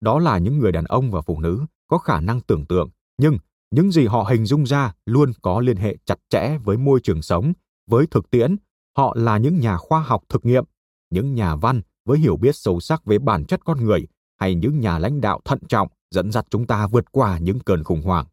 Đó 0.01 0.19
là 0.19 0.37
những 0.37 0.59
người 0.59 0.71
đàn 0.71 0.85
ông 0.85 1.11
và 1.11 1.21
phụ 1.21 1.39
nữ 1.39 1.65
có 1.87 1.97
khả 1.97 2.21
năng 2.21 2.41
tưởng 2.41 2.65
tượng 2.65 2.89
nhưng 3.17 3.37
những 3.71 3.91
gì 3.91 4.05
họ 4.05 4.23
hình 4.23 4.45
dung 4.45 4.63
ra 4.63 4.93
luôn 5.05 5.31
có 5.41 5.59
liên 5.59 5.77
hệ 5.77 5.97
chặt 6.05 6.19
chẽ 6.29 6.57
với 6.63 6.77
môi 6.77 6.99
trường 7.03 7.21
sống 7.21 7.53
với 7.87 8.07
thực 8.11 8.29
tiễn 8.29 8.55
họ 8.97 9.13
là 9.17 9.37
những 9.37 9.59
nhà 9.59 9.77
khoa 9.77 10.01
học 10.01 10.23
thực 10.29 10.45
nghiệm 10.45 10.63
những 11.09 11.33
nhà 11.33 11.55
văn 11.55 11.81
với 12.05 12.19
hiểu 12.19 12.37
biết 12.37 12.55
sâu 12.55 12.79
sắc 12.79 13.05
về 13.05 13.19
bản 13.19 13.45
chất 13.45 13.59
con 13.65 13.83
người 13.83 14.07
hay 14.39 14.55
những 14.55 14.79
nhà 14.79 14.99
lãnh 14.99 15.21
đạo 15.21 15.41
thận 15.45 15.59
trọng 15.69 15.87
dẫn 16.11 16.31
dắt 16.31 16.45
chúng 16.49 16.67
ta 16.67 16.87
vượt 16.87 17.11
qua 17.11 17.37
những 17.37 17.59
cơn 17.59 17.83
khủng 17.83 18.01
hoảng. 18.01 18.25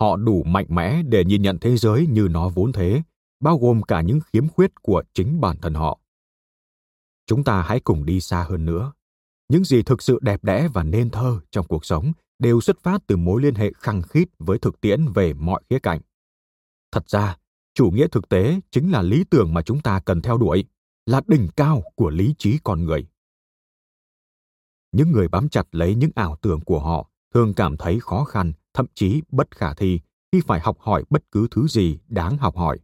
Họ 0.00 0.16
đủ 0.16 0.42
mạnh 0.42 0.66
mẽ 0.68 1.02
để 1.02 1.24
nhìn 1.24 1.42
nhận 1.42 1.58
thế 1.58 1.76
giới 1.76 2.06
như 2.06 2.28
nó 2.30 2.48
vốn 2.48 2.72
thế, 2.72 3.02
bao 3.40 3.58
gồm 3.58 3.82
cả 3.82 4.00
những 4.00 4.20
khiếm 4.20 4.48
khuyết 4.48 4.82
của 4.82 5.02
chính 5.14 5.40
bản 5.40 5.56
thân 5.62 5.74
họ. 5.74 5.98
Chúng 7.26 7.44
ta 7.44 7.62
hãy 7.62 7.80
cùng 7.80 8.04
đi 8.04 8.20
xa 8.20 8.46
hơn 8.48 8.64
nữa. 8.64 8.92
Những 9.48 9.64
gì 9.64 9.82
thực 9.82 10.02
sự 10.02 10.18
đẹp 10.22 10.44
đẽ 10.44 10.68
và 10.72 10.82
nên 10.82 11.10
thơ 11.10 11.40
trong 11.50 11.66
cuộc 11.66 11.84
sống 11.84 12.12
đều 12.42 12.60
xuất 12.60 12.80
phát 12.82 13.02
từ 13.06 13.16
mối 13.16 13.42
liên 13.42 13.54
hệ 13.54 13.72
khăng 13.76 14.02
khít 14.02 14.28
với 14.38 14.58
thực 14.58 14.80
tiễn 14.80 15.06
về 15.14 15.34
mọi 15.34 15.62
khía 15.70 15.78
cạnh. 15.78 16.00
Thật 16.92 17.08
ra, 17.08 17.36
chủ 17.74 17.90
nghĩa 17.90 18.08
thực 18.08 18.28
tế 18.28 18.60
chính 18.70 18.92
là 18.92 19.02
lý 19.02 19.24
tưởng 19.30 19.54
mà 19.54 19.62
chúng 19.62 19.80
ta 19.80 20.00
cần 20.00 20.22
theo 20.22 20.38
đuổi, 20.38 20.64
là 21.06 21.20
đỉnh 21.26 21.48
cao 21.56 21.82
của 21.96 22.10
lý 22.10 22.34
trí 22.38 22.58
con 22.64 22.84
người. 22.84 23.06
Những 24.92 25.12
người 25.12 25.28
bám 25.28 25.48
chặt 25.48 25.66
lấy 25.72 25.94
những 25.94 26.10
ảo 26.14 26.36
tưởng 26.42 26.60
của 26.60 26.80
họ 26.80 27.10
thường 27.34 27.54
cảm 27.54 27.76
thấy 27.76 28.00
khó 28.00 28.24
khăn 28.24 28.52
thậm 28.74 28.86
chí 28.94 29.22
bất 29.30 29.56
khả 29.56 29.74
thi 29.74 30.00
khi 30.32 30.40
phải 30.46 30.60
học 30.60 30.76
hỏi 30.80 31.04
bất 31.10 31.22
cứ 31.30 31.48
thứ 31.50 31.66
gì 31.66 31.98
đáng 32.08 32.38
học 32.38 32.56
hỏi. 32.56 32.78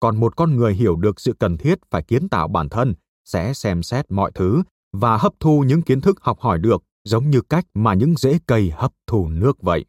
Còn 0.00 0.16
một 0.16 0.36
con 0.36 0.56
người 0.56 0.74
hiểu 0.74 0.96
được 0.96 1.20
sự 1.20 1.32
cần 1.38 1.56
thiết 1.56 1.78
phải 1.90 2.02
kiến 2.02 2.28
tạo 2.28 2.48
bản 2.48 2.68
thân 2.68 2.94
sẽ 3.24 3.54
xem 3.54 3.82
xét 3.82 4.10
mọi 4.10 4.32
thứ 4.34 4.62
và 4.92 5.16
hấp 5.16 5.32
thu 5.40 5.64
những 5.66 5.82
kiến 5.82 6.00
thức 6.00 6.20
học 6.20 6.40
hỏi 6.40 6.58
được 6.58 6.84
giống 7.04 7.30
như 7.30 7.40
cách 7.40 7.64
mà 7.74 7.94
những 7.94 8.14
rễ 8.16 8.38
cây 8.46 8.72
hấp 8.74 8.92
thụ 9.06 9.28
nước 9.28 9.62
vậy. 9.62 9.84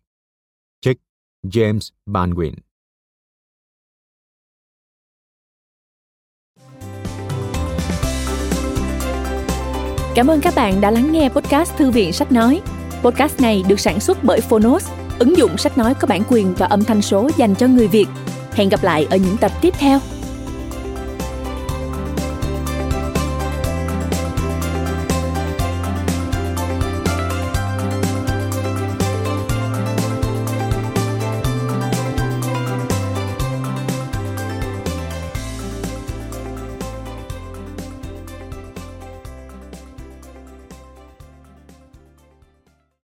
Trích 0.82 0.98
James 1.44 1.90
Banwin 2.06 2.54
Cảm 10.16 10.28
ơn 10.28 10.42
các 10.42 10.54
bạn 10.56 10.82
đã 10.82 10.92
lắng 10.92 11.12
nghe 11.12 11.30
podcast 11.30 11.76
Thư 11.78 11.92
viện 11.92 12.14
Sách 12.14 12.32
Nói. 12.32 12.62
Podcast 13.04 13.42
này 13.42 13.64
được 13.68 13.80
sản 13.80 14.00
xuất 14.00 14.18
bởi 14.24 14.42
Phonos, 14.42 14.90
ứng 15.20 15.38
dụng 15.38 15.58
sách 15.58 15.78
nói 15.78 15.94
có 15.94 16.08
bản 16.08 16.24
quyền 16.30 16.54
và 16.58 16.66
âm 16.66 16.84
thanh 16.84 17.02
số 17.02 17.30
dành 17.38 17.56
cho 17.56 17.68
người 17.68 17.88
Việt. 17.88 18.06
Hẹn 18.54 18.70
gặp 18.70 18.84
lại 18.84 19.08
ở 19.10 19.18
những 19.18 19.38
tập 19.38 19.52
tiếp 19.62 19.74
theo. 19.78 20.00